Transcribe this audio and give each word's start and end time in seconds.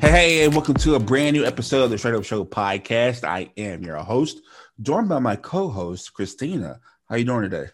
Hey, 0.00 0.44
and 0.44 0.52
welcome 0.52 0.74
to 0.74 0.94
a 0.94 1.00
brand 1.00 1.34
new 1.34 1.44
episode 1.44 1.82
of 1.82 1.90
the 1.90 1.96
Straight 1.96 2.14
Up 2.14 2.24
Show 2.24 2.44
podcast. 2.44 3.24
I 3.24 3.50
am 3.56 3.82
your 3.82 3.96
host, 3.96 4.42
joined 4.80 5.08
by 5.08 5.18
my 5.20 5.36
co-host 5.36 6.12
Christina. 6.12 6.80
How 7.08 7.16
you 7.16 7.24
doing 7.24 7.42
today? 7.42 7.70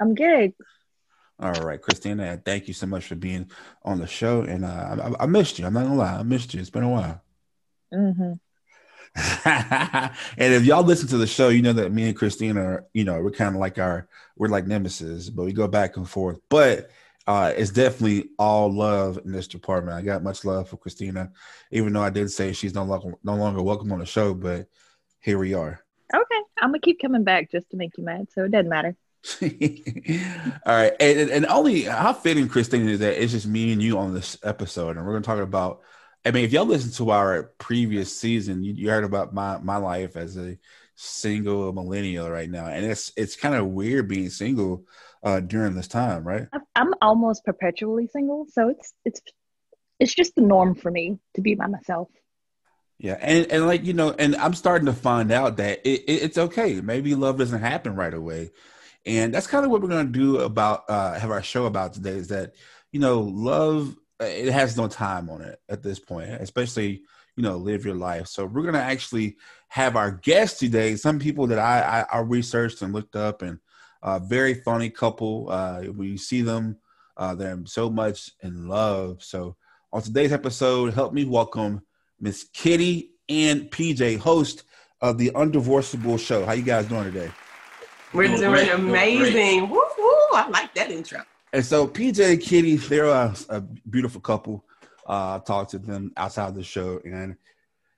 I'm 0.00 0.14
good. 0.14 0.54
All 1.40 1.52
right, 1.52 1.82
Christina. 1.82 2.40
Thank 2.44 2.68
you 2.68 2.74
so 2.74 2.86
much 2.86 3.06
for 3.06 3.16
being 3.16 3.50
on 3.84 3.98
the 3.98 4.06
show, 4.06 4.42
and 4.42 4.64
uh, 4.64 5.12
I, 5.18 5.24
I, 5.24 5.26
missed 5.26 5.58
you. 5.58 5.66
I'm 5.66 5.72
not 5.72 5.84
gonna 5.84 5.96
lie, 5.96 6.18
I 6.18 6.22
missed 6.22 6.54
you. 6.54 6.60
It's 6.60 6.70
been 6.70 6.84
a 6.84 6.90
while. 6.90 7.22
Mm-hmm. 7.92 8.32
and 10.36 10.54
if 10.54 10.64
y'all 10.64 10.84
listen 10.84 11.08
to 11.08 11.18
the 11.18 11.26
show, 11.26 11.48
you 11.48 11.62
know 11.62 11.72
that 11.72 11.92
me 11.92 12.04
and 12.04 12.16
Christina, 12.16 12.62
are, 12.62 12.86
you 12.94 13.04
know, 13.04 13.20
we're 13.20 13.32
kind 13.32 13.56
of 13.56 13.60
like 13.60 13.78
our, 13.78 14.08
we're 14.36 14.48
like 14.48 14.66
nemesis, 14.66 15.28
but 15.28 15.44
we 15.44 15.52
go 15.52 15.66
back 15.66 15.96
and 15.96 16.08
forth. 16.08 16.38
But 16.48 16.90
uh, 17.30 17.54
it's 17.56 17.70
definitely 17.70 18.28
all 18.40 18.72
love 18.72 19.20
in 19.24 19.30
this 19.30 19.46
department. 19.46 19.96
I 19.96 20.02
got 20.02 20.24
much 20.24 20.44
love 20.44 20.68
for 20.68 20.76
Christina, 20.76 21.30
even 21.70 21.92
though 21.92 22.02
I 22.02 22.10
did 22.10 22.28
say 22.32 22.52
she's 22.52 22.74
no 22.74 22.82
longer 22.82 23.12
no 23.22 23.36
longer 23.36 23.62
welcome 23.62 23.92
on 23.92 24.00
the 24.00 24.04
show, 24.04 24.34
but 24.34 24.66
here 25.20 25.38
we 25.38 25.54
are. 25.54 25.80
Okay, 26.12 26.40
I'm 26.60 26.70
gonna 26.70 26.80
keep 26.80 27.00
coming 27.00 27.22
back 27.22 27.48
just 27.52 27.70
to 27.70 27.76
make 27.76 27.96
you 27.96 28.02
mad, 28.02 28.26
so 28.34 28.42
it 28.42 28.50
doesn't 28.50 28.68
matter. 28.68 28.96
all 29.42 30.74
right, 30.74 30.92
and, 30.98 31.30
and 31.30 31.46
only 31.46 31.82
how 31.82 32.14
fitting, 32.14 32.48
Christina, 32.48 32.90
is 32.90 32.98
that 32.98 33.22
it's 33.22 33.30
just 33.30 33.46
me 33.46 33.72
and 33.72 33.80
you 33.80 33.96
on 33.96 34.12
this 34.12 34.36
episode, 34.42 34.96
and 34.96 35.06
we're 35.06 35.12
gonna 35.12 35.22
talk 35.22 35.38
about. 35.38 35.82
I 36.24 36.32
mean, 36.32 36.44
if 36.44 36.50
y'all 36.50 36.66
listen 36.66 36.90
to 36.94 37.12
our 37.12 37.44
previous 37.58 38.14
season, 38.14 38.64
you, 38.64 38.72
you 38.72 38.90
heard 38.90 39.04
about 39.04 39.32
my 39.32 39.56
my 39.58 39.76
life 39.76 40.16
as 40.16 40.36
a 40.36 40.58
single 40.96 41.72
millennial 41.72 42.28
right 42.28 42.50
now, 42.50 42.66
and 42.66 42.84
it's 42.84 43.12
it's 43.16 43.36
kind 43.36 43.54
of 43.54 43.68
weird 43.68 44.08
being 44.08 44.30
single 44.30 44.84
uh, 45.22 45.40
during 45.40 45.74
this 45.74 45.88
time, 45.88 46.26
right? 46.26 46.46
I'm 46.74 46.94
almost 47.02 47.44
perpetually 47.44 48.06
single, 48.06 48.46
so 48.50 48.68
it's 48.68 48.92
it's 49.04 49.20
it's 49.98 50.14
just 50.14 50.34
the 50.34 50.42
norm 50.42 50.74
for 50.74 50.90
me 50.90 51.18
to 51.34 51.40
be 51.40 51.54
by 51.54 51.66
myself. 51.66 52.08
Yeah, 52.98 53.16
and 53.20 53.50
and 53.50 53.66
like 53.66 53.84
you 53.84 53.92
know, 53.92 54.14
and 54.18 54.36
I'm 54.36 54.54
starting 54.54 54.86
to 54.86 54.92
find 54.92 55.32
out 55.32 55.56
that 55.58 55.80
it, 55.84 56.02
it, 56.02 56.22
it's 56.22 56.38
okay. 56.38 56.80
Maybe 56.80 57.14
love 57.14 57.38
doesn't 57.38 57.60
happen 57.60 57.96
right 57.96 58.12
away, 58.12 58.50
and 59.06 59.32
that's 59.32 59.46
kind 59.46 59.64
of 59.64 59.70
what 59.70 59.82
we're 59.82 59.88
gonna 59.88 60.10
do 60.10 60.38
about 60.38 60.84
uh, 60.88 61.18
have 61.18 61.30
our 61.30 61.42
show 61.42 61.66
about 61.66 61.92
today. 61.94 62.12
Is 62.12 62.28
that 62.28 62.54
you 62.92 63.00
know, 63.00 63.20
love 63.20 63.96
it 64.20 64.52
has 64.52 64.76
no 64.76 64.86
time 64.88 65.30
on 65.30 65.42
it 65.42 65.58
at 65.68 65.82
this 65.82 65.98
point, 65.98 66.30
especially 66.30 67.02
you 67.36 67.42
know, 67.42 67.56
live 67.56 67.86
your 67.86 67.94
life. 67.94 68.26
So 68.26 68.44
we're 68.44 68.64
gonna 68.64 68.78
actually 68.78 69.36
have 69.68 69.96
our 69.96 70.10
guest 70.10 70.58
today. 70.58 70.96
Some 70.96 71.18
people 71.18 71.46
that 71.48 71.58
I 71.58 72.04
I, 72.10 72.18
I 72.18 72.20
researched 72.20 72.82
and 72.82 72.92
looked 72.92 73.16
up 73.16 73.40
and 73.42 73.60
uh, 74.02 74.18
very 74.18 74.54
funny 74.54 74.90
couple. 74.90 75.50
Uh, 75.50 75.82
we 75.94 76.16
see 76.16 76.42
them, 76.42 76.76
uh, 77.16 77.34
they're 77.34 77.58
so 77.66 77.90
much 77.90 78.30
in 78.42 78.68
love. 78.68 79.22
So 79.22 79.56
on 79.92 80.02
today's 80.02 80.32
episode, 80.32 80.94
help 80.94 81.12
me 81.12 81.24
welcome 81.24 81.82
Miss 82.20 82.44
Kitty 82.52 83.12
and 83.28 83.70
PJ, 83.70 84.18
host 84.18 84.64
of 85.00 85.18
the 85.18 85.30
Undivorceable 85.30 86.18
Show. 86.18 86.44
How 86.44 86.52
you 86.52 86.62
guys 86.62 86.86
doing 86.86 87.04
today? 87.04 87.30
We're 88.12 88.26
doing, 88.28 88.40
doing 88.40 88.68
amazing. 88.70 89.68
Woo, 89.68 89.76
woo. 89.98 90.10
I 90.32 90.48
like 90.50 90.74
that 90.74 90.90
intro. 90.90 91.22
And 91.52 91.64
so 91.64 91.86
PJ 91.86 92.32
and 92.32 92.40
Kitty, 92.40 92.76
they're 92.76 93.06
a, 93.06 93.34
a 93.48 93.60
beautiful 93.60 94.20
couple. 94.20 94.64
Uh, 95.08 95.36
I 95.36 95.42
talked 95.44 95.72
to 95.72 95.78
them 95.78 96.12
outside 96.16 96.54
the 96.54 96.62
show, 96.62 97.00
and 97.04 97.36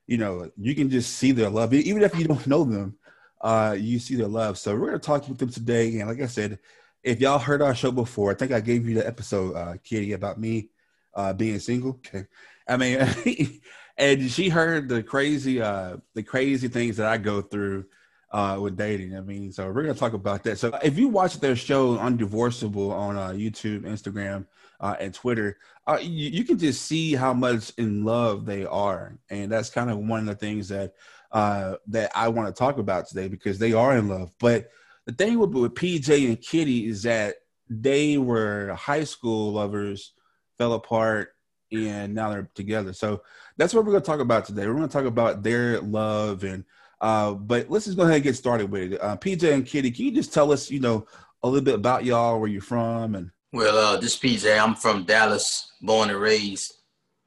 you 0.07 0.17
know, 0.17 0.49
you 0.57 0.75
can 0.75 0.89
just 0.89 1.17
see 1.17 1.31
their 1.31 1.49
love, 1.49 1.73
even 1.73 2.01
if 2.01 2.17
you 2.17 2.25
don't 2.25 2.45
know 2.47 2.63
them 2.63 2.97
uh, 3.43 3.75
you 3.77 3.99
see 3.99 4.15
their 4.15 4.27
love. 4.27 4.57
So 4.57 4.73
we're 4.73 4.87
going 4.87 4.93
to 4.93 5.05
talk 5.05 5.27
with 5.27 5.37
them 5.37 5.49
today. 5.49 5.99
And 5.99 6.09
like 6.09 6.21
I 6.21 6.27
said, 6.27 6.59
if 7.03 7.19
y'all 7.19 7.37
heard 7.37 7.61
our 7.61 7.75
show 7.75 7.91
before, 7.91 8.31
I 8.31 8.35
think 8.35 8.53
I 8.53 8.61
gave 8.61 8.87
you 8.87 8.95
the 8.95 9.05
episode, 9.05 9.55
uh, 9.55 9.75
Kitty, 9.83 10.13
about 10.13 10.39
me 10.39 10.69
uh, 11.13 11.33
being 11.33 11.59
single. 11.59 11.99
Okay. 12.07 12.25
I 12.67 12.77
mean, 12.77 13.05
and 13.97 14.31
she 14.31 14.47
heard 14.47 14.87
the 14.87 15.03
crazy, 15.03 15.61
uh, 15.61 15.97
the 16.13 16.23
crazy 16.23 16.69
things 16.69 16.97
that 16.97 17.07
I 17.07 17.17
go 17.17 17.41
through 17.41 17.85
uh, 18.33 18.57
with 18.59 18.75
dating. 18.75 19.15
I 19.15 19.21
mean, 19.21 19.51
so 19.51 19.69
we're 19.71 19.83
gonna 19.83 19.93
talk 19.93 20.13
about 20.13 20.43
that. 20.43 20.57
So 20.57 20.77
if 20.83 20.97
you 20.97 21.07
watch 21.07 21.39
their 21.39 21.55
show 21.55 21.97
Undivorceable 21.97 22.91
on 22.91 23.15
uh, 23.15 23.29
YouTube, 23.29 23.81
Instagram, 23.81 24.47
uh, 24.79 24.95
and 24.99 25.13
Twitter, 25.13 25.57
uh, 25.87 25.99
you, 26.01 26.29
you, 26.29 26.43
can 26.43 26.57
just 26.57 26.83
see 26.83 27.13
how 27.13 27.33
much 27.33 27.71
in 27.77 28.03
love 28.03 28.45
they 28.45 28.65
are, 28.65 29.17
and 29.29 29.51
that's 29.51 29.69
kind 29.69 29.91
of 29.91 29.99
one 29.99 30.21
of 30.21 30.25
the 30.25 30.35
things 30.35 30.69
that 30.69 30.93
uh, 31.33 31.75
that 31.87 32.11
I 32.15 32.29
want 32.29 32.47
to 32.47 32.57
talk 32.57 32.77
about 32.77 33.07
today 33.07 33.27
because 33.27 33.59
they 33.59 33.73
are 33.73 33.97
in 33.97 34.07
love. 34.07 34.31
But 34.39 34.69
the 35.05 35.13
thing 35.13 35.39
with, 35.39 35.51
with 35.51 35.73
PJ 35.73 36.27
and 36.27 36.39
Kitty 36.39 36.87
is 36.87 37.03
that 37.03 37.35
they 37.69 38.17
were 38.17 38.73
high 38.73 39.03
school 39.03 39.51
lovers, 39.53 40.13
fell 40.57 40.73
apart, 40.73 41.33
and 41.71 42.13
now 42.13 42.29
they're 42.29 42.49
together. 42.53 42.93
So 42.93 43.23
that's 43.57 43.73
what 43.73 43.83
we're 43.83 43.91
going 43.91 44.03
to 44.03 44.09
talk 44.09 44.19
about 44.19 44.45
today. 44.45 44.67
We're 44.67 44.75
going 44.75 44.87
to 44.87 44.93
talk 44.93 45.05
about 45.05 45.43
their 45.43 45.81
love 45.81 46.43
and. 46.43 46.63
Uh, 47.01 47.33
but 47.33 47.69
let's 47.69 47.83
just 47.83 47.97
go 47.97 48.03
ahead 48.03 48.15
and 48.15 48.23
get 48.23 48.33
started 48.33 48.71
with 48.71 48.93
it. 48.93 49.01
Uh, 49.01 49.17
PJ 49.17 49.53
and 49.53 49.65
Kitty, 49.65 49.91
can 49.91 50.05
you 50.05 50.11
just 50.13 50.33
tell 50.33 50.53
us, 50.53 50.71
you 50.71 50.79
know, 50.79 51.05
a 51.41 51.49
little 51.49 51.65
bit 51.65 51.75
about 51.75 52.05
y'all, 52.05 52.39
where 52.39 52.47
you're 52.47 52.61
from, 52.61 53.15
and 53.15 53.29
well, 53.53 53.77
uh, 53.77 53.97
this 53.97 54.17
PJ, 54.17 54.59
I'm 54.59 54.73
from 54.73 55.03
Dallas, 55.03 55.73
born 55.79 56.09
and 56.09 56.19
raised, 56.19 56.73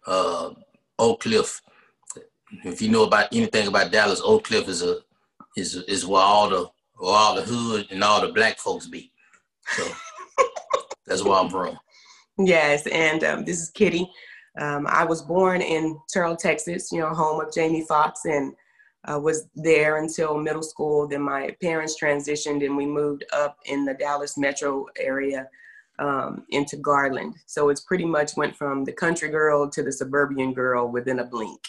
uh, 0.07 0.51
Oak 0.99 1.21
Cliff, 1.21 1.63
if 2.65 2.83
you 2.83 2.89
know 2.89 3.05
about 3.05 3.29
anything 3.33 3.67
about 3.67 3.93
Dallas, 3.93 4.21
Oak 4.25 4.45
Cliff 4.45 4.69
is 4.69 4.83
a 4.83 4.99
is 5.57 5.77
is 5.77 6.07
where 6.07 6.23
all 6.23 6.49
the 6.49 6.71
where 6.99 7.15
all 7.15 7.35
the 7.35 7.43
hood 7.43 7.87
and 7.91 8.03
all 8.03 8.21
the 8.21 8.33
black 8.33 8.59
folks 8.59 8.87
be. 8.87 9.13
So 9.69 9.89
that's 11.07 11.23
where 11.23 11.35
I'm 11.35 11.51
from. 11.51 11.79
Yes, 12.39 12.87
and 12.87 13.25
um, 13.25 13.45
this 13.45 13.61
is 13.61 13.71
Kitty. 13.71 14.11
Um, 14.61 14.87
I 14.89 15.05
was 15.05 15.23
born 15.23 15.61
in 15.61 15.99
Terrell, 16.09 16.37
Texas, 16.37 16.91
you 16.91 17.01
know, 17.01 17.11
home 17.11 17.41
of 17.41 17.53
Jamie 17.53 17.85
Foxx, 17.87 18.25
and 18.25 18.55
uh, 19.05 19.19
was 19.19 19.49
there 19.55 19.99
until 19.99 20.39
middle 20.39 20.63
school. 20.63 21.07
Then 21.07 21.23
my 21.23 21.55
parents 21.63 21.97
transitioned, 22.01 22.65
and 22.65 22.77
we 22.77 22.87
moved 22.87 23.25
up 23.33 23.59
in 23.67 23.85
the 23.85 23.95
Dallas 23.95 24.37
metro 24.37 24.87
area 24.99 25.49
um, 25.99 26.45
into 26.51 26.77
Garland. 26.77 27.35
So 27.47 27.69
it's 27.69 27.83
pretty 27.83 28.05
much 28.05 28.37
went 28.37 28.57
from 28.57 28.85
the 28.85 28.93
country 28.93 29.29
girl 29.29 29.69
to 29.71 29.83
the 29.83 29.93
suburban 29.93 30.53
girl 30.53 30.89
within 30.89 31.21
a 31.21 31.25
blink. 31.25 31.61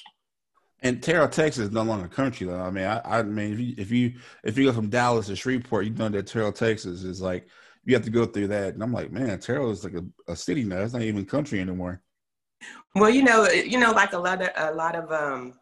And 0.83 1.01
Terrell, 1.01 1.27
Texas 1.27 1.65
is 1.65 1.71
no 1.71 1.81
longer 1.81 2.07
country 2.07 2.45
though. 2.45 2.59
I 2.59 2.69
mean, 2.69 2.85
I, 2.85 3.01
I 3.03 3.23
mean, 3.23 3.53
if 3.53 3.59
you, 3.59 3.73
if 3.77 3.91
you 3.91 4.13
if 4.43 4.57
you 4.57 4.65
go 4.65 4.73
from 4.73 4.89
Dallas 4.89 5.27
to 5.27 5.35
Shreveport, 5.35 5.85
you 5.85 5.91
know 5.91 6.09
that 6.09 6.27
Terrell, 6.27 6.51
Texas 6.51 7.03
is 7.03 7.19
like 7.19 7.47
you 7.85 7.95
have 7.95 8.03
to 8.03 8.11
go 8.11 8.25
through 8.25 8.47
that. 8.47 8.73
And 8.73 8.83
I'm 8.83 8.93
like, 8.93 9.11
man, 9.11 9.39
Terrell 9.39 9.71
is 9.71 9.83
like 9.83 9.93
a, 9.93 10.05
a 10.31 10.35
city 10.35 10.63
now. 10.63 10.81
It's 10.81 10.93
not 10.93 11.01
even 11.01 11.25
country 11.25 11.59
anymore. 11.59 12.01
Well, 12.95 13.09
you 13.09 13.23
know, 13.23 13.47
you 13.49 13.79
know, 13.79 13.91
like 13.91 14.13
a 14.13 14.17
lot 14.17 14.41
of 14.41 14.49
a 14.55 14.73
lot 14.73 14.95
of 14.95 15.11
um, 15.11 15.53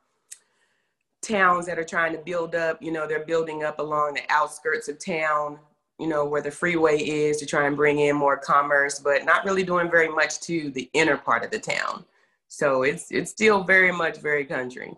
towns 1.21 1.65
that 1.67 1.79
are 1.79 1.85
trying 1.85 2.13
to 2.13 2.19
build 2.19 2.55
up. 2.55 2.81
You 2.81 2.91
know, 2.91 3.07
they're 3.07 3.25
building 3.25 3.63
up 3.63 3.79
along 3.79 4.15
the 4.15 4.23
outskirts 4.29 4.89
of 4.89 5.03
town. 5.03 5.59
You 5.97 6.07
know, 6.07 6.25
where 6.25 6.41
the 6.41 6.51
freeway 6.51 6.97
is 6.97 7.37
to 7.37 7.45
try 7.45 7.67
and 7.67 7.75
bring 7.77 7.99
in 7.99 8.17
more 8.17 8.35
commerce, 8.35 8.99
but 8.99 9.23
not 9.23 9.45
really 9.45 9.63
doing 9.63 9.89
very 9.89 10.09
much 10.09 10.41
to 10.41 10.69
the 10.71 10.89
inner 10.91 11.15
part 11.15 11.45
of 11.45 11.51
the 11.51 11.59
town. 11.59 12.03
So 12.49 12.83
it's 12.83 13.11
it's 13.11 13.31
still 13.31 13.63
very 13.63 13.91
much 13.91 14.17
very 14.17 14.45
country. 14.45 14.93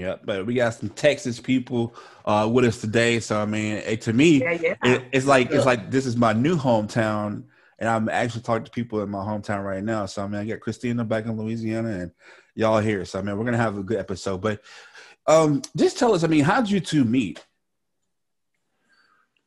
Yeah, 0.00 0.16
but 0.24 0.46
we 0.46 0.54
got 0.54 0.72
some 0.72 0.88
Texas 0.88 1.38
people 1.38 1.94
uh, 2.24 2.48
with 2.50 2.64
us 2.64 2.80
today. 2.80 3.20
So 3.20 3.38
I 3.38 3.44
mean, 3.44 3.74
it, 3.76 4.00
to 4.02 4.14
me, 4.14 4.40
yeah, 4.40 4.52
yeah. 4.52 4.74
It, 4.82 5.04
it's 5.12 5.26
like 5.26 5.50
it's 5.50 5.66
like 5.66 5.90
this 5.90 6.06
is 6.06 6.16
my 6.16 6.32
new 6.32 6.56
hometown, 6.56 7.44
and 7.78 7.86
I'm 7.86 8.08
actually 8.08 8.40
talking 8.40 8.64
to 8.64 8.70
people 8.70 9.02
in 9.02 9.10
my 9.10 9.18
hometown 9.18 9.62
right 9.62 9.84
now. 9.84 10.06
So 10.06 10.24
I 10.24 10.26
mean, 10.26 10.40
I 10.40 10.46
got 10.46 10.60
Christina 10.60 11.04
back 11.04 11.26
in 11.26 11.36
Louisiana, 11.36 11.90
and 11.90 12.12
y'all 12.54 12.80
here. 12.80 13.04
So 13.04 13.18
I 13.18 13.22
mean, 13.22 13.36
we're 13.36 13.44
gonna 13.44 13.58
have 13.58 13.76
a 13.76 13.82
good 13.82 13.98
episode. 13.98 14.40
But 14.40 14.62
um, 15.26 15.60
just 15.76 15.98
tell 15.98 16.14
us, 16.14 16.24
I 16.24 16.28
mean, 16.28 16.44
how 16.44 16.62
did 16.62 16.70
you 16.70 16.80
two 16.80 17.04
meet? 17.04 17.44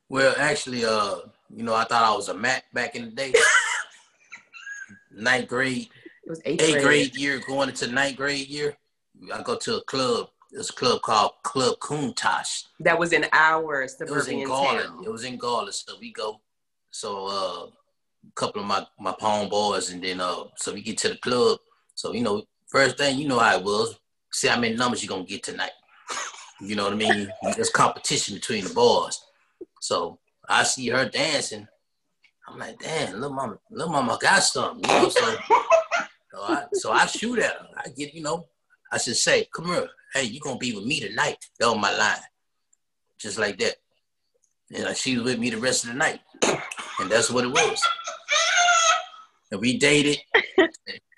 Well, 0.08 0.36
actually, 0.38 0.86
uh, 0.86 1.16
you 1.50 1.64
know, 1.64 1.74
I 1.74 1.86
thought 1.86 2.04
I 2.04 2.16
was 2.16 2.30
a 2.30 2.36
Mac 2.36 2.72
back 2.74 2.96
in 2.96 3.06
the 3.06 3.12
day. 3.12 3.34
ninth 5.12 5.48
grade. 5.48 5.90
It 6.26 6.30
was 6.30 6.42
eighth, 6.46 6.62
eighth 6.62 6.72
grade. 6.74 6.84
grade 6.84 7.16
year, 7.16 7.40
going 7.40 7.70
into 7.70 7.88
ninth 7.88 8.18
grade 8.18 8.48
year. 8.48 8.76
I 9.34 9.42
go 9.42 9.56
to 9.58 9.78
a 9.78 9.84
club 9.84 10.30
this 10.54 10.72
club 10.72 11.02
called 11.02 11.32
Club 11.44 11.80
Countach. 11.80 12.66
That 12.80 12.98
was 12.98 13.12
in 13.12 13.26
our 13.34 13.88
suburban 13.88 14.14
It 14.14 14.18
was 14.18 14.28
in 14.28 14.44
Garland. 14.46 14.86
Town. 14.86 15.04
It 15.06 15.12
was 15.12 15.24
in 15.24 15.38
Garland. 15.38 15.74
So 15.74 15.94
we 16.00 16.14
go. 16.14 16.40
So 16.92 17.28
uh, 17.28 17.66
a 18.28 18.32
couple 18.36 18.62
of 18.62 18.68
my 18.68 18.86
my 19.00 19.14
palm 19.14 19.50
boys, 19.50 19.92
and 19.92 20.04
then 20.04 20.22
uh, 20.22 20.44
so 20.58 20.74
we 20.74 20.82
get 20.82 20.98
to 21.00 21.10
the 21.10 21.18
club. 21.18 21.60
So 21.96 22.14
you 22.14 22.22
know, 22.22 22.44
first 22.68 22.98
thing 22.98 23.18
you 23.18 23.28
know 23.28 23.40
how 23.40 23.58
it 23.58 23.64
was. 23.64 24.00
See 24.32 24.48
how 24.48 24.60
many 24.60 24.76
numbers 24.76 25.04
you 25.04 25.10
gonna 25.10 25.24
get 25.24 25.44
tonight. 25.44 25.72
You 26.62 26.76
know 26.76 26.86
what 26.86 26.94
I 26.94 26.96
mean? 26.96 27.32
There's 27.56 27.70
competition 27.70 28.36
between 28.36 28.64
the 28.64 28.74
boys. 28.74 29.20
So 29.82 30.20
I 30.48 30.64
see 30.64 30.88
her 30.90 31.10
dancing. 31.10 31.68
I'm 32.48 32.60
like, 32.60 32.80
damn, 32.80 33.14
little 33.14 33.34
mama, 33.34 33.58
little 33.72 33.92
mama 33.92 34.18
got 34.22 34.44
something. 34.44 34.90
You 34.90 35.02
know, 35.02 35.10
so, 35.10 35.36
so 36.32 36.42
I 36.42 36.66
so 36.74 36.92
I 36.92 37.06
shoot 37.06 37.40
at 37.40 37.52
her. 37.52 37.68
I 37.78 37.90
get, 37.90 38.14
you 38.14 38.22
know, 38.22 38.48
I 38.94 38.98
said, 38.98 39.16
say, 39.16 39.48
come 39.54 39.66
here 39.66 39.90
hey, 40.14 40.24
you 40.24 40.40
gonna 40.40 40.58
be 40.58 40.74
with 40.74 40.86
me 40.86 41.00
tonight. 41.00 41.38
That 41.60 41.68
was 41.68 41.82
my 41.82 41.96
line. 41.96 42.22
Just 43.18 43.40
like 43.40 43.58
that. 43.60 43.76
And 44.74 44.96
she 44.96 45.16
was 45.16 45.26
with 45.26 45.40
me 45.40 45.50
the 45.50 45.58
rest 45.58 45.84
of 45.84 45.92
the 45.92 45.96
night. 45.96 46.20
And 47.00 47.10
that's 47.10 47.32
what 47.32 47.44
it 47.44 47.48
was. 47.48 47.82
and 49.52 49.60
we 49.60 49.80
dated, 49.80 50.20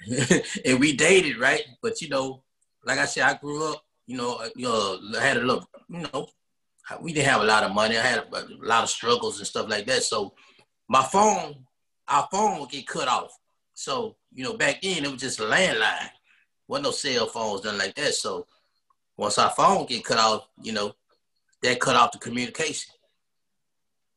and 0.65 0.79
we 0.79 0.95
dated, 0.95 1.37
right? 1.37 1.63
But 1.81 2.01
you 2.01 2.07
know, 2.07 2.43
like 2.85 2.97
I 2.97 3.03
said, 3.03 3.23
I 3.23 3.33
grew 3.33 3.73
up, 3.73 3.83
you 4.07 4.15
know, 4.15 4.35
uh, 4.35 4.47
you 4.55 4.63
know, 4.63 4.97
I 5.19 5.21
had 5.21 5.35
a 5.35 5.41
little, 5.41 5.69
you 5.89 6.07
know, 6.13 6.29
we 7.01 7.11
didn't 7.11 7.27
have 7.27 7.41
a 7.41 7.45
lot 7.45 7.63
of 7.63 7.75
money. 7.75 7.97
I 7.97 8.03
had 8.03 8.19
a, 8.19 8.37
a 8.37 8.47
lot 8.61 8.83
of 8.83 8.89
struggles 8.89 9.37
and 9.39 9.45
stuff 9.45 9.67
like 9.67 9.85
that. 9.87 10.03
So 10.03 10.33
my 10.87 11.03
phone, 11.03 11.65
our 12.07 12.29
phone 12.31 12.61
would 12.61 12.69
get 12.69 12.87
cut 12.87 13.09
off. 13.09 13.37
So 13.73 14.15
you 14.33 14.45
know, 14.45 14.53
back 14.53 14.81
then 14.81 15.03
it 15.03 15.11
was 15.11 15.19
just 15.21 15.41
a 15.41 15.43
landline. 15.43 16.09
Wasn't 16.67 16.85
no 16.85 16.91
cell 16.91 17.27
phones, 17.27 17.63
nothing 17.63 17.79
like 17.79 17.95
that. 17.95 18.13
So 18.13 18.47
once 19.17 19.37
our 19.37 19.51
phone 19.51 19.85
get 19.85 20.03
cut 20.03 20.17
off, 20.17 20.47
you 20.61 20.71
know, 20.71 20.93
that 21.61 21.79
cut 21.79 21.95
off 21.95 22.11
the 22.11 22.19
communication. 22.19 22.93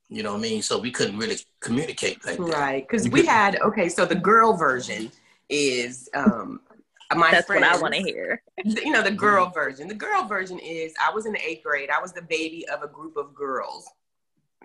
You 0.09 0.23
know 0.23 0.33
what 0.33 0.39
I 0.39 0.43
mean? 0.43 0.63
So 0.63 0.79
we 0.79 0.91
couldn't 0.91 1.19
really 1.19 1.37
communicate 1.61 2.25
like 2.25 2.39
that. 2.39 2.43
Right. 2.43 2.87
Because 2.89 3.09
we 3.09 3.27
had, 3.27 3.61
okay, 3.61 3.89
so 3.89 4.07
the 4.07 4.15
girl 4.15 4.55
version 4.55 5.11
is 5.49 6.09
um 6.15 6.61
my 7.17 7.31
That's 7.31 7.47
friends, 7.47 7.63
what 7.63 7.77
I 7.77 7.81
want 7.81 7.95
to 7.95 8.03
hear. 8.03 8.43
You 8.65 8.93
know, 8.93 9.03
the 9.03 9.11
girl 9.11 9.49
version. 9.51 9.89
The 9.89 9.95
girl 9.95 10.25
version 10.25 10.59
is 10.59 10.93
I 11.03 11.13
was 11.13 11.27
in 11.27 11.33
the 11.33 11.47
eighth 11.47 11.63
grade. 11.63 11.91
I 11.91 12.01
was 12.01 12.13
the 12.13 12.23
baby 12.23 12.69
of 12.69 12.83
a 12.83 12.89
group 12.89 13.17
of 13.17 13.35
girls 13.35 13.89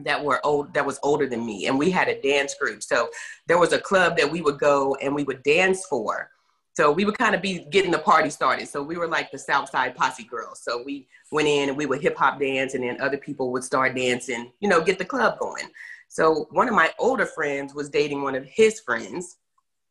that 0.01 0.23
were 0.23 0.43
old 0.45 0.73
that 0.73 0.85
was 0.85 0.99
older 1.03 1.27
than 1.27 1.45
me 1.45 1.67
and 1.67 1.77
we 1.77 1.91
had 1.91 2.07
a 2.07 2.19
dance 2.21 2.55
group 2.55 2.81
so 2.81 3.09
there 3.47 3.59
was 3.59 3.73
a 3.73 3.79
club 3.79 4.17
that 4.17 4.29
we 4.29 4.41
would 4.41 4.57
go 4.57 4.95
and 4.95 5.13
we 5.13 5.23
would 5.23 5.43
dance 5.43 5.85
for 5.85 6.29
so 6.73 6.91
we 6.91 7.05
would 7.05 7.17
kind 7.17 7.35
of 7.35 7.41
be 7.41 7.65
getting 7.69 7.91
the 7.91 7.99
party 7.99 8.29
started. 8.29 8.67
So 8.67 8.81
we 8.81 8.97
were 8.97 9.07
like 9.07 9.31
the 9.31 9.37
Southside 9.37 9.95
Posse 9.95 10.23
girls. 10.23 10.61
So 10.63 10.81
we 10.83 11.07
went 11.31 11.47
in 11.47 11.69
and 11.69 11.77
we 11.77 11.85
would 11.85 12.01
hip 12.01 12.17
hop 12.17 12.39
dance, 12.39 12.73
and 12.73 12.83
then 12.83 12.99
other 12.99 13.17
people 13.17 13.51
would 13.51 13.63
start 13.63 13.95
dancing, 13.95 14.51
you 14.59 14.67
know, 14.69 14.81
get 14.81 14.97
the 14.97 15.05
club 15.05 15.39
going. 15.39 15.65
So 16.07 16.47
one 16.51 16.67
of 16.67 16.75
my 16.75 16.91
older 16.99 17.25
friends 17.25 17.73
was 17.73 17.89
dating 17.89 18.21
one 18.21 18.35
of 18.35 18.45
his 18.45 18.79
friends. 18.79 19.37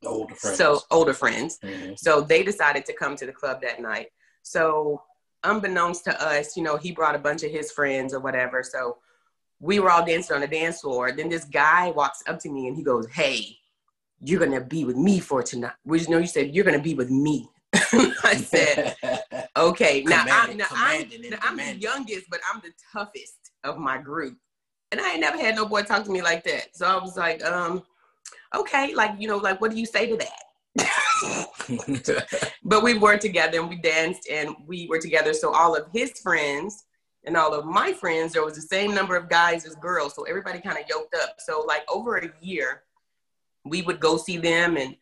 Older 0.04 0.34
friends. 0.34 0.58
So 0.58 0.80
older 0.90 1.14
friends. 1.14 1.58
Mhm. 1.62 1.98
So 1.98 2.20
they 2.20 2.42
decided 2.42 2.84
to 2.86 2.92
come 2.92 3.16
to 3.16 3.26
the 3.26 3.32
club 3.32 3.60
that 3.62 3.80
night. 3.80 4.08
So 4.42 5.02
unbeknownst 5.44 6.04
to 6.04 6.22
us, 6.22 6.56
you 6.56 6.62
know, 6.62 6.76
he 6.76 6.92
brought 6.92 7.14
a 7.14 7.18
bunch 7.18 7.42
of 7.42 7.50
his 7.50 7.70
friends 7.72 8.12
or 8.14 8.20
whatever. 8.20 8.62
So 8.62 8.98
we 9.60 9.78
were 9.78 9.90
all 9.90 10.04
dancing 10.04 10.34
on 10.34 10.40
the 10.40 10.48
dance 10.48 10.80
floor. 10.80 11.12
Then 11.12 11.28
this 11.28 11.44
guy 11.44 11.90
walks 11.92 12.22
up 12.26 12.38
to 12.40 12.48
me 12.50 12.66
and 12.66 12.76
he 12.76 12.82
goes, 12.82 13.08
Hey, 13.08 13.58
you're 14.22 14.40
gonna 14.40 14.60
be 14.60 14.84
with 14.84 14.96
me 14.96 15.18
for 15.18 15.42
tonight. 15.42 15.72
We 15.84 15.98
just 15.98 16.10
know 16.10 16.18
you 16.18 16.26
said 16.26 16.54
you're 16.54 16.64
gonna 16.64 16.80
be 16.80 16.94
with 16.94 17.10
me. 17.10 17.48
I 17.74 18.36
said, 18.36 18.94
okay. 19.56 20.02
Now, 20.02 20.24
I'm, 20.28 20.56
now 20.56 20.66
I'm, 20.70 21.08
now 21.28 21.38
I'm 21.42 21.56
the 21.56 21.76
youngest, 21.76 22.26
but 22.30 22.40
I'm 22.52 22.60
the 22.60 22.72
toughest 22.92 23.50
of 23.64 23.78
my 23.78 23.98
group. 23.98 24.36
And 24.90 25.00
I 25.00 25.12
ain't 25.12 25.20
never 25.20 25.38
had 25.38 25.56
no 25.56 25.66
boy 25.66 25.82
talk 25.82 26.04
to 26.04 26.10
me 26.10 26.22
like 26.22 26.44
that. 26.44 26.76
So 26.76 26.86
I 26.86 27.02
was 27.02 27.16
like, 27.16 27.42
um, 27.44 27.82
okay, 28.54 28.94
like, 28.94 29.12
you 29.18 29.26
know, 29.26 29.38
like, 29.38 29.60
what 29.60 29.70
do 29.70 29.78
you 29.78 29.86
say 29.86 30.06
to 30.06 30.16
that? 30.18 30.42
but 32.62 32.82
we 32.82 32.98
were 32.98 33.16
together 33.16 33.60
and 33.60 33.68
we 33.68 33.76
danced 33.76 34.28
and 34.30 34.54
we 34.66 34.86
were 34.88 35.00
together. 35.00 35.32
So 35.32 35.54
all 35.54 35.74
of 35.74 35.86
his 35.92 36.12
friends 36.20 36.84
and 37.24 37.36
all 37.36 37.54
of 37.54 37.64
my 37.64 37.92
friends, 37.92 38.34
there 38.34 38.44
was 38.44 38.54
the 38.54 38.62
same 38.62 38.94
number 38.94 39.16
of 39.16 39.30
guys 39.30 39.64
as 39.64 39.74
girls. 39.76 40.14
So 40.14 40.24
everybody 40.24 40.60
kind 40.60 40.76
of 40.78 40.84
yoked 40.88 41.14
up. 41.14 41.36
So 41.38 41.64
like 41.66 41.84
over 41.90 42.18
a 42.18 42.30
year, 42.40 42.82
we 43.64 43.82
would 43.82 44.00
go 44.00 44.16
see 44.16 44.36
them 44.36 44.76
and 44.76 44.96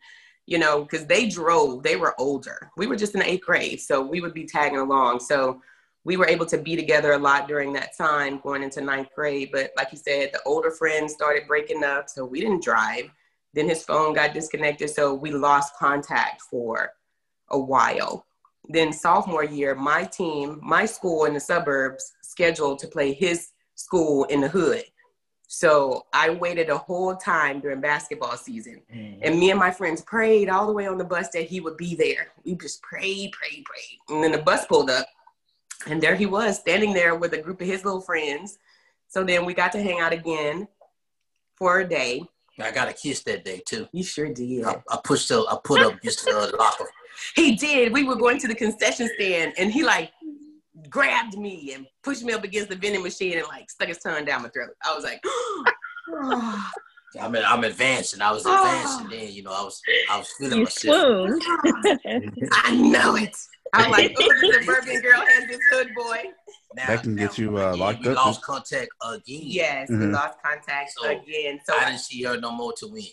you 0.45 0.57
know 0.57 0.83
because 0.83 1.05
they 1.05 1.27
drove 1.27 1.83
they 1.83 1.95
were 1.95 2.19
older. 2.19 2.71
We 2.77 2.87
were 2.87 2.95
just 2.95 3.15
in 3.15 3.23
eighth 3.23 3.45
grade 3.45 3.81
so 3.81 4.01
we 4.01 4.21
would 4.21 4.33
be 4.33 4.45
tagging 4.45 4.79
along. 4.79 5.19
So 5.19 5.61
we 6.03 6.17
were 6.17 6.27
able 6.27 6.47
to 6.47 6.57
be 6.57 6.75
together 6.75 7.13
a 7.13 7.17
lot 7.17 7.47
during 7.47 7.73
that 7.73 7.95
time 7.95 8.39
going 8.39 8.63
into 8.63 8.81
ninth 8.81 9.09
grade. 9.15 9.49
But 9.51 9.71
like 9.77 9.91
you 9.91 9.97
said 9.97 10.31
the 10.33 10.41
older 10.45 10.71
friends 10.71 11.13
started 11.13 11.47
breaking 11.47 11.83
up 11.83 12.09
so 12.09 12.25
we 12.25 12.41
didn't 12.41 12.63
drive. 12.63 13.09
Then 13.53 13.67
his 13.67 13.83
phone 13.83 14.13
got 14.13 14.33
disconnected 14.33 14.89
so 14.89 15.13
we 15.13 15.31
lost 15.31 15.75
contact 15.77 16.41
for 16.41 16.91
a 17.49 17.59
while. 17.59 18.25
Then 18.69 18.93
sophomore 18.93 19.43
year 19.43 19.75
my 19.75 20.03
team 20.05 20.59
my 20.61 20.85
school 20.85 21.25
in 21.25 21.33
the 21.33 21.39
suburbs 21.39 22.13
scheduled 22.21 22.79
to 22.79 22.87
play 22.87 23.13
his 23.13 23.49
school 23.75 24.25
in 24.25 24.41
the 24.41 24.47
hood 24.47 24.83
so 25.53 26.05
I 26.13 26.29
waited 26.29 26.69
a 26.69 26.77
whole 26.77 27.13
time 27.13 27.59
during 27.59 27.81
basketball 27.81 28.37
season. 28.37 28.81
Mhm. 28.89 29.19
And 29.21 29.37
me 29.37 29.51
and 29.51 29.59
my 29.59 29.69
friends 29.69 30.01
prayed 30.01 30.47
all 30.47 30.65
the 30.65 30.71
way 30.71 30.87
on 30.87 30.97
the 30.97 31.03
bus 31.03 31.27
that 31.33 31.43
he 31.43 31.59
would 31.59 31.75
be 31.75 31.93
there. 31.93 32.31
We 32.45 32.55
just 32.55 32.81
prayed, 32.81 33.33
prayed, 33.33 33.65
prayed. 33.65 33.99
And 34.07 34.23
then 34.23 34.31
the 34.31 34.37
bus 34.37 34.65
pulled 34.65 34.89
up, 34.89 35.05
and 35.87 36.01
there 36.01 36.15
he 36.15 36.25
was 36.25 36.57
standing 36.57 36.93
there 36.93 37.15
with 37.15 37.33
a 37.33 37.37
group 37.37 37.59
of 37.59 37.67
his 37.67 37.83
little 37.83 37.99
friends. 37.99 38.59
So 39.09 39.25
then 39.25 39.43
we 39.43 39.53
got 39.53 39.73
to 39.73 39.83
hang 39.83 39.99
out 39.99 40.13
again 40.13 40.69
for 41.57 41.81
a 41.81 41.87
day. 41.87 42.23
I 42.57 42.71
got 42.71 42.87
a 42.87 42.93
kiss 42.93 43.21
that 43.23 43.43
day 43.43 43.61
too. 43.65 43.89
You 43.91 44.03
sure 44.05 44.33
did. 44.33 44.63
I, 44.63 44.81
I 44.89 44.99
pushed 45.03 45.29
up, 45.33 45.47
I 45.51 45.57
put 45.61 45.81
up 45.81 46.01
just 46.01 46.25
a 46.27 46.55
locker. 46.57 46.89
He 47.35 47.55
did. 47.55 47.93
We 47.93 48.03
were 48.03 48.15
going 48.15 48.39
to 48.39 48.47
the 48.47 48.55
concession 48.55 49.07
stand, 49.15 49.53
and 49.57 49.71
he 49.71 49.83
like 49.83 50.11
grabbed 50.91 51.37
me 51.37 51.71
and 51.73 51.87
pushed 52.03 52.23
me 52.23 52.33
up 52.33 52.43
against 52.43 52.69
the 52.69 52.75
vending 52.75 53.01
machine 53.01 53.37
and 53.39 53.47
like 53.47 53.69
stuck 53.71 53.87
his 53.87 53.97
tongue 53.97 54.25
down 54.25 54.43
my 54.43 54.49
throat. 54.49 54.69
I 54.85 54.93
was 54.93 55.03
like, 55.03 55.23
I'm 57.19 57.35
I'm 57.35 57.63
advancing. 57.63 58.21
I 58.21 58.31
was 58.31 58.45
advancing 58.45 59.09
then, 59.09 59.33
you 59.33 59.43
know, 59.43 59.51
I 59.53 59.63
was 59.63 59.81
I 60.09 60.17
was 60.19 60.29
feeling 60.37 60.59
You 60.59 60.63
myself. 60.65 61.29
I 62.51 62.75
know 62.75 63.15
it. 63.15 63.35
I'm 63.73 63.89
like, 63.89 64.13
oh, 64.19 64.27
the 64.27 64.59
suburban 64.65 65.01
girl 65.01 65.21
has 65.25 65.47
this 65.47 65.59
hood 65.71 65.89
boy. 65.95 66.23
Now, 66.75 66.87
That 66.87 67.03
can 67.03 67.15
get 67.15 67.37
you, 67.37 67.57
uh, 67.57 67.71
we- 67.73 67.79
locked 67.79 68.01
we 68.03 68.09
up. 68.09 68.15
lost 68.17 68.41
contact 68.43 68.89
again. 69.03 69.21
Yes, 69.43 69.89
we 69.89 69.95
Mhm. 69.95 70.13
lost 70.13 70.37
contact 70.43 70.91
So, 70.97 71.09
again. 71.09 71.59
So 71.65 71.75
I 71.77 71.85
didn't 71.85 71.99
see 72.01 72.21
her 72.23 72.37
no 72.37 72.51
more 72.51 72.73
to 72.77 72.87
win. 72.87 73.03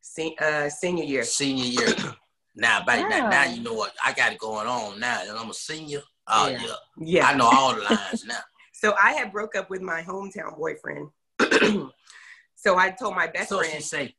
se- 0.00 0.36
uh, 0.40 0.68
senior 0.68 1.04
year. 1.04 1.24
Senior 1.24 1.64
year. 1.64 1.94
now, 2.54 2.84
back 2.84 3.08
now, 3.08 3.28
now 3.28 3.44
you 3.44 3.62
know 3.62 3.74
what 3.74 3.94
I 4.04 4.12
got 4.12 4.32
it 4.32 4.38
going 4.38 4.66
on 4.68 5.00
now. 5.00 5.22
And 5.22 5.30
I'm 5.38 5.50
a 5.50 5.54
senior. 5.54 6.02
Oh 6.28 6.48
Yeah. 6.48 6.62
yeah. 6.62 6.74
Yeah. 6.98 7.26
I 7.28 7.34
know 7.36 7.46
all 7.46 7.74
the 7.74 7.82
lines 7.82 8.24
now. 8.26 8.38
So 8.76 8.94
I 9.02 9.12
had 9.12 9.32
broke 9.32 9.54
up 9.54 9.70
with 9.70 9.80
my 9.80 10.02
hometown 10.02 10.58
boyfriend. 10.58 11.08
so 12.56 12.76
I 12.76 12.90
told 12.90 13.14
my 13.14 13.26
best 13.28 13.48
So 13.48 13.62
she 13.62 13.68
friend, 13.70 13.82
say, 13.84 14.16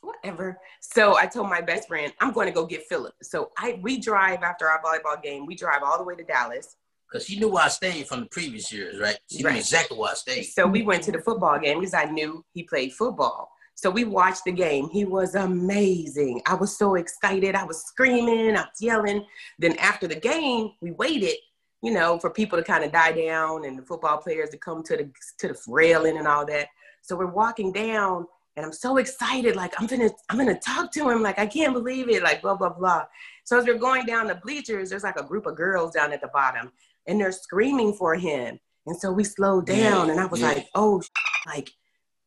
whatever. 0.00 0.58
So 0.80 1.16
I 1.16 1.26
told 1.26 1.48
my 1.48 1.60
best 1.60 1.88
friend, 1.88 2.12
I'm 2.20 2.30
going 2.32 2.46
to 2.46 2.52
go 2.52 2.66
get 2.66 2.84
Philip. 2.88 3.14
So 3.22 3.50
I 3.58 3.80
we 3.82 3.98
drive 3.98 4.42
after 4.42 4.68
our 4.68 4.80
volleyball 4.82 5.20
game. 5.20 5.46
We 5.46 5.56
drive 5.56 5.82
all 5.82 5.98
the 5.98 6.04
way 6.04 6.14
to 6.14 6.22
Dallas. 6.22 6.76
because 7.10 7.26
she 7.26 7.38
knew 7.40 7.48
where 7.48 7.64
I 7.64 7.68
stayed 7.68 8.06
from 8.06 8.20
the 8.20 8.26
previous 8.26 8.70
years, 8.72 9.00
right? 9.00 9.18
She 9.30 9.42
Right. 9.42 9.54
knew 9.54 9.58
exactly 9.60 9.98
where 9.98 10.10
I 10.10 10.14
stayed. 10.14 10.44
So 10.44 10.66
we 10.66 10.82
went 10.82 11.02
to 11.04 11.12
the 11.12 11.20
football 11.22 11.58
game 11.58 11.80
because 11.80 11.94
I 11.94 12.04
knew 12.04 12.44
he 12.52 12.62
played 12.62 12.92
football. 12.92 13.50
So 13.76 13.90
we 13.90 14.04
watched 14.04 14.44
the 14.44 14.52
game. 14.52 14.88
He 14.88 15.04
was 15.04 15.34
amazing. 15.34 16.40
I 16.46 16.54
was 16.54 16.76
so 16.76 16.94
excited. 16.94 17.54
I 17.54 17.64
was 17.64 17.84
screaming, 17.84 18.56
I 18.56 18.62
was 18.62 18.80
yelling. 18.80 19.24
Then 19.58 19.76
after 19.76 20.08
the 20.08 20.16
game, 20.16 20.72
we 20.80 20.92
waited, 20.92 21.36
you 21.82 21.92
know, 21.92 22.18
for 22.18 22.30
people 22.30 22.58
to 22.58 22.64
kind 22.64 22.84
of 22.84 22.90
die 22.90 23.12
down 23.12 23.66
and 23.66 23.78
the 23.78 23.82
football 23.82 24.16
players 24.16 24.48
to 24.50 24.56
come 24.56 24.82
to 24.84 24.96
the 24.96 25.10
to 25.38 25.48
the 25.48 25.58
railing 25.68 26.16
and 26.16 26.26
all 26.26 26.46
that. 26.46 26.68
So 27.02 27.16
we're 27.16 27.26
walking 27.26 27.70
down 27.70 28.26
and 28.56 28.64
I'm 28.64 28.72
so 28.72 28.96
excited, 28.96 29.54
like 29.54 29.74
I'm 29.78 29.86
gonna 29.86 30.10
I'm 30.30 30.38
gonna 30.38 30.58
talk 30.58 30.90
to 30.92 31.10
him, 31.10 31.22
like 31.22 31.38
I 31.38 31.46
can't 31.46 31.74
believe 31.74 32.08
it, 32.08 32.22
like 32.22 32.40
blah 32.40 32.56
blah 32.56 32.70
blah. 32.70 33.04
So 33.44 33.58
as 33.58 33.66
we're 33.66 33.78
going 33.78 34.06
down 34.06 34.26
the 34.26 34.36
bleachers, 34.36 34.88
there's 34.90 35.04
like 35.04 35.20
a 35.20 35.22
group 35.22 35.46
of 35.46 35.56
girls 35.56 35.92
down 35.92 36.12
at 36.12 36.22
the 36.22 36.28
bottom, 36.28 36.72
and 37.06 37.20
they're 37.20 37.32
screaming 37.32 37.92
for 37.92 38.14
him. 38.14 38.58
And 38.86 38.96
so 38.96 39.12
we 39.12 39.24
slowed 39.24 39.66
down, 39.66 40.08
and 40.10 40.18
I 40.18 40.26
was 40.26 40.40
yeah. 40.40 40.48
like, 40.48 40.68
oh, 40.74 41.02
like 41.46 41.70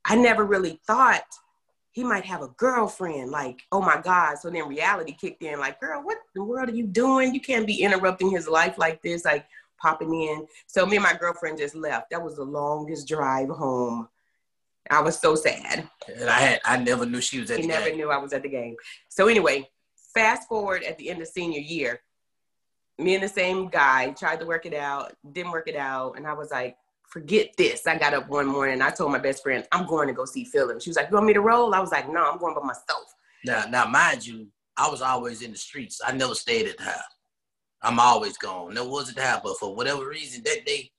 I 0.10 0.16
never 0.16 0.44
really 0.44 0.82
thought 0.88 1.24
he 1.92 2.04
might 2.04 2.26
have 2.26 2.42
a 2.42 2.50
girlfriend. 2.50 3.32
Like, 3.32 3.62
oh 3.72 3.82
my 3.82 4.02
God. 4.02 4.38
So 4.40 4.50
then 4.50 4.68
reality 4.68 5.14
kicked 5.14 5.44
in, 5.44 5.60
like, 5.60 5.80
girl, 5.80 6.02
what 6.04 6.18
the 6.36 6.44
world 6.44 6.70
are 6.70 6.76
you 6.76 6.88
doing? 6.88 7.34
You 7.34 7.42
can't 7.42 7.68
be 7.68 7.82
interrupting 7.82 8.30
his 8.32 8.48
life 8.48 8.78
like 8.78 9.02
this, 9.02 9.24
like 9.24 9.46
popping 9.82 10.14
in. 10.14 10.48
So 10.68 10.86
me 10.86 10.98
and 10.98 11.04
my 11.04 11.14
girlfriend 11.14 11.60
just 11.60 11.76
left. 11.76 12.10
That 12.10 12.24
was 12.24 12.36
the 12.36 12.44
longest 12.44 13.08
drive 13.08 13.50
home. 13.50 14.10
I 14.90 15.02
was 15.02 15.20
so 15.20 15.36
sad. 15.36 15.88
And 16.08 16.30
I 16.30 16.40
had 16.40 16.62
I 16.66 16.78
never 16.78 17.06
knew 17.06 17.22
she 17.22 17.40
was 17.40 17.52
at 17.52 17.58
He 17.58 17.64
the 17.64 17.68
never 17.68 17.90
game. 17.90 17.98
knew 17.98 18.10
I 18.10 18.18
was 18.18 18.34
at 18.34 18.42
the 18.42 18.50
game. 18.50 18.76
So 19.10 19.28
anyway, 19.28 19.70
fast 20.14 20.48
forward 20.48 20.84
at 20.84 20.98
the 20.98 21.10
end 21.10 21.22
of 21.22 21.28
senior 21.28 21.60
year, 21.60 22.02
me 22.98 23.14
and 23.14 23.24
the 23.24 23.30
same 23.30 23.70
guy 23.70 24.10
tried 24.12 24.40
to 24.40 24.46
work 24.46 24.66
it 24.66 24.74
out, 24.74 25.14
didn't 25.32 25.52
work 25.52 25.68
it 25.68 25.76
out, 25.76 26.18
and 26.18 26.26
I 26.26 26.34
was 26.34 26.50
like, 26.50 26.76
forget 27.10 27.50
this. 27.58 27.86
I 27.88 27.98
got 27.98 28.14
up 28.14 28.30
one 28.30 28.46
morning 28.48 28.82
I 28.82 28.90
told 28.92 29.12
my 29.12 29.20
best 29.20 29.44
friend, 29.44 29.68
I'm 29.72 29.88
going 29.88 30.08
to 30.08 30.14
go 30.14 30.26
see 30.26 30.46
Philip. 30.46 30.82
She 30.82 30.90
was 30.90 30.98
like, 30.98 31.10
You 31.10 31.16
want 31.16 31.26
me 31.28 31.34
to 31.34 31.42
roll? 31.42 31.74
I 31.74 31.80
was 31.80 31.92
like, 31.92 32.10
No, 32.10 32.32
I'm 32.32 32.38
going 32.38 32.56
by 32.56 32.62
myself. 32.62 33.14
Now, 33.46 33.66
now, 33.70 33.86
mind 33.86 34.26
you, 34.26 34.48
I 34.78 34.90
was 34.90 35.02
always 35.02 35.42
in 35.42 35.52
the 35.52 35.58
streets. 35.58 36.02
I 36.06 36.12
never 36.12 36.36
stayed 36.36 36.68
at 36.68 36.78
the 36.78 36.84
house. 36.84 37.04
I'm 37.82 38.00
always 38.00 38.38
gone. 38.38 38.74
Never 38.74 38.90
was 38.90 39.10
at 39.10 39.16
the 39.16 39.22
house, 39.24 39.42
but 39.44 39.58
for 39.58 39.74
whatever 39.76 40.08
reason, 40.08 40.44
that 40.44 40.66
day, 40.66 40.92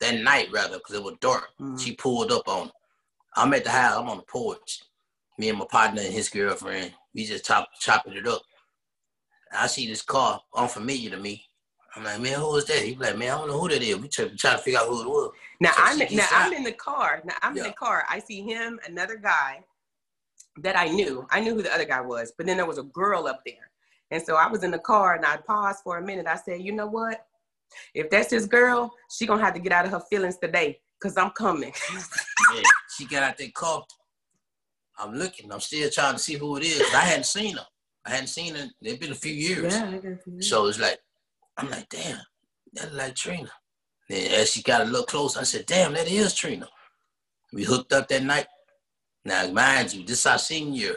that 0.00 0.20
night 0.22 0.48
rather, 0.52 0.78
because 0.78 0.94
it 0.96 1.02
was 1.02 1.16
dark, 1.20 1.48
Mhm. 1.60 1.78
she 1.80 1.94
pulled 1.94 2.32
up 2.32 2.48
on. 2.48 2.66
me. 2.66 2.72
I'm 3.36 3.54
at 3.54 3.64
the 3.64 3.70
house. 3.70 3.96
I'm 3.98 4.08
on 4.08 4.18
the 4.18 4.22
porch. 4.24 4.82
Me 5.38 5.48
and 5.48 5.58
my 5.58 5.64
partner 5.66 6.02
and 6.02 6.12
his 6.12 6.28
girlfriend, 6.28 6.94
we 7.14 7.24
just 7.24 7.44
chop, 7.44 7.68
chopping 7.80 8.14
it 8.14 8.26
up. 8.26 8.42
I 9.52 9.66
see 9.66 9.86
this 9.86 10.02
car 10.02 10.40
unfamiliar 10.54 11.10
to 11.10 11.16
me. 11.18 11.46
I'm 11.94 12.04
like, 12.04 12.20
man, 12.20 12.40
who 12.40 12.56
is 12.56 12.64
that? 12.66 12.78
He 12.78 12.94
like, 12.96 13.18
man, 13.18 13.32
I 13.32 13.38
don't 13.38 13.48
know 13.48 13.60
who 13.60 13.68
that 13.68 13.82
is. 13.82 13.96
We 13.96 14.08
try, 14.08 14.28
try 14.36 14.52
to 14.52 14.58
figure 14.58 14.80
out 14.80 14.88
who 14.88 15.02
it 15.02 15.08
was. 15.08 15.32
Now 15.60 15.72
So 15.72 15.82
I'm 15.82 15.98
now 15.98 16.06
gets 16.06 16.32
I'm 16.32 16.52
in 16.52 16.62
the 16.62 16.72
car. 16.72 17.22
Now 17.24 17.34
I'm 17.42 17.56
in 17.56 17.64
the 17.64 17.72
car. 17.72 18.04
I 18.08 18.18
see 18.18 18.42
him, 18.42 18.80
another 18.86 19.16
guy, 19.16 19.62
that 20.58 20.76
I 20.76 20.88
knew. 20.88 21.26
I 21.30 21.40
knew 21.40 21.54
who 21.54 21.62
the 21.62 21.72
other 21.72 21.84
guy 21.84 22.00
was, 22.00 22.32
but 22.36 22.46
then 22.46 22.56
there 22.56 22.66
was 22.66 22.78
a 22.78 22.84
girl 22.84 23.26
up 23.26 23.42
there. 23.44 23.70
And 24.10 24.22
so 24.22 24.36
I 24.36 24.46
was 24.46 24.62
in 24.62 24.70
the 24.70 24.78
car 24.78 25.14
and 25.14 25.24
I 25.24 25.38
paused 25.38 25.80
for 25.82 25.98
a 25.98 26.02
minute. 26.02 26.26
I 26.26 26.36
said, 26.36 26.62
you 26.62 26.72
know 26.72 26.86
what? 26.86 27.26
If 27.94 28.10
that's 28.10 28.30
his 28.30 28.46
girl, 28.46 28.92
she 29.10 29.26
gonna 29.26 29.42
have 29.42 29.54
to 29.54 29.60
get 29.60 29.72
out 29.72 29.86
of 29.86 29.92
her 29.92 30.02
feelings 30.10 30.36
today, 30.36 30.78
cause 31.02 31.16
I'm 31.16 31.30
coming. 31.30 31.72
yeah, 32.54 32.62
she 32.94 33.06
got 33.06 33.22
out 33.22 33.38
that 33.38 33.54
car. 33.54 33.84
I'm 34.98 35.14
looking. 35.14 35.50
I'm 35.50 35.60
still 35.60 35.88
trying 35.88 36.14
to 36.14 36.18
see 36.18 36.34
who 36.34 36.56
it 36.56 36.64
is. 36.64 36.82
I 36.94 37.00
hadn't 37.00 37.24
seen 37.24 37.56
her. 37.56 37.66
I 38.04 38.10
hadn't 38.10 38.26
seen 38.26 38.54
her. 38.54 38.68
It's 38.82 38.98
been 38.98 39.12
a 39.12 39.14
few 39.14 39.32
years. 39.32 39.74
Yeah, 39.74 39.98
I 40.04 40.40
so 40.40 40.66
it's 40.66 40.78
like, 40.78 40.98
I'm 41.56 41.70
like, 41.70 41.88
damn, 41.88 42.18
that's 42.72 42.92
like 42.92 43.14
Trina. 43.14 43.50
Then 44.08 44.30
as 44.32 44.50
she 44.50 44.62
got 44.62 44.82
a 44.82 44.84
little 44.84 45.06
closer, 45.06 45.40
I 45.40 45.44
said, 45.44 45.66
damn, 45.66 45.92
that 45.94 46.10
is 46.10 46.34
Trina. 46.34 46.68
We 47.52 47.64
hooked 47.64 47.92
up 47.92 48.08
that 48.08 48.22
night. 48.22 48.46
Now, 49.24 49.48
mind 49.50 49.92
you, 49.92 50.04
this 50.04 50.20
is 50.20 50.26
our 50.26 50.38
senior 50.38 50.80
year. 50.80 50.96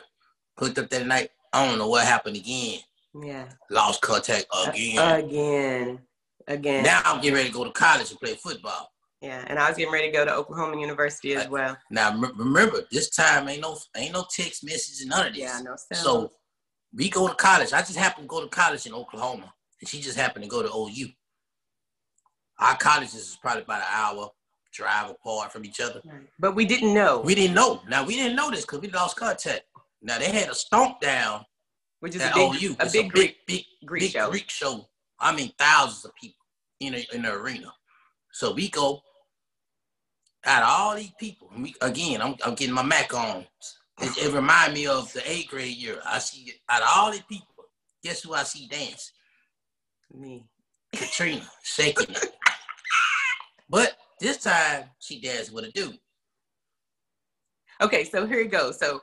Hooked 0.57 0.79
up 0.79 0.89
that 0.89 1.05
night. 1.05 1.29
I 1.53 1.65
don't 1.65 1.77
know 1.77 1.87
what 1.87 2.05
happened 2.05 2.37
again. 2.37 2.79
Yeah. 3.21 3.47
Lost 3.69 4.01
contact 4.01 4.45
again. 4.67 4.97
Uh, 4.97 5.17
again. 5.17 5.99
Again. 6.47 6.83
Now 6.83 7.01
I'm 7.05 7.21
getting 7.21 7.35
ready 7.35 7.49
to 7.49 7.53
go 7.53 7.63
to 7.63 7.71
college 7.71 8.11
and 8.11 8.19
play 8.19 8.35
football. 8.35 8.91
Yeah, 9.21 9.43
and 9.47 9.57
I 9.57 9.69
was 9.69 9.77
getting 9.77 9.91
ready 9.91 10.07
to 10.07 10.13
go 10.13 10.25
to 10.25 10.35
Oklahoma 10.35 10.79
University 10.79 11.33
as 11.35 11.49
well. 11.49 11.75
Now 11.89 12.15
remember, 12.37 12.81
this 12.91 13.09
time 13.09 13.47
ain't 13.47 13.61
no 13.61 13.77
ain't 13.95 14.13
no 14.13 14.25
text 14.29 14.63
messages, 14.63 15.01
and 15.01 15.09
none 15.09 15.27
of 15.27 15.33
this. 15.33 15.41
Yeah, 15.41 15.61
no. 15.63 15.75
So 15.93 16.31
we 16.93 17.09
go 17.09 17.27
to 17.27 17.33
college. 17.33 17.73
I 17.73 17.79
just 17.79 17.95
happened 17.95 18.25
to 18.25 18.27
go 18.27 18.41
to 18.41 18.47
college 18.49 18.85
in 18.85 18.93
Oklahoma, 18.93 19.51
and 19.85 19.89
she 19.89 20.01
just 20.01 20.17
happened 20.17 20.43
to 20.43 20.49
go 20.49 20.63
to 20.63 20.75
OU. 20.75 21.09
Our 22.57 22.75
colleges 22.77 23.13
is 23.13 23.37
probably 23.39 23.61
about 23.61 23.81
an 23.81 23.87
hour 23.91 24.29
drive 24.73 25.11
apart 25.11 25.51
from 25.51 25.63
each 25.63 25.79
other. 25.79 26.01
But 26.39 26.55
we 26.55 26.65
didn't 26.65 26.93
know. 26.93 27.19
We 27.19 27.35
didn't 27.35 27.53
know. 27.53 27.81
Now 27.87 28.03
we 28.03 28.15
didn't 28.15 28.35
know 28.35 28.49
this 28.49 28.61
because 28.61 28.81
we 28.81 28.89
lost 28.89 29.15
contact. 29.15 29.61
Now 30.01 30.17
they 30.17 30.31
had 30.31 30.49
a 30.49 30.55
stomp 30.55 31.01
down, 31.01 31.45
which 31.99 32.15
is 32.15 32.23
a 32.23 32.31
big, 32.33 32.63
OU. 32.63 32.75
A 32.79 32.89
big, 32.89 33.05
a 33.05 33.09
Greek, 33.09 33.37
big, 33.45 33.63
Greek 33.85 34.01
big 34.01 34.11
show. 34.11 34.31
Greek 34.31 34.49
show. 34.49 34.89
I 35.19 35.35
mean, 35.35 35.51
thousands 35.59 36.03
of 36.05 36.15
people 36.15 36.43
in 36.79 36.95
a, 36.95 37.05
in 37.13 37.21
the 37.21 37.31
arena. 37.31 37.71
So 38.31 38.53
we 38.53 38.69
go 38.69 39.01
out 40.45 40.63
of 40.63 40.69
all 40.69 40.95
these 40.95 41.13
people. 41.19 41.51
We, 41.55 41.75
again, 41.81 42.23
I'm, 42.23 42.35
I'm 42.43 42.55
getting 42.55 42.73
my 42.73 42.83
Mac 42.83 43.13
on. 43.13 43.45
It, 44.01 44.17
it 44.17 44.33
remind 44.33 44.73
me 44.73 44.87
of 44.87 45.13
the 45.13 45.29
eighth 45.29 45.49
grade 45.49 45.77
year. 45.77 45.99
I 46.05 46.17
see 46.17 46.51
out 46.69 46.81
of 46.81 46.87
all 46.95 47.11
these 47.11 47.21
people, 47.29 47.47
guess 48.03 48.23
who 48.23 48.33
I 48.33 48.43
see 48.43 48.67
dance? 48.67 49.11
Me. 50.17 50.45
Katrina 50.93 51.47
shaking 51.63 52.09
it. 52.09 52.33
But 53.69 53.97
this 54.19 54.37
time 54.37 54.85
she 54.99 55.19
does 55.19 55.51
what 55.51 55.63
a 55.63 55.71
do. 55.71 55.93
Okay, 57.81 58.05
so 58.05 58.25
here 58.25 58.39
it 58.39 58.51
goes. 58.51 58.79
So 58.79 59.01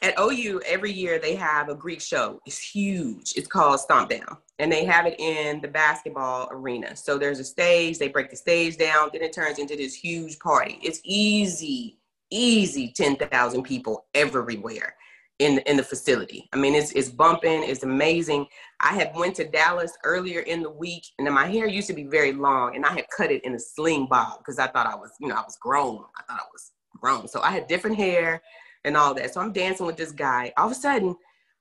at 0.00 0.18
OU, 0.18 0.62
every 0.66 0.92
year 0.92 1.18
they 1.18 1.34
have 1.34 1.68
a 1.68 1.74
Greek 1.74 2.00
show. 2.00 2.40
It's 2.46 2.58
huge. 2.58 3.32
It's 3.36 3.46
called 3.46 3.80
Stomp 3.80 4.10
Down. 4.10 4.38
And 4.58 4.70
they 4.70 4.84
have 4.84 5.06
it 5.06 5.18
in 5.18 5.60
the 5.60 5.68
basketball 5.68 6.48
arena. 6.50 6.96
So 6.96 7.18
there's 7.18 7.40
a 7.40 7.44
stage, 7.44 7.98
they 7.98 8.08
break 8.08 8.30
the 8.30 8.36
stage 8.36 8.76
down, 8.76 9.10
then 9.12 9.22
it 9.22 9.32
turns 9.32 9.58
into 9.58 9.76
this 9.76 9.94
huge 9.94 10.38
party. 10.38 10.78
It's 10.82 11.00
easy, 11.04 11.98
easy 12.30 12.92
10,000 12.92 13.62
people 13.62 14.06
everywhere 14.14 14.94
in, 15.38 15.58
in 15.66 15.76
the 15.76 15.82
facility. 15.82 16.48
I 16.52 16.56
mean, 16.56 16.74
it's, 16.74 16.92
it's 16.92 17.08
bumping, 17.08 17.64
it's 17.64 17.82
amazing. 17.82 18.46
I 18.80 18.94
had 18.94 19.12
went 19.14 19.34
to 19.36 19.44
Dallas 19.44 19.92
earlier 20.04 20.40
in 20.40 20.62
the 20.62 20.70
week, 20.70 21.04
and 21.18 21.26
then 21.26 21.34
my 21.34 21.46
hair 21.46 21.66
used 21.66 21.88
to 21.88 21.94
be 21.94 22.04
very 22.04 22.32
long, 22.32 22.76
and 22.76 22.84
I 22.86 22.92
had 22.92 23.06
cut 23.16 23.30
it 23.30 23.44
in 23.44 23.54
a 23.54 23.58
sling 23.58 24.06
bob 24.08 24.38
because 24.38 24.58
I 24.58 24.68
thought 24.68 24.86
I 24.86 24.94
was, 24.94 25.10
you 25.20 25.28
know, 25.28 25.34
I 25.34 25.42
was 25.42 25.56
grown. 25.60 26.04
I 26.16 26.22
thought 26.22 26.40
I 26.40 26.46
was 26.52 26.72
grown. 27.00 27.28
So 27.28 27.40
I 27.42 27.50
had 27.50 27.66
different 27.66 27.96
hair 27.96 28.42
and 28.84 28.96
all 28.96 29.14
that. 29.14 29.34
So 29.34 29.40
I'm 29.40 29.52
dancing 29.52 29.86
with 29.86 29.96
this 29.96 30.12
guy. 30.12 30.52
All 30.56 30.66
of 30.66 30.72
a 30.72 30.76
sudden, 30.76 31.16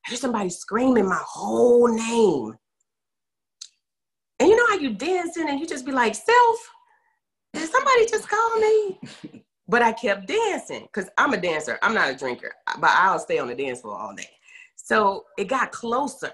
I 0.05 0.09
hear 0.09 0.17
somebody 0.17 0.49
screaming 0.49 1.07
my 1.07 1.21
whole 1.25 1.87
name. 1.87 2.55
And 4.39 4.49
you 4.49 4.55
know 4.55 4.67
how 4.67 4.77
you 4.77 4.93
dancing 4.93 5.49
and 5.49 5.59
you 5.59 5.65
just 5.65 5.85
be 5.85 5.91
like, 5.91 6.15
self, 6.15 6.57
did 7.53 7.69
somebody 7.69 8.05
just 8.07 8.27
call 8.27 8.59
me? 8.59 8.99
but 9.73 9.81
I 9.81 9.91
kept 9.91 10.27
dancing 10.27 10.83
because 10.83 11.09
I'm 11.17 11.33
a 11.33 11.37
dancer. 11.41 11.79
I'm 11.81 11.95
not 11.95 12.11
a 12.11 12.15
drinker, 12.15 12.53
but 12.79 12.91
I'll 12.91 13.17
stay 13.17 13.39
on 13.39 13.47
the 13.47 13.55
dance 13.55 13.81
floor 13.81 13.97
all 13.97 14.13
day. 14.13 14.29
So 14.75 15.25
it 15.35 15.45
got 15.45 15.71
closer 15.71 16.31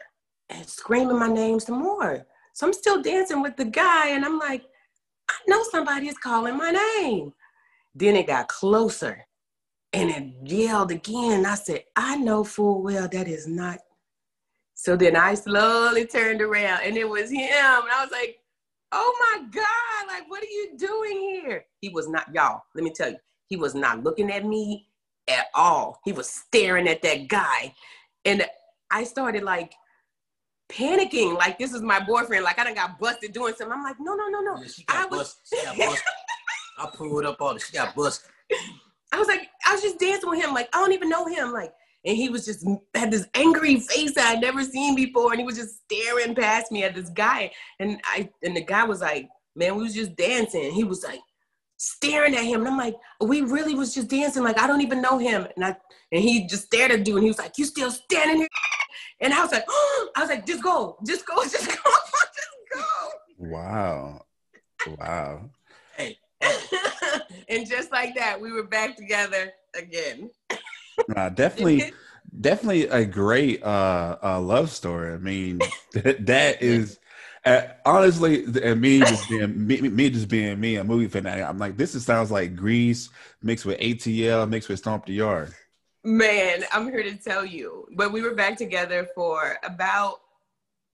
and 0.50 0.68
screaming 0.68 1.18
my 1.18 1.30
name 1.30 1.62
some 1.62 1.80
more. 1.80 2.26
So 2.52 2.68
I'm 2.68 2.74
still 2.74 3.02
dancing 3.02 3.42
with 3.42 3.56
the 3.56 3.64
guy 3.64 4.10
and 4.10 4.26
I'm 4.26 4.40
like, 4.40 4.64
I 5.30 5.36
know 5.48 5.64
somebody 5.72 6.10
is 6.10 6.18
calling 6.18 6.58
my 6.58 6.72
name. 6.72 7.32
Then 7.96 8.18
it 8.18 8.28
got 8.28 8.50
closer 8.50 9.26
and 9.94 10.10
it 10.10 10.52
yelled 10.52 10.92
again. 10.92 11.46
I 11.46 11.56
said, 11.56 11.86
I 11.96 12.18
know 12.18 12.44
full 12.44 12.84
well 12.84 13.08
that 13.08 13.30
is 13.30 13.48
not. 13.48 13.80
So 14.74 14.98
then 14.98 15.16
I 15.16 15.36
slowly 15.36 16.06
turned 16.06 16.42
around 16.42 16.82
and 16.84 16.98
it 16.98 17.08
was 17.08 17.32
him. 17.32 17.40
And 17.40 17.90
I 17.90 18.04
was 18.04 18.12
like, 18.12 18.40
oh 18.92 19.18
my 19.32 19.48
God, 19.50 20.08
like, 20.10 20.30
what 20.30 20.44
are 20.44 20.46
you 20.46 20.72
doing 20.78 21.20
here? 21.22 21.64
He 21.80 21.88
was 21.88 22.10
not, 22.10 22.34
y'all, 22.34 22.64
let 22.76 22.84
me 22.84 22.92
tell 22.92 23.12
you, 23.12 23.18
he 23.50 23.58
was 23.58 23.76
not 23.76 24.04
looking 24.04 24.32
at 24.32 24.46
me 24.46 24.88
at 25.28 25.48
all. 25.54 26.00
He 26.06 26.12
was 26.12 26.30
staring 26.30 26.88
at 26.88 27.02
that 27.02 27.28
guy. 27.28 27.74
And 28.26 28.46
I 28.92 29.04
started 29.04 29.44
like 29.44 29.74
panicking, 30.72 31.36
like, 31.36 31.58
this 31.58 31.74
is 31.74 31.82
my 31.82 32.00
boyfriend. 32.00 32.44
Like, 32.44 32.60
I 32.60 32.64
done 32.64 32.76
got 32.76 33.00
busted 33.00 33.34
doing 33.34 33.54
something. 33.58 33.78
I'm 33.78 33.84
like, 33.84 33.98
no, 34.00 34.16
no, 34.16 34.28
no, 34.28 34.42
no. 34.42 34.62
Yeah, 34.62 34.68
she 34.68 34.84
got 34.84 34.98
I 34.98 35.06
was... 35.08 35.18
busted. 35.18 35.60
She 35.60 35.66
got 35.66 35.78
busted. 35.78 36.04
I 36.78 36.90
pulled 36.96 37.26
up 37.26 37.42
on 37.42 37.56
it. 37.58 37.62
She 37.62 37.74
got 37.74 37.96
busted. 37.96 38.30
I 39.12 39.18
was 39.18 39.28
like, 39.28 39.50
I 39.66 39.74
was 39.74 39.82
just 39.82 40.00
dancing 40.00 40.30
with 40.30 40.40
him. 40.40 40.54
Like, 40.54 40.70
I 40.74 40.78
don't 40.78 40.94
even 40.94 41.10
know 41.10 41.26
him. 41.26 41.52
Like, 41.52 41.74
and 42.06 42.16
he 42.16 42.30
was 42.30 42.46
just 42.46 42.66
had 42.94 43.12
this 43.12 43.28
angry 43.34 43.80
face 43.80 44.16
I 44.18 44.22
had 44.22 44.42
never 44.42 44.64
seen 44.64 44.96
before, 44.96 45.32
and 45.32 45.40
he 45.40 45.46
was 45.46 45.58
just 45.58 45.82
staring 45.84 46.36
past 46.36 46.72
me 46.72 46.84
at 46.84 46.96
this 46.96 47.10
guy. 47.10 47.52
And 47.80 48.00
I 48.06 48.30
and 48.44 48.56
the 48.56 48.64
guy 48.64 48.86
was 48.86 49.02
like, 49.02 49.28
"Man, 49.56 49.76
we 49.76 49.84
was 49.84 49.96
just 49.96 50.16
dancing." 50.16 50.72
He 50.72 50.84
was 50.84 51.04
like 51.04 51.20
staring 51.80 52.36
at 52.36 52.44
him, 52.44 52.60
and 52.60 52.70
I'm 52.70 52.78
like, 52.78 52.96
"We 53.20 53.42
really 53.42 53.74
was 53.74 53.96
just 53.96 54.10
dancing. 54.10 54.44
Like, 54.44 54.60
I 54.60 54.68
don't 54.68 54.82
even 54.82 55.02
know 55.02 55.18
him." 55.18 55.48
And 55.56 55.66
I 55.66 55.76
and 56.12 56.22
he 56.22 56.46
just 56.48 56.66
stared 56.66 56.92
at 56.92 57.04
dude, 57.04 57.16
and 57.16 57.24
he 57.24 57.30
was 57.30 57.40
like, 57.40 57.58
"You 57.58 57.66
still 57.66 57.90
standing 57.90 58.38
here?" 58.38 58.48
And 59.22 59.34
I 59.34 59.42
was 59.42 59.52
like, 59.52 59.66
oh, 59.68 60.10
"I 60.16 60.22
was 60.22 60.30
like, 60.30 60.46
just 60.46 60.64
go, 60.64 60.98
just 61.06 61.26
go, 61.26 61.42
just 61.44 61.68
go, 61.68 61.74
just 61.74 62.50
go." 62.74 62.84
Wow, 63.38 64.26
wow. 65.00 65.50
And 67.50 67.68
just 67.68 67.92
like 67.92 68.16
that, 68.16 68.40
we 68.40 68.52
were 68.52 68.64
back 68.64 68.96
together 68.96 69.52
again. 69.76 70.30
Uh, 71.16 71.30
definitely, 71.30 71.92
definitely 72.42 72.88
a 72.88 73.06
great 73.06 73.64
uh, 73.64 74.18
uh, 74.22 74.40
love 74.40 74.70
story. 74.70 75.14
I 75.14 75.18
mean, 75.18 75.60
that 75.94 76.62
is 76.62 76.99
uh, 77.50 77.68
honestly, 77.86 78.46
and 78.64 78.80
me 78.80 79.00
just 79.00 79.28
being 79.30 79.68
me, 79.68 79.82
me, 79.82 80.10
just 80.10 80.28
being 80.28 80.60
me, 80.60 80.76
a 80.76 80.84
movie 80.84 81.08
fanatic. 81.08 81.44
I'm 81.44 81.58
like, 81.58 81.78
this 81.78 81.96
is, 81.96 82.06
sounds 82.06 82.32
like 82.32 82.56
Grease 82.56 83.10
mixed 83.42 83.66
with 83.66 83.80
ATL 83.80 84.48
mixed 84.48 84.70
with 84.70 84.80
Stomp 84.80 85.06
the 85.06 85.14
Yard. 85.14 85.54
Man, 86.04 86.64
I'm 86.72 86.86
here 86.86 87.04
to 87.04 87.16
tell 87.16 87.44
you. 87.44 87.88
But 87.96 88.12
we 88.12 88.22
were 88.22 88.36
back 88.36 88.58
together 88.58 89.08
for 89.16 89.58
about 89.64 90.22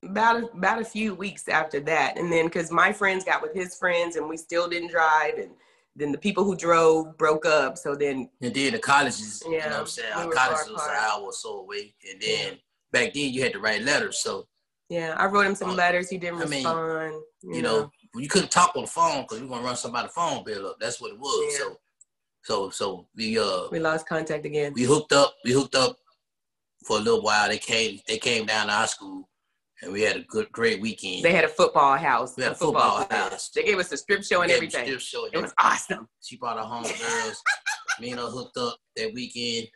about 0.04 0.44
a, 0.44 0.46
about 0.48 0.82
a 0.82 0.86
few 0.86 1.14
weeks 1.14 1.48
after 1.50 1.80
that, 1.82 2.18
and 2.18 2.32
then 2.32 2.46
because 2.46 2.72
my 2.72 2.94
friends 2.94 3.26
got 3.26 3.42
with 3.42 3.54
his 3.54 3.78
friends, 3.78 4.16
and 4.16 4.30
we 4.30 4.38
still 4.38 4.70
didn't 4.70 4.92
drive, 4.92 5.36
and 5.38 5.52
then 5.96 6.12
the 6.12 6.18
people 6.18 6.44
who 6.44 6.56
drove 6.56 7.18
broke 7.18 7.46
up. 7.46 7.78
So 7.78 7.96
then 7.96 8.30
and 8.42 8.54
then 8.54 8.74
the 8.74 8.80
colleges, 8.80 9.44
yeah, 9.46 9.52
you 9.52 9.60
know 9.60 9.70
what 9.70 9.80
I'm 9.80 9.88
saying? 9.88 10.14
We 10.16 10.24
Our 10.24 10.32
colleges 10.32 10.70
was 10.70 10.88
an 10.88 10.96
hour 10.96 11.22
or 11.22 11.34
so 11.34 11.60
away. 11.60 11.94
And 12.10 12.22
then 12.22 12.54
yeah. 12.54 12.58
back 12.92 13.14
then 13.14 13.34
you 13.34 13.42
had 13.42 13.54
to 13.54 13.60
write 13.60 13.84
letters. 13.84 14.20
So 14.20 14.48
yeah, 14.90 15.16
I 15.18 15.26
wrote 15.26 15.46
him 15.46 15.56
some 15.56 15.76
letters. 15.76 16.10
He 16.10 16.18
didn't 16.18 16.40
I 16.40 16.46
respond. 16.46 17.14
You, 17.42 17.56
you 17.56 17.62
know, 17.62 17.82
know, 17.82 17.92
you 18.16 18.28
couldn't 18.28 18.52
talk 18.52 18.76
on 18.76 18.84
the 18.84 18.88
phone 18.88 19.24
because 19.24 19.42
we 19.42 19.48
are 19.48 19.50
gonna 19.50 19.64
run 19.64 19.76
somebody's 19.76 20.12
phone 20.12 20.44
bill 20.44 20.68
up. 20.68 20.78
That's 20.80 21.02
what 21.02 21.12
it 21.12 21.20
was. 21.20 21.54
Yeah. 21.54 21.60
So 21.60 21.78
so 22.44 22.70
so 22.70 23.08
we 23.16 23.40
uh 23.40 23.68
we 23.72 23.80
lost 23.80 24.08
contact 24.08 24.46
again. 24.46 24.74
We 24.76 24.84
hooked 24.84 25.12
up. 25.12 25.36
We 25.44 25.52
hooked 25.52 25.76
up 25.76 25.98
for 26.86 26.98
a 26.98 27.02
little 27.02 27.22
while. 27.22 27.50
They 27.50 27.58
came 27.58 28.00
they 28.08 28.18
came 28.18 28.46
down 28.46 28.68
to 28.68 28.74
our 28.74 28.88
school 28.88 29.28
and 29.82 29.92
we 29.92 30.02
had 30.02 30.18
a 30.18 30.22
good, 30.22 30.52
great 30.52 30.82
weekend. 30.82 31.24
They 31.24 31.34
had 31.34 31.44
a 31.44 31.50
football 31.50 31.98
house. 31.98 32.36
We 32.38 32.44
had 32.44 32.54
a 32.54 32.56
football, 32.56 33.00
football 33.00 33.30
house. 33.30 33.50
They 33.50 33.64
gave 33.64 33.80
us 33.80 33.92
a 33.92 33.98
strip 33.98 34.24
show 34.24 34.42
and 34.42 34.52
everything. 34.52 34.86
Strip 34.86 35.00
show. 35.00 35.28
It 35.32 35.42
was 35.42 35.54
awesome. 35.60 36.08
She 36.22 36.38
brought 36.38 36.58
her 36.58 36.64
home 36.64 36.84
girls. 36.84 37.44
Me 38.00 38.12
and 38.12 38.20
her 38.20 38.28
hooked 38.28 38.58
up 38.58 38.78
that 38.96 39.14
weekend, 39.14 39.68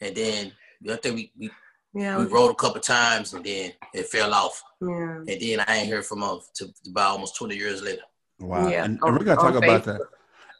and 0.00 0.14
then 0.14 0.52
I 0.90 0.96
think 0.96 1.14
we 1.14 1.32
we, 1.38 1.50
yeah, 1.98 2.18
we 2.18 2.26
rode 2.26 2.50
a 2.50 2.54
couple 2.54 2.80
times, 2.80 3.34
and 3.34 3.44
then 3.44 3.72
it 3.92 4.06
fell 4.06 4.32
off. 4.32 4.62
Yeah. 4.80 4.88
And 4.88 5.26
then 5.26 5.64
I 5.66 5.76
ain't 5.78 5.90
heard 5.90 6.06
from 6.06 6.22
her 6.22 6.38
to 6.54 6.68
about 6.88 7.10
almost 7.12 7.36
twenty 7.36 7.56
years 7.56 7.82
later. 7.82 8.02
Wow. 8.38 8.68
Yeah. 8.68 8.84
And, 8.84 9.00
and 9.02 9.18
we're 9.18 9.24
gonna 9.24 9.40
talk 9.40 9.54
about 9.54 9.84
that. 9.84 10.00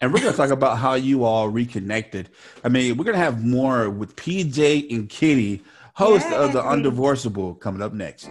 And 0.00 0.12
we're 0.12 0.20
gonna 0.20 0.36
talk 0.36 0.50
about 0.50 0.78
how 0.78 0.94
you 0.94 1.24
all 1.24 1.48
reconnected. 1.48 2.30
I 2.64 2.68
mean, 2.68 2.96
we're 2.96 3.04
gonna 3.04 3.18
have 3.18 3.44
more 3.44 3.88
with 3.88 4.16
PJ 4.16 4.92
and 4.92 5.08
Kitty, 5.08 5.62
host 5.94 6.28
Yay. 6.28 6.36
of 6.36 6.52
the 6.52 6.62
Undivorceable, 6.62 7.58
coming 7.60 7.82
up 7.82 7.92
next. 7.92 8.28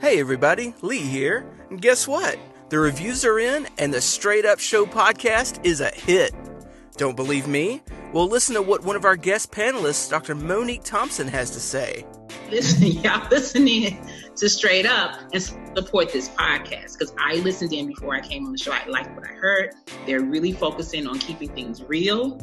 Hey 0.00 0.20
everybody, 0.20 0.74
Lee 0.82 0.98
here. 0.98 1.44
And 1.70 1.80
guess 1.80 2.06
what? 2.06 2.38
The 2.68 2.78
reviews 2.78 3.24
are 3.24 3.38
in 3.38 3.68
and 3.78 3.92
the 3.92 4.00
Straight 4.00 4.44
Up 4.44 4.58
Show 4.58 4.86
podcast 4.86 5.64
is 5.64 5.80
a 5.80 5.90
hit. 5.90 6.32
Don't 6.96 7.16
believe 7.16 7.46
me? 7.46 7.82
We'll 8.12 8.28
listen 8.28 8.54
to 8.56 8.62
what 8.62 8.84
one 8.84 8.96
of 8.96 9.04
our 9.06 9.16
guest 9.16 9.52
panelists, 9.52 10.10
Dr. 10.10 10.34
Monique 10.34 10.84
Thompson, 10.84 11.28
has 11.28 11.50
to 11.52 11.60
say. 11.60 12.04
Listen, 12.50 12.86
y'all 13.02 13.26
listening 13.30 14.06
to 14.36 14.48
Straight 14.48 14.84
Up 14.84 15.18
and 15.32 15.42
support 15.42 16.12
this 16.12 16.28
podcast 16.28 16.98
because 16.98 17.14
I 17.18 17.36
listened 17.36 17.72
in 17.72 17.86
before 17.86 18.14
I 18.14 18.20
came 18.20 18.44
on 18.44 18.52
the 18.52 18.58
show. 18.58 18.72
I 18.72 18.84
liked 18.86 19.16
what 19.16 19.24
I 19.26 19.32
heard. 19.32 19.74
They're 20.06 20.20
really 20.20 20.52
focusing 20.52 21.06
on 21.06 21.18
keeping 21.18 21.48
things 21.48 21.82
real 21.82 22.38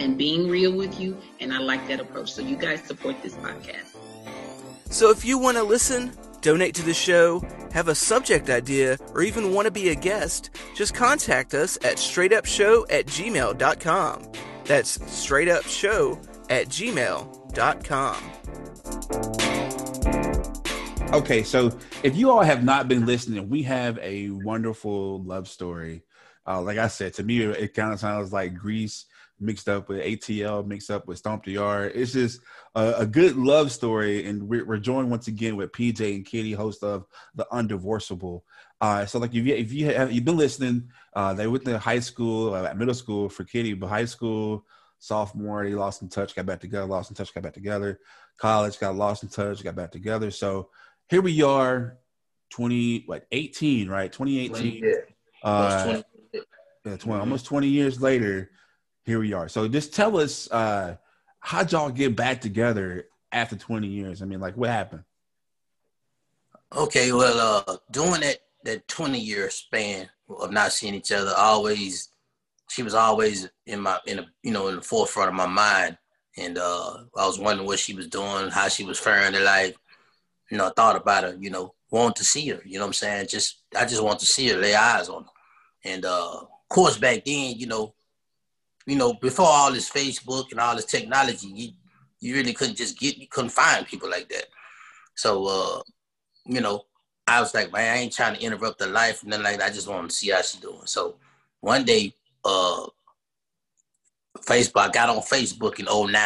and 0.00 0.18
being 0.18 0.48
real 0.48 0.72
with 0.72 1.00
you, 1.00 1.16
and 1.38 1.52
I 1.52 1.58
like 1.58 1.86
that 1.86 2.00
approach. 2.00 2.32
So 2.32 2.42
you 2.42 2.56
guys 2.56 2.82
support 2.82 3.22
this 3.22 3.34
podcast. 3.34 3.96
So 4.90 5.10
if 5.10 5.24
you 5.24 5.38
want 5.38 5.56
to 5.56 5.62
listen, 5.62 6.12
donate 6.40 6.74
to 6.74 6.82
the 6.82 6.94
show, 6.94 7.44
have 7.72 7.86
a 7.86 7.94
subject 7.94 8.50
idea, 8.50 8.98
or 9.14 9.22
even 9.22 9.54
want 9.54 9.66
to 9.66 9.70
be 9.70 9.90
a 9.90 9.94
guest, 9.94 10.50
just 10.74 10.94
contact 10.94 11.54
us 11.54 11.76
at 11.76 11.96
straightupshow 11.96 12.86
at 12.90 13.06
gmail.com. 13.06 14.32
That's 14.70 14.98
straightupshow 14.98 16.48
at 16.48 16.68
gmail.com. 16.68 18.16
Okay, 21.12 21.42
so 21.42 21.76
if 22.04 22.14
you 22.14 22.30
all 22.30 22.42
have 22.42 22.62
not 22.62 22.86
been 22.86 23.04
listening, 23.04 23.48
we 23.48 23.64
have 23.64 23.98
a 23.98 24.30
wonderful 24.30 25.24
love 25.24 25.48
story. 25.48 26.04
Uh, 26.46 26.62
like 26.62 26.78
I 26.78 26.86
said, 26.86 27.14
to 27.14 27.24
me, 27.24 27.42
it 27.42 27.74
kind 27.74 27.92
of 27.92 27.98
sounds 27.98 28.32
like 28.32 28.54
Grease 28.54 29.06
mixed 29.40 29.68
up 29.68 29.88
with 29.88 30.04
ATL, 30.04 30.64
mixed 30.64 30.92
up 30.92 31.08
with 31.08 31.18
Stomp 31.18 31.46
the 31.46 31.52
Yard. 31.54 31.90
It's 31.96 32.12
just 32.12 32.40
a, 32.76 32.94
a 32.98 33.06
good 33.06 33.34
love 33.36 33.72
story, 33.72 34.24
and 34.26 34.48
we're, 34.48 34.64
we're, 34.64 34.78
joined 34.78 35.10
once 35.10 35.26
again 35.26 35.56
with 35.56 35.72
PJ 35.72 36.14
and 36.14 36.24
Kitty, 36.24 36.52
host 36.52 36.84
of 36.84 37.06
the 37.34 37.44
Undivorceable. 37.50 38.42
Uh, 38.80 39.04
so, 39.04 39.18
like 39.18 39.34
if 39.34 39.46
you 39.46 39.54
if 39.54 39.72
you 39.72 39.86
have 39.86 40.10
you've 40.10 40.24
been 40.24 40.36
listening, 40.36 40.88
uh, 41.14 41.34
they 41.34 41.46
went 41.46 41.64
to 41.66 41.78
high 41.78 41.98
school, 41.98 42.54
uh, 42.54 42.72
middle 42.74 42.94
school 42.94 43.28
for 43.28 43.44
Kitty, 43.44 43.74
but 43.74 43.88
high 43.88 44.06
school 44.06 44.64
sophomore 44.98 45.64
they 45.64 45.74
lost 45.74 46.02
in 46.02 46.08
touch, 46.08 46.34
got 46.34 46.46
back 46.46 46.60
together, 46.60 46.86
lost 46.86 47.10
in 47.10 47.16
touch, 47.16 47.34
got 47.34 47.42
back 47.42 47.54
together. 47.54 48.00
College 48.38 48.78
got 48.78 48.96
lost 48.96 49.22
in 49.22 49.28
touch, 49.28 49.62
got 49.62 49.74
back 49.74 49.90
together. 49.90 50.30
So 50.30 50.70
here 51.08 51.20
we 51.20 51.42
are, 51.42 51.98
twenty 52.48 53.02
what 53.06 53.26
eighteen, 53.32 53.88
right? 53.88 54.10
Twenty 54.10 54.38
eighteen. 54.38 54.82
Uh, 55.42 55.84
20, 55.84 56.04
yeah, 56.84 56.96
20, 56.96 57.20
almost 57.20 57.46
20 57.46 57.66
years 57.66 58.00
later, 58.02 58.50
here 59.04 59.20
we 59.20 59.32
are. 59.32 59.48
So 59.48 59.66
just 59.68 59.94
tell 59.94 60.18
us, 60.18 60.50
uh, 60.50 60.96
how'd 61.38 61.72
y'all 61.72 61.90
get 61.90 62.14
back 62.14 62.42
together 62.42 63.06
after 63.32 63.56
20 63.56 63.86
years? 63.86 64.20
I 64.20 64.26
mean, 64.26 64.40
like 64.40 64.56
what 64.56 64.68
happened? 64.68 65.04
Okay, 66.76 67.10
well, 67.12 67.64
uh, 67.66 67.76
during 67.90 68.20
that, 68.20 68.38
that 68.64 68.86
20 68.88 69.18
year 69.18 69.50
span 69.50 70.08
of 70.28 70.52
not 70.52 70.72
seeing 70.72 70.94
each 70.94 71.12
other, 71.12 71.32
always, 71.36 72.10
she 72.68 72.82
was 72.82 72.94
always 72.94 73.48
in 73.66 73.80
my, 73.80 73.98
in 74.06 74.20
a, 74.20 74.26
you 74.42 74.52
know, 74.52 74.68
in 74.68 74.76
the 74.76 74.82
forefront 74.82 75.28
of 75.28 75.34
my 75.34 75.46
mind. 75.46 75.96
And, 76.36 76.58
uh, 76.58 76.98
I 77.16 77.26
was 77.26 77.38
wondering 77.38 77.66
what 77.66 77.78
she 77.78 77.94
was 77.94 78.06
doing, 78.06 78.50
how 78.50 78.68
she 78.68 78.84
was 78.84 78.98
faring 78.98 79.34
in 79.34 79.44
life. 79.44 79.76
You 80.50 80.58
know, 80.58 80.68
I 80.68 80.72
thought 80.76 80.96
about 80.96 81.24
her, 81.24 81.36
you 81.38 81.50
know, 81.50 81.74
want 81.90 82.16
to 82.16 82.24
see 82.24 82.48
her, 82.48 82.60
you 82.64 82.74
know 82.74 82.84
what 82.84 82.88
I'm 82.88 82.92
saying? 82.94 83.26
Just, 83.28 83.62
I 83.76 83.84
just 83.84 84.02
want 84.02 84.20
to 84.20 84.26
see 84.26 84.48
her, 84.48 84.58
lay 84.58 84.74
eyes 84.74 85.08
on 85.08 85.24
her. 85.24 85.30
And, 85.84 86.04
uh, 86.04 86.40
of 86.40 86.68
course, 86.68 86.98
back 86.98 87.24
then, 87.24 87.56
you 87.56 87.66
know, 87.66 87.94
you 88.86 88.96
know, 88.96 89.14
before 89.14 89.46
all 89.46 89.72
this 89.72 89.90
Facebook 89.90 90.50
and 90.50 90.60
all 90.60 90.74
this 90.74 90.84
technology, 90.84 91.48
you 91.48 91.72
you 92.20 92.34
really 92.34 92.52
couldn't 92.52 92.76
just 92.76 92.98
get 92.98 93.16
you 93.16 93.26
couldn't 93.28 93.50
find 93.50 93.86
people 93.86 94.10
like 94.10 94.28
that. 94.28 94.46
So 95.14 95.46
uh, 95.46 95.82
you 96.46 96.60
know, 96.60 96.84
I 97.30 97.40
was 97.40 97.54
like, 97.54 97.72
man, 97.72 97.96
I 97.96 98.00
ain't 98.00 98.12
trying 98.12 98.34
to 98.34 98.42
interrupt 98.42 98.80
her 98.80 98.88
life 98.88 99.22
and 99.22 99.32
then 99.32 99.42
like 99.42 99.58
that. 99.58 99.70
I 99.70 99.74
just 99.74 99.88
want 99.88 100.10
to 100.10 100.16
see 100.16 100.30
how 100.30 100.42
she's 100.42 100.60
doing. 100.60 100.80
So 100.84 101.14
one 101.60 101.84
day, 101.84 102.12
uh 102.44 102.86
Facebook, 104.40 104.80
I 104.80 104.88
got 104.88 105.10
on 105.10 105.22
Facebook 105.22 105.78
in 105.78 105.86
09. 105.86 106.16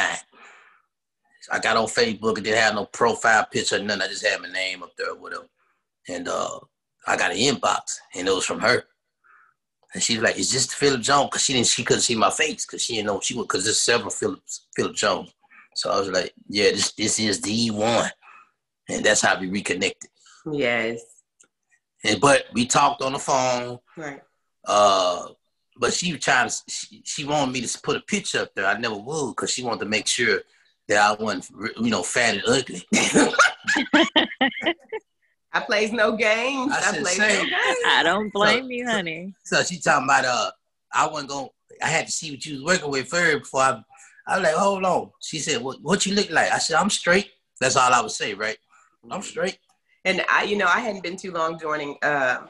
I 1.52 1.58
got 1.58 1.76
on 1.76 1.87
Facebook 1.87 2.37
and 2.37 2.44
didn't 2.44 2.58
have 2.58 2.75
no 2.75 2.87
profile 2.87 3.46
picture 3.50 3.82
nothing. 3.82 4.02
I 4.02 4.08
just 4.08 4.26
had 4.26 4.40
my 4.40 4.50
name 4.50 4.82
up 4.82 4.92
there 4.96 5.11
or 5.11 5.16
whatever. 5.16 5.46
And 6.09 6.26
uh 6.26 6.59
I 7.07 7.18
got 7.18 7.33
an 7.33 7.37
inbox 7.37 7.98
and 8.14 8.26
it 8.26 8.35
was 8.35 8.46
from 8.46 8.61
her. 8.61 8.85
And 9.92 10.02
she 10.02 10.14
was 10.14 10.24
like, 10.24 10.38
"Is 10.38 10.50
this 10.50 10.72
Philip 10.72 11.02
Jones?" 11.02 11.29
Because 11.31 11.42
she 11.42 11.52
didn't, 11.52 11.66
she 11.66 11.85
couldn't 11.85 12.02
see 12.02 12.16
my 12.16 12.31
face 12.31 12.64
because 12.64 12.83
she 12.83 12.94
didn't 12.94 13.07
know 13.07 13.20
she 13.20 13.35
was. 13.35 13.46
Because 13.46 13.64
there's 13.64 13.81
several 13.81 14.11
Phillips 14.11 14.66
Philip 14.74 14.96
Jones. 14.96 15.33
So 15.76 15.90
I 15.90 15.98
was 15.98 16.09
like, 16.09 16.33
"Yeah, 16.48 16.70
this 16.70 16.92
this 16.92 17.20
is 17.20 17.40
the 17.40 17.70
one," 17.70 18.11
and 18.88 19.05
that's 19.05 19.20
how 19.20 19.38
we 19.38 19.48
reconnected. 19.48 20.11
Yes. 20.52 21.00
And 22.04 22.20
but 22.20 22.46
we 22.52 22.66
talked 22.66 23.02
on 23.02 23.12
the 23.12 23.18
phone. 23.18 23.78
Right. 23.96 24.20
Uh, 24.66 25.28
but 25.76 25.92
she 25.92 26.12
was 26.12 26.22
trying 26.22 26.48
to. 26.48 26.54
She, 26.68 27.02
she 27.04 27.24
wanted 27.24 27.52
me 27.52 27.62
to 27.62 27.80
put 27.80 27.96
a 27.96 28.00
picture 28.00 28.40
up 28.40 28.54
there. 28.54 28.66
I 28.66 28.78
never 28.78 28.96
would 28.96 29.30
because 29.30 29.50
she 29.50 29.64
wanted 29.64 29.80
to 29.80 29.87
make 29.87 30.07
sure 30.07 30.40
that 30.88 30.98
I 30.98 31.22
wasn't, 31.22 31.48
you 31.78 31.90
know, 31.90 32.02
fat 32.02 32.35
and 32.35 32.42
ugly. 32.46 32.87
I 35.52 35.61
plays 35.61 35.92
no 35.92 36.16
games. 36.16 36.72
I, 36.72 36.90
I 36.90 36.98
plays 36.98 37.18
no 37.18 37.28
games. 37.28 37.52
I 37.87 38.02
don't 38.02 38.33
blame 38.33 38.64
so, 38.64 38.70
you, 38.70 38.87
honey. 38.87 39.35
So, 39.44 39.57
so 39.57 39.64
she 39.64 39.80
talking 39.80 40.04
about 40.04 40.24
uh, 40.24 40.50
I 40.92 41.07
wasn't 41.07 41.30
going. 41.30 41.48
I 41.83 41.88
had 41.88 42.07
to 42.07 42.12
see 42.12 42.30
what 42.30 42.44
you 42.44 42.54
was 42.54 42.64
working 42.64 42.90
with 42.90 43.09
first 43.09 43.38
before 43.40 43.61
I. 43.61 43.83
I 44.26 44.38
was 44.38 44.44
like, 44.44 44.54
hold 44.54 44.85
on. 44.85 45.11
She 45.20 45.38
said, 45.38 45.61
what, 45.61 45.83
what 45.83 46.07
you 46.07 46.14
look 46.14 46.30
like? 46.30 46.50
I 46.50 46.57
said, 46.57 46.76
I'm 46.76 46.88
straight. 46.88 47.28
That's 47.61 47.76
all 47.76 47.92
I 47.92 48.00
would 48.00 48.11
say, 48.11 48.33
right? 48.33 48.57
I'm 49.11 49.20
straight. 49.20 49.59
And 50.05 50.25
I, 50.31 50.45
you 50.45 50.57
know, 50.57 50.67
I 50.67 50.81
hadn't 50.81 51.03
been 51.03 51.17
too 51.17 51.33
long 51.33 51.59
joining 51.59 51.97
uh, 52.03 52.47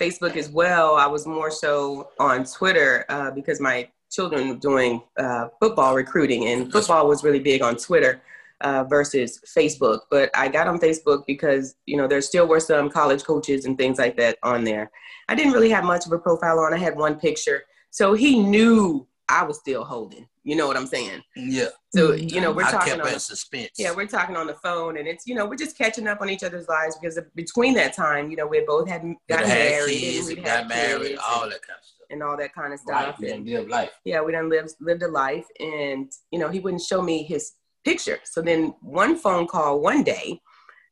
Facebook 0.00 0.36
as 0.36 0.48
well. 0.48 0.96
I 0.96 1.06
was 1.06 1.26
more 1.26 1.50
so 1.50 2.10
on 2.18 2.44
Twitter 2.44 3.04
uh, 3.08 3.30
because 3.30 3.60
my 3.60 3.88
children 4.10 4.48
were 4.48 4.54
doing 4.56 5.02
uh, 5.18 5.48
football 5.60 5.94
recruiting, 5.94 6.46
and 6.46 6.72
football 6.72 7.08
was 7.08 7.24
really 7.24 7.40
big 7.40 7.62
on 7.62 7.76
Twitter 7.76 8.22
uh, 8.60 8.84
versus 8.84 9.40
Facebook. 9.56 10.00
But 10.10 10.30
I 10.34 10.48
got 10.48 10.66
on 10.66 10.78
Facebook 10.78 11.24
because, 11.26 11.76
you 11.86 11.96
know, 11.96 12.06
there 12.06 12.20
still 12.20 12.46
were 12.46 12.60
some 12.60 12.90
college 12.90 13.24
coaches 13.24 13.66
and 13.66 13.76
things 13.76 13.98
like 13.98 14.16
that 14.16 14.38
on 14.42 14.64
there. 14.64 14.90
I 15.28 15.34
didn't 15.34 15.52
really 15.52 15.70
have 15.70 15.84
much 15.84 16.06
of 16.06 16.12
a 16.12 16.18
profile 16.18 16.58
on. 16.60 16.72
I 16.72 16.78
had 16.78 16.96
one 16.96 17.18
picture. 17.18 17.64
So 17.90 18.14
he 18.14 18.40
knew 18.40 19.06
I 19.28 19.44
was 19.44 19.58
still 19.58 19.84
holding. 19.84 20.26
You 20.44 20.56
know 20.56 20.66
what 20.66 20.76
I'm 20.76 20.86
saying? 20.86 21.22
Yeah. 21.34 21.68
So 21.94 22.12
you 22.12 22.40
know 22.40 22.52
we're 22.52 22.64
I 22.64 22.70
talking 22.70 23.00
on 23.00 23.12
the, 23.12 23.18
suspense. 23.18 23.70
Yeah, 23.78 23.94
we're 23.94 24.06
talking 24.06 24.36
on 24.36 24.46
the 24.46 24.54
phone, 24.54 24.98
and 24.98 25.08
it's 25.08 25.26
you 25.26 25.34
know 25.34 25.46
we're 25.46 25.56
just 25.56 25.76
catching 25.76 26.06
up 26.06 26.20
on 26.20 26.28
each 26.28 26.44
other's 26.44 26.68
lives 26.68 26.98
because 27.00 27.18
between 27.34 27.72
that 27.74 27.94
time, 27.94 28.30
you 28.30 28.36
know, 28.36 28.46
we 28.46 28.60
both 28.60 28.86
had 28.86 29.02
got 29.26 29.46
married, 29.46 29.98
kids, 29.98 30.28
we 30.28 30.36
got 30.36 30.68
married, 30.68 31.16
all 31.16 31.48
that 31.48 31.62
kind 31.62 31.78
of 31.78 31.84
stuff, 31.84 32.06
and 32.10 32.22
all 32.22 32.36
that 32.36 32.54
kind 32.54 32.74
of 32.74 32.78
stuff. 32.78 33.06
Right. 33.06 33.18
We 33.18 33.30
and, 33.30 33.48
live 33.48 33.68
life. 33.68 33.90
Yeah, 34.04 34.20
we 34.20 34.32
done 34.32 34.50
lived 34.50 34.74
lived 34.80 35.02
a 35.02 35.08
life, 35.08 35.46
and 35.58 36.12
you 36.30 36.38
know 36.38 36.50
he 36.50 36.60
wouldn't 36.60 36.82
show 36.82 37.00
me 37.00 37.22
his 37.22 37.52
picture. 37.84 38.18
So 38.24 38.42
then 38.42 38.74
one 38.82 39.16
phone 39.16 39.46
call 39.46 39.80
one 39.80 40.02
day, 40.02 40.42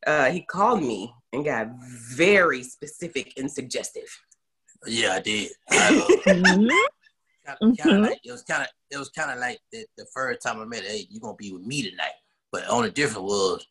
uh, 0.07 0.31
he 0.31 0.41
called 0.43 0.83
me 0.83 1.13
and 1.35 1.45
got 1.45 1.69
very 2.15 2.63
specific 2.63 3.35
and 3.37 3.51
suggestive. 3.51 4.09
Yeah, 4.87 5.13
I 5.13 5.21
did. 5.21 5.51
I, 5.71 6.81
uh, 7.47 7.55
mm-hmm. 7.63 7.75
Kind 7.75 7.97
of, 7.97 8.11
like, 8.11 8.21
it 8.25 8.31
was 8.31 8.43
kind 8.43 8.63
of 8.63 8.69
it 8.91 8.99
was 8.99 9.09
kind 9.09 9.31
of 9.31 9.39
like 9.39 9.59
the, 9.73 9.85
the, 9.97 10.07
first 10.15 10.43
time 10.43 10.61
I 10.61 10.65
met. 10.65 10.85
Her, 10.85 10.91
Hey, 10.91 11.07
you 11.11 11.21
gonna 11.21 11.35
be 11.35 11.53
with 11.53 11.67
me 11.67 11.89
tonight? 11.91 12.13
But 12.51 12.69
only 12.69 12.91
difference 12.91 13.23
was, 13.23 13.67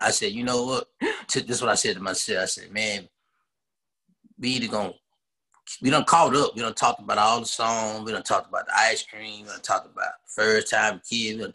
I 0.00 0.10
said, 0.10 0.32
you 0.32 0.42
know 0.44 0.64
what? 0.64 0.88
this 1.32 1.44
is 1.48 1.62
what 1.62 1.70
I 1.70 1.76
said 1.76 1.96
to 1.96 2.02
myself. 2.02 2.42
I 2.42 2.46
said, 2.46 2.72
man, 2.72 3.08
we 4.38 4.50
either 4.50 4.68
gonna 4.68 4.92
we 5.80 5.90
don't 5.90 6.06
caught 6.06 6.36
up. 6.36 6.54
We 6.54 6.62
don't 6.62 6.76
talked 6.76 7.00
about 7.00 7.18
all 7.18 7.40
the 7.40 7.46
songs. 7.46 8.04
We 8.04 8.12
don't 8.12 8.24
talked 8.24 8.48
about 8.48 8.66
the 8.66 8.76
ice 8.76 9.02
cream. 9.02 9.42
We 9.42 9.48
don't 9.48 9.62
talked 9.62 9.86
about 9.86 10.12
first 10.26 10.70
time 10.70 11.00
kids. 11.08 11.38
We 11.38 11.52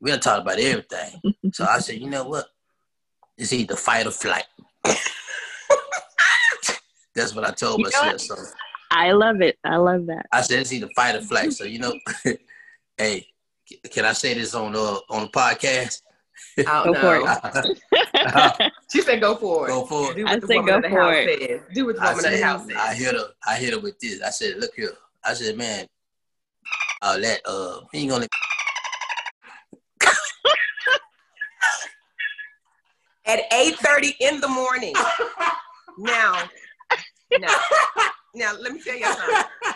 we 0.00 0.10
done 0.10 0.20
talked 0.20 0.42
about 0.42 0.58
everything. 0.58 1.34
so 1.52 1.64
I 1.64 1.78
said, 1.78 2.00
you 2.00 2.10
know 2.10 2.24
what? 2.24 2.46
It's 3.38 3.52
either 3.52 3.76
fight 3.76 4.06
or 4.06 4.10
flight. 4.10 4.44
That's 7.14 7.34
what 7.34 7.46
I 7.46 7.50
told 7.52 7.78
you 7.78 7.84
myself. 7.84 8.20
So 8.20 8.36
I 8.96 9.12
love 9.12 9.40
it. 9.40 9.58
I 9.64 9.76
love 9.76 10.06
that. 10.06 10.26
I 10.32 10.40
said 10.40 10.60
it's 10.60 10.72
either 10.72 10.88
fight 10.96 11.14
or 11.14 11.20
flight. 11.20 11.52
So 11.52 11.64
you 11.64 11.78
know, 11.78 11.92
hey, 12.96 13.26
can 13.90 14.04
I 14.04 14.12
say 14.12 14.34
this 14.34 14.54
on 14.54 14.72
the 14.72 15.00
on 15.10 15.22
the 15.22 15.28
podcast? 15.28 16.00
I 16.58 16.84
don't 16.84 16.94
go 16.94 17.24
know. 17.24 18.68
she 18.92 19.02
said, 19.02 19.20
"Go 19.20 19.36
for 19.36 19.66
it. 19.66 19.70
Go 19.70 19.84
for 19.84 20.12
it." 20.12 20.16
Do 20.16 20.24
what 20.24 20.32
I 20.32 20.38
the 20.38 20.46
said, 20.46 20.66
"Go 20.66 20.80
for 20.80 21.12
it." 21.12 21.40
Says. 21.40 21.60
Do 21.74 21.86
what 21.86 21.96
the 21.96 22.02
woman 22.02 22.20
said, 22.20 22.32
of 22.32 22.38
the 22.38 22.46
house 22.46 22.66
says. 22.66 22.76
I 22.76 22.94
hit 22.94 23.14
her. 23.14 23.28
I 23.46 23.56
hit 23.56 23.74
her 23.74 23.80
with 23.80 23.98
this. 23.98 24.22
I 24.22 24.30
said, 24.30 24.56
"Look 24.58 24.74
here." 24.74 24.92
I 25.24 25.34
said, 25.34 25.56
"Man, 25.56 25.86
uh, 27.02 27.18
that 27.18 27.40
uh, 27.46 27.80
he 27.92 28.00
ain't 28.00 28.10
gonna 28.10 28.26
at 33.26 33.50
8.30 33.50 34.14
in 34.20 34.40
the 34.40 34.48
morning. 34.48 34.94
now, 35.98 36.48
now, 37.38 37.56
now, 38.36 38.52
let 38.60 38.72
me 38.72 38.80
tell 38.80 38.96
you 38.96 39.06
something. 39.06 39.44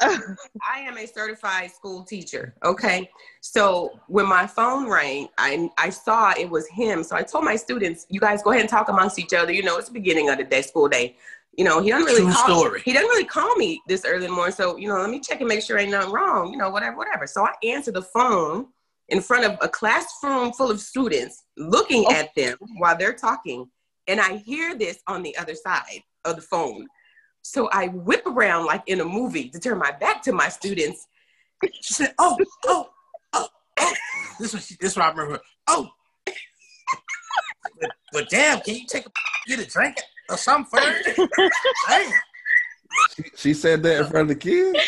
I 0.00 0.80
am 0.80 0.98
a 0.98 1.06
certified 1.06 1.70
school 1.70 2.04
teacher. 2.04 2.54
Okay. 2.64 3.08
So 3.40 3.98
when 4.08 4.26
my 4.26 4.46
phone 4.46 4.90
rang, 4.90 5.28
I, 5.38 5.70
I 5.78 5.88
saw 5.88 6.32
it 6.38 6.50
was 6.50 6.66
him. 6.68 7.02
So 7.02 7.16
I 7.16 7.22
told 7.22 7.44
my 7.44 7.56
students, 7.56 8.06
you 8.10 8.20
guys 8.20 8.42
go 8.42 8.50
ahead 8.50 8.60
and 8.60 8.68
talk 8.68 8.88
amongst 8.90 9.18
each 9.18 9.32
other. 9.32 9.52
You 9.52 9.62
know, 9.62 9.78
it's 9.78 9.88
the 9.88 9.94
beginning 9.94 10.28
of 10.28 10.36
the 10.36 10.44
day, 10.44 10.60
school 10.60 10.88
day. 10.88 11.16
you 11.56 11.64
know, 11.64 11.80
he 11.80 11.88
doesn't 11.90 12.04
really 12.04 12.20
True 12.24 12.32
call 12.32 12.60
story. 12.60 12.82
he 12.84 12.92
doesn't 12.92 13.08
really 13.08 13.24
call 13.24 13.54
me 13.56 13.80
this 13.88 14.04
early 14.04 14.26
in 14.26 14.30
the 14.32 14.36
morning. 14.36 14.54
So, 14.54 14.76
you 14.76 14.88
know, 14.88 14.96
let 15.00 15.08
me 15.08 15.18
check 15.20 15.40
and 15.40 15.48
make 15.48 15.62
sure 15.62 15.78
ain't 15.78 15.92
nothing 15.92 16.12
wrong, 16.12 16.52
you 16.52 16.58
know, 16.58 16.68
whatever, 16.68 16.96
whatever. 16.98 17.26
So 17.26 17.46
I 17.46 17.52
answer 17.66 17.90
the 17.90 18.02
phone 18.02 18.66
in 19.08 19.22
front 19.22 19.46
of 19.46 19.56
a 19.62 19.68
classroom 19.68 20.52
full 20.52 20.70
of 20.70 20.80
students 20.80 21.44
looking 21.56 22.04
Oh. 22.08 22.12
at 22.12 22.34
them 22.36 22.58
while 22.76 22.98
they're 22.98 23.14
talking. 23.14 23.70
And 24.08 24.20
I 24.20 24.36
hear 24.36 24.76
this 24.76 24.98
on 25.06 25.22
the 25.22 25.34
other 25.38 25.54
side 25.54 26.02
of 26.26 26.36
the 26.36 26.42
phone. 26.42 26.86
So 27.46 27.68
I 27.70 27.86
whip 27.88 28.26
around 28.26 28.64
like 28.66 28.82
in 28.86 29.00
a 29.00 29.04
movie 29.04 29.48
to 29.50 29.60
turn 29.60 29.78
my 29.78 29.92
back 29.92 30.20
to 30.24 30.32
my 30.32 30.48
students. 30.48 31.06
She 31.80 31.94
said, 31.94 32.12
"Oh, 32.18 32.36
oh, 32.66 32.90
oh, 33.32 33.48
oh." 33.78 33.94
This 34.40 34.52
was 34.52 34.68
this 34.68 34.90
is 34.92 34.96
what 34.96 35.06
I 35.06 35.10
remember. 35.10 35.40
Oh, 35.68 35.88
but, 36.26 37.90
but 38.12 38.28
damn, 38.28 38.60
can 38.60 38.74
you 38.74 38.86
take 38.88 39.06
a 39.06 39.10
get 39.46 39.60
a 39.60 39.64
drink 39.66 39.96
or 40.28 40.36
something 40.36 40.78
first? 40.80 41.08
Damn. 41.88 42.12
She, 43.14 43.22
she 43.36 43.54
said 43.54 43.82
that 43.84 44.00
in 44.00 44.06
front 44.06 44.22
of 44.22 44.28
the 44.28 44.34
kids. 44.34 44.80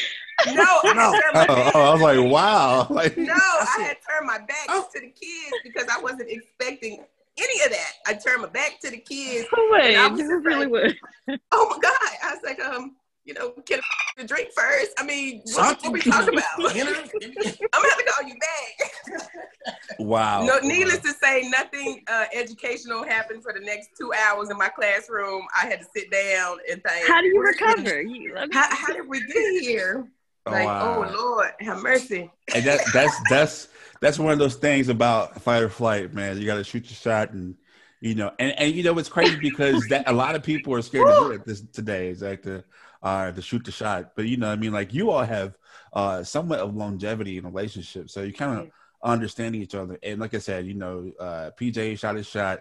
No, 0.53 0.63
I 0.63 0.93
No. 0.95 1.13
had 1.13 1.23
turned 1.23 1.35
my 1.35 1.47
Oh, 1.49 1.55
back. 1.65 1.73
oh, 1.77 1.81
I 1.83 1.93
was 1.93 2.01
like, 2.03 2.33
wow. 2.33 2.87
Like, 2.91 3.17
No, 3.19 3.33
I 3.35 3.67
I 3.79 3.83
had 3.83 3.97
turned 4.09 4.27
my 4.27 4.39
back 4.39 4.67
Oh. 4.69 4.89
to 4.95 5.01
the 5.01 5.09
kids 5.11 5.57
because 5.63 5.87
I 5.89 6.01
wasn't 6.01 6.29
expecting 6.29 7.05
any 7.39 7.63
of 7.65 7.71
that. 7.71 7.93
I 8.07 8.15
turned 8.15 8.43
my 8.43 8.49
back 8.49 8.81
to 8.83 8.91
the 8.91 8.99
kids. 8.99 9.47
Who 9.55 9.71
would? 9.71 9.81
I 9.81 10.07
was 10.09 10.21
Who 10.21 10.41
really 10.41 10.67
like- 10.67 10.97
would? 11.29 11.41
Oh 11.53 11.69
my 11.71 11.79
God. 11.81 12.11
I 12.25 12.33
was 12.35 12.41
like, 12.45 12.61
um, 12.65 12.97
you 13.25 13.35
know, 13.35 13.53
get 13.67 13.81
a 14.17 14.25
drink 14.25 14.49
first. 14.57 14.93
I 14.99 15.05
mean, 15.05 15.43
what, 15.45 15.57
what 15.57 15.83
Something 15.83 15.93
we 15.93 16.01
talking 16.01 16.35
about? 16.39 16.75
You 16.75 16.85
know? 16.85 16.91
I'm 16.95 17.83
gonna 17.83 17.89
have 17.91 17.99
to 17.99 18.05
call 18.11 18.27
you 18.29 18.35
back. 18.41 19.31
wow. 19.99 20.45
no, 20.45 20.59
needless 20.61 20.99
to 21.01 21.13
say, 21.23 21.43
nothing 21.51 22.03
uh, 22.09 22.25
educational 22.33 23.05
happened 23.05 23.43
for 23.43 23.53
the 23.53 23.61
next 23.61 23.91
two 24.01 24.13
hours 24.15 24.49
in 24.51 24.57
my 24.57 24.69
classroom. 24.69 25.43
I 25.61 25.67
had 25.67 25.81
to 25.81 25.87
sit 25.95 26.11
down 26.11 26.57
and 26.71 26.83
think. 26.83 27.07
How 27.07 27.21
do 27.21 27.27
you 27.27 27.41
recover? 27.41 28.01
You, 28.01 28.35
I 28.37 28.41
mean, 28.43 28.53
How, 28.53 28.75
how 28.75 28.93
did 28.95 29.07
we 29.07 29.21
get 29.21 29.63
here? 29.63 30.09
Oh, 30.47 30.51
Like, 30.51 30.67
wow. 30.67 31.05
oh 31.11 31.15
Lord, 31.15 31.51
have 31.61 31.83
mercy. 31.83 32.31
and 32.55 32.65
that 32.65 32.81
that's 32.95 33.17
that's 33.29 33.69
that's 34.01 34.19
one 34.19 34.33
of 34.33 34.39
those 34.39 34.57
things 34.57 34.89
about 34.89 35.41
fight 35.43 35.63
or 35.63 35.69
flight, 35.69 36.15
man. 36.15 36.39
You 36.39 36.47
got 36.47 36.57
to 36.57 36.65
shoot 36.65 36.85
your 36.85 36.95
shot, 36.97 37.33
and 37.33 37.57
you 38.01 38.15
know, 38.15 38.33
and 38.39 38.53
and 38.59 38.75
you 38.75 38.83
know 38.83 38.99
it's 38.99 39.09
crazy 39.09 39.39
because 39.41 39.87
that 39.89 40.09
a 40.09 40.13
lot 40.13 40.35
of 40.35 40.43
people 40.43 40.75
are 40.75 40.83
scared 40.83 41.07
to 41.09 41.15
do 41.15 41.31
it 41.33 41.45
this 41.45 41.61
today. 41.61 42.09
Is 42.09 42.23
like 42.23 42.43
to 42.43 42.65
uh 43.03 43.33
to 43.33 43.43
shoot 43.43 43.65
the 43.65 43.73
shot, 43.73 44.13
but 44.17 44.27
you 44.27 44.37
know, 44.37 44.51
I 44.51 44.57
mean, 44.57 44.73
like 44.73 44.93
you 44.95 45.11
all 45.11 45.25
have 45.25 45.57
uh 45.93 46.23
somewhat 46.23 46.61
of 46.61 46.75
longevity 46.77 47.39
in 47.39 47.45
a 47.45 47.49
relationship, 47.49 48.11
so 48.11 48.23
you 48.23 48.33
kind 48.33 48.61
of 48.61 48.69
understanding 49.03 49.63
each 49.63 49.75
other. 49.75 49.99
And 50.03 50.21
like 50.21 50.35
I 50.35 50.39
said, 50.39 50.67
you 50.67 50.75
know, 50.75 51.13
uh 51.19 51.51
PJ 51.59 51.99
shot 51.99 52.17
his 52.17 52.27
shot. 52.27 52.61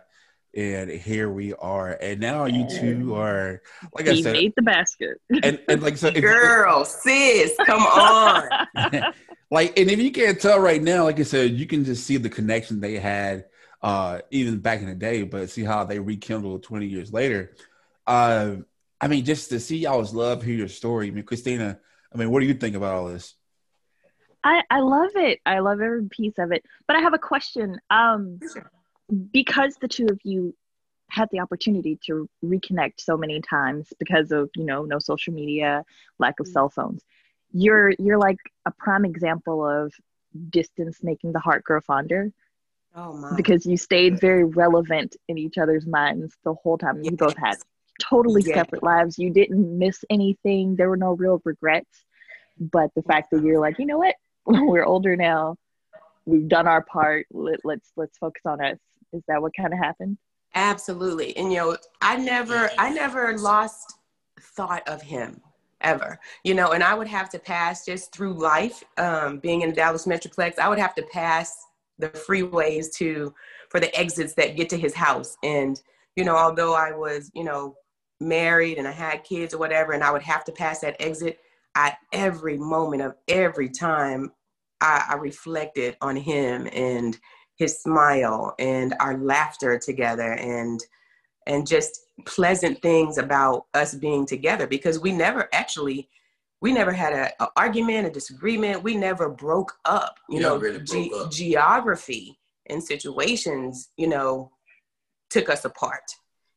And 0.55 0.89
here 0.89 1.29
we 1.29 1.53
are, 1.53 1.91
and 2.01 2.19
now 2.19 2.45
you 2.45 2.67
two 2.67 3.13
are, 3.15 3.61
like 3.93 4.07
I 4.07 4.13
he 4.13 4.23
said, 4.23 4.33
made 4.33 4.53
the 4.55 4.63
basket. 4.63 5.21
and, 5.29 5.59
and 5.67 5.83
like 5.83 5.97
so, 5.97 6.07
if, 6.15 6.21
Girl, 6.21 6.83
sis, 6.83 7.53
come 7.65 7.83
on. 7.83 8.49
like 9.49 9.77
and 9.77 9.89
if 9.89 9.99
you 9.99 10.11
can't 10.11 10.39
tell 10.39 10.59
right 10.59 10.81
now 10.81 11.03
like 11.03 11.19
i 11.19 11.23
said 11.23 11.51
you 11.51 11.65
can 11.65 11.83
just 11.83 12.05
see 12.05 12.17
the 12.17 12.29
connection 12.29 12.79
they 12.79 12.97
had 12.97 13.45
uh 13.81 14.19
even 14.31 14.59
back 14.59 14.81
in 14.81 14.87
the 14.87 14.95
day 14.95 15.23
but 15.23 15.49
see 15.49 15.63
how 15.63 15.83
they 15.83 15.99
rekindled 15.99 16.63
20 16.63 16.85
years 16.85 17.13
later 17.13 17.55
uh 18.05 18.55
i 18.99 19.07
mean 19.07 19.23
just 19.23 19.49
to 19.49 19.59
see 19.59 19.77
y'all's 19.77 20.13
love 20.13 20.43
hear 20.43 20.55
your 20.55 20.67
story 20.67 21.07
i 21.07 21.11
mean 21.11 21.23
christina 21.23 21.79
i 22.13 22.17
mean 22.17 22.29
what 22.29 22.39
do 22.39 22.45
you 22.45 22.53
think 22.53 22.75
about 22.75 22.95
all 22.95 23.07
this 23.07 23.35
I, 24.43 24.61
I 24.69 24.79
love 24.79 25.09
it. 25.15 25.39
I 25.45 25.59
love 25.59 25.81
every 25.81 26.07
piece 26.07 26.35
of 26.37 26.53
it. 26.53 26.63
But 26.87 26.95
I 26.95 27.01
have 27.01 27.13
a 27.13 27.17
question. 27.17 27.81
Um, 27.89 28.39
because 29.31 29.75
the 29.77 29.87
two 29.87 30.07
of 30.07 30.19
you 30.23 30.55
had 31.09 31.29
the 31.31 31.39
opportunity 31.39 31.97
to 32.05 32.29
reconnect 32.43 32.99
so 32.99 33.15
many 33.15 33.39
times 33.41 33.93
because 33.99 34.31
of 34.31 34.49
you 34.55 34.65
know 34.65 34.83
no 34.83 34.99
social 34.99 35.33
media, 35.33 35.83
lack 36.19 36.39
of 36.39 36.47
mm. 36.47 36.51
cell 36.51 36.69
phones. 36.69 37.03
You're 37.51 37.91
you're 37.97 38.17
like 38.17 38.39
a 38.65 38.71
prime 38.71 39.05
example 39.05 39.65
of 39.65 39.93
distance 40.49 40.99
making 41.01 41.31
the 41.31 41.39
heart 41.39 41.63
grow 41.63 41.79
fonder 41.81 42.31
Oh 42.95 43.13
my. 43.13 43.35
because 43.35 43.65
you 43.65 43.77
stayed 43.77 44.19
very 44.19 44.43
relevant 44.43 45.15
in 45.27 45.37
each 45.37 45.57
other's 45.57 45.85
minds 45.87 46.35
the 46.43 46.53
whole 46.53 46.77
time. 46.77 47.03
You 47.03 47.11
both 47.11 47.37
had 47.37 47.57
totally 48.01 48.41
Yes. 48.43 48.55
separate 48.55 48.83
lives. 48.83 49.17
You 49.17 49.31
didn't 49.31 49.77
miss 49.77 50.03
anything. 50.09 50.75
There 50.75 50.89
were 50.89 50.97
no 50.97 51.13
real 51.13 51.41
regrets. 51.45 52.03
But 52.59 52.93
the 52.95 53.03
fact 53.03 53.31
that 53.31 53.43
you're 53.43 53.59
like, 53.59 53.79
you 53.79 53.85
know 53.85 53.99
what? 53.99 54.15
We're 54.45 54.83
older 54.85 55.15
now. 55.15 55.55
We've 56.25 56.47
done 56.47 56.67
our 56.67 56.81
part. 56.81 57.27
Let, 57.31 57.63
let's 57.63 57.89
let's 57.95 58.17
focus 58.17 58.41
on 58.45 58.61
us. 58.61 58.79
Is 59.13 59.21
that 59.27 59.41
what 59.41 59.53
kind 59.55 59.73
of 59.73 59.79
happened? 59.79 60.17
Absolutely. 60.55 61.35
And 61.37 61.51
you 61.51 61.59
know, 61.59 61.77
I 62.01 62.17
never 62.17 62.69
I 62.77 62.89
never 62.89 63.37
lost 63.37 63.95
thought 64.39 64.87
of 64.87 65.01
him 65.01 65.41
ever. 65.81 66.19
You 66.43 66.53
know, 66.53 66.71
and 66.71 66.83
I 66.83 66.93
would 66.93 67.07
have 67.07 67.29
to 67.31 67.39
pass 67.39 67.85
just 67.85 68.13
through 68.13 68.33
life, 68.33 68.83
um, 68.97 69.39
being 69.39 69.61
in 69.61 69.69
the 69.69 69.75
Dallas 69.75 70.05
Metroplex, 70.05 70.59
I 70.59 70.69
would 70.69 70.79
have 70.79 70.95
to 70.95 71.03
pass 71.03 71.55
the 71.99 72.09
freeways 72.09 72.91
to 72.95 73.33
for 73.69 73.79
the 73.79 73.95
exits 73.97 74.33
that 74.35 74.55
get 74.55 74.69
to 74.69 74.77
his 74.77 74.93
house. 74.93 75.37
And, 75.43 75.79
you 76.15 76.23
know, 76.23 76.35
although 76.35 76.73
I 76.73 76.91
was, 76.91 77.31
you 77.33 77.43
know, 77.43 77.75
married 78.19 78.77
and 78.77 78.87
I 78.87 78.91
had 78.91 79.23
kids 79.23 79.53
or 79.53 79.57
whatever, 79.57 79.91
and 79.91 80.03
I 80.03 80.11
would 80.11 80.21
have 80.21 80.43
to 80.45 80.51
pass 80.51 80.79
that 80.79 80.95
exit, 80.99 81.39
at 81.75 81.97
every 82.11 82.57
moment 82.57 83.03
of 83.03 83.13
every 83.27 83.69
time 83.69 84.31
I, 84.81 85.05
I 85.09 85.15
reflected 85.15 85.95
on 86.01 86.15
him 86.15 86.67
and 86.73 87.17
his 87.57 87.81
smile 87.81 88.53
and 88.59 88.93
our 88.99 89.17
laughter 89.17 89.77
together 89.77 90.33
and 90.33 90.79
and 91.47 91.65
just 91.65 92.01
pleasant 92.25 92.81
things 92.81 93.17
about 93.17 93.65
us 93.73 93.95
being 93.95 94.25
together 94.25 94.67
because 94.67 94.99
we 94.99 95.11
never 95.11 95.49
actually 95.53 96.09
we 96.61 96.71
never 96.71 96.91
had 96.91 97.13
a, 97.13 97.43
a 97.43 97.47
argument 97.55 98.07
a 98.07 98.09
disagreement. 98.09 98.83
We 98.83 98.95
never 98.95 99.29
broke 99.29 99.73
up 99.85 100.19
you 100.29 100.39
Never 100.39 100.71
know 100.73 100.79
really 100.89 101.09
ge- 101.09 101.13
up. 101.13 101.31
geography 101.31 102.39
and 102.67 102.83
situations 102.83 103.89
you 103.97 104.07
know 104.07 104.51
took 105.29 105.49
us 105.49 105.65
apart. 105.65 106.03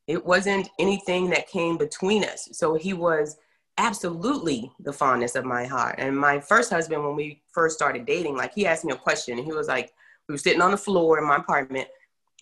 It 0.07 0.25
wasn't 0.25 0.69
anything 0.79 1.31
that 1.31 1.49
came 1.49 1.77
between 1.77 2.25
us. 2.25 2.49
So 2.53 2.75
he 2.75 2.93
was 2.95 3.37
absolutely 3.79 4.71
the 4.81 4.93
fondness 4.93 5.35
of 5.35 5.45
my 5.45 5.65
heart. 5.65 5.97
And 5.99 6.17
my 6.17 6.41
first 6.41 6.71
husband 6.71 7.03
when 7.03 7.17
we 7.17 7.43
first 7.53 7.77
started 7.77 8.05
dating 8.05 8.37
like 8.37 8.53
he 8.55 8.67
asked 8.67 8.85
me 8.85 8.93
a 8.93 8.97
question 8.97 9.39
and 9.39 9.47
he 9.47 9.53
was 9.53 9.69
like 9.69 9.93
we 10.31 10.35
were 10.35 10.39
sitting 10.39 10.63
on 10.63 10.71
the 10.71 10.77
floor 10.77 11.19
in 11.19 11.27
my 11.27 11.37
apartment 11.37 11.89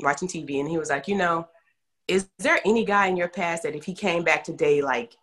watching 0.00 0.28
TV, 0.28 0.60
and 0.60 0.68
he 0.68 0.76
was 0.76 0.90
like, 0.90 1.08
you 1.08 1.16
know, 1.16 1.48
is 2.06 2.28
there 2.38 2.60
any 2.66 2.84
guy 2.84 3.06
in 3.06 3.16
your 3.16 3.28
past 3.28 3.62
that 3.62 3.74
if 3.74 3.82
he 3.82 3.94
came 3.94 4.22
back 4.22 4.44
today, 4.44 4.82
like 4.82 5.16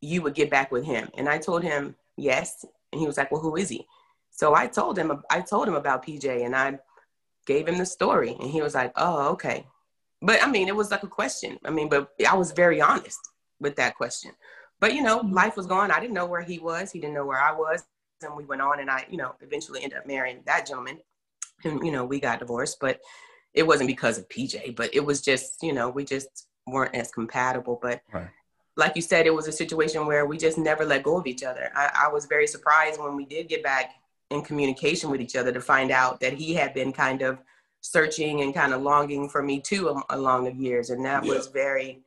you 0.00 0.22
would 0.22 0.34
get 0.34 0.48
back 0.48 0.70
with 0.70 0.84
him? 0.84 1.08
And 1.18 1.28
I 1.28 1.38
told 1.38 1.64
him 1.64 1.96
yes, 2.16 2.64
and 2.92 3.00
he 3.00 3.06
was 3.08 3.16
like, 3.16 3.32
well, 3.32 3.40
who 3.40 3.56
is 3.56 3.68
he? 3.68 3.84
So 4.30 4.54
I 4.54 4.68
told 4.68 4.96
him, 4.96 5.24
I 5.28 5.40
told 5.40 5.66
him 5.66 5.74
about 5.74 6.06
PJ, 6.06 6.46
and 6.46 6.54
I 6.54 6.78
gave 7.46 7.66
him 7.66 7.78
the 7.78 7.86
story, 7.86 8.36
and 8.40 8.48
he 8.48 8.62
was 8.62 8.76
like, 8.76 8.92
oh, 8.94 9.30
okay. 9.30 9.66
But 10.22 10.40
I 10.40 10.48
mean, 10.48 10.68
it 10.68 10.76
was 10.76 10.92
like 10.92 11.02
a 11.02 11.08
question. 11.08 11.58
I 11.64 11.70
mean, 11.70 11.88
but 11.88 12.12
I 12.28 12.36
was 12.36 12.52
very 12.52 12.80
honest 12.80 13.18
with 13.58 13.74
that 13.74 13.96
question. 13.96 14.30
But 14.78 14.94
you 14.94 15.02
know, 15.02 15.18
life 15.18 15.56
was 15.56 15.66
going. 15.66 15.90
I 15.90 15.98
didn't 15.98 16.14
know 16.14 16.26
where 16.26 16.42
he 16.42 16.60
was. 16.60 16.92
He 16.92 17.00
didn't 17.00 17.14
know 17.14 17.26
where 17.26 17.40
I 17.40 17.50
was, 17.50 17.82
and 18.22 18.36
we 18.36 18.44
went 18.44 18.62
on, 18.62 18.78
and 18.78 18.88
I, 18.88 19.04
you 19.10 19.16
know, 19.16 19.34
eventually 19.40 19.82
ended 19.82 19.98
up 19.98 20.06
marrying 20.06 20.42
that 20.46 20.68
gentleman 20.68 21.00
you 21.64 21.92
know 21.92 22.04
we 22.04 22.20
got 22.20 22.38
divorced 22.38 22.78
but 22.80 23.00
it 23.54 23.66
wasn't 23.66 23.86
because 23.86 24.18
of 24.18 24.28
pj 24.28 24.74
but 24.74 24.94
it 24.94 25.04
was 25.04 25.20
just 25.22 25.62
you 25.62 25.72
know 25.72 25.88
we 25.88 26.04
just 26.04 26.48
weren't 26.66 26.94
as 26.94 27.10
compatible. 27.10 27.78
But 27.80 28.02
Right. 28.12 28.28
like 28.76 28.96
you 28.96 29.02
said 29.02 29.26
it 29.26 29.34
was 29.34 29.48
a 29.48 29.52
situation 29.52 30.06
where 30.06 30.26
we 30.26 30.36
just 30.36 30.58
never 30.58 30.84
let 30.84 31.02
go 31.02 31.18
of 31.18 31.26
each 31.26 31.42
other. 31.42 31.70
I, 31.74 32.06
I 32.06 32.08
was 32.08 32.26
very 32.26 32.46
surprised 32.46 33.00
when 33.00 33.16
we 33.16 33.24
did 33.24 33.48
get 33.48 33.62
back 33.62 33.92
in 34.30 34.42
communication 34.42 35.10
with 35.10 35.20
each 35.20 35.36
other 35.36 35.52
to 35.52 35.60
find 35.60 35.90
out 35.90 36.20
that 36.20 36.32
he 36.32 36.54
had 36.54 36.74
been 36.74 36.92
kind 36.92 37.22
of 37.22 37.38
searching 37.80 38.40
and 38.40 38.54
kind 38.54 38.72
of 38.72 38.82
longing 38.82 39.28
for 39.28 39.42
me 39.42 39.60
too 39.60 39.90
um, 39.90 40.02
along 40.10 40.44
the 40.44 40.54
years. 40.54 40.90
And 40.90 41.04
that 41.04 41.24
was 41.24 41.48
very 41.48 42.02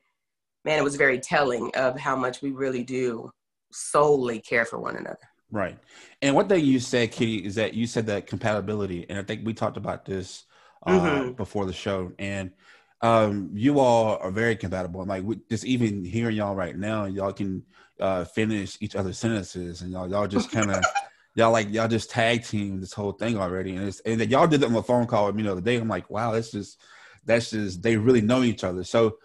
man 0.64 0.78
it 0.78 0.84
was 0.84 0.96
very 0.96 1.20
telling 1.20 1.70
of 1.74 1.98
how 1.98 2.16
much 2.16 2.42
we 2.42 2.50
really 2.50 2.82
do 2.82 3.30
solely 3.70 4.40
care 4.40 4.64
for 4.64 4.78
one 4.78 4.96
another 4.96 5.18
Right. 5.50 5.78
And 6.20 6.34
one 6.34 6.48
thing 6.48 6.64
you 6.64 6.78
said, 6.78 7.10
Kitty, 7.12 7.44
is 7.44 7.54
that 7.54 7.74
you 7.74 7.86
said 7.86 8.06
that 8.06 8.26
compatibility, 8.26 9.06
and 9.08 9.18
I 9.18 9.22
think 9.22 9.46
we 9.46 9.54
talked 9.54 9.76
about 9.76 10.04
this 10.04 10.44
uh, 10.86 10.90
Mhm. 10.90 11.36
before 11.36 11.66
the 11.66 11.72
show, 11.72 12.12
and 12.18 12.52
um, 13.00 13.50
you 13.54 13.78
all 13.78 14.16
are 14.18 14.30
very 14.30 14.56
compatible. 14.56 15.00
And 15.00 15.08
like 15.08 15.24
we, 15.24 15.40
just 15.48 15.64
even 15.64 16.04
hearing 16.04 16.36
y'all 16.36 16.54
right 16.54 16.76
now, 16.76 17.06
y'all 17.06 17.32
can 17.32 17.64
uh, 18.00 18.24
finish 18.24 18.76
each 18.80 18.94
other's 18.94 19.18
sentences, 19.18 19.80
and 19.80 19.90
y'all 19.90 20.08
y'all 20.08 20.26
just 20.26 20.50
kind 20.50 20.70
of 20.70 20.84
y'all 21.34 21.52
like 21.52 21.72
y'all 21.72 21.88
just 21.88 22.10
tag 22.10 22.44
team 22.44 22.80
this 22.80 22.92
whole 22.92 23.12
thing 23.12 23.38
already, 23.38 23.76
and 23.76 23.88
it's 23.88 24.00
and 24.00 24.20
that 24.20 24.28
y'all 24.28 24.46
did 24.46 24.60
that 24.60 24.66
on 24.70 24.76
a 24.76 24.82
phone 24.82 25.06
call 25.06 25.26
with 25.26 25.34
me 25.34 25.44
the 25.44 25.52
other 25.52 25.60
day. 25.60 25.76
I'm 25.76 25.88
like, 25.88 26.10
wow, 26.10 26.32
that's 26.32 26.50
just 26.50 26.80
that's 27.24 27.50
just 27.50 27.82
they 27.82 27.96
really 27.96 28.20
know 28.20 28.42
each 28.42 28.64
other. 28.64 28.84
So. 28.84 29.18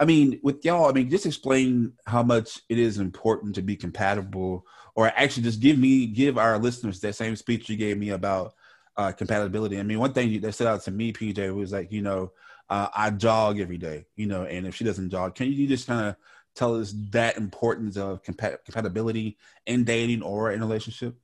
I 0.00 0.04
mean, 0.04 0.38
with 0.44 0.64
y'all, 0.64 0.88
I 0.88 0.92
mean, 0.92 1.10
just 1.10 1.26
explain 1.26 1.92
how 2.06 2.22
much 2.22 2.60
it 2.68 2.78
is 2.78 2.98
important 2.98 3.56
to 3.56 3.62
be 3.62 3.74
compatible 3.74 4.64
or 4.98 5.06
actually 5.14 5.44
just 5.44 5.60
give 5.60 5.78
me 5.78 6.06
give 6.06 6.36
our 6.38 6.58
listeners 6.58 6.98
that 6.98 7.14
same 7.14 7.36
speech 7.36 7.68
you 7.68 7.76
gave 7.76 7.96
me 7.96 8.10
about 8.10 8.54
uh, 8.96 9.12
compatibility. 9.12 9.78
I 9.78 9.84
mean, 9.84 10.00
one 10.00 10.12
thing 10.12 10.40
that 10.40 10.52
stood 10.52 10.66
out 10.66 10.82
to 10.82 10.90
me, 10.90 11.12
PJ, 11.12 11.54
was 11.54 11.70
like, 11.70 11.92
you 11.92 12.02
know, 12.02 12.32
uh, 12.68 12.88
I 12.92 13.10
jog 13.10 13.60
every 13.60 13.78
day, 13.78 14.06
you 14.16 14.26
know, 14.26 14.42
and 14.42 14.66
if 14.66 14.74
she 14.74 14.82
doesn't 14.82 15.10
jog, 15.10 15.36
can 15.36 15.52
you 15.52 15.68
just 15.68 15.86
kind 15.86 16.08
of 16.08 16.16
tell 16.56 16.74
us 16.74 16.92
that 17.10 17.36
importance 17.36 17.96
of 17.96 18.24
compat- 18.24 18.64
compatibility 18.64 19.38
in 19.66 19.84
dating 19.84 20.20
or 20.22 20.50
in 20.50 20.62
a 20.62 20.66
relationship? 20.66 21.14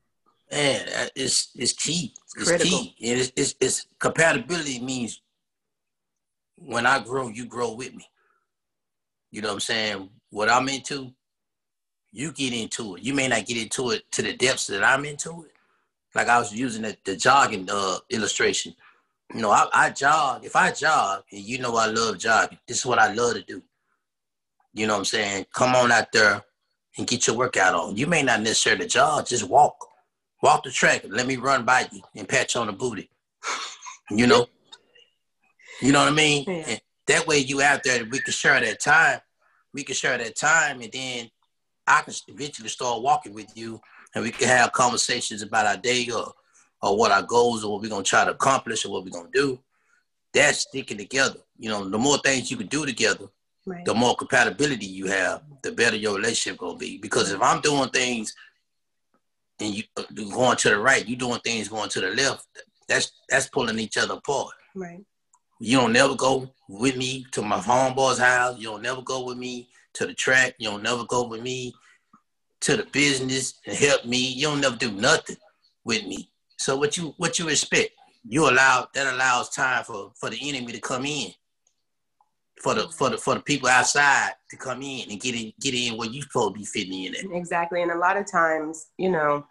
Man, 0.52 0.88
uh, 0.96 1.08
it's 1.16 1.50
it's 1.56 1.72
key. 1.72 2.14
It's 2.36 2.46
Critical. 2.46 2.78
key. 2.78 2.94
And 3.02 3.20
it's, 3.22 3.32
it's, 3.34 3.54
it's 3.60 3.86
compatibility 3.98 4.78
means 4.78 5.20
when 6.54 6.86
I 6.86 7.02
grow, 7.02 7.26
you 7.26 7.46
grow 7.46 7.74
with 7.74 7.92
me. 7.92 8.06
You 9.32 9.42
know 9.42 9.48
what 9.48 9.54
I'm 9.54 9.60
saying? 9.60 10.10
What 10.30 10.48
I'm 10.48 10.68
into, 10.68 11.12
you 12.14 12.30
get 12.30 12.52
into 12.52 12.94
it. 12.94 13.02
You 13.02 13.12
may 13.12 13.26
not 13.26 13.44
get 13.44 13.60
into 13.60 13.90
it 13.90 14.10
to 14.12 14.22
the 14.22 14.34
depths 14.34 14.68
that 14.68 14.84
I'm 14.84 15.04
into 15.04 15.42
it. 15.42 15.50
Like 16.14 16.28
I 16.28 16.38
was 16.38 16.54
using 16.54 16.82
the, 16.82 16.96
the 17.04 17.16
jogging 17.16 17.68
uh, 17.68 17.98
illustration. 18.08 18.72
You 19.34 19.42
know, 19.42 19.50
I, 19.50 19.66
I 19.72 19.90
jog. 19.90 20.44
If 20.44 20.54
I 20.54 20.70
jog, 20.70 21.24
and 21.32 21.40
you 21.40 21.58
know 21.58 21.74
I 21.74 21.86
love 21.86 22.18
jogging, 22.18 22.58
this 22.68 22.78
is 22.78 22.86
what 22.86 23.00
I 23.00 23.12
love 23.12 23.34
to 23.34 23.42
do. 23.42 23.60
You 24.74 24.86
know 24.86 24.92
what 24.92 25.00
I'm 25.00 25.04
saying? 25.06 25.46
Come 25.52 25.74
on 25.74 25.90
out 25.90 26.12
there 26.12 26.40
and 26.96 27.06
get 27.06 27.26
your 27.26 27.36
workout 27.36 27.74
on. 27.74 27.96
You 27.96 28.06
may 28.06 28.22
not 28.22 28.42
necessarily 28.42 28.86
jog, 28.86 29.26
just 29.26 29.48
walk. 29.48 29.88
Walk 30.40 30.62
the 30.62 30.70
track 30.70 31.02
and 31.02 31.12
let 31.12 31.26
me 31.26 31.36
run 31.36 31.64
by 31.64 31.88
you 31.90 32.00
and 32.14 32.28
pat 32.28 32.54
you 32.54 32.60
on 32.60 32.68
the 32.68 32.72
booty. 32.72 33.10
You 34.10 34.26
know? 34.26 34.46
You 35.80 35.90
know 35.90 36.00
what 36.00 36.12
I 36.12 36.14
mean? 36.14 36.44
Yeah. 36.46 36.64
And 36.68 36.80
that 37.06 37.26
way 37.26 37.38
you 37.38 37.62
out 37.62 37.82
there, 37.82 38.04
we 38.04 38.20
can 38.20 38.32
share 38.32 38.60
that 38.60 38.80
time. 38.80 39.20
We 39.72 39.82
can 39.82 39.94
share 39.94 40.18
that 40.18 40.36
time 40.36 40.80
and 40.80 40.92
then 40.92 41.30
I 41.86 42.02
can 42.02 42.14
eventually 42.28 42.68
start 42.68 43.02
walking 43.02 43.34
with 43.34 43.56
you 43.56 43.80
and 44.14 44.24
we 44.24 44.30
can 44.30 44.48
have 44.48 44.72
conversations 44.72 45.42
about 45.42 45.66
our 45.66 45.76
day 45.76 46.08
or, 46.10 46.32
or 46.82 46.96
what 46.96 47.12
our 47.12 47.22
goals 47.22 47.64
or 47.64 47.72
what 47.72 47.82
we're 47.82 47.88
gonna 47.90 48.02
try 48.02 48.24
to 48.24 48.30
accomplish 48.30 48.84
or 48.84 48.92
what 48.92 49.04
we're 49.04 49.10
gonna 49.10 49.28
do. 49.32 49.58
That's 50.32 50.60
sticking 50.60 50.98
together. 50.98 51.40
You 51.58 51.68
know, 51.68 51.88
the 51.88 51.98
more 51.98 52.18
things 52.18 52.50
you 52.50 52.56
can 52.56 52.66
do 52.66 52.86
together, 52.86 53.26
Right. 53.66 53.84
the 53.86 53.94
more 53.94 54.14
compatibility 54.14 54.84
you 54.84 55.06
have, 55.06 55.42
the 55.62 55.72
better 55.72 55.96
your 55.96 56.16
relationship 56.16 56.58
gonna 56.58 56.76
be. 56.76 56.98
Because 56.98 57.32
if 57.32 57.40
I'm 57.40 57.62
doing 57.62 57.88
things 57.90 58.34
and 59.58 59.74
you 59.74 59.84
going 60.32 60.56
to 60.58 60.68
the 60.68 60.78
right, 60.78 61.06
you 61.06 61.16
doing 61.16 61.40
things 61.40 61.68
going 61.68 61.88
to 61.90 62.00
the 62.00 62.10
left, 62.10 62.46
that's 62.88 63.12
that's 63.28 63.48
pulling 63.48 63.78
each 63.78 63.96
other 63.96 64.14
apart. 64.14 64.52
Right. 64.74 65.02
You 65.60 65.78
don't 65.78 65.92
never 65.92 66.14
go 66.14 66.52
with 66.68 66.96
me 66.96 67.26
to 67.32 67.40
my 67.40 67.58
homeboy's 67.58 68.18
house. 68.18 68.58
You 68.58 68.64
don't 68.64 68.82
never 68.82 69.00
go 69.00 69.24
with 69.24 69.38
me 69.38 69.68
to 69.94 70.06
the 70.06 70.14
track. 70.14 70.54
You 70.58 70.70
don't 70.70 70.82
never 70.82 71.04
go 71.04 71.26
with 71.26 71.42
me 71.42 71.72
to 72.62 72.76
the 72.76 72.84
business 72.92 73.60
and 73.66 73.76
help 73.76 74.04
me. 74.04 74.18
You 74.18 74.48
don't 74.48 74.60
never 74.60 74.76
do 74.76 74.92
nothing 74.92 75.36
with 75.84 76.04
me. 76.06 76.30
So 76.58 76.76
what 76.76 76.96
you 76.96 77.14
what 77.18 77.38
you 77.38 77.48
expect? 77.48 77.90
You 78.26 78.48
allow 78.48 78.88
that 78.94 79.12
allows 79.12 79.50
time 79.50 79.84
for 79.84 80.12
for 80.18 80.30
the 80.30 80.38
enemy 80.48 80.72
to 80.72 80.80
come 80.80 81.04
in. 81.04 81.30
For 82.62 82.74
the 82.74 82.88
for 82.88 83.10
the 83.10 83.18
for 83.18 83.34
the 83.34 83.40
people 83.40 83.68
outside 83.68 84.30
to 84.50 84.56
come 84.56 84.80
in 84.82 85.10
and 85.10 85.20
get 85.20 85.34
in 85.34 85.52
get 85.60 85.74
in 85.74 85.98
where 85.98 86.08
you 86.08 86.22
supposed 86.22 86.54
to 86.54 86.58
be 86.60 86.64
fitting 86.64 87.04
in 87.04 87.14
at. 87.14 87.36
Exactly. 87.36 87.82
And 87.82 87.90
a 87.90 87.98
lot 87.98 88.16
of 88.16 88.30
times, 88.30 88.86
you 88.96 89.10
know, 89.10 89.44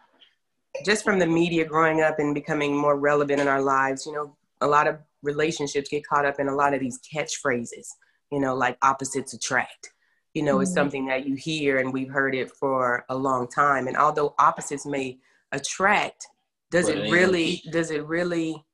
just 0.86 1.03
from 1.03 1.19
the 1.19 1.27
media 1.27 1.65
growing 1.65 2.01
up 2.01 2.17
and 2.19 2.34
becoming 2.34 2.75
more 2.75 2.97
relevant 2.97 3.39
in 3.39 3.47
our 3.47 3.62
lives, 3.62 4.06
you 4.06 4.13
know, 4.13 4.36
a 4.62 4.67
lot 4.67 4.88
of 4.88 4.97
relationships 5.21 5.89
get 5.89 6.08
caught 6.08 6.25
up 6.25 6.39
in 6.39 6.47
a 6.47 6.56
lot 6.56 6.73
of 6.73 6.79
these 6.79 6.99
catchphrases, 7.13 7.88
you 8.32 8.39
know, 8.39 8.56
like 8.56 8.77
opposites 8.82 9.34
attract. 9.34 9.92
You 10.34 10.43
know, 10.43 10.60
it's 10.62 10.72
Mhm. 10.72 10.76
something 10.76 11.06
that 11.08 11.26
you 11.26 11.36
hear 11.36 11.78
and 11.80 11.93
we've 11.93 12.10
heard 12.12 12.36
it 12.36 12.52
for 12.52 13.06
a 13.10 13.15
long 13.15 13.48
time. 13.48 13.88
And 13.88 13.98
although 13.98 14.34
opposites 14.39 14.86
may 14.86 15.19
attract, 15.52 16.28
does 16.72 16.88
But 16.88 16.96
it 16.96 16.98
it 16.98 17.02
ain't 17.04 17.12
gonna 17.12 17.13
really 17.13 17.62
does 17.72 17.91
it 17.91 18.06
really 18.06 18.65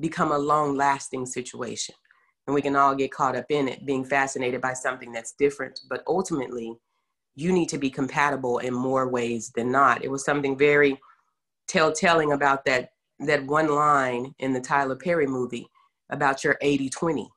become 0.00 0.32
a 0.32 0.38
long 0.38 0.76
lasting 0.76 1.26
situation? 1.26 1.94
And 2.46 2.54
we 2.54 2.62
can 2.62 2.74
all 2.76 2.94
get 2.94 3.12
caught 3.12 3.36
up 3.36 3.46
in 3.50 3.68
it, 3.68 3.86
being 3.86 4.04
fascinated 4.04 4.60
by 4.60 4.72
something 4.74 5.12
that's 5.12 5.32
different. 5.32 5.80
But 5.88 6.02
ultimately, 6.08 6.76
you 7.36 7.52
need 7.52 7.68
to 7.68 7.78
be 7.78 7.90
compatible 7.90 8.58
in 8.58 8.74
more 8.74 9.08
ways 9.08 9.50
than 9.54 9.70
not. 9.70 10.02
It 10.04 10.10
was 10.10 10.24
something 10.24 10.58
very 10.58 11.00
telltelling 11.68 12.34
about 12.34 12.64
that 12.66 12.90
that 13.20 13.44
one 13.46 13.68
line 13.68 14.34
in 14.38 14.52
the 14.52 14.60
Tyler 14.60 14.96
Perry 14.96 15.26
movie 15.26 15.68
about 16.10 16.42
your 16.42 16.56
80-20. 16.62 17.28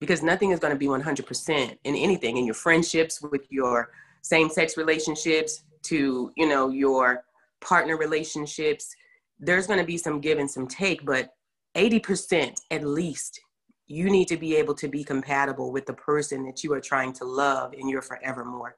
Because 0.00 0.22
nothing 0.22 0.50
is 0.52 0.60
going 0.60 0.72
to 0.72 0.78
be 0.78 0.86
100% 0.86 1.78
in 1.84 1.94
anything 1.96 2.36
in 2.36 2.44
your 2.44 2.54
friendships 2.54 3.20
with 3.20 3.42
your 3.50 3.90
same-sex 4.22 4.76
relationships 4.76 5.64
to, 5.84 6.32
you 6.36 6.48
know, 6.48 6.68
your 6.70 7.24
partner 7.60 7.96
relationships. 7.96 8.94
There's 9.40 9.66
going 9.66 9.78
to 9.80 9.84
be 9.84 9.98
some 9.98 10.20
give 10.20 10.38
and 10.38 10.50
some 10.50 10.68
take, 10.68 11.04
but 11.04 11.30
80% 11.76 12.60
at 12.70 12.84
least 12.84 13.40
you 13.86 14.10
need 14.10 14.28
to 14.28 14.36
be 14.36 14.54
able 14.56 14.74
to 14.74 14.88
be 14.88 15.02
compatible 15.02 15.72
with 15.72 15.86
the 15.86 15.94
person 15.94 16.44
that 16.44 16.62
you 16.62 16.72
are 16.74 16.80
trying 16.80 17.12
to 17.14 17.24
love 17.24 17.72
in 17.74 17.88
your 17.88 18.02
forevermore. 18.02 18.76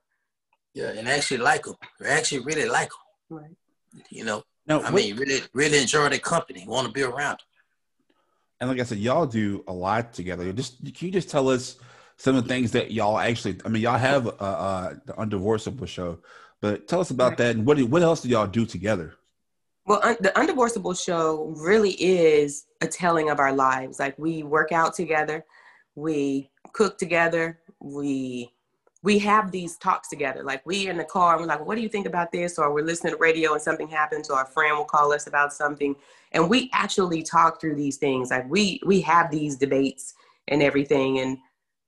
Yeah, 0.73 0.91
and 0.91 1.09
actually 1.09 1.39
like 1.39 1.65
them. 1.65 1.75
Actually 2.07 2.45
really 2.45 2.69
like 2.69 2.91
them. 2.91 3.39
Right. 3.39 3.57
You 4.11 4.25
know, 4.25 4.45
Now, 4.67 4.79
I 4.81 4.85
what- 4.85 4.95
mean, 4.95 5.17
really 5.17 5.41
really 5.53 5.79
enjoy 5.79 6.09
their 6.11 6.21
company. 6.21 6.65
Want 6.67 6.87
to 6.87 6.93
be 6.93 7.03
around. 7.03 7.39
'em. 7.41 7.47
And 8.61 8.69
like 8.69 8.79
I 8.79 8.83
said, 8.83 8.99
y'all 8.99 9.27
do 9.27 9.65
a 9.67 9.73
lot 9.73 10.13
together. 10.13 10.53
Just 10.53 10.85
can 10.95 11.07
you 11.07 11.13
just 11.13 11.31
tell 11.31 11.49
us 11.49 11.77
some 12.17 12.37
of 12.37 12.43
the 12.45 12.49
things 12.49 12.73
that 12.73 12.91
y'all 12.91 13.19
actually? 13.19 13.59
I 13.65 13.69
mean, 13.69 13.83
y'all 13.83 13.99
have 13.99 14.27
uh, 14.27 14.31
uh, 14.31 14.95
the 15.07 15.15
Undivorceable 15.15 15.89
show, 15.89 16.19
but 16.61 16.87
tell 16.87 17.01
us 17.01 17.11
about 17.11 17.39
that 17.39 17.57
and 17.57 17.65
what 17.65 17.81
what 17.83 18.03
else 18.03 18.21
do 18.21 18.29
y'all 18.29 18.47
do 18.47 18.67
together? 18.67 19.15
Well, 19.87 20.01
un- 20.03 20.19
the 20.21 20.29
Undivorceable 20.31 21.03
show 21.03 21.55
really 21.57 21.93
is 21.93 22.67
a 22.83 22.87
telling 22.87 23.31
of 23.31 23.41
our 23.41 23.53
lives. 23.53 23.99
Like 23.99 24.19
we 24.19 24.43
work 24.43 24.73
out 24.73 24.95
together, 24.95 25.45
we 25.95 26.51
cook 26.75 26.99
together, 26.99 27.61
we 27.81 28.53
we 29.03 29.19
have 29.21 29.51
these 29.51 29.77
talks 29.79 30.09
together. 30.09 30.43
Like 30.43 30.65
we 30.67 30.89
in 30.89 30.97
the 30.99 31.05
car 31.05 31.33
and 31.33 31.41
we're 31.41 31.47
like, 31.47 31.65
what 31.65 31.77
do 31.77 31.81
you 31.83 31.89
think 31.89 32.07
about 32.07 32.33
this? 32.33 32.59
Or 32.59 32.73
we're 32.73 32.85
listening 32.85 33.15
to 33.15 33.19
radio 33.19 33.55
and 33.55 33.63
something 33.63 33.89
happens, 33.89 34.29
or 34.29 34.43
a 34.43 34.47
friend 34.47 34.77
will 34.77 34.85
call 34.85 35.13
us 35.13 35.27
about 35.27 35.53
something. 35.53 35.95
And 36.33 36.51
we 36.51 36.69
actually 36.73 37.23
talk 37.23 37.61
through 37.61 37.77
these 37.77 37.97
things. 37.97 38.31
Like 38.31 38.49
we 38.51 38.81
we 38.85 39.01
have 39.03 39.31
these 39.31 39.57
debates 39.57 40.15
and 40.49 40.63
everything. 40.63 41.21
And 41.21 41.39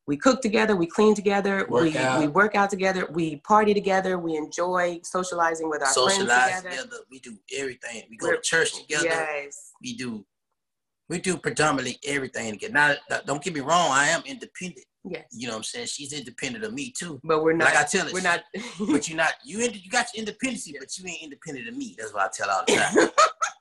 we 0.07 0.17
cook 0.17 0.41
together, 0.43 0.75
we 0.75 0.87
clean 0.87 1.15
together, 1.15 1.65
Work 1.69 1.83
we, 1.85 1.97
out. 1.97 2.19
we 2.21 2.27
work 2.27 2.57
out 2.57 2.71
together, 2.71 3.07
we 3.13 3.37
party 3.37 3.73
together, 3.73 4.19
we 4.19 4.37
enjoy 4.37 4.99
socializing 5.05 5.71
with 5.71 5.81
our 5.81 5.93
Socialize 5.93 6.27
friends 6.27 6.63
together. 6.63 6.83
together. 6.83 6.97
We 7.11 7.21
do 7.21 7.39
everything. 7.57 8.03
We 8.11 8.17
go 8.17 8.27
We're- 8.27 8.39
to 8.39 8.43
church 8.43 8.75
together. 8.81 9.05
Yes. 9.05 9.71
We 9.81 9.95
do. 9.95 10.25
We 11.13 11.21
do 11.21 11.37
predominantly 11.37 11.99
everything 12.07 12.53
together. 12.53 12.73
Now, 12.73 13.21
don't 13.27 13.45
get 13.45 13.53
me 13.53 13.61
wrong. 13.61 13.91
I 13.91 14.07
am 14.09 14.23
independent. 14.25 14.87
Yes. 15.05 15.27
You 15.31 15.47
know 15.47 15.53
what 15.53 15.59
I'm 15.59 15.65
saying? 15.65 15.89
She's 15.89 16.15
independent 16.15 16.65
of 16.65 16.73
me 16.73 16.91
too. 16.99 17.21
But 17.23 17.45
we're 17.45 17.53
not. 17.53 17.67
Like 17.67 17.77
I 17.77 17.85
tell 17.85 18.07
her, 18.07 18.13
we're 18.15 18.23
not. 18.23 18.41
But 18.91 19.11
you're 19.11 19.19
not. 19.19 19.35
You 19.45 19.59
you 19.59 19.91
got 19.91 20.07
your 20.15 20.21
independency, 20.21 20.75
but 20.81 20.97
you 20.97 21.07
ain't 21.07 21.25
independent 21.25 21.69
of 21.69 21.77
me. 21.77 21.95
That's 21.99 22.15
what 22.15 22.23
I 22.23 22.29
tell 22.33 22.49
all 22.49 22.65
the 22.67 22.77
time. 22.77 23.11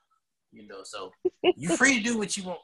you 0.52 0.66
know, 0.66 0.80
so 0.82 1.12
you're 1.42 1.76
free 1.76 1.98
to 1.98 2.02
do 2.02 2.16
what 2.16 2.38
you 2.38 2.44
want 2.44 2.60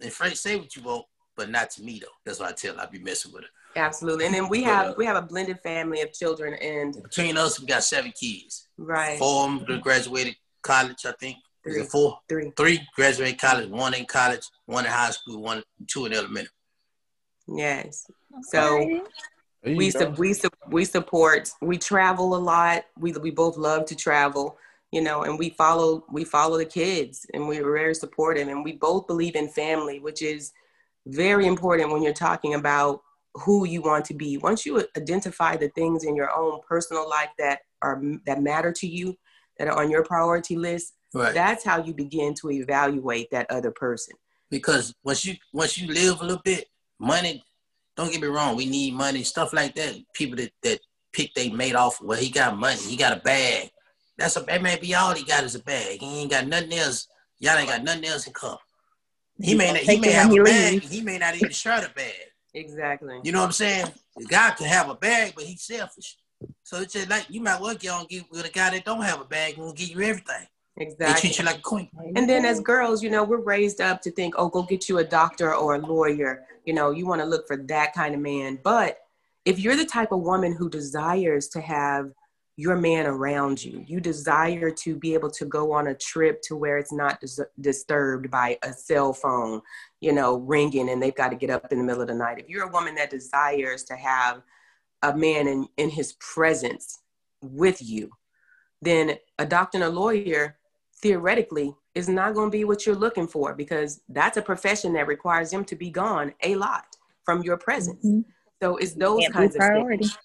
and 0.00 0.10
free 0.10 0.30
to 0.30 0.36
say 0.36 0.56
what 0.56 0.74
you 0.74 0.84
want, 0.84 1.04
but 1.36 1.50
not 1.50 1.68
to 1.72 1.82
me 1.82 1.98
though. 2.00 2.06
That's 2.24 2.40
what 2.40 2.48
I 2.48 2.52
tell 2.52 2.76
her. 2.76 2.80
I 2.80 2.86
be 2.86 2.98
messing 2.98 3.32
with 3.32 3.42
her. 3.42 3.48
Absolutely. 3.76 4.24
And 4.24 4.34
then 4.34 4.48
we 4.48 4.64
But, 4.64 4.70
have 4.72 4.86
uh, 4.86 4.94
we 4.96 5.04
have 5.04 5.16
a 5.16 5.22
blended 5.22 5.60
family 5.60 6.00
of 6.00 6.14
children, 6.14 6.54
and 6.54 6.94
Between 7.02 7.36
us, 7.36 7.60
we 7.60 7.66
got 7.66 7.84
seven 7.84 8.10
kids. 8.18 8.68
right 8.78 9.18
Four 9.18 9.50
of 9.50 9.66
them 9.66 9.80
graduated 9.80 10.36
college, 10.62 11.04
I 11.04 11.12
think. 11.20 11.36
Is 11.64 11.74
Three. 11.74 11.82
it 11.82 11.90
four? 11.90 12.18
three. 12.28 12.52
Three 12.56 12.80
graduated 12.94 13.38
college, 13.40 13.68
one 13.68 13.94
in 13.94 14.06
college, 14.06 14.46
one 14.66 14.86
in 14.86 14.90
high 14.90 15.10
school, 15.10 15.42
one, 15.42 15.62
two 15.86 16.06
in 16.06 16.12
elementary. 16.14 16.50
Yes. 17.48 18.06
So 18.42 18.78
Okay. 18.78 19.02
We 19.76 19.92
go. 19.92 19.98
su- 20.00 20.14
we 20.18 20.32
su- 20.32 20.48
we 20.68 20.84
support. 20.86 21.50
We 21.60 21.76
travel 21.76 22.34
a 22.34 22.38
lot. 22.38 22.84
We 22.98 23.12
we 23.12 23.30
both 23.30 23.56
love 23.58 23.84
to 23.86 23.94
travel. 23.96 24.56
You 24.90 25.02
know, 25.02 25.22
and 25.22 25.38
we 25.38 25.50
follow 25.50 26.04
we 26.10 26.24
follow 26.24 26.56
the 26.56 26.64
kids, 26.64 27.26
and 27.34 27.46
we're 27.46 27.62
very 27.70 27.94
supportive. 27.94 28.48
And 28.48 28.64
we 28.64 28.72
both 28.72 29.06
believe 29.06 29.36
in 29.36 29.48
family, 29.48 30.00
which 30.00 30.22
is 30.22 30.52
very 31.06 31.46
important 31.46 31.92
when 31.92 32.02
you're 32.02 32.12
talking 32.14 32.54
about 32.54 33.02
who 33.34 33.64
you 33.66 33.82
want 33.82 34.04
to 34.06 34.14
be. 34.14 34.38
Once 34.38 34.64
you 34.66 34.82
identify 34.96 35.56
the 35.56 35.68
things 35.68 36.04
in 36.04 36.16
your 36.16 36.32
own 36.34 36.60
personal 36.66 37.08
life 37.08 37.28
that 37.38 37.60
are 37.82 38.02
that 38.26 38.42
matter 38.42 38.72
to 38.72 38.86
you, 38.86 39.16
that 39.58 39.68
are 39.68 39.78
on 39.82 39.90
your 39.90 40.02
priority 40.02 40.56
list, 40.56 40.94
Right. 41.12 41.34
that's 41.34 41.64
how 41.64 41.82
you 41.82 41.92
begin 41.92 42.34
to 42.34 42.50
evaluate 42.50 43.30
that 43.32 43.50
other 43.50 43.70
person. 43.70 44.14
because 44.50 44.94
once 45.04 45.24
you 45.24 45.34
once 45.52 45.78
you 45.78 45.92
live 45.92 46.20
a 46.20 46.24
little 46.24 46.42
bit, 46.44 46.66
money. 46.98 47.42
Don't 47.96 48.12
get 48.12 48.22
me 48.22 48.28
wrong, 48.28 48.56
we 48.56 48.66
need 48.66 48.94
money, 48.94 49.22
stuff 49.24 49.52
like 49.52 49.74
that. 49.74 49.96
People 50.14 50.36
that 50.36 50.52
that 50.62 50.80
pick 51.12 51.34
they 51.34 51.50
mate 51.50 51.74
off. 51.74 52.00
Well, 52.00 52.18
he 52.18 52.30
got 52.30 52.56
money, 52.56 52.80
he 52.80 52.96
got 52.96 53.16
a 53.16 53.20
bag. 53.20 53.70
That's 54.16 54.36
a 54.36 54.40
that 54.40 54.62
may 54.62 54.78
be 54.78 54.94
all 54.94 55.14
he 55.14 55.24
got 55.24 55.44
is 55.44 55.54
a 55.54 55.62
bag. 55.62 56.00
He 56.00 56.20
ain't 56.20 56.30
got 56.30 56.46
nothing 56.46 56.72
else. 56.74 57.08
Y'all 57.38 57.56
ain't 57.56 57.68
got 57.68 57.82
nothing 57.82 58.04
else 58.04 58.26
in 58.26 58.32
common. 58.32 58.58
He 59.40 59.54
may 59.54 59.72
not, 59.72 59.78
he 59.78 59.98
may 59.98 60.12
have 60.12 60.30
a 60.30 60.42
bag. 60.42 60.82
He 60.82 61.00
may 61.00 61.18
not 61.18 61.34
even 61.34 61.50
share 61.50 61.80
the 61.80 61.88
bag. 61.88 62.12
Exactly. 62.52 63.20
You 63.24 63.32
know 63.32 63.40
what 63.40 63.46
I'm 63.46 63.52
saying? 63.52 63.86
The 64.16 64.26
guy 64.26 64.50
can 64.50 64.66
have 64.66 64.90
a 64.90 64.94
bag, 64.94 65.32
but 65.34 65.44
he's 65.44 65.62
selfish. 65.62 66.16
So 66.62 66.80
it's 66.80 66.92
just 66.92 67.08
like 67.08 67.26
you 67.30 67.40
might 67.40 67.60
well 67.60 67.74
get 67.74 67.90
on 67.92 68.06
get 68.06 68.24
with 68.30 68.44
a 68.44 68.50
guy 68.50 68.70
that 68.70 68.84
don't 68.84 69.02
have 69.02 69.20
a 69.20 69.24
bag 69.24 69.54
and 69.54 69.64
will 69.64 69.72
give 69.72 69.90
you 69.90 70.00
everything. 70.02 70.46
They 70.80 70.86
Exactly. 70.86 71.20
treat 71.20 71.38
you 71.38 71.44
like 71.44 71.58
a 71.58 71.60
queen. 71.60 71.90
And 72.16 72.26
then 72.26 72.46
as 72.46 72.58
girls, 72.58 73.02
you 73.02 73.10
know, 73.10 73.22
we're 73.22 73.42
raised 73.42 73.82
up 73.82 74.00
to 74.00 74.10
think, 74.10 74.34
oh, 74.38 74.48
go 74.48 74.62
get 74.62 74.88
you 74.88 74.96
a 74.98 75.04
doctor 75.04 75.54
or 75.54 75.74
a 75.74 75.78
lawyer. 75.78 76.46
You 76.64 76.72
know, 76.72 76.90
you 76.90 77.06
want 77.06 77.20
to 77.20 77.26
look 77.26 77.46
for 77.46 77.58
that 77.58 77.92
kind 77.92 78.14
of 78.14 78.20
man. 78.22 78.58
But 78.64 78.98
if 79.44 79.58
you're 79.58 79.76
the 79.76 79.84
type 79.84 80.10
of 80.10 80.20
woman 80.20 80.54
who 80.54 80.70
desires 80.70 81.48
to 81.48 81.60
have 81.60 82.12
your 82.56 82.76
man 82.76 83.06
around 83.06 83.62
you, 83.62 83.84
you 83.86 84.00
desire 84.00 84.70
to 84.70 84.96
be 84.96 85.12
able 85.12 85.30
to 85.32 85.44
go 85.44 85.70
on 85.72 85.88
a 85.88 85.94
trip 85.94 86.40
to 86.42 86.56
where 86.56 86.78
it's 86.78 86.92
not 86.92 87.20
dis- 87.20 87.40
disturbed 87.60 88.30
by 88.30 88.56
a 88.62 88.72
cell 88.72 89.12
phone, 89.12 89.60
you 90.00 90.12
know, 90.12 90.38
ringing 90.38 90.88
and 90.88 91.02
they've 91.02 91.14
got 91.14 91.28
to 91.28 91.36
get 91.36 91.50
up 91.50 91.70
in 91.72 91.78
the 91.78 91.84
middle 91.84 92.00
of 92.00 92.08
the 92.08 92.14
night. 92.14 92.38
If 92.38 92.48
you're 92.48 92.66
a 92.66 92.72
woman 92.72 92.94
that 92.94 93.10
desires 93.10 93.84
to 93.84 93.96
have 93.96 94.40
a 95.02 95.14
man 95.14 95.46
in, 95.46 95.68
in 95.76 95.90
his 95.90 96.14
presence 96.14 97.00
with 97.42 97.82
you, 97.82 98.12
then 98.80 99.18
a 99.38 99.44
doctor 99.44 99.76
and 99.76 99.84
a 99.84 99.90
lawyer 99.90 100.56
theoretically 101.02 101.74
is 101.94 102.08
not 102.08 102.34
going 102.34 102.48
to 102.48 102.56
be 102.56 102.64
what 102.64 102.86
you're 102.86 102.94
looking 102.94 103.26
for 103.26 103.54
because 103.54 104.00
that's 104.08 104.36
a 104.36 104.42
profession 104.42 104.92
that 104.94 105.06
requires 105.06 105.50
them 105.50 105.64
to 105.64 105.76
be 105.76 105.90
gone 105.90 106.32
a 106.42 106.54
lot 106.54 106.84
from 107.24 107.42
your 107.42 107.56
presence. 107.56 108.04
Mm-hmm. 108.04 108.20
So 108.62 108.76
it's 108.76 108.94
those 108.94 109.22
Can't 109.22 109.34
kinds 109.34 109.56
of 109.56 109.62
things. 109.62 110.18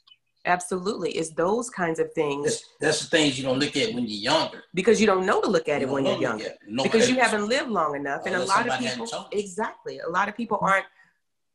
Absolutely. 0.45 1.11
It's 1.11 1.31
those 1.31 1.69
kinds 1.69 1.99
of 1.99 2.13
things. 2.13 2.45
That's, 2.45 2.69
that's, 2.79 3.01
the 3.01 3.17
things 3.17 3.37
you 3.37 3.43
don't 3.43 3.57
look 3.57 3.75
at 3.75 3.93
when 3.95 4.05
you're 4.05 4.33
younger. 4.33 4.63
Because 4.75 5.01
you 5.01 5.07
don't 5.07 5.25
know 5.25 5.41
to 5.41 5.49
look 5.49 5.67
at 5.67 5.81
you 5.81 5.87
it 5.87 5.91
when 5.91 6.05
you're 6.05 6.21
younger. 6.21 6.49
No 6.67 6.83
because 6.83 7.09
you 7.09 7.19
haven't 7.19 7.47
lived 7.47 7.69
long 7.69 7.95
enough. 7.95 8.21
And 8.25 8.35
a 8.35 8.45
lot 8.45 8.67
of 8.67 8.79
people 8.79 9.27
exactly. 9.31 9.99
A 9.99 10.09
lot 10.09 10.29
of 10.29 10.37
people 10.37 10.59
aren't 10.61 10.85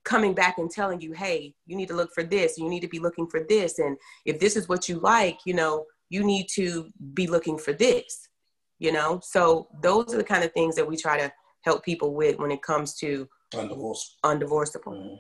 coming 0.05 0.35
back 0.35 0.59
and 0.59 0.71
telling 0.71 1.01
you, 1.01 1.13
hey, 1.13 1.55
you 1.67 1.77
need 1.77 1.89
to 1.89 1.95
look 1.95 2.13
for 2.15 2.23
this, 2.23 2.59
you 2.59 2.69
need 2.69 2.81
to 2.81 2.89
be 2.89 2.99
looking 2.99 3.27
for 3.27 3.45
this. 3.49 3.79
And 3.79 3.97
if 4.25 4.41
this 4.41 4.57
is 4.57 4.69
what 4.69 4.89
you 4.89 4.99
like, 4.99 5.39
you 5.45 5.55
know, 5.55 5.85
you 6.09 6.25
need 6.25 6.49
to 6.55 6.89
be 7.15 7.27
looking 7.27 7.59
for 7.59 7.73
this. 7.73 8.29
You 8.81 8.91
know? 8.91 9.21
So 9.23 9.69
those 9.81 10.13
are 10.13 10.17
the 10.17 10.25
kind 10.25 10.43
of 10.43 10.53
things 10.53 10.75
that 10.75 10.87
we 10.87 10.97
try 10.97 11.17
to 11.19 11.33
help 11.63 11.85
people 11.85 12.15
with 12.15 12.39
when 12.39 12.51
it 12.51 12.63
comes 12.63 12.95
to 12.97 13.29
undivorceable. 13.55 14.17
undivorceable. 14.25 14.95
Mm-hmm. 14.95 15.17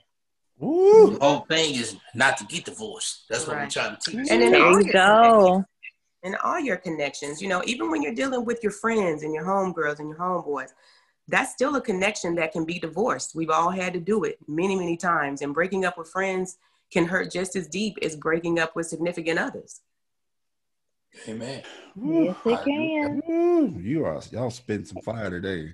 Ooh. 0.62 1.10
The 1.12 1.24
whole 1.24 1.40
thing 1.48 1.74
is 1.74 1.96
not 2.14 2.36
to 2.38 2.44
get 2.44 2.64
divorced. 2.64 3.26
That's 3.30 3.46
what 3.46 3.56
right. 3.56 3.64
we're 3.64 3.70
trying 3.70 3.96
to 3.96 4.10
teach. 4.10 4.30
And 4.30 4.42
then 4.42 4.52
there 4.52 4.80
you 4.80 4.92
go. 4.92 5.64
And 6.22 6.36
all 6.44 6.60
your 6.60 6.76
connections, 6.76 7.40
you 7.40 7.48
know, 7.48 7.62
even 7.64 7.90
when 7.90 8.02
you're 8.02 8.14
dealing 8.14 8.44
with 8.44 8.62
your 8.62 8.72
friends 8.72 9.22
and 9.22 9.32
your 9.32 9.44
homegirls 9.44 10.00
and 10.00 10.08
your 10.10 10.18
homeboys, 10.18 10.68
that's 11.28 11.52
still 11.52 11.76
a 11.76 11.80
connection 11.80 12.34
that 12.34 12.52
can 12.52 12.66
be 12.66 12.78
divorced. 12.78 13.34
We've 13.34 13.50
all 13.50 13.70
had 13.70 13.94
to 13.94 14.00
do 14.00 14.24
it 14.24 14.36
many, 14.46 14.76
many 14.76 14.98
times. 14.98 15.40
And 15.40 15.54
breaking 15.54 15.86
up 15.86 15.96
with 15.96 16.10
friends 16.10 16.58
can 16.92 17.06
hurt 17.06 17.30
just 17.32 17.56
as 17.56 17.68
deep 17.68 17.96
as 18.02 18.16
breaking 18.16 18.58
up 18.58 18.76
with 18.76 18.86
significant 18.86 19.38
others. 19.38 19.80
Amen. 21.28 21.62
Yes, 22.02 22.36
it 22.44 22.58
can. 22.64 23.80
You 23.82 24.04
are 24.04 24.20
y'all 24.30 24.50
spend 24.50 24.88
some 24.88 25.02
fire 25.02 25.30
today. 25.30 25.72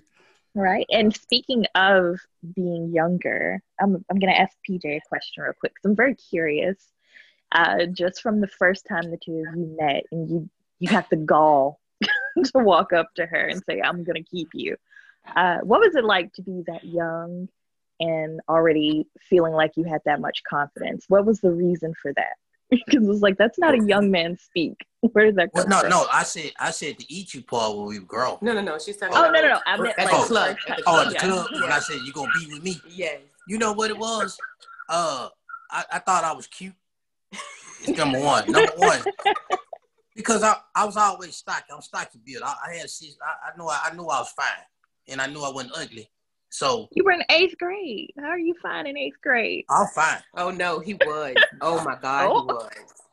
Right. 0.55 0.87
And 0.91 1.15
speaking 1.15 1.67
of 1.75 2.19
being 2.55 2.91
younger, 2.91 3.61
I'm, 3.79 4.03
I'm 4.11 4.19
going 4.19 4.33
to 4.33 4.41
ask 4.41 4.57
PJ 4.69 4.85
a 4.87 5.01
question 5.07 5.43
real 5.43 5.53
quick 5.53 5.75
because 5.75 5.91
I'm 5.91 5.97
very 5.97 6.15
curious. 6.15 6.79
Uh, 7.53 7.85
just 7.87 8.23
from 8.23 8.41
the 8.41 8.49
first 8.49 8.87
time 8.89 9.11
the 9.11 9.19
two 9.19 9.45
of 9.47 9.55
you 9.55 9.77
met 9.79 10.05
and 10.11 10.31
you, 10.31 10.51
you 10.79 10.89
got 10.89 11.11
the 11.11 11.17
gall 11.17 11.79
to 12.03 12.51
walk 12.55 12.95
up 12.95 13.15
to 13.17 13.27
her 13.27 13.49
and 13.49 13.63
say, 13.69 13.83
I'm 13.83 14.03
going 14.03 14.23
to 14.23 14.31
keep 14.31 14.49
you. 14.55 14.77
Uh, 15.37 15.59
what 15.59 15.81
was 15.81 15.95
it 15.95 16.05
like 16.05 16.33
to 16.35 16.43
be 16.43 16.63
that 16.67 16.85
young 16.85 17.51
and 18.01 18.41
already 18.49 19.07
feeling 19.29 19.53
like 19.53 19.73
you 19.77 19.85
had 19.85 20.01
that 20.07 20.21
much 20.23 20.43
confidence? 20.49 21.05
What 21.09 21.27
was 21.27 21.41
the 21.41 21.53
reason 21.53 21.93
for 22.01 22.15
that? 22.15 22.37
because 22.71 23.09
it's 23.09 23.21
like 23.21 23.37
that's 23.37 23.59
not 23.59 23.75
a 23.75 23.85
young 23.85 24.11
man 24.11 24.37
speak. 24.39 24.85
Where 25.13 25.27
did 25.27 25.37
that 25.37 25.53
come 25.55 25.69
well, 25.69 25.69
no, 25.69 25.81
from? 25.81 25.91
no, 25.91 26.07
I 26.13 26.25
said 26.25 26.53
I 26.59 26.71
said 26.71 26.97
the 26.99 27.07
eat 27.09 27.35
you 27.35 27.43
part 27.43 27.77
when 27.77 27.87
we 27.87 27.99
grow. 28.01 28.39
No, 28.41 28.53
no, 28.53 28.61
no. 28.61 28.79
She's 28.79 28.97
talking. 28.97 29.17
Oh 29.17 29.31
no, 29.31 29.41
no, 29.41 29.49
no. 29.49 29.61
I 29.67 29.77
meant 29.77 29.99
at 29.99 30.07
like 30.07 30.21
the 30.21 30.27
club. 30.27 30.57
At 30.69 30.77
the 30.77 30.83
oh, 30.87 31.03
at 31.03 31.09
the 31.11 31.19
club. 31.19 31.47
Yeah. 31.53 31.61
When 31.61 31.73
I 31.73 31.79
said 31.79 32.01
you 32.05 32.13
gonna 32.13 32.33
be 32.39 32.47
with 32.53 32.65
me. 32.65 32.81
Yes. 32.89 33.21
You 33.49 33.59
know 33.59 33.73
what 33.73 33.91
it 33.91 33.99
was? 33.99 34.37
Uh, 34.89 35.29
I, 35.71 35.85
I 35.93 35.99
thought 36.01 36.25
I 36.25 36.33
was 36.33 36.47
cute. 36.47 36.75
It's 37.83 37.97
number 37.97 38.21
one. 38.21 38.45
Number 38.51 38.73
one. 38.77 39.01
Because 40.17 40.43
I, 40.43 40.57
I 40.75 40.85
was 40.85 40.97
always 40.97 41.37
stocky. 41.37 41.67
I'm 41.73 41.83
stocky 41.83 42.19
built. 42.25 42.43
I, 42.43 42.55
I 42.67 42.75
had 42.77 42.87
I, 42.87 43.51
I 43.53 43.57
knew 43.57 43.69
I, 43.69 43.81
I 43.85 43.95
knew 43.95 44.07
I 44.07 44.19
was 44.19 44.31
fine, 44.31 44.47
and 45.09 45.21
I 45.21 45.27
knew 45.27 45.43
I 45.43 45.53
wasn't 45.53 45.77
ugly. 45.77 46.11
So 46.57 46.89
you 46.93 47.05
were 47.05 47.13
in 47.13 47.23
eighth 47.29 47.59
grade. 47.59 48.15
How 48.19 48.29
are 48.29 48.39
you 48.39 48.55
fine 48.63 48.87
in 48.87 48.97
eighth 48.97 49.21
grade? 49.23 49.67
I'm 49.69 49.87
fine. 49.89 50.23
Oh 50.39 50.51
no, 50.51 50.81
he 50.81 50.95
was. 50.95 51.35
oh 51.61 51.85
my 51.85 51.99
God, 52.01 52.31
oh. 52.31 52.41
he 52.41 52.47
was. 52.47 52.71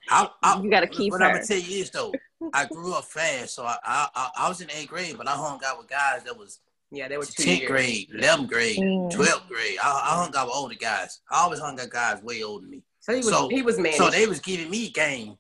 I, 0.10 0.30
I, 0.42 0.62
you 0.62 0.70
got 0.70 0.80
to 0.80 0.88
keep. 0.88 1.12
What 1.12 1.20
her. 1.20 1.28
I'm 1.28 1.34
gonna 1.34 1.46
tell 1.46 1.58
you 1.58 1.82
is 1.82 1.90
though, 1.90 2.14
I 2.54 2.66
grew 2.68 2.94
up 2.94 3.04
fast, 3.04 3.56
so 3.56 3.66
I, 3.66 3.76
I 3.84 4.30
I 4.38 4.48
was 4.48 4.62
in 4.62 4.72
eighth 4.72 4.88
grade, 4.88 5.18
but 5.18 5.28
I 5.28 5.32
hung 5.32 5.60
out 5.66 5.78
with 5.78 5.90
guys 5.90 6.24
that 6.24 6.38
was 6.38 6.60
yeah, 6.90 7.10
they 7.10 7.18
were 7.18 7.26
tenth 7.26 7.66
grade, 7.66 8.12
eleventh 8.14 8.50
grade, 8.50 8.78
mm. 8.78 9.12
twelfth 9.12 9.50
grade. 9.50 9.78
I, 9.84 9.90
I, 9.90 10.24
hung 10.24 10.34
out 10.38 10.48
with 10.48 10.56
older 10.56 10.76
guys. 10.76 11.20
I 11.30 11.42
always 11.42 11.60
hung 11.60 11.74
out 11.74 11.82
with 11.82 11.92
guys 11.92 12.24
way 12.24 12.44
older 12.44 12.62
than 12.62 12.72
me. 12.72 12.84
So 13.02 13.12
he 13.12 13.18
was 13.18 13.28
so, 13.28 13.50
he 13.50 13.62
was 13.62 13.78
managed. 13.78 13.98
So 13.98 14.10
they 14.10 14.26
was 14.26 14.40
giving 14.40 14.70
me 14.70 14.90
game. 14.90 15.36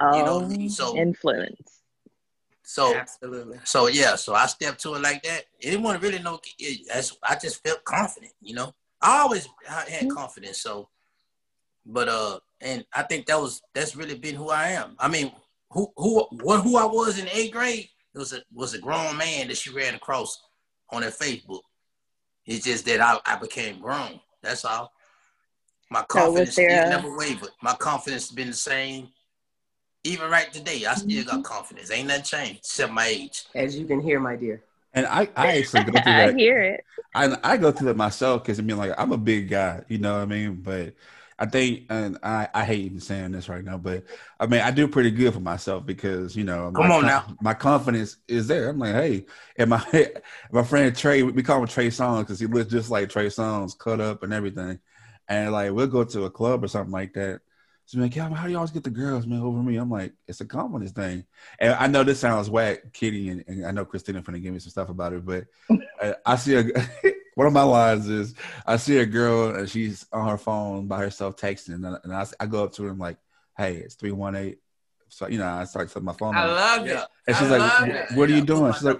Oh, 0.00 0.16
you 0.16 0.24
know, 0.24 0.50
oh, 0.50 0.68
so 0.68 0.96
influence. 0.96 1.81
So 2.72 2.94
absolutely. 2.96 3.58
So 3.64 3.88
yeah, 3.88 4.16
so 4.16 4.32
I 4.32 4.46
stepped 4.46 4.80
to 4.80 4.94
it 4.94 5.02
like 5.02 5.22
that. 5.24 5.44
It 5.60 5.72
didn't 5.72 5.82
want 5.82 6.00
to 6.00 6.06
really 6.06 6.22
know. 6.22 6.40
It, 6.58 6.88
I 7.22 7.34
just 7.34 7.62
felt 7.62 7.84
confident. 7.84 8.32
You 8.40 8.54
know, 8.54 8.72
I 9.02 9.18
always 9.20 9.46
had 9.66 9.88
mm-hmm. 9.88 10.08
confidence. 10.08 10.62
So, 10.62 10.88
but 11.84 12.08
uh, 12.08 12.38
and 12.62 12.82
I 12.94 13.02
think 13.02 13.26
that 13.26 13.38
was 13.38 13.60
that's 13.74 13.94
really 13.94 14.14
been 14.14 14.36
who 14.36 14.48
I 14.48 14.68
am. 14.68 14.96
I 14.98 15.08
mean, 15.08 15.32
who 15.68 15.92
who 15.98 16.26
what 16.30 16.62
who 16.62 16.78
I 16.78 16.86
was 16.86 17.18
in 17.18 17.28
eighth 17.28 17.52
grade 17.52 17.90
was 18.14 18.32
a 18.32 18.40
was 18.54 18.72
a 18.72 18.78
grown 18.78 19.18
man 19.18 19.48
that 19.48 19.58
she 19.58 19.70
ran 19.70 19.94
across 19.94 20.40
on 20.90 21.02
her 21.02 21.10
Facebook. 21.10 21.60
It's 22.46 22.64
just 22.64 22.86
that 22.86 23.02
I, 23.02 23.18
I 23.26 23.36
became 23.36 23.82
grown. 23.82 24.18
That's 24.42 24.64
all. 24.64 24.94
My 25.90 26.04
confidence 26.04 26.56
so 26.56 26.62
there, 26.62 26.88
never 26.88 27.14
wavered. 27.18 27.50
My 27.60 27.74
confidence 27.74 28.28
has 28.28 28.34
been 28.34 28.48
the 28.48 28.54
same 28.54 29.10
even 30.04 30.30
right 30.30 30.52
today, 30.52 30.84
I 30.84 30.94
still 30.94 31.08
mm-hmm. 31.08 31.36
got 31.36 31.44
confidence. 31.44 31.90
Ain't 31.90 32.08
nothing 32.08 32.24
changed 32.24 32.58
except 32.58 32.92
my 32.92 33.06
age. 33.06 33.44
As 33.54 33.78
you 33.78 33.86
can 33.86 34.00
hear, 34.00 34.18
my 34.20 34.36
dear. 34.36 34.62
And 34.94 35.06
I, 35.06 35.28
I 35.36 35.58
actually 35.58 35.84
go 35.84 35.92
through 35.92 36.00
that. 36.04 36.30
I 36.30 36.32
hear 36.32 36.60
it. 36.60 36.84
I, 37.14 37.36
I 37.42 37.56
go 37.56 37.72
through 37.72 37.90
it 37.90 37.96
myself 37.96 38.42
because 38.42 38.58
I 38.58 38.62
mean, 38.62 38.78
like, 38.78 38.92
I'm 38.98 39.12
a 39.12 39.18
big 39.18 39.48
guy, 39.48 39.82
you 39.88 39.98
know 39.98 40.14
what 40.14 40.22
I 40.22 40.26
mean? 40.26 40.56
But 40.56 40.94
I 41.38 41.46
think, 41.46 41.86
and 41.88 42.18
I, 42.22 42.48
I 42.52 42.64
hate 42.64 42.84
even 42.84 43.00
saying 43.00 43.32
this 43.32 43.48
right 43.48 43.64
now, 43.64 43.78
but 43.78 44.04
I 44.38 44.46
mean, 44.46 44.60
I 44.60 44.70
do 44.70 44.86
pretty 44.86 45.10
good 45.10 45.34
for 45.34 45.40
myself 45.40 45.86
because, 45.86 46.36
you 46.36 46.44
know, 46.44 46.70
come 46.74 46.90
on 46.90 47.06
now, 47.06 47.24
my 47.40 47.54
confidence 47.54 48.16
is 48.28 48.48
there. 48.48 48.70
I'm 48.70 48.78
like, 48.78 48.94
hey, 48.94 49.26
and 49.56 49.70
my 49.70 49.84
my 50.52 50.62
friend 50.62 50.94
Trey, 50.94 51.22
we 51.22 51.42
call 51.42 51.60
him 51.60 51.68
Trey 51.68 51.88
Songz 51.88 52.20
because 52.20 52.40
he 52.40 52.46
looks 52.46 52.70
just 52.70 52.90
like 52.90 53.08
Trey 53.08 53.26
Songz, 53.26 53.76
cut 53.76 54.00
up 54.00 54.22
and 54.22 54.32
everything. 54.32 54.78
And 55.28 55.52
like, 55.52 55.72
we'll 55.72 55.86
go 55.86 56.04
to 56.04 56.24
a 56.24 56.30
club 56.30 56.64
or 56.64 56.68
something 56.68 56.92
like 56.92 57.14
that 57.14 57.40
She's 57.92 58.00
like, 58.00 58.14
how 58.14 58.44
do 58.44 58.50
you 58.50 58.56
always 58.56 58.70
get 58.70 58.84
the 58.84 58.90
girls, 58.90 59.26
man, 59.26 59.42
over 59.42 59.62
me? 59.62 59.76
I'm 59.76 59.90
like, 59.90 60.14
it's 60.26 60.40
a 60.40 60.46
confidence 60.46 60.92
thing. 60.92 61.26
And 61.58 61.74
I 61.74 61.88
know 61.88 62.02
this 62.02 62.20
sounds 62.20 62.48
whack, 62.48 62.90
Kitty, 62.94 63.28
and, 63.28 63.44
and 63.46 63.66
I 63.66 63.70
know 63.70 63.84
Christina 63.84 64.22
finna 64.22 64.40
give 64.40 64.54
me 64.54 64.60
some 64.60 64.70
stuff 64.70 64.88
about 64.88 65.12
it, 65.12 65.26
but 65.26 65.44
I, 66.00 66.14
I 66.24 66.36
see 66.36 66.54
a 66.56 66.64
one 67.34 67.46
of 67.46 67.52
my 67.52 67.64
lines 67.64 68.08
is 68.08 68.34
I 68.66 68.76
see 68.78 68.96
a 68.96 69.04
girl 69.04 69.54
and 69.54 69.68
she's 69.68 70.06
on 70.10 70.26
her 70.26 70.38
phone 70.38 70.86
by 70.86 71.00
herself 71.00 71.36
texting, 71.36 71.74
and, 71.74 71.84
and 71.84 72.14
I, 72.14 72.24
I 72.40 72.46
go 72.46 72.64
up 72.64 72.72
to 72.74 72.84
her 72.84 72.88
and 72.88 72.94
I'm 72.94 72.98
like, 72.98 73.18
hey, 73.58 73.76
it's 73.76 73.94
three 73.94 74.12
one 74.12 74.36
eight. 74.36 74.60
So 75.10 75.28
you 75.28 75.36
know, 75.36 75.46
I 75.46 75.64
start 75.64 75.90
setting 75.90 76.06
my 76.06 76.14
phone. 76.14 76.34
I 76.34 76.46
love 76.46 76.86
it. 76.86 76.98
And 77.26 77.36
she's 77.36 77.50
I 77.50 77.58
like, 77.58 78.10
"What 78.12 78.30
are 78.30 78.32
you 78.32 78.40
doing?" 78.42 78.72
She's 78.72 78.84
like, 78.84 78.98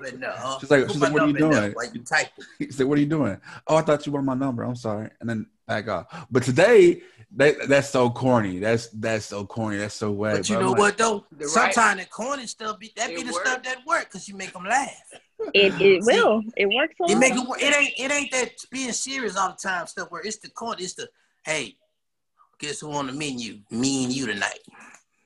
"She's 0.61 0.70
like, 0.70 0.90
she's 0.90 1.00
like, 1.00 1.14
what 1.14 1.22
are 1.22 1.28
you 1.28 1.33
doing?" 1.33 1.72
Like 1.72 1.94
you 1.94 2.02
type. 2.02 2.28
He 2.59 2.70
said, 2.70 2.87
"What 2.87 2.98
are 2.98 3.00
you 3.00 3.07
doing?" 3.07 3.40
Oh, 3.66 3.76
I 3.76 3.81
thought 3.81 4.05
you 4.05 4.12
wanted 4.12 4.26
my 4.26 4.35
number. 4.35 4.62
I'm 4.62 4.76
sorry. 4.76 5.09
And 5.18 5.31
then 5.31 5.46
back 5.66 5.88
off. 5.88 6.26
But 6.31 6.42
today, 6.42 7.00
that 7.37 7.68
that's 7.68 7.90
so 7.90 8.11
corny. 8.11 8.59
That's 8.59 8.88
that's 8.88 9.27
so 9.27 9.47
corny. 9.47 9.79
That's 9.79 9.95
so 9.95 10.11
whack. 10.11 10.37
But 10.37 10.49
you 10.49 10.59
know 10.59 10.71
like, 10.71 10.79
what 10.79 10.99
though? 10.99 11.25
Sometimes 11.40 11.77
right. 11.77 11.99
the 11.99 12.07
corny 12.07 12.47
stuff 12.47 12.79
be 12.79 12.92
that 12.97 13.11
it 13.11 13.16
be 13.16 13.23
the 13.23 13.33
work. 13.33 13.47
stuff 13.47 13.62
that 13.62 13.79
work 13.87 14.05
because 14.05 14.29
you 14.29 14.37
make 14.37 14.53
them 14.53 14.64
laugh. 14.64 14.90
It 15.55 15.81
it 15.81 16.03
See, 16.05 16.12
will. 16.12 16.42
It 16.57 16.66
works. 16.66 16.95
A 17.01 17.12
it 17.12 17.18
make 17.18 17.35
it. 17.35 17.47
It 17.61 17.77
ain't 17.77 17.95
it 17.99 18.12
ain't 18.12 18.33
that 18.33 18.51
being 18.71 18.92
serious 18.92 19.37
all 19.37 19.51
the 19.51 19.57
time 19.57 19.87
stuff 19.87 20.11
where 20.11 20.23
it's 20.23 20.38
the 20.38 20.51
corny. 20.51 20.85
It's 20.85 20.95
the 20.95 21.09
hey, 21.45 21.77
guess 22.59 22.81
who 22.81 22.92
on 22.92 23.07
the 23.07 23.12
menu? 23.12 23.61
Me 23.71 24.05
and 24.05 24.12
you 24.12 24.27
tonight 24.27 24.61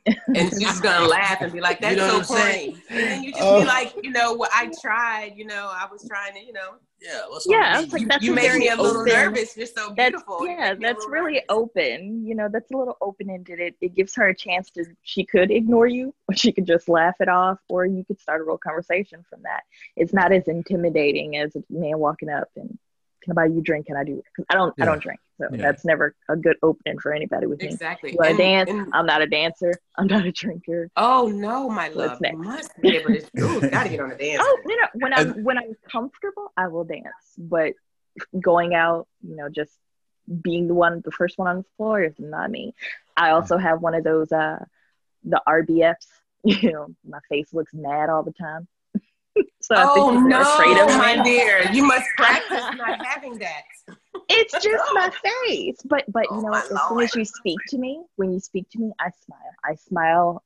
and 0.35 0.51
she's 0.51 0.81
gonna 0.81 1.07
laugh 1.07 1.41
and 1.41 1.53
be 1.53 1.61
like, 1.61 1.81
"That's 1.81 1.97
you 1.97 2.03
know 2.03 2.23
so 2.23 2.35
funny." 2.35 2.77
And 2.91 2.99
then 2.99 3.23
you 3.25 3.33
just 3.33 3.43
oh. 3.43 3.61
be 3.61 3.67
like, 3.67 3.93
"You 4.03 4.11
know, 4.11 4.35
what 4.35 4.51
I 4.55 4.71
tried. 4.81 5.33
You 5.37 5.47
know, 5.47 5.69
I 5.73 5.87
was 5.91 6.07
trying 6.09 6.35
to. 6.35 6.41
You 6.41 6.53
know." 6.53 6.75
Yeah. 7.01 7.21
yeah. 7.47 7.85
Like, 7.91 8.01
you, 8.01 8.09
you 8.21 8.35
made 8.35 8.55
me 8.59 8.69
a 8.69 8.77
little 8.77 9.03
open. 9.03 9.13
nervous. 9.13 9.57
You're 9.57 9.67
so 9.67 9.93
beautiful. 9.93 10.39
That's, 10.41 10.59
yeah, 10.59 10.75
that's 10.75 11.07
really 11.09 11.35
nervous. 11.35 11.47
open. 11.51 12.27
You 12.27 12.35
know, 12.35 12.49
that's 12.51 12.71
a 12.71 12.77
little 12.77 12.97
open 13.01 13.31
ended. 13.31 13.61
It 13.61 13.77
it 13.81 13.95
gives 13.95 14.15
her 14.15 14.29
a 14.29 14.35
chance 14.35 14.71
to. 14.71 14.85
She 15.03 15.25
could 15.25 15.51
ignore 15.51 15.87
you, 15.87 16.15
or 16.29 16.35
she 16.37 16.53
could 16.53 16.67
just 16.67 16.89
laugh 16.89 17.17
it 17.21 17.29
off, 17.29 17.59
or 17.69 17.87
you 17.87 18.05
could 18.05 18.21
start 18.21 18.41
a 18.41 18.45
real 18.45 18.59
conversation 18.59 19.25
from 19.29 19.43
that. 19.43 19.63
It's 19.97 20.13
not 20.13 20.33
as 20.33 20.49
intimidating 20.49 21.37
as 21.37 21.55
a 21.55 21.63
man 21.71 21.99
walking 21.99 22.31
up 22.31 22.49
and 22.57 22.79
can 23.27 23.37
I 23.37 23.43
buy 23.43 23.53
you 23.53 23.59
a 23.59 23.63
drink? 23.63 23.87
Can 23.87 23.97
I 23.97 24.05
do 24.05 24.19
it? 24.19 24.25
Because 24.25 24.47
I 24.49 24.55
don't, 24.55 24.73
yeah. 24.79 24.85
I 24.85 24.87
don't 24.87 25.03
drink, 25.03 25.19
so 25.39 25.49
yeah. 25.51 25.57
that's 25.59 25.85
never 25.85 26.15
a 26.29 26.37
good 26.37 26.57
opening 26.63 26.99
for 27.01 27.13
anybody 27.13 27.47
with 27.47 27.61
exactly. 27.61 28.13
me. 28.13 28.17
Exactly. 28.17 28.33
You 28.33 28.39
dance? 28.39 28.71
And, 28.71 28.95
I'm 28.95 29.05
not 29.05 29.21
a 29.21 29.27
dancer. 29.27 29.73
I'm 29.97 30.07
not 30.07 30.25
a 30.25 30.31
drinker. 30.31 30.89
Oh 30.97 31.27
no, 31.27 31.69
my 31.69 31.89
love. 31.89 32.19
You 32.23 32.39
must 32.39 32.71
be 32.81 32.97
able 32.97 33.15
to. 33.15 33.27
Ooh, 33.41 33.69
gotta 33.69 33.89
get 33.89 33.99
on 33.99 34.11
the 34.11 34.15
dance. 34.15 34.41
Oh, 34.41 34.59
you 34.65 34.81
know, 34.81 34.87
when 34.95 35.13
I'm 35.13 35.43
when 35.43 35.59
I'm 35.59 35.75
comfortable, 35.91 36.53
I 36.57 36.69
will 36.69 36.85
dance. 36.85 37.05
But 37.37 37.73
going 38.41 38.75
out, 38.75 39.09
you 39.27 39.35
know, 39.35 39.49
just 39.49 39.73
being 40.43 40.69
the 40.69 40.75
one, 40.75 41.03
the 41.05 41.11
first 41.11 41.37
one 41.39 41.49
on 41.49 41.57
the 41.57 41.65
floor 41.77 42.03
is 42.03 42.15
not 42.19 42.49
me. 42.49 42.75
I 43.17 43.31
also 43.31 43.57
have 43.57 43.81
one 43.81 43.97
of 43.97 44.05
those, 44.05 44.31
uh, 44.31 44.65
the 45.25 45.43
RBFs. 45.47 46.07
You 46.45 46.71
know, 46.71 46.87
my 47.05 47.19
face 47.29 47.53
looks 47.53 47.75
mad 47.75 48.09
all 48.09 48.23
the 48.23 48.31
time. 48.31 48.69
so 49.61 49.75
oh 49.77 50.21
no, 50.21 50.41
afraid 50.41 50.79
of 50.79 50.89
my 50.99 51.23
dear, 51.25 51.71
you 51.73 51.85
must 51.85 52.07
practice 52.17 52.65
not 52.77 53.05
having 53.05 53.39
that. 53.39 53.63
It's 54.29 54.53
just 54.63 54.85
my 54.95 55.11
face, 55.47 55.79
but 55.85 56.05
but 56.09 56.25
you 56.25 56.39
oh, 56.39 56.41
know, 56.41 56.55
as 56.55 56.69
soon 56.89 57.01
as 57.01 57.15
you 57.15 57.25
speak 57.25 57.59
to 57.69 57.79
me, 57.79 58.03
when 58.17 58.33
you 58.33 58.41
speak 58.41 58.69
to 58.71 58.79
me, 58.79 58.93
I 59.01 59.11
smile. 59.25 59.55
I 59.65 59.75
smile 59.75 60.43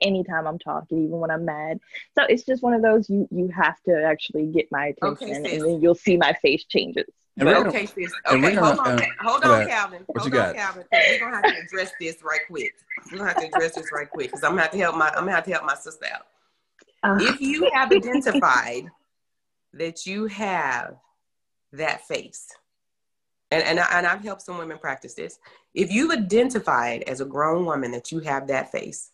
anytime 0.00 0.46
I'm 0.46 0.58
talking, 0.58 1.04
even 1.04 1.18
when 1.18 1.30
I'm 1.30 1.44
mad. 1.44 1.78
So 2.18 2.24
it's 2.28 2.44
just 2.44 2.62
one 2.62 2.74
of 2.74 2.82
those 2.82 3.08
you 3.08 3.28
you 3.30 3.48
have 3.48 3.80
to 3.84 4.02
actually 4.04 4.46
get 4.46 4.70
my 4.70 4.86
attention, 4.86 5.28
okay, 5.28 5.36
and 5.36 5.44
then 5.44 5.82
you'll 5.82 5.94
see 5.94 6.16
my 6.16 6.32
face 6.42 6.64
changes. 6.64 7.06
And 7.38 7.48
okay, 7.48 7.86
sis. 7.86 8.12
Okay, 8.26 8.54
hold 8.54 8.78
on, 8.78 9.00
uh, 9.00 9.06
hold 9.20 9.42
on, 9.44 9.66
Calvin. 9.66 10.02
What 10.06 10.20
hold 10.20 10.34
on, 10.34 10.54
Calvin. 10.54 10.84
We're 10.92 11.18
gonna 11.18 11.36
have 11.36 11.44
to 11.44 11.58
address 11.60 11.92
this 11.98 12.22
right 12.22 12.40
quick. 12.46 12.74
We're 13.10 13.18
gonna 13.18 13.30
have 13.30 13.40
to 13.40 13.46
address 13.46 13.74
this 13.74 13.90
right 13.90 14.10
quick 14.10 14.26
because 14.26 14.44
I'm 14.44 14.52
gonna 14.52 14.62
have 14.62 14.72
to 14.72 14.78
help 14.78 14.96
my 14.96 15.08
I'm 15.08 15.24
gonna 15.24 15.32
have 15.32 15.44
to 15.44 15.52
help 15.52 15.64
my 15.64 15.74
sister 15.74 16.06
out. 16.14 16.26
Uh, 17.02 17.16
if 17.20 17.40
you 17.40 17.68
have 17.72 17.90
identified 17.90 18.84
that 19.72 20.06
you 20.06 20.26
have 20.26 20.96
that 21.72 22.06
face, 22.06 22.46
and 23.50 23.62
and, 23.64 23.80
I, 23.80 23.86
and 23.98 24.06
I've 24.06 24.22
helped 24.22 24.42
some 24.42 24.58
women 24.58 24.78
practice 24.78 25.14
this. 25.14 25.38
If 25.74 25.90
you've 25.90 26.12
identified 26.12 27.02
as 27.02 27.20
a 27.20 27.24
grown 27.24 27.64
woman 27.64 27.90
that 27.92 28.12
you 28.12 28.20
have 28.20 28.46
that 28.48 28.70
face, 28.70 29.10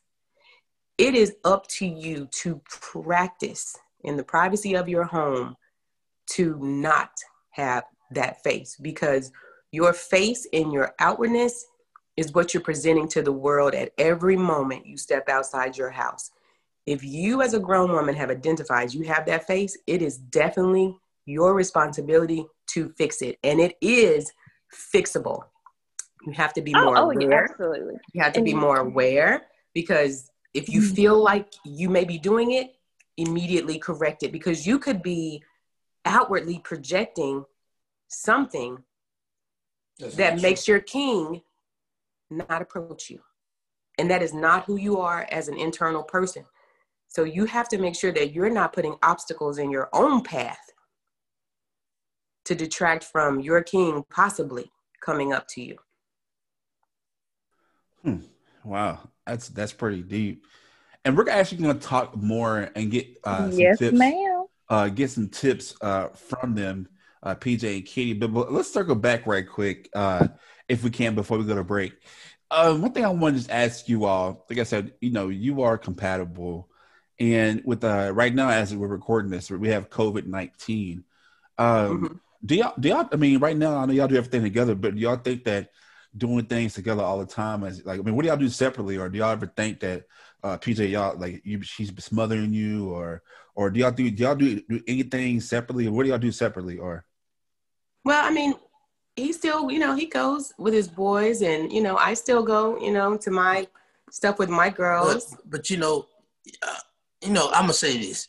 it 0.98 1.14
is 1.14 1.36
up 1.44 1.66
to 1.68 1.86
you 1.86 2.28
to 2.42 2.60
practice 2.70 3.76
in 4.04 4.16
the 4.16 4.24
privacy 4.24 4.74
of 4.74 4.88
your 4.88 5.04
home 5.04 5.56
to 6.30 6.58
not 6.60 7.10
have 7.50 7.84
that 8.10 8.42
face 8.42 8.76
because 8.80 9.32
your 9.70 9.92
face 9.92 10.46
and 10.52 10.72
your 10.72 10.94
outwardness 10.98 11.66
is 12.16 12.32
what 12.32 12.52
you're 12.52 12.62
presenting 12.62 13.08
to 13.08 13.22
the 13.22 13.32
world 13.32 13.74
at 13.74 13.92
every 13.98 14.36
moment 14.36 14.86
you 14.86 14.96
step 14.96 15.28
outside 15.28 15.76
your 15.76 15.90
house. 15.90 16.30
If 16.88 17.04
you, 17.04 17.42
as 17.42 17.52
a 17.52 17.60
grown 17.60 17.92
woman, 17.92 18.14
have 18.14 18.30
identified 18.30 18.94
you 18.94 19.04
have 19.04 19.26
that 19.26 19.46
face, 19.46 19.76
it 19.86 20.00
is 20.00 20.16
definitely 20.16 20.96
your 21.26 21.52
responsibility 21.52 22.46
to 22.68 22.88
fix 22.96 23.20
it. 23.20 23.38
And 23.44 23.60
it 23.60 23.76
is 23.82 24.32
fixable. 24.94 25.42
You 26.24 26.32
have 26.32 26.54
to 26.54 26.62
be 26.62 26.74
oh, 26.74 26.86
more 26.86 26.96
oh, 26.96 27.10
aware. 27.10 27.30
Yeah, 27.30 27.46
absolutely. 27.50 27.94
You 28.14 28.22
have 28.22 28.32
to 28.32 28.38
and 28.38 28.46
be 28.46 28.54
more 28.54 28.78
aware 28.78 29.42
because 29.74 30.30
if 30.54 30.70
you 30.70 30.80
mm-hmm. 30.80 30.94
feel 30.94 31.22
like 31.22 31.52
you 31.62 31.90
may 31.90 32.06
be 32.06 32.16
doing 32.16 32.52
it, 32.52 32.74
immediately 33.18 33.78
correct 33.78 34.22
it 34.22 34.32
because 34.32 34.66
you 34.66 34.78
could 34.78 35.02
be 35.02 35.42
outwardly 36.06 36.58
projecting 36.60 37.44
something 38.08 38.78
That's 39.98 40.16
that 40.16 40.40
makes 40.40 40.64
true. 40.64 40.76
your 40.76 40.80
king 40.80 41.42
not 42.30 42.62
approach 42.62 43.10
you. 43.10 43.20
And 43.98 44.10
that 44.10 44.22
is 44.22 44.32
not 44.32 44.64
who 44.64 44.76
you 44.76 45.00
are 45.00 45.26
as 45.30 45.48
an 45.48 45.58
internal 45.58 46.02
person. 46.02 46.46
So 47.08 47.24
you 47.24 47.46
have 47.46 47.68
to 47.70 47.78
make 47.78 47.96
sure 47.96 48.12
that 48.12 48.32
you're 48.32 48.50
not 48.50 48.72
putting 48.72 48.96
obstacles 49.02 49.58
in 49.58 49.70
your 49.70 49.88
own 49.92 50.22
path 50.22 50.60
to 52.44 52.54
detract 52.54 53.04
from 53.04 53.40
your 53.40 53.62
king 53.62 54.04
possibly 54.10 54.70
coming 55.00 55.32
up 55.32 55.46
to 55.48 55.62
you. 55.62 55.76
Hmm. 58.02 58.18
Wow, 58.64 59.00
that's 59.26 59.48
that's 59.48 59.72
pretty 59.72 60.02
deep. 60.02 60.44
And 61.04 61.16
we're 61.16 61.28
actually 61.30 61.62
going 61.62 61.78
to 61.78 61.86
talk 61.86 62.16
more 62.16 62.70
and 62.74 62.90
get 62.90 63.06
uh, 63.24 63.50
some 63.50 63.58
yes, 63.58 63.78
tips, 63.78 63.98
ma'am. 63.98 64.46
Uh, 64.68 64.88
get 64.88 65.10
some 65.10 65.28
tips 65.28 65.74
uh, 65.80 66.08
from 66.08 66.54
them, 66.54 66.88
uh, 67.22 67.34
PJ 67.34 67.76
and 67.76 67.86
Kitty. 67.86 68.12
But, 68.12 68.34
but, 68.34 68.52
let's 68.52 68.70
circle 68.70 68.94
back 68.94 69.26
right 69.26 69.48
quick, 69.48 69.88
uh, 69.94 70.28
if 70.68 70.84
we 70.84 70.90
can, 70.90 71.14
before 71.14 71.38
we 71.38 71.44
go 71.44 71.54
to 71.54 71.64
break. 71.64 71.94
Uh, 72.50 72.74
one 72.76 72.92
thing 72.92 73.04
I 73.04 73.08
want 73.08 73.36
to 73.36 73.40
just 73.40 73.50
ask 73.50 73.88
you 73.88 74.04
all, 74.04 74.44
like 74.50 74.58
I 74.58 74.64
said, 74.64 74.92
you 75.00 75.10
know, 75.10 75.28
you 75.28 75.62
are 75.62 75.78
compatible, 75.78 76.68
and 77.20 77.62
with 77.64 77.82
uh, 77.84 78.12
right 78.14 78.34
now 78.34 78.48
as 78.48 78.74
we're 78.74 78.86
recording 78.86 79.30
this, 79.30 79.50
we 79.50 79.68
have 79.68 79.90
COVID 79.90 80.26
nineteen. 80.26 81.04
Um, 81.58 82.02
mm-hmm. 82.02 82.14
Do 82.44 82.54
y'all? 82.54 82.74
Do 82.78 82.88
y'all? 82.88 83.08
I 83.12 83.16
mean, 83.16 83.40
right 83.40 83.56
now 83.56 83.76
I 83.76 83.86
know 83.86 83.92
y'all 83.92 84.08
do 84.08 84.16
everything 84.16 84.42
together, 84.42 84.74
but 84.74 84.94
do 84.94 85.00
y'all 85.00 85.16
think 85.16 85.44
that 85.44 85.70
doing 86.16 86.46
things 86.46 86.74
together 86.74 87.02
all 87.02 87.18
the 87.18 87.26
time 87.26 87.64
is 87.64 87.84
like? 87.84 87.98
I 87.98 88.02
mean, 88.02 88.14
what 88.14 88.22
do 88.22 88.28
y'all 88.28 88.36
do 88.36 88.48
separately, 88.48 88.96
or 88.96 89.08
do 89.08 89.18
y'all 89.18 89.30
ever 89.30 89.46
think 89.46 89.80
that 89.80 90.04
uh, 90.42 90.56
PJ, 90.56 90.90
y'all 90.90 91.18
like 91.18 91.42
you, 91.44 91.62
she's 91.62 91.92
smothering 92.02 92.52
you, 92.52 92.90
or 92.90 93.22
or 93.54 93.70
do 93.70 93.80
y'all 93.80 93.90
do 93.90 94.08
do 94.10 94.22
y'all 94.22 94.36
do, 94.36 94.60
do 94.68 94.80
anything 94.86 95.40
separately, 95.40 95.86
or 95.88 95.92
what 95.92 96.04
do 96.04 96.10
y'all 96.10 96.18
do 96.18 96.32
separately, 96.32 96.78
or? 96.78 97.04
Well, 98.04 98.24
I 98.24 98.30
mean, 98.30 98.54
he 99.16 99.32
still, 99.32 99.70
you 99.70 99.80
know, 99.80 99.96
he 99.96 100.06
goes 100.06 100.52
with 100.58 100.72
his 100.72 100.88
boys, 100.88 101.42
and 101.42 101.72
you 101.72 101.82
know, 101.82 101.96
I 101.96 102.14
still 102.14 102.44
go, 102.44 102.80
you 102.80 102.92
know, 102.92 103.16
to 103.16 103.30
my 103.30 103.66
stuff 104.10 104.38
with 104.38 104.48
my 104.48 104.70
girls. 104.70 105.34
But, 105.34 105.50
but 105.50 105.70
you 105.70 105.76
know, 105.76 106.06
uh, 106.62 106.76
you 107.22 107.30
know, 107.30 107.48
I'm 107.48 107.62
gonna 107.62 107.72
say 107.72 107.98
this: 107.98 108.28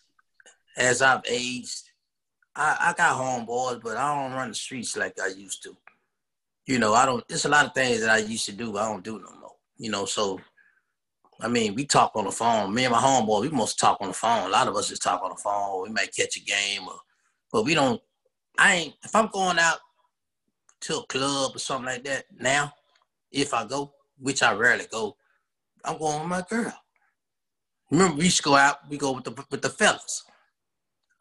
as 0.78 1.02
I've 1.02 1.22
aged, 1.28 1.90
I, 2.56 2.78
I 2.80 2.94
got 2.94 3.18
homeboys, 3.18 3.82
but 3.82 3.98
I 3.98 4.16
don't 4.16 4.34
run 4.34 4.50
the 4.50 4.56
streets 4.56 4.98
like 4.98 5.20
I 5.20 5.28
used 5.28 5.64
to. 5.64 5.76
You 6.66 6.80
know, 6.80 6.94
I 6.94 7.06
don't. 7.06 7.28
There's 7.28 7.46
a 7.46 7.50
lot 7.50 7.66
of 7.66 7.74
things 7.74 8.02
that 8.02 8.10
I 8.10 8.18
used 8.18 8.46
to 8.46 8.52
do, 8.52 8.78
I 8.78 8.88
don't 8.88 9.04
do 9.04 9.20
no 9.20 9.32
more. 9.40 9.56
You 9.78 9.92
know, 9.92 10.06
so 10.06 10.40
I 11.42 11.48
mean, 11.48 11.74
we 11.74 11.86
talk 11.86 12.12
on 12.16 12.26
the 12.26 12.32
phone. 12.32 12.74
Me 12.74 12.84
and 12.86 12.92
my 12.92 13.00
homeboy, 13.00 13.42
we 13.42 13.50
must 13.50 13.80
talk 13.80 13.98
on 14.02 14.10
the 14.10 14.14
phone. 14.14 14.48
A 14.48 14.52
lot 14.52 14.68
of 14.68 14.76
us 14.76 14.90
just 14.90 15.02
talk 15.02 15.24
on 15.24 15.30
the 15.30 15.42
phone. 15.42 15.84
We 15.84 15.90
might 15.90 16.14
catch 16.14 16.36
a 16.36 16.42
game, 16.42 16.88
or, 16.88 17.00
but 17.52 17.64
we 17.64 17.74
don't. 17.74 18.02
I 18.58 18.76
ain't. 18.76 18.96
If 19.04 19.16
I'm 19.16 19.28
going 19.28 19.58
out 19.58 19.78
to 20.82 20.98
a 20.98 21.06
club 21.08 21.56
or 21.56 21.60
something 21.60 21.86
like 21.86 22.04
that 22.04 22.26
now, 22.38 22.74
if 23.32 23.54
I 23.54 23.66
go, 23.66 23.94
which 24.18 24.44
I 24.44 24.54
rarely 24.54 24.86
go, 24.92 25.16
I'm 25.86 25.98
going 25.98 26.20
with 26.20 26.30
my 26.30 26.44
girl. 26.50 26.78
Remember, 27.92 28.18
we 28.18 28.26
used 28.26 28.38
to 28.38 28.44
go 28.44 28.56
out. 28.56 28.90
We 28.90 28.98
go 28.98 29.12
with 29.12 29.24
the 29.24 29.46
with 29.50 29.62
the 29.62 29.70
fellas. 29.70 30.24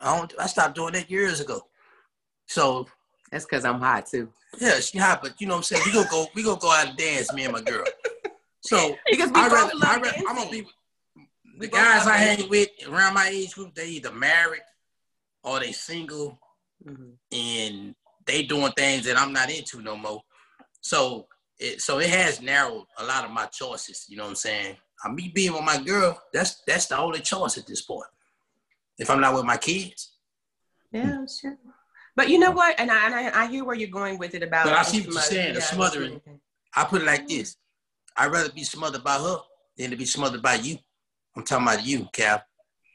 I 0.01 0.17
don't. 0.17 0.33
I 0.39 0.47
stopped 0.47 0.75
doing 0.75 0.93
that 0.93 1.11
years 1.11 1.41
ago. 1.41 1.63
So 2.47 2.87
that's 3.31 3.45
because 3.45 3.65
I'm 3.65 3.81
hot 3.81 4.07
too. 4.07 4.29
Yeah, 4.61 4.81
she 4.81 4.99
hot, 4.99 5.23
but 5.23 5.41
you 5.41 5.47
know 5.47 5.55
what 5.55 5.59
I'm 5.59 5.63
saying. 5.65 5.83
We 5.87 5.93
gonna 5.93 6.09
go. 6.11 6.27
We 6.35 6.43
gonna 6.43 6.61
go 6.61 6.73
out 6.73 6.89
and 6.89 6.97
dance. 6.97 7.33
Me 7.33 7.45
and 7.45 7.53
my 7.53 7.61
girl. 7.61 7.85
So 8.61 8.97
because 9.11 9.31
we 9.31 9.41
I 9.41 9.49
rather, 9.49 9.73
I 9.83 9.97
rather, 9.97 10.23
I'm 10.29 10.37
gonna 10.37 10.51
be 10.51 10.67
the 11.59 11.69
guys 11.69 12.07
I 12.07 12.17
hang 12.17 12.49
with 12.49 12.69
around 12.89 13.15
my 13.15 13.29
age 13.29 13.55
group. 13.55 13.75
They 13.75 13.89
either 13.89 14.13
married 14.13 14.63
or 15.43 15.61
they 15.61 15.73
single, 15.73 16.39
mm-hmm. 16.87 17.11
and 17.33 17.95
they 18.27 18.43
doing 18.43 18.73
things 18.73 19.07
that 19.07 19.19
I'm 19.19 19.33
not 19.33 19.51
into 19.51 19.81
no 19.81 19.97
more. 19.97 20.23
So 20.81 21.27
it 21.59 21.81
so 21.81 21.99
it 21.99 22.11
has 22.11 22.41
narrowed 22.41 22.85
a 22.99 23.05
lot 23.05 23.25
of 23.25 23.31
my 23.31 23.47
choices. 23.47 24.07
You 24.09 24.17
know 24.17 24.25
what 24.25 24.31
I'm 24.31 24.37
saying? 24.37 24.77
I 25.05 25.11
me 25.11 25.31
being 25.35 25.53
with 25.53 25.63
my 25.63 25.79
girl. 25.79 26.21
That's 26.33 26.63
that's 26.67 26.87
the 26.87 26.99
only 26.99 27.21
choice 27.21 27.59
at 27.59 27.67
this 27.67 27.83
point. 27.83 28.09
If 28.99 29.11
I'm 29.11 29.21
not 29.21 29.35
with 29.35 29.45
my 29.45 29.57
kids. 29.57 30.13
Yeah, 30.91 31.25
sure. 31.27 31.57
But 32.17 32.29
you 32.29 32.39
know 32.39 32.51
what? 32.51 32.81
And 32.81 32.91
I, 32.91 33.07
and 33.07 33.15
I, 33.15 33.45
I 33.45 33.49
hear 33.49 33.65
where 33.65 33.77
you're 33.77 33.89
going 33.89 34.19
with 34.19 34.35
it 34.35 34.43
about. 34.43 34.65
But 34.65 34.75
I 34.75 34.83
see 34.83 35.03
what 35.03 35.13
you're 35.13 35.23
saying. 35.23 35.55
The 35.55 35.61
smothering. 35.61 36.21
I 36.75 36.85
put 36.85 37.03
it 37.03 37.05
like 37.05 37.29
this: 37.29 37.57
I'd 38.17 38.33
rather 38.33 38.51
be 38.51 38.65
smothered 38.65 39.05
by 39.05 39.19
her 39.19 39.39
than 39.77 39.91
to 39.91 39.97
be 39.97 40.05
smothered 40.05 40.43
by 40.43 40.55
you. 40.55 40.79
I'm 41.37 41.45
talking 41.45 41.67
about 41.67 41.87
you, 41.87 42.09
Cap. 42.13 42.45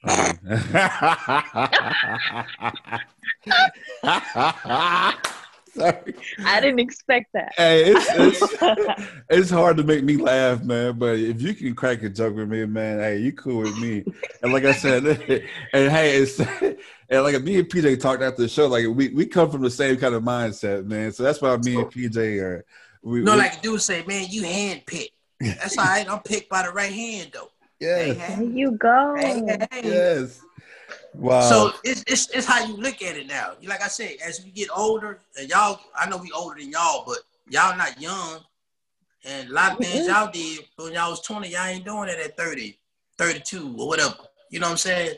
Sorry. 5.76 6.13
I 6.45 6.59
didn't 6.59 6.80
expect 6.80 7.34
that. 7.34 7.53
Hey, 7.57 7.86
it's, 7.86 8.07
it's, 8.13 8.63
it's 9.30 9.49
hard 9.49 9.78
to 9.78 9.84
make 9.84 10.03
me 10.03 10.17
laugh, 10.17 10.63
man. 10.63 10.99
But 10.99 11.17
if 11.17 11.41
you 11.41 11.55
can 11.55 11.74
crack 11.74 12.03
a 12.03 12.09
joke 12.09 12.36
with 12.36 12.47
me, 12.47 12.65
man, 12.65 12.99
hey, 12.99 13.17
you 13.17 13.32
cool 13.34 13.63
with 13.63 13.78
me. 13.80 14.05
And 14.43 14.53
like 14.53 14.65
I 14.65 14.74
said, 14.74 15.05
and 15.74 15.91
hey, 15.91 16.17
it's 16.17 16.39
and 16.39 17.24
like 17.24 17.41
me 17.41 17.57
and 17.57 17.67
PJ 17.67 17.99
talked 17.99 18.21
after 18.21 18.43
the 18.43 18.47
show, 18.47 18.67
like 18.67 18.86
we, 18.88 19.09
we 19.09 19.26
come 19.26 19.49
from 19.49 19.61
the 19.61 19.71
same 19.71 19.97
kind 19.97 20.13
of 20.13 20.21
mindset, 20.21 20.86
man. 20.86 21.11
So 21.11 21.24
that's 21.24 21.41
why 21.41 21.57
me 21.57 21.76
and 21.78 21.91
PJ 21.91 22.41
are 22.41 22.65
we, 23.01 23.21
no, 23.21 23.32
we, 23.34 23.38
like 23.39 23.61
dude 23.61 23.82
say, 23.82 24.03
man, 24.05 24.28
you 24.30 24.43
hand 24.43 24.84
picked. 24.86 25.13
That's 25.39 25.78
all 25.78 25.86
right. 25.86 26.09
I'm 26.09 26.19
picked 26.21 26.49
by 26.49 26.63
the 26.63 26.71
right 26.71 26.93
hand 26.93 27.32
though. 27.34 27.49
Yeah. 27.80 27.97
Hey, 27.97 28.13
There 28.13 28.43
you 28.43 28.71
go. 28.74 29.15
Hey, 29.17 29.67
hey. 29.71 29.82
Yes. 29.84 30.41
Wow. 31.16 31.41
So 31.41 31.74
it's, 31.84 32.03
it's 32.07 32.30
it's 32.32 32.45
how 32.45 32.66
you 32.66 32.76
look 32.76 33.01
at 33.01 33.18
it 33.18 33.28
now. 33.28 33.53
Like 33.64 33.84
I 33.84 33.88
said, 33.88 34.16
as 34.26 34.43
we 34.43 34.51
get 34.51 34.70
older, 34.76 35.20
and 35.39 35.49
y'all, 35.49 35.80
I 35.95 36.09
know 36.09 36.18
we 36.18 36.32
older 36.32 36.59
than 36.59 36.72
y'all, 36.72 37.03
but 37.05 37.20
y'all 37.49 37.78
not 37.78 38.01
young. 38.01 38.39
And 39.26 39.49
a 39.49 39.53
lot 39.53 39.74
of 39.74 39.78
things 39.80 40.07
y'all 40.07 40.32
did 40.32 40.66
when 40.76 40.93
y'all 40.93 41.11
was 41.11 41.22
20, 41.22 41.47
y'all 41.47 41.66
ain't 41.66 41.86
doing 41.86 42.09
it 42.09 42.20
at 42.20 42.36
30, 42.36 42.78
32 43.18 43.76
or 43.78 43.88
whatever. 43.88 44.16
You 44.49 44.59
know 44.59 44.68
what 44.68 44.72
I'm 44.72 44.78
saying? 44.78 45.16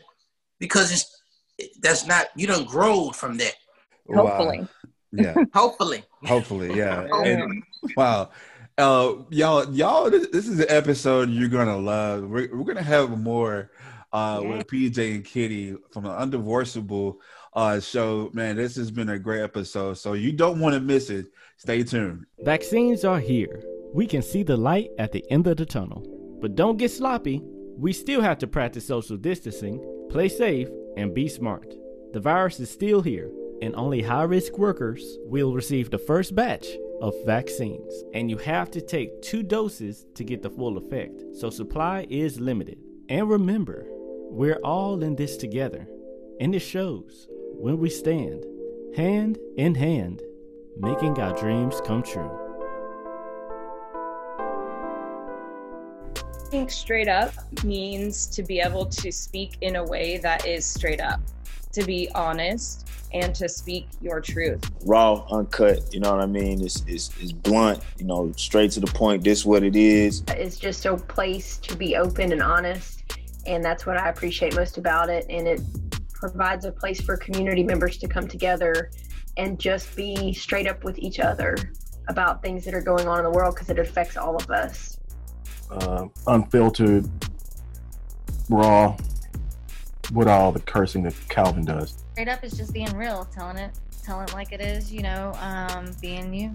Because 0.59 0.91
it's 0.91 1.21
that's 1.79 2.05
not 2.05 2.27
you 2.35 2.47
don't 2.47 2.67
grow 2.67 3.09
from 3.09 3.37
that. 3.37 3.55
Hopefully. 4.13 4.59
Wow. 4.59 4.67
Yeah. 5.11 5.35
Hopefully. 5.53 6.03
Hopefully, 6.23 6.77
yeah. 6.77 7.07
and, 7.11 7.63
wow. 7.95 8.29
Uh, 8.77 9.13
y'all, 9.29 9.73
y'all, 9.73 10.09
this, 10.09 10.27
this, 10.27 10.47
is 10.49 10.59
an 10.59 10.65
episode 10.67 11.29
you're 11.29 11.47
gonna 11.47 11.77
love. 11.77 12.23
We're, 12.29 12.53
we're 12.53 12.65
gonna 12.65 12.83
have 12.83 13.17
more 13.17 13.71
uh, 14.15 14.41
with 14.41 14.67
PJ 14.67 15.15
and 15.15 15.25
Kitty 15.25 15.75
from 15.91 16.05
the 16.05 16.09
Undivorceable 16.09 17.17
uh, 17.53 17.81
show. 17.81 18.29
Man, 18.33 18.55
this 18.55 18.77
has 18.77 18.89
been 18.89 19.09
a 19.09 19.19
great 19.19 19.41
episode. 19.41 19.95
So 19.95 20.13
you 20.13 20.31
don't 20.31 20.59
want 20.59 20.73
to 20.73 20.79
miss 20.79 21.09
it. 21.09 21.27
Stay 21.57 21.83
tuned. 21.83 22.25
Vaccines 22.39 23.03
are 23.03 23.19
here. 23.19 23.61
We 23.93 24.07
can 24.07 24.21
see 24.21 24.43
the 24.43 24.55
light 24.55 24.89
at 24.97 25.11
the 25.11 25.25
end 25.29 25.47
of 25.47 25.57
the 25.57 25.65
tunnel. 25.65 26.05
But 26.41 26.55
don't 26.55 26.77
get 26.77 26.91
sloppy. 26.91 27.41
We 27.77 27.91
still 27.91 28.21
have 28.21 28.37
to 28.37 28.47
practice 28.47 28.87
social 28.87 29.17
distancing, 29.17 29.83
play 30.09 30.29
safe, 30.29 30.69
and 30.95 31.13
be 31.13 31.27
smart. 31.27 31.73
The 32.13 32.21
virus 32.21 32.61
is 32.61 32.69
still 32.69 33.01
here, 33.01 33.29
and 33.61 33.75
only 33.75 34.01
high 34.01 34.23
risk 34.23 34.57
workers 34.57 35.17
will 35.25 35.53
receive 35.53 35.89
the 35.89 35.97
first 35.97 36.33
batch 36.35 36.67
of 37.01 37.13
vaccines. 37.25 37.93
And 38.13 38.29
you 38.29 38.37
have 38.37 38.71
to 38.71 38.81
take 38.81 39.21
two 39.21 39.43
doses 39.43 40.05
to 40.15 40.23
get 40.23 40.41
the 40.41 40.49
full 40.49 40.77
effect, 40.77 41.21
so 41.33 41.49
supply 41.49 42.07
is 42.09 42.39
limited. 42.39 42.77
And 43.09 43.29
remember, 43.29 43.85
we're 44.29 44.59
all 44.63 45.03
in 45.03 45.15
this 45.15 45.37
together, 45.37 45.87
and 46.39 46.53
it 46.53 46.59
shows 46.59 47.27
when 47.29 47.77
we 47.77 47.89
stand 47.89 48.45
hand 48.95 49.37
in 49.57 49.75
hand, 49.75 50.21
making 50.77 51.19
our 51.19 51.35
dreams 51.35 51.81
come 51.85 52.01
true. 52.01 52.31
think 56.55 56.71
straight 56.71 57.09
up 57.09 57.33
means 57.65 58.27
to 58.27 58.41
be 58.41 58.61
able 58.61 58.85
to 58.85 59.11
speak 59.11 59.57
in 59.59 59.75
a 59.75 59.83
way 59.83 60.15
that 60.15 60.45
is 60.45 60.65
straight 60.65 61.01
up, 61.01 61.19
to 61.73 61.83
be 61.83 62.09
honest, 62.15 62.87
and 63.11 63.35
to 63.35 63.49
speak 63.49 63.87
your 63.99 64.21
truth. 64.21 64.63
Raw, 64.85 65.25
uncut, 65.29 65.93
you 65.93 65.99
know 65.99 66.11
what 66.13 66.21
I 66.21 66.27
mean? 66.27 66.61
It's, 66.61 66.81
it's, 66.87 67.09
it's 67.19 67.33
blunt, 67.33 67.81
you 67.97 68.05
know, 68.05 68.31
straight 68.37 68.71
to 68.71 68.79
the 68.79 68.87
point. 68.87 69.21
This 69.21 69.43
what 69.43 69.63
it 69.63 69.75
is. 69.75 70.23
It's 70.29 70.57
just 70.57 70.85
a 70.85 70.95
place 70.95 71.57
to 71.57 71.75
be 71.75 71.97
open 71.97 72.31
and 72.31 72.41
honest. 72.41 72.94
And 73.45 73.63
that's 73.63 73.85
what 73.85 73.97
I 73.97 74.09
appreciate 74.09 74.55
most 74.55 74.77
about 74.77 75.09
it. 75.09 75.25
And 75.29 75.47
it 75.47 75.61
provides 76.13 76.65
a 76.65 76.71
place 76.71 77.01
for 77.01 77.17
community 77.17 77.63
members 77.63 77.97
to 77.99 78.07
come 78.07 78.27
together 78.27 78.91
and 79.37 79.59
just 79.59 79.95
be 79.95 80.33
straight 80.33 80.67
up 80.67 80.83
with 80.83 80.97
each 80.97 81.19
other 81.19 81.55
about 82.07 82.41
things 82.41 82.63
that 82.65 82.73
are 82.73 82.81
going 82.81 83.07
on 83.07 83.19
in 83.19 83.23
the 83.23 83.31
world 83.31 83.55
because 83.55 83.69
it 83.69 83.79
affects 83.79 84.15
all 84.15 84.35
of 84.35 84.49
us 84.49 84.95
uh, 85.71 86.07
unfiltered, 86.27 87.09
raw, 88.49 88.95
with 90.13 90.27
all 90.27 90.51
the 90.51 90.59
cursing 90.59 91.03
that 91.03 91.15
Calvin 91.29 91.65
does. 91.65 92.03
Straight 92.13 92.29
up 92.29 92.43
is 92.43 92.53
just 92.53 92.73
being 92.73 92.95
real, 92.95 93.25
telling 93.25 93.57
it, 93.57 93.71
telling 94.03 94.27
it 94.27 94.33
like 94.33 94.51
it 94.51 94.61
is, 94.61 94.91
you 94.91 95.01
know, 95.01 95.33
um, 95.39 95.91
being 96.01 96.33
you. 96.33 96.53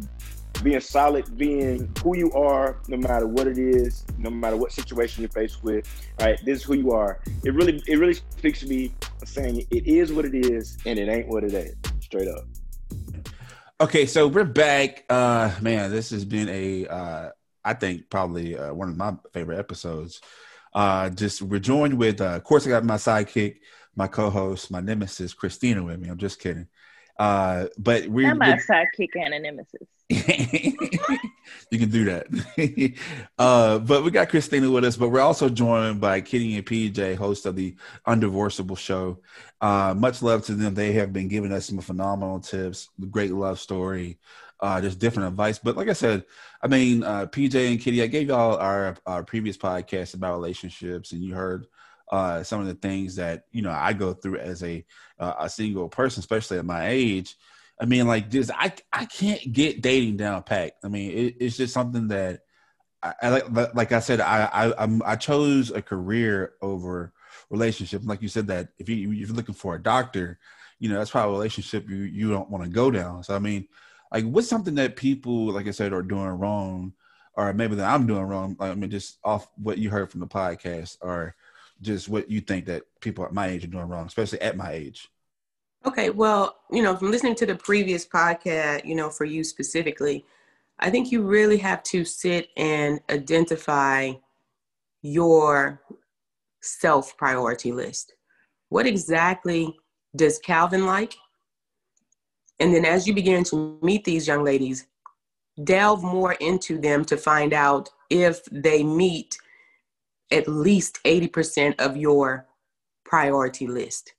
Being 0.62 0.80
solid, 0.80 1.38
being 1.38 1.90
who 2.02 2.16
you 2.16 2.30
are, 2.32 2.80
no 2.88 2.96
matter 2.96 3.26
what 3.26 3.46
it 3.46 3.58
is, 3.58 4.04
no 4.18 4.30
matter 4.30 4.56
what 4.56 4.72
situation 4.72 5.22
you're 5.22 5.30
faced 5.30 5.62
with. 5.62 5.86
Right, 6.20 6.38
this 6.44 6.58
is 6.58 6.64
who 6.64 6.74
you 6.74 6.92
are. 6.92 7.20
It 7.44 7.54
really, 7.54 7.82
it 7.86 7.96
really 7.96 8.14
speaks 8.14 8.60
to 8.60 8.66
me, 8.66 8.92
saying 9.24 9.66
it 9.70 9.86
is 9.86 10.12
what 10.12 10.24
it 10.24 10.34
is, 10.34 10.76
and 10.84 10.98
it 10.98 11.08
ain't 11.08 11.28
what 11.28 11.44
it 11.44 11.54
ain't. 11.54 11.76
Straight 12.02 12.28
up. 12.28 12.44
Okay, 13.80 14.04
so 14.04 14.28
we're 14.28 14.44
back. 14.44 15.04
Uh 15.08 15.54
man, 15.62 15.90
this 15.90 16.10
has 16.10 16.24
been 16.24 16.48
a 16.48 16.86
uh 16.86 17.30
I 17.64 17.74
think 17.74 18.10
probably 18.10 18.56
uh, 18.56 18.72
one 18.72 18.88
of 18.88 18.96
my 18.96 19.14
favorite 19.32 19.58
episodes. 19.58 20.20
Uh, 20.72 21.10
just 21.10 21.42
we're 21.42 21.58
joined 21.58 21.94
with, 21.94 22.20
uh, 22.20 22.36
of 22.36 22.44
course, 22.44 22.66
I 22.66 22.70
got 22.70 22.84
my 22.84 22.96
sidekick, 22.96 23.56
my 23.96 24.06
co-host, 24.06 24.70
my 24.70 24.80
nemesis, 24.80 25.34
Christina, 25.34 25.82
with 25.82 26.00
me. 26.00 26.08
I'm 26.08 26.18
just 26.18 26.38
kidding. 26.40 26.68
Uh, 27.18 27.66
but 27.76 28.06
we're 28.06 28.34
my 28.34 28.58
sidekick 28.68 29.10
and 29.14 29.34
a 29.34 29.38
nemesis. 29.38 29.88
you 31.70 31.78
can 31.78 31.88
do 31.88 32.04
that. 32.06 32.26
uh, 33.38 33.78
but 33.78 34.02
we 34.02 34.10
got 34.10 34.28
Christina 34.28 34.68
with 34.68 34.84
us, 34.84 34.96
but 34.96 35.10
we're 35.10 35.20
also 35.20 35.48
joined 35.48 36.00
by 36.00 36.20
Kitty 36.20 36.56
and 36.56 36.66
PJ, 36.66 37.14
host 37.14 37.46
of 37.46 37.54
the 37.54 37.76
Undivorceable 38.08 38.76
show. 38.76 39.20
Uh, 39.60 39.94
much 39.96 40.20
love 40.20 40.44
to 40.46 40.54
them. 40.54 40.74
They 40.74 40.92
have 40.94 41.12
been 41.12 41.28
giving 41.28 41.52
us 41.52 41.66
some 41.66 41.78
phenomenal 41.80 42.40
tips, 42.40 42.88
great 43.10 43.30
love 43.30 43.60
story, 43.60 44.18
uh, 44.58 44.80
just 44.80 44.98
different 44.98 45.28
advice. 45.28 45.60
But 45.60 45.76
like 45.76 45.88
I 45.88 45.92
said, 45.92 46.24
I 46.60 46.66
mean, 46.66 47.04
uh, 47.04 47.26
PJ 47.26 47.70
and 47.70 47.80
Kitty, 47.80 48.02
I 48.02 48.08
gave 48.08 48.28
y'all 48.28 48.56
our, 48.56 48.96
our 49.06 49.22
previous 49.22 49.56
podcast 49.56 50.14
about 50.14 50.34
relationships, 50.34 51.12
and 51.12 51.22
you 51.22 51.34
heard 51.34 51.68
uh, 52.10 52.42
some 52.42 52.60
of 52.60 52.66
the 52.66 52.74
things 52.74 53.14
that 53.16 53.44
you 53.52 53.62
know 53.62 53.70
I 53.70 53.92
go 53.92 54.12
through 54.12 54.38
as 54.38 54.64
a 54.64 54.84
uh, 55.20 55.34
a 55.38 55.48
single 55.48 55.88
person, 55.88 56.18
especially 56.18 56.58
at 56.58 56.64
my 56.64 56.88
age. 56.88 57.36
I 57.80 57.86
mean, 57.86 58.06
like 58.06 58.30
this, 58.30 58.50
I 58.54 58.72
I 58.92 59.06
can't 59.06 59.52
get 59.52 59.80
dating 59.82 60.18
down 60.18 60.42
pat. 60.42 60.76
I 60.84 60.88
mean, 60.88 61.10
it, 61.10 61.36
it's 61.40 61.56
just 61.56 61.72
something 61.72 62.08
that 62.08 62.42
I, 63.02 63.14
I 63.22 63.28
like. 63.30 63.74
Like 63.74 63.92
I 63.92 64.00
said, 64.00 64.20
I 64.20 64.44
I 64.52 64.82
I'm, 64.82 65.02
I 65.04 65.16
chose 65.16 65.70
a 65.70 65.80
career 65.80 66.52
over 66.60 67.12
relationship. 67.48 68.02
Like 68.04 68.22
you 68.22 68.28
said, 68.28 68.48
that 68.48 68.68
if 68.78 68.88
you 68.88 69.10
if 69.12 69.28
you're 69.28 69.36
looking 69.36 69.54
for 69.54 69.74
a 69.74 69.82
doctor, 69.82 70.38
you 70.78 70.88
know 70.88 70.98
that's 70.98 71.10
probably 71.10 71.30
a 71.30 71.38
relationship 71.38 71.88
you 71.88 71.96
you 71.96 72.30
don't 72.30 72.50
want 72.50 72.64
to 72.64 72.70
go 72.70 72.90
down. 72.90 73.24
So 73.24 73.34
I 73.34 73.38
mean 73.38 73.66
like 74.12 74.24
what's 74.24 74.48
something 74.48 74.74
that 74.74 74.96
people 74.96 75.46
like 75.52 75.66
i 75.66 75.70
said 75.70 75.92
are 75.92 76.02
doing 76.02 76.26
wrong 76.26 76.92
or 77.34 77.52
maybe 77.52 77.74
that 77.76 77.92
i'm 77.92 78.06
doing 78.06 78.22
wrong 78.22 78.56
Like, 78.58 78.72
i 78.72 78.74
mean 78.74 78.90
just 78.90 79.18
off 79.24 79.48
what 79.56 79.78
you 79.78 79.90
heard 79.90 80.10
from 80.10 80.20
the 80.20 80.26
podcast 80.26 80.98
or 81.00 81.34
just 81.80 82.08
what 82.08 82.30
you 82.30 82.40
think 82.40 82.66
that 82.66 82.82
people 83.00 83.24
at 83.24 83.32
my 83.32 83.48
age 83.48 83.64
are 83.64 83.68
doing 83.68 83.88
wrong 83.88 84.06
especially 84.06 84.40
at 84.40 84.56
my 84.56 84.72
age 84.72 85.08
okay 85.86 86.10
well 86.10 86.56
you 86.70 86.82
know 86.82 86.96
from 86.96 87.10
listening 87.10 87.34
to 87.34 87.46
the 87.46 87.54
previous 87.54 88.06
podcast 88.06 88.84
you 88.84 88.94
know 88.94 89.10
for 89.10 89.24
you 89.24 89.42
specifically 89.42 90.24
i 90.78 90.90
think 90.90 91.10
you 91.10 91.22
really 91.22 91.58
have 91.58 91.82
to 91.82 92.04
sit 92.04 92.48
and 92.56 93.00
identify 93.10 94.12
your 95.02 95.80
self 96.60 97.16
priority 97.16 97.72
list 97.72 98.14
what 98.68 98.86
exactly 98.86 99.74
does 100.16 100.38
calvin 100.38 100.86
like 100.86 101.14
and 102.60 102.74
then 102.74 102.84
as 102.84 103.06
you 103.08 103.14
begin 103.14 103.42
to 103.44 103.78
meet 103.82 104.04
these 104.04 104.28
young 104.28 104.44
ladies, 104.44 104.86
delve 105.64 106.04
more 106.04 106.34
into 106.34 106.78
them 106.78 107.04
to 107.06 107.16
find 107.16 107.54
out 107.54 107.88
if 108.10 108.44
they 108.52 108.84
meet 108.84 109.36
at 110.30 110.46
least 110.46 111.00
80% 111.04 111.80
of 111.80 111.96
your 111.96 112.46
priority 113.04 113.66
list. 113.66 114.12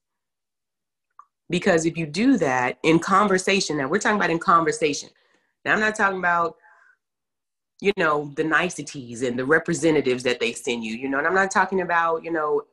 Because 1.52 1.86
if 1.86 1.98
you 1.98 2.08
do 2.08 2.38
that 2.38 2.80
in 2.82 2.98
conversation, 2.98 3.78
now 3.78 3.88
we're 3.88 4.00
talking 4.00 4.18
about 4.18 4.32
in 4.32 4.40
conversation. 4.40 5.10
Now 5.64 5.74
I'm 5.74 5.80
not 5.80 5.96
talking 5.96 6.18
about, 6.18 6.56
you 7.80 7.92
know, 7.98 8.32
the 8.36 8.44
niceties 8.44 9.22
and 9.22 9.38
the 9.38 9.46
representatives 9.46 10.24
that 10.24 10.40
they 10.40 10.54
send 10.54 10.84
you, 10.84 10.96
you 10.96 11.10
know, 11.10 11.20
and 11.20 11.28
I'm 11.28 11.36
not 11.36 11.52
talking 11.52 11.82
about, 11.82 12.24
you 12.24 12.32
know, 12.32 12.64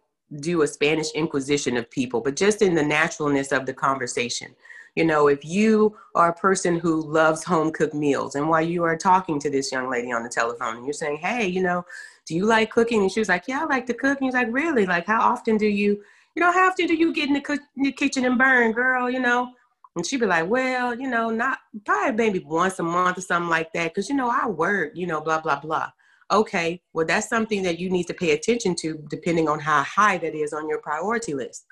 do 0.40 0.62
a 0.62 0.66
Spanish 0.66 1.10
inquisition 1.12 1.76
of 1.76 1.90
people, 1.90 2.20
but 2.20 2.36
just 2.36 2.62
in 2.62 2.74
the 2.74 2.82
naturalness 2.82 3.50
of 3.52 3.66
the 3.66 3.74
conversation. 3.74 4.54
You 4.94 5.04
know, 5.04 5.28
if 5.28 5.44
you 5.44 5.96
are 6.14 6.30
a 6.30 6.34
person 6.34 6.78
who 6.78 7.02
loves 7.02 7.44
home 7.44 7.70
cooked 7.72 7.94
meals 7.94 8.34
and 8.34 8.48
while 8.48 8.62
you 8.62 8.82
are 8.84 8.96
talking 8.96 9.38
to 9.40 9.50
this 9.50 9.70
young 9.70 9.88
lady 9.88 10.12
on 10.12 10.22
the 10.22 10.28
telephone 10.28 10.76
and 10.76 10.84
you're 10.84 10.92
saying, 10.92 11.18
hey, 11.18 11.46
you 11.46 11.62
know, 11.62 11.84
do 12.26 12.34
you 12.34 12.44
like 12.44 12.70
cooking? 12.70 13.02
And 13.02 13.12
she 13.12 13.20
was 13.20 13.28
like, 13.28 13.44
yeah, 13.46 13.62
I 13.62 13.64
like 13.64 13.86
to 13.86 13.94
cook. 13.94 14.18
And 14.18 14.26
he's 14.26 14.34
like, 14.34 14.48
really? 14.50 14.86
Like, 14.86 15.06
how 15.06 15.20
often 15.20 15.56
do 15.56 15.66
you, 15.66 16.02
you 16.38 16.44
know, 16.44 16.52
how 16.52 16.68
often 16.68 16.86
do 16.86 16.94
you 16.94 17.12
get 17.12 17.26
in 17.26 17.34
the, 17.34 17.40
co- 17.40 17.54
in 17.54 17.82
the 17.82 17.90
kitchen 17.90 18.24
and 18.24 18.38
burn, 18.38 18.70
girl, 18.70 19.10
you 19.10 19.18
know? 19.18 19.50
And 19.96 20.06
she'd 20.06 20.20
be 20.20 20.26
like, 20.26 20.48
well, 20.48 20.94
you 20.94 21.10
know, 21.10 21.30
not 21.30 21.58
probably 21.84 22.12
maybe 22.12 22.44
once 22.46 22.78
a 22.78 22.84
month 22.84 23.18
or 23.18 23.22
something 23.22 23.50
like 23.50 23.72
that. 23.72 23.92
Cause, 23.92 24.08
you 24.08 24.14
know, 24.14 24.30
I 24.30 24.46
work, 24.46 24.92
you 24.94 25.08
know, 25.08 25.20
blah, 25.20 25.40
blah, 25.40 25.58
blah. 25.58 25.90
Okay, 26.30 26.80
well, 26.92 27.04
that's 27.04 27.28
something 27.28 27.64
that 27.64 27.80
you 27.80 27.90
need 27.90 28.06
to 28.06 28.14
pay 28.14 28.30
attention 28.30 28.76
to 28.76 29.04
depending 29.10 29.48
on 29.48 29.58
how 29.58 29.82
high 29.82 30.16
that 30.18 30.36
is 30.36 30.52
on 30.52 30.68
your 30.68 30.80
priority 30.80 31.34
list 31.34 31.66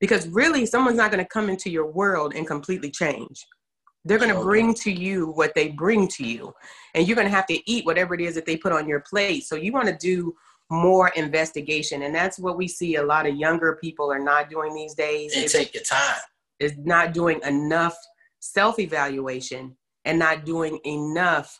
because 0.00 0.28
really 0.28 0.66
someone's 0.66 0.98
not 0.98 1.10
going 1.10 1.24
to 1.24 1.28
come 1.28 1.48
into 1.48 1.70
your 1.70 1.90
world 1.90 2.34
and 2.34 2.46
completely 2.46 2.90
change 2.90 3.46
they're 4.06 4.18
going 4.18 4.34
to 4.34 4.40
bring 4.40 4.72
to 4.72 4.90
you 4.90 5.26
what 5.32 5.54
they 5.54 5.68
bring 5.68 6.08
to 6.08 6.26
you 6.26 6.54
and 6.94 7.06
you're 7.06 7.14
going 7.14 7.28
to 7.28 7.34
have 7.34 7.46
to 7.46 7.70
eat 7.70 7.84
whatever 7.84 8.14
it 8.14 8.20
is 8.20 8.34
that 8.34 8.46
they 8.46 8.56
put 8.56 8.72
on 8.72 8.88
your 8.88 9.00
plate 9.00 9.44
so 9.44 9.56
you 9.56 9.72
want 9.72 9.86
to 9.86 9.96
do 9.98 10.34
more 10.70 11.08
investigation 11.16 12.02
and 12.02 12.14
that's 12.14 12.38
what 12.38 12.56
we 12.56 12.68
see 12.68 12.96
a 12.96 13.02
lot 13.02 13.26
of 13.26 13.34
younger 13.34 13.76
people 13.80 14.10
are 14.12 14.20
not 14.20 14.48
doing 14.48 14.72
these 14.72 14.94
days 14.94 15.36
and 15.36 15.48
take 15.48 15.74
your 15.74 15.82
time 15.82 16.20
is 16.60 16.74
not 16.78 17.12
doing 17.12 17.40
enough 17.44 17.96
self-evaluation 18.38 19.76
and 20.04 20.18
not 20.18 20.44
doing 20.44 20.78
enough 20.84 21.58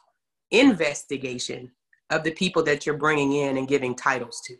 investigation 0.52 1.70
of 2.11 2.22
the 2.22 2.30
people 2.30 2.62
that 2.62 2.86
you're 2.86 2.96
bringing 2.96 3.32
in 3.32 3.56
and 3.56 3.66
giving 3.66 3.94
titles 3.94 4.40
to 4.46 4.56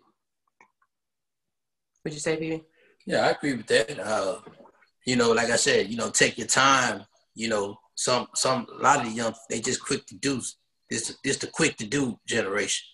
would 2.05 2.14
you 2.14 2.20
say 2.20 2.36
Phoebe? 2.36 2.64
Yeah, 3.07 3.26
I 3.26 3.30
agree 3.30 3.55
with 3.55 3.66
that. 3.66 3.98
Uh, 3.98 4.38
you 5.07 5.16
know, 5.16 5.32
like 5.32 5.51
I 5.51 5.57
said, 5.57 5.88
you 5.88 5.96
know, 5.96 6.11
take 6.11 6.38
your 6.38 6.46
time. 6.46 7.05
You 7.34 7.48
know, 7.48 7.78
some 7.94 8.28
some 8.34 8.66
a 8.78 8.82
lot 8.82 9.01
of 9.01 9.07
the 9.07 9.12
young 9.12 9.34
they 9.48 9.61
just 9.61 9.84
quick 9.84 10.07
to 10.07 10.16
do 10.16 10.40
this 10.90 11.16
this 11.24 11.36
the 11.36 11.46
quick 11.46 11.76
to 11.78 11.86
do 11.86 12.18
generation. 12.26 12.86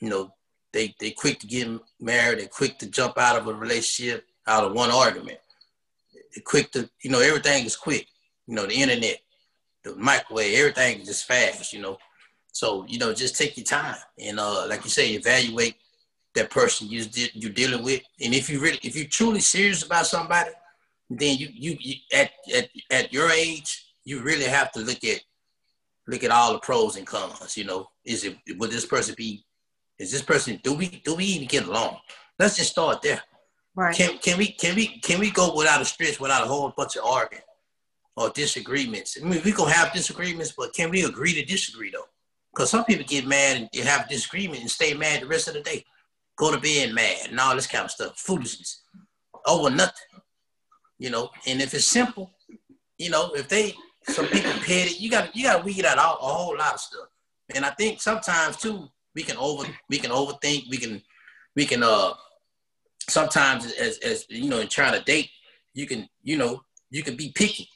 You 0.00 0.10
know, 0.10 0.30
they 0.72 0.94
they 1.00 1.10
quick 1.10 1.40
to 1.40 1.46
get 1.46 1.68
married, 2.00 2.38
they 2.38 2.46
quick 2.46 2.78
to 2.78 2.86
jump 2.86 3.18
out 3.18 3.36
of 3.36 3.46
a 3.46 3.54
relationship 3.54 4.24
out 4.46 4.64
of 4.64 4.72
one 4.72 4.90
argument. 4.90 5.38
They're 6.34 6.42
quick 6.44 6.70
to 6.72 6.88
you 7.02 7.10
know 7.10 7.20
everything 7.20 7.64
is 7.64 7.76
quick. 7.76 8.06
You 8.46 8.54
know, 8.54 8.66
the 8.66 8.74
internet, 8.74 9.20
the 9.84 9.94
microwave, 9.96 10.58
everything 10.58 11.00
is 11.00 11.08
just 11.08 11.26
fast. 11.26 11.72
You 11.72 11.82
know, 11.82 11.98
so 12.52 12.84
you 12.86 12.98
know 12.98 13.12
just 13.12 13.36
take 13.36 13.56
your 13.56 13.64
time 13.64 13.96
and 14.18 14.38
uh 14.38 14.66
like 14.68 14.84
you 14.84 14.90
say, 14.90 15.10
evaluate 15.12 15.76
that 16.34 16.50
person 16.50 16.88
you 16.88 17.04
you're 17.34 17.52
dealing 17.52 17.84
with. 17.84 18.02
And 18.20 18.34
if 18.34 18.48
you 18.48 18.60
really, 18.60 18.78
if 18.82 18.96
you're 18.96 19.06
truly 19.06 19.40
serious 19.40 19.84
about 19.84 20.06
somebody, 20.06 20.50
then 21.08 21.36
you, 21.36 21.48
you 21.52 21.76
you 21.80 21.94
at 22.14 22.30
at 22.54 22.68
at 22.90 23.12
your 23.12 23.30
age, 23.30 23.94
you 24.04 24.22
really 24.22 24.44
have 24.44 24.70
to 24.72 24.80
look 24.80 25.02
at 25.04 25.20
look 26.06 26.24
at 26.24 26.30
all 26.30 26.52
the 26.52 26.60
pros 26.60 26.96
and 26.96 27.06
cons. 27.06 27.56
You 27.56 27.64
know, 27.64 27.88
is 28.04 28.24
it 28.24 28.36
would 28.58 28.70
this 28.70 28.86
person 28.86 29.14
be? 29.16 29.44
Is 30.00 30.10
this 30.10 30.22
person 30.22 30.58
do 30.62 30.72
we 30.72 30.88
do 31.04 31.14
we 31.14 31.24
even 31.24 31.46
get 31.46 31.66
along? 31.66 31.98
Let's 32.38 32.56
just 32.56 32.70
start 32.70 33.02
there. 33.02 33.22
Right. 33.76 33.94
Can 33.94 34.16
can 34.18 34.38
we 34.38 34.48
can 34.48 34.74
we 34.74 34.86
can 35.00 35.20
we 35.20 35.30
go 35.30 35.54
without 35.54 35.82
a 35.82 35.84
stretch 35.84 36.18
without 36.18 36.42
a 36.42 36.46
whole 36.46 36.72
bunch 36.74 36.96
of 36.96 37.04
arguing 37.04 37.44
or 38.16 38.30
disagreements? 38.30 39.18
I 39.20 39.26
mean, 39.26 39.42
we 39.44 39.52
gonna 39.52 39.70
have 39.70 39.92
disagreements, 39.92 40.54
but 40.56 40.72
can 40.72 40.90
we 40.90 41.04
agree 41.04 41.34
to 41.34 41.44
disagree 41.44 41.90
though? 41.90 42.08
Because 42.50 42.70
some 42.70 42.86
people 42.86 43.04
get 43.06 43.26
mad 43.26 43.58
and 43.58 43.68
you 43.74 43.82
have 43.82 44.08
disagreement 44.08 44.62
and 44.62 44.70
stay 44.70 44.94
mad 44.94 45.20
the 45.20 45.26
rest 45.26 45.48
of 45.48 45.54
the 45.54 45.60
day, 45.60 45.84
go 46.36 46.50
to 46.50 46.58
bed 46.58 46.94
mad 46.94 47.28
and 47.28 47.38
all 47.38 47.54
this 47.54 47.66
kind 47.66 47.84
of 47.84 47.90
stuff, 47.90 48.18
foolishness 48.18 48.82
over 49.46 49.68
nothing. 49.68 50.22
You 50.98 51.10
know, 51.10 51.28
and 51.46 51.60
if 51.60 51.74
it's 51.74 51.86
simple, 51.86 52.32
you 52.96 53.10
know, 53.10 53.32
if 53.34 53.48
they 53.48 53.74
some 54.08 54.26
people 54.28 54.52
petty, 54.64 54.94
you 54.98 55.10
got 55.10 55.36
you 55.36 55.44
got 55.44 55.58
to 55.58 55.62
weed 55.62 55.84
out 55.84 55.98
all, 55.98 56.16
a 56.16 56.32
whole 56.32 56.56
lot 56.56 56.74
of 56.74 56.80
stuff. 56.80 57.08
And 57.54 57.66
I 57.66 57.70
think 57.70 58.00
sometimes 58.00 58.56
too, 58.56 58.88
we 59.14 59.22
can 59.22 59.36
over 59.36 59.64
we 59.88 59.98
can 59.98 60.10
overthink, 60.10 60.64
we 60.70 60.76
can 60.76 61.02
we 61.56 61.64
can 61.66 61.82
uh 61.82 62.12
sometimes 63.08 63.72
as 63.72 63.98
as 63.98 64.26
you 64.28 64.48
know 64.48 64.58
in 64.58 64.68
trying 64.68 64.92
to 64.96 65.04
date 65.04 65.28
you 65.74 65.86
can 65.86 66.08
you 66.22 66.36
know 66.36 66.62
you 66.90 67.02
can 67.02 67.16
be 67.16 67.32
picky 67.34 67.68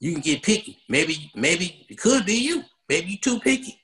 you 0.00 0.12
can 0.12 0.20
get 0.20 0.42
picky 0.42 0.78
maybe 0.88 1.30
maybe 1.34 1.86
it 1.88 1.98
could 1.98 2.24
be 2.26 2.34
you 2.34 2.62
maybe 2.88 3.12
you 3.12 3.18
too 3.18 3.38
picky 3.40 3.78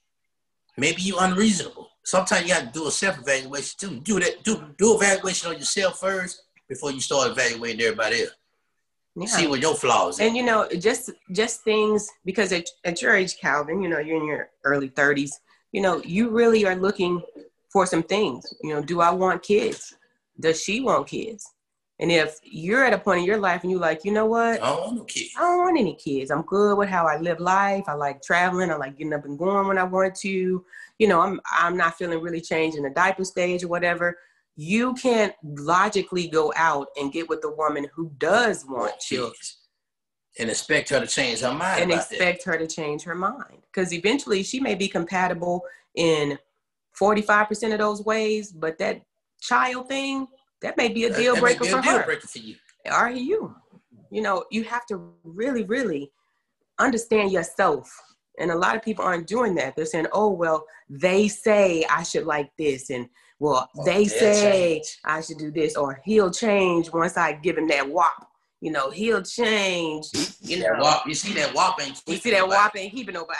maybe 0.76 1.00
you 1.02 1.16
unreasonable 1.18 1.88
sometimes 2.04 2.42
you 2.42 2.54
got 2.54 2.64
to 2.72 2.78
do 2.78 2.88
a 2.88 2.90
self-evaluation 2.90 3.78
too 3.78 4.00
do 4.00 4.18
that 4.18 4.42
do 4.42 4.64
do 4.78 4.96
evaluation 4.96 5.50
on 5.50 5.56
yourself 5.56 6.00
first 6.00 6.42
before 6.68 6.90
you 6.90 7.00
start 7.00 7.30
evaluating 7.30 7.80
everybody 7.80 8.22
else 8.22 8.34
Yeah. 9.16 9.26
see 9.26 9.46
what 9.46 9.60
your 9.60 9.74
flaws 9.74 10.18
are. 10.18 10.24
And 10.24 10.36
you 10.36 10.44
know, 10.44 10.68
just 10.78 11.10
just 11.32 11.62
things 11.62 12.08
because 12.24 12.52
at, 12.52 12.66
at 12.84 13.02
your 13.02 13.14
age, 13.14 13.36
Calvin, 13.38 13.82
you 13.82 13.88
know, 13.88 13.98
you're 13.98 14.16
in 14.16 14.26
your 14.26 14.50
early 14.64 14.88
30s. 14.88 15.32
You 15.72 15.82
know, 15.82 16.02
you 16.04 16.30
really 16.30 16.64
are 16.66 16.74
looking 16.74 17.22
for 17.72 17.86
some 17.86 18.02
things. 18.02 18.52
You 18.62 18.74
know, 18.74 18.82
do 18.82 19.00
I 19.00 19.10
want 19.10 19.42
kids? 19.42 19.94
Does 20.38 20.62
she 20.62 20.80
want 20.80 21.06
kids? 21.06 21.48
And 22.00 22.10
if 22.10 22.38
you're 22.42 22.82
at 22.82 22.94
a 22.94 22.98
point 22.98 23.20
in 23.20 23.26
your 23.26 23.36
life 23.36 23.62
and 23.62 23.70
you're 23.70 23.78
like, 23.78 24.06
you 24.06 24.10
know 24.10 24.24
what? 24.24 24.62
I 24.62 24.70
don't 24.70 24.80
want 24.80 24.96
no 24.96 25.04
kids. 25.04 25.32
I 25.36 25.40
don't 25.40 25.58
want 25.58 25.78
any 25.78 25.94
kids. 25.94 26.30
I'm 26.30 26.42
good 26.42 26.78
with 26.78 26.88
how 26.88 27.06
I 27.06 27.18
live 27.18 27.40
life. 27.40 27.84
I 27.88 27.92
like 27.92 28.22
traveling. 28.22 28.70
I 28.70 28.76
like 28.76 28.96
getting 28.96 29.12
up 29.12 29.26
and 29.26 29.38
going 29.38 29.68
when 29.68 29.76
I 29.76 29.84
want 29.84 30.14
to. 30.16 30.64
You 30.98 31.08
know, 31.08 31.20
I'm 31.20 31.40
I'm 31.52 31.76
not 31.76 31.98
feeling 31.98 32.20
really 32.20 32.40
changed 32.40 32.78
in 32.78 32.84
the 32.84 32.90
diaper 32.90 33.24
stage 33.24 33.62
or 33.62 33.68
whatever. 33.68 34.16
You 34.56 34.94
can't 34.94 35.34
logically 35.42 36.26
go 36.26 36.52
out 36.56 36.88
and 36.98 37.12
get 37.12 37.28
with 37.28 37.44
a 37.44 37.50
woman 37.50 37.86
who 37.94 38.10
does 38.16 38.64
want 38.66 38.98
children 38.98 39.36
and 40.40 40.50
expect 40.50 40.88
her 40.88 41.00
to 41.00 41.06
change 41.06 41.40
her 41.40 41.52
mind 41.52 41.82
and 41.82 41.92
about 41.92 42.08
that. 42.08 42.16
expect 42.16 42.44
her 42.44 42.58
to 42.58 42.66
change 42.66 43.02
her 43.02 43.14
mind. 43.14 43.62
Because 43.72 43.92
eventually 43.92 44.42
she 44.42 44.60
may 44.60 44.74
be 44.74 44.88
compatible 44.88 45.62
in 45.94 46.38
45% 46.98 47.72
of 47.72 47.78
those 47.78 48.04
ways 48.04 48.52
but 48.52 48.78
that 48.78 49.02
child 49.40 49.88
thing 49.88 50.26
that 50.62 50.76
may 50.76 50.88
be 50.88 51.04
a 51.04 51.14
deal 51.14 51.34
that 51.34 51.40
breaker 51.40 51.64
be 51.64 51.70
a 51.70 51.76
for 51.76 51.82
deal 51.82 51.98
her. 51.98 52.04
breaker 52.04 52.26
for 52.26 52.38
you. 52.38 52.56
are 52.90 53.10
you. 53.10 53.54
You 54.10 54.22
know 54.22 54.44
you 54.50 54.64
have 54.64 54.86
to 54.86 55.12
really 55.22 55.64
really 55.64 56.10
understand 56.78 57.30
yourself. 57.30 57.90
And 58.38 58.50
a 58.50 58.56
lot 58.56 58.74
of 58.74 58.82
people 58.82 59.04
aren't 59.04 59.26
doing 59.26 59.54
that. 59.56 59.76
They're 59.76 59.86
saying 59.86 60.06
oh 60.12 60.30
well 60.30 60.64
they 60.90 61.28
say 61.28 61.84
i 61.88 62.02
should 62.02 62.26
like 62.26 62.50
this 62.58 62.90
and 62.90 63.08
well 63.38 63.70
oh, 63.78 63.84
they 63.84 64.04
they'll 64.06 64.34
say 64.34 64.82
i 65.04 65.20
should 65.20 65.38
do 65.38 65.52
this 65.52 65.76
or 65.76 66.00
he'll 66.04 66.32
change 66.32 66.92
once 66.92 67.16
i 67.16 67.32
give 67.32 67.56
him 67.56 67.68
that 67.68 67.88
whop 67.88 68.28
you 68.60 68.70
know 68.70 68.90
he'll 68.90 69.22
change 69.22 70.06
you 70.40 70.58
know 70.58 70.64
That 70.74 70.80
whop, 70.82 71.06
you 71.06 71.14
see 71.14 71.32
that 71.34 71.54
whop 71.54 71.80
ain't 71.82 72.02
you 72.06 72.16
see 72.16 72.30
that 72.30 72.40
nobody. 72.40 72.56
whop 72.56 72.76
ain't 72.76 72.92
keeping 72.92 73.14
nobody 73.14 73.38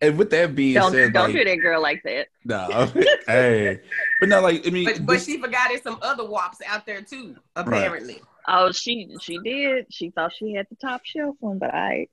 And 0.00 0.16
with 0.16 0.30
that 0.30 0.54
being 0.54 0.74
Don't 0.74 0.92
said, 0.92 1.12
don't 1.12 1.24
like, 1.24 1.32
treat 1.32 1.44
that 1.48 1.56
girl 1.56 1.82
like 1.82 2.00
that. 2.04 2.28
no, 2.44 2.86
hey, 3.26 3.80
but 4.20 4.28
no, 4.28 4.40
like 4.40 4.64
I 4.64 4.70
mean, 4.70 4.84
but, 4.84 5.04
but 5.04 5.12
this- 5.14 5.26
she 5.26 5.38
forgot 5.40 5.68
there's 5.70 5.82
some 5.82 5.98
other 6.02 6.24
wops 6.24 6.58
out 6.66 6.86
there 6.86 7.02
too 7.02 7.34
apparently 7.56 8.20
Oh, 8.50 8.72
she 8.72 9.14
she 9.20 9.38
did. 9.40 9.86
She 9.90 10.08
thought 10.10 10.32
she 10.32 10.54
had 10.54 10.66
the 10.70 10.76
top 10.76 11.02
shelf 11.04 11.36
one, 11.40 11.58
but 11.58 11.74
I 11.74 12.06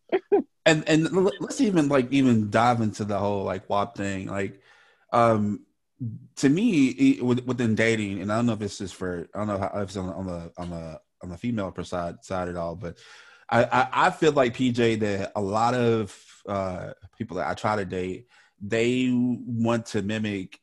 and 0.65 0.83
and 0.89 1.09
let's 1.39 1.61
even 1.61 1.87
like 1.87 2.11
even 2.11 2.49
dive 2.49 2.81
into 2.81 3.05
the 3.05 3.17
whole 3.17 3.43
like 3.45 3.69
WAP 3.69 3.95
thing. 3.95 4.27
Like, 4.27 4.59
um, 5.13 5.61
to 6.37 6.49
me, 6.49 6.87
it, 6.87 7.23
with- 7.25 7.45
within 7.45 7.75
dating, 7.75 8.21
and 8.21 8.31
I 8.31 8.35
don't 8.35 8.45
know 8.47 8.53
if 8.53 8.59
this 8.59 8.81
is 8.81 8.91
for 8.91 9.27
I 9.33 9.39
don't 9.39 9.47
know 9.47 9.57
how 9.57 9.71
if 9.81 9.89
it's 9.89 9.97
on, 9.97 10.09
on 10.09 10.27
the 10.27 10.51
on 10.57 10.69
the 10.69 10.99
on 11.23 11.29
the 11.29 11.37
female 11.37 11.73
side 11.83 12.23
side 12.23 12.49
at 12.49 12.55
all, 12.57 12.75
but 12.75 12.97
I, 13.49 13.63
I 13.63 13.87
I 14.07 14.09
feel 14.11 14.33
like 14.33 14.55
PJ 14.55 14.99
that 14.99 15.31
a 15.35 15.41
lot 15.41 15.73
of 15.73 16.15
uh 16.47 16.91
people 17.17 17.37
that 17.37 17.47
I 17.47 17.53
try 17.53 17.75
to 17.77 17.85
date, 17.85 18.27
they 18.61 19.09
want 19.13 19.85
to 19.87 20.01
mimic 20.01 20.59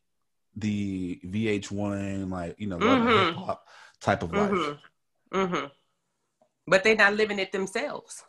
the 0.55 1.19
VH1 1.25 2.31
like 2.31 2.57
you 2.59 2.67
know 2.67 2.79
Mhm. 2.79 3.27
hip 3.29 3.35
hop 3.37 3.67
type 4.01 4.23
of 4.23 4.33
life. 4.35 4.53
Mm-hmm. 4.53 5.39
Mm-hmm. 5.39 5.67
But 6.67 6.85
they're 6.85 6.95
not 6.97 7.15
living 7.15 7.39
it 7.39 7.53
themselves. 7.53 8.23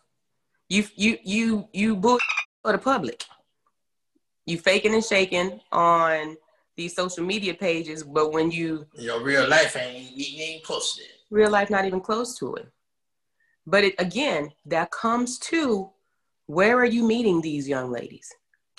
You 0.70 0.86
you 0.95 1.18
you 1.24 1.68
you 1.74 1.95
bull 1.97 2.18
for 2.62 2.72
the 2.72 2.78
public. 2.78 3.26
You 4.45 4.58
faking 4.58 4.93
and 4.93 5.04
shaking 5.04 5.60
on 5.72 6.38
these 6.76 6.95
social 6.95 7.24
media 7.24 7.53
pages, 7.53 8.03
but 8.03 8.32
when 8.32 8.51
you 8.51 8.86
Your 8.95 9.21
real 9.21 9.47
life 9.47 9.76
ain't, 9.76 10.11
ain't 10.19 10.63
close 10.63 10.95
to 10.95 11.03
it. 11.03 11.09
real 11.30 11.51
life 11.51 11.69
not 11.69 11.86
even 11.86 12.01
close 12.01 12.38
to 12.39 12.55
it. 12.55 12.67
But 13.65 13.84
it 13.84 13.95
again, 13.99 14.51
that 14.65 14.91
comes 14.91 15.39
to 15.39 15.89
where 16.47 16.78
are 16.78 16.86
you 16.86 17.03
meeting 17.05 17.41
these 17.41 17.67
young 17.67 17.91
ladies? 17.91 18.30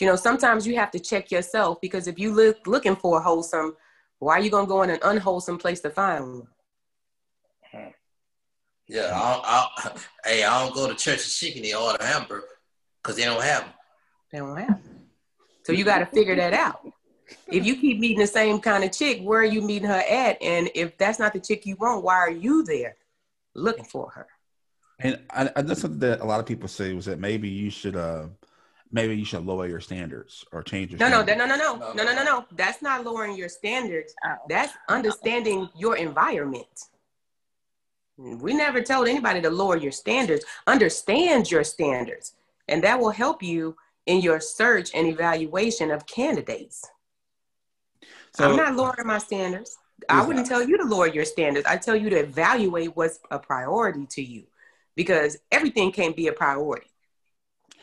You 0.00 0.08
know, 0.08 0.16
sometimes 0.16 0.66
you 0.66 0.76
have 0.76 0.90
to 0.90 0.98
check 0.98 1.30
yourself 1.30 1.80
because 1.80 2.06
if 2.08 2.18
you 2.18 2.34
look 2.34 2.66
looking 2.66 2.96
for 2.96 3.20
wholesome, 3.22 3.76
why 4.18 4.34
are 4.38 4.40
you 4.40 4.50
gonna 4.50 4.66
go 4.66 4.82
in 4.82 4.90
an 4.90 4.98
unwholesome 5.02 5.58
place 5.58 5.80
to 5.80 5.90
find 5.90 6.24
one? 6.24 6.48
Yeah, 8.86 9.12
I 9.14 9.32
don't, 9.34 9.44
I 9.46 9.68
don't, 9.84 9.98
hey, 10.26 10.44
I 10.44 10.62
don't 10.62 10.74
go 10.74 10.88
to 10.88 10.94
church 10.94 11.22
and 11.22 11.30
chicken 11.30 11.64
or 11.74 11.92
order 11.92 12.04
hamburger 12.04 12.44
because 13.02 13.16
they 13.16 13.24
don't 13.24 13.42
have 13.42 13.62
them. 13.62 13.72
They 14.30 14.38
don't 14.38 14.56
have. 14.56 14.82
them. 14.84 15.00
So 15.64 15.72
you 15.72 15.84
got 15.84 16.00
to 16.00 16.06
figure 16.06 16.36
that 16.36 16.52
out. 16.52 16.80
If 17.48 17.64
you 17.64 17.76
keep 17.76 17.98
meeting 17.98 18.18
the 18.18 18.26
same 18.26 18.60
kind 18.60 18.84
of 18.84 18.92
chick, 18.92 19.20
where 19.22 19.40
are 19.40 19.44
you 19.44 19.62
meeting 19.62 19.88
her 19.88 20.02
at? 20.08 20.40
And 20.42 20.70
if 20.74 20.96
that's 20.98 21.18
not 21.18 21.32
the 21.32 21.40
chick 21.40 21.66
you 21.66 21.76
want, 21.76 22.02
why 22.02 22.14
are 22.16 22.30
you 22.30 22.64
there 22.64 22.96
looking 23.54 23.84
for 23.84 24.10
her? 24.10 24.26
And 25.00 25.20
I, 25.30 25.50
I 25.56 25.62
that's 25.62 25.80
something 25.80 26.00
that 26.00 26.20
a 26.20 26.24
lot 26.24 26.40
of 26.40 26.46
people 26.46 26.68
say 26.68 26.92
was 26.94 27.06
that 27.06 27.18
maybe 27.18 27.48
you 27.48 27.70
should 27.70 27.96
uh 27.96 28.26
maybe 28.92 29.16
you 29.16 29.24
should 29.24 29.44
lower 29.44 29.66
your 29.66 29.80
standards 29.80 30.44
or 30.52 30.62
change 30.62 30.92
your 30.92 31.00
No, 31.00 31.08
no, 31.08 31.24
standards. 31.24 31.38
that- 31.38 31.48
no, 31.48 31.56
no, 31.56 31.76
no, 31.78 31.92
no, 31.94 32.04
no, 32.04 32.14
no, 32.14 32.24
no. 32.24 32.44
That's 32.52 32.80
not 32.80 33.04
lowering 33.04 33.36
your 33.36 33.48
standards. 33.48 34.14
That's 34.48 34.72
understanding 34.88 35.68
your 35.76 35.96
environment. 35.96 36.84
We 38.16 38.54
never 38.54 38.80
told 38.80 39.08
anybody 39.08 39.40
to 39.42 39.50
lower 39.50 39.76
your 39.76 39.90
standards. 39.90 40.44
Understand 40.68 41.50
your 41.50 41.64
standards, 41.64 42.34
and 42.68 42.82
that 42.84 43.00
will 43.00 43.10
help 43.10 43.42
you 43.42 43.76
in 44.06 44.20
your 44.20 44.38
search 44.38 44.94
and 44.94 45.08
evaluation 45.08 45.90
of 45.90 46.06
candidates. 46.06 46.84
So- 48.34 48.50
I'm 48.50 48.56
not 48.56 48.74
lowering 48.76 49.06
my 49.06 49.18
standards. 49.18 49.76
I 50.08 50.24
wouldn't 50.26 50.46
tell 50.46 50.62
you 50.62 50.76
to 50.78 50.84
lower 50.84 51.06
your 51.06 51.24
standards. 51.24 51.66
I 51.66 51.76
tell 51.76 51.96
you 51.96 52.10
to 52.10 52.16
evaluate 52.16 52.96
what's 52.96 53.20
a 53.30 53.38
priority 53.38 54.06
to 54.10 54.22
you 54.22 54.44
because 54.96 55.38
everything 55.50 55.92
can't 55.92 56.16
be 56.16 56.26
a 56.26 56.32
priority. 56.32 56.90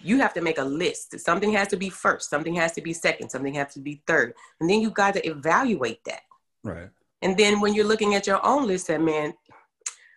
You 0.02 0.20
have 0.20 0.34
to 0.34 0.42
make 0.42 0.58
a 0.58 0.64
list. 0.64 1.20
Something 1.20 1.54
has 1.54 1.68
to 1.70 1.78
be 1.78 1.90
first, 1.90 2.30
something 2.30 2.56
has 2.56 2.74
to 2.74 2.82
be 2.82 2.94
second, 2.94 3.30
something 3.30 3.54
has 3.54 3.74
to 3.76 3.80
be 3.80 4.02
third. 4.08 4.34
And 4.60 4.70
then 4.70 4.82
you've 4.82 4.94
got 4.94 5.14
to 5.14 5.28
evaluate 5.28 6.04
that. 6.06 6.22
Right. 6.64 6.90
And 7.22 7.38
then 7.38 7.60
when 7.60 7.74
you're 7.74 7.86
looking 7.86 8.16
at 8.16 8.28
your 8.28 8.44
own 8.46 8.68
list, 8.68 8.88
that 8.88 9.02
man, 9.02 9.34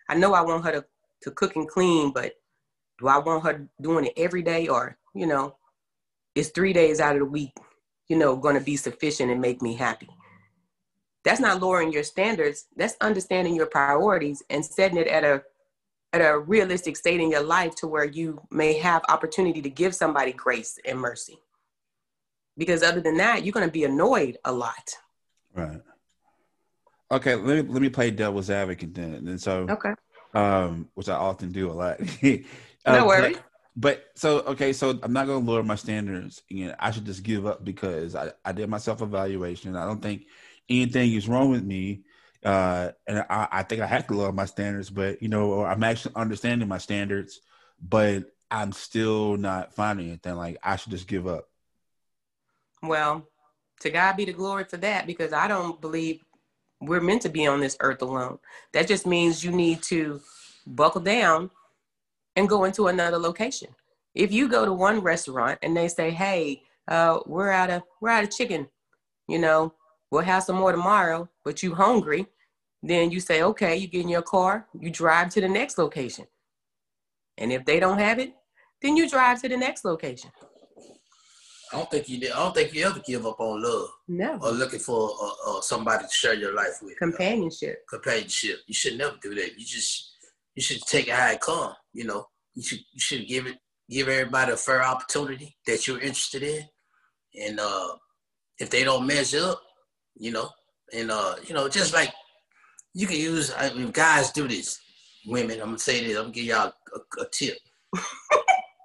I 0.09 0.15
know 0.15 0.33
I 0.33 0.41
want 0.41 0.65
her 0.65 0.71
to, 0.71 0.85
to 1.21 1.31
cook 1.31 1.55
and 1.55 1.67
clean, 1.67 2.11
but 2.11 2.33
do 2.99 3.07
I 3.07 3.17
want 3.19 3.43
her 3.43 3.67
doing 3.81 4.05
it 4.05 4.13
every 4.17 4.41
day 4.41 4.67
or, 4.67 4.97
you 5.13 5.27
know, 5.27 5.55
is 6.33 6.49
three 6.49 6.73
days 6.73 6.99
out 6.99 7.15
of 7.15 7.19
the 7.19 7.25
week, 7.25 7.53
you 8.07 8.17
know, 8.17 8.35
going 8.35 8.57
to 8.57 8.63
be 8.63 8.75
sufficient 8.75 9.31
and 9.31 9.39
make 9.39 9.61
me 9.61 9.75
happy? 9.75 10.09
That's 11.25 11.39
not 11.41 11.59
lowering 11.61 11.91
your 11.91 12.03
standards. 12.03 12.67
That's 12.77 12.95
understanding 13.01 13.55
your 13.55 13.65
priorities 13.65 14.43
and 14.49 14.63
setting 14.63 14.97
it 14.97 15.07
at 15.07 15.23
a 15.23 15.43
at 16.13 16.21
a 16.21 16.37
realistic 16.39 16.95
state 16.95 17.19
in 17.19 17.29
your 17.29 17.41
life 17.43 17.75
to 17.75 17.87
where 17.87 18.05
you 18.05 18.39
may 18.49 18.73
have 18.77 19.01
opportunity 19.09 19.61
to 19.61 19.69
give 19.69 19.93
somebody 19.93 20.31
grace 20.31 20.79
and 20.85 20.97
mercy. 20.97 21.37
Because 22.57 22.83
other 22.83 23.01
than 23.01 23.17
that, 23.17 23.43
you're 23.43 23.51
going 23.51 23.67
to 23.67 23.71
be 23.71 23.83
annoyed 23.83 24.37
a 24.45 24.51
lot. 24.51 24.93
Right. 25.53 25.81
Okay, 27.11 27.35
let 27.35 27.65
me 27.65 27.73
let 27.73 27.81
me 27.81 27.89
play 27.89 28.11
devil's 28.11 28.49
advocate 28.49 28.93
then. 28.93 29.27
And 29.27 29.41
so 29.41 29.67
Okay. 29.69 29.93
um 30.33 30.89
which 30.93 31.09
I 31.09 31.15
often 31.15 31.51
do 31.51 31.69
a 31.71 31.73
lot. 31.73 31.99
No 32.87 32.99
but- 32.99 33.07
worries. 33.07 33.37
But, 33.77 34.05
so 34.15 34.39
okay, 34.41 34.71
so 34.71 34.97
I'm 35.03 35.11
not 35.11 35.27
gonna 35.27 35.43
lower 35.43 35.61
my 35.63 35.75
standards. 35.75 36.43
You 36.47 36.67
know, 36.67 36.75
I 36.79 36.91
should 36.91 37.03
just 37.05 37.23
give 37.23 37.45
up 37.45 37.65
because 37.65 38.15
I, 38.15 38.31
I 38.45 38.53
did 38.53 38.69
my 38.69 38.77
self 38.77 39.01
evaluation. 39.01 39.75
I 39.75 39.85
don't 39.85 40.01
think 40.01 40.27
anything 40.69 41.13
is 41.13 41.27
wrong 41.27 41.49
with 41.49 41.63
me. 41.63 42.03
uh, 42.45 42.91
and 43.07 43.25
I, 43.27 43.47
I 43.51 43.63
think 43.63 43.81
I 43.81 43.87
have 43.87 44.05
to 44.07 44.13
lower 44.13 44.31
my 44.31 44.45
standards, 44.45 44.89
but 44.91 45.21
you 45.21 45.27
know, 45.27 45.65
I'm 45.65 45.83
actually 45.83 46.15
understanding 46.15 46.67
my 46.67 46.77
standards, 46.77 47.41
but 47.81 48.25
I'm 48.51 48.71
still 48.71 49.35
not 49.35 49.73
finding 49.73 50.07
anything. 50.07 50.35
Like 50.35 50.57
I 50.61 50.75
should 50.75 50.91
just 50.91 51.07
give 51.07 51.27
up. 51.27 51.49
Well, 52.83 53.27
to 53.79 53.89
God 53.89 54.15
be 54.15 54.25
the 54.25 54.33
glory 54.33 54.65
for 54.65 54.77
that, 54.77 55.07
because 55.07 55.33
I 55.33 55.47
don't 55.47 55.81
believe 55.81 56.23
we're 56.79 57.01
meant 57.01 57.23
to 57.23 57.29
be 57.29 57.47
on 57.47 57.59
this 57.61 57.77
earth 57.79 58.03
alone. 58.03 58.37
That 58.73 58.87
just 58.87 59.07
means 59.07 59.43
you 59.43 59.51
need 59.51 59.81
to 59.83 60.21
buckle 60.67 61.01
down 61.01 61.49
and 62.35 62.47
go 62.47 62.63
into 62.65 62.87
another 62.87 63.17
location. 63.17 63.69
If 64.13 64.31
you 64.31 64.47
go 64.47 64.65
to 64.65 64.73
one 64.73 64.99
restaurant 64.99 65.59
and 65.63 65.75
they 65.75 65.87
say, 65.87 66.11
"Hey, 66.11 66.61
uh, 66.87 67.21
we're 67.25 67.49
out 67.49 67.71
of 67.71 67.81
we're 68.01 68.09
out 68.09 68.23
of 68.23 68.29
chicken," 68.29 68.67
you 69.27 69.39
know, 69.39 69.73
we'll 70.15 70.23
have 70.23 70.43
some 70.43 70.55
more 70.55 70.71
tomorrow, 70.71 71.27
but 71.43 71.61
you 71.61 71.75
hungry, 71.75 72.25
then 72.81 73.11
you 73.11 73.19
say, 73.19 73.41
"Okay," 73.41 73.75
you 73.75 73.87
get 73.87 74.01
in 74.01 74.09
your 74.09 74.21
car, 74.21 74.65
you 74.79 74.89
drive 74.89 75.29
to 75.31 75.41
the 75.41 75.49
next 75.49 75.77
location, 75.77 76.25
and 77.37 77.51
if 77.51 77.65
they 77.65 77.79
don't 77.79 77.99
have 77.99 78.17
it, 78.17 78.33
then 78.81 78.95
you 78.95 79.09
drive 79.09 79.41
to 79.41 79.49
the 79.49 79.57
next 79.57 79.83
location. 79.83 80.31
I 81.73 81.77
don't 81.77 81.91
think 81.91 82.07
you. 82.07 82.17
I 82.27 82.39
don't 82.39 82.55
think 82.55 82.73
you 82.73 82.85
ever 82.85 83.01
give 83.05 83.25
up 83.25 83.39
on 83.39 83.61
love. 83.61 83.89
No. 84.07 84.39
Or 84.41 84.51
looking 84.51 84.79
for 84.79 85.11
uh, 85.21 85.57
uh, 85.57 85.61
somebody 85.61 86.05
to 86.05 86.13
share 86.13 86.35
your 86.35 86.53
life 86.53 86.77
with. 86.81 86.97
Companionship. 86.97 87.83
Companionship. 87.89 88.59
You 88.67 88.73
should 88.73 88.97
never 88.97 89.17
do 89.21 89.35
that. 89.35 89.59
You 89.59 89.65
just 89.65 90.13
you 90.55 90.61
should 90.61 90.81
take 90.83 91.07
it 91.07 91.15
how 91.15 91.31
it 91.31 91.41
come. 91.41 91.73
You 91.91 92.05
know, 92.05 92.27
you 92.53 92.63
should 92.63 92.79
you 92.93 93.01
should 93.07 93.27
give 93.27 93.47
it 93.47 93.57
give 93.89 94.07
everybody 94.07 94.53
a 94.53 94.57
fair 94.57 94.83
opportunity 94.83 95.57
that 95.67 95.85
you're 95.85 95.99
interested 95.99 96.43
in, 96.43 96.63
and 97.43 97.59
uh, 97.59 97.89
if 98.59 98.69
they 98.69 98.83
don't 98.83 99.05
measure 99.05 99.43
up, 99.43 99.61
you 100.17 100.31
know, 100.31 100.49
and 100.93 101.11
uh, 101.11 101.35
you 101.45 101.53
know, 101.53 101.67
just 101.69 101.93
like 101.93 102.13
you 102.93 103.07
can 103.07 103.17
use. 103.17 103.53
I 103.57 103.73
mean, 103.73 103.91
guys 103.91 104.31
do 104.31 104.47
this. 104.47 104.79
Women, 105.25 105.59
I'm 105.59 105.67
gonna 105.67 105.79
say 105.79 106.05
this. 106.05 106.17
I'm 106.17 106.25
gonna 106.25 106.33
give 106.33 106.45
y'all 106.45 106.73
a, 106.93 107.21
a 107.21 107.25
tip. 107.31 107.57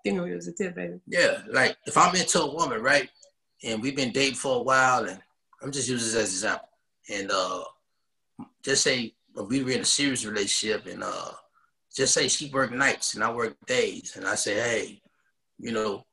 Think 0.04 0.18
it 0.18 0.34
was 0.34 0.48
a 0.48 0.52
tip, 0.52 0.74
baby. 0.74 0.98
Yeah, 1.06 1.42
like 1.50 1.76
if 1.86 1.96
I'm 1.96 2.14
into 2.14 2.40
a 2.40 2.54
woman, 2.54 2.80
right, 2.82 3.08
and 3.62 3.82
we've 3.82 3.96
been 3.96 4.12
dating 4.12 4.36
for 4.36 4.56
a 4.56 4.62
while, 4.62 5.04
and 5.04 5.20
I'm 5.62 5.72
just 5.72 5.88
using 5.88 6.06
this 6.06 6.16
as 6.16 6.42
an 6.42 6.50
example, 6.50 6.68
and 7.10 7.30
uh, 7.30 7.64
just 8.62 8.82
say 8.82 9.14
if 9.36 9.48
we 9.48 9.62
were 9.62 9.70
in 9.70 9.80
a 9.80 9.84
serious 9.84 10.24
relationship, 10.24 10.86
and 10.86 11.04
uh, 11.04 11.32
just 11.94 12.14
say 12.14 12.28
she 12.28 12.50
worked 12.50 12.72
nights 12.72 13.14
and 13.14 13.24
I 13.24 13.32
work 13.32 13.56
days, 13.66 14.16
and 14.16 14.26
I 14.26 14.34
say, 14.34 14.54
hey, 14.54 15.02
you 15.58 15.72
know, 15.72 16.04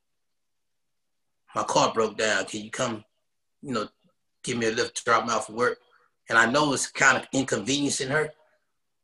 my 1.56 1.64
car 1.64 1.94
broke 1.94 2.18
down. 2.18 2.46
Can 2.46 2.62
you 2.62 2.72
come, 2.72 3.04
you 3.62 3.74
know, 3.74 3.88
give 4.48 4.58
me 4.58 4.68
a 4.68 4.72
lift 4.72 5.04
drop 5.06 5.26
me 5.26 5.34
off 5.34 5.50
of 5.50 5.56
work? 5.56 5.78
And 6.30 6.38
I 6.38 6.50
know 6.50 6.74
it's 6.74 6.88
kind 6.88 7.18
of 7.18 7.28
inconveniencing 7.32 8.10
her, 8.10 8.32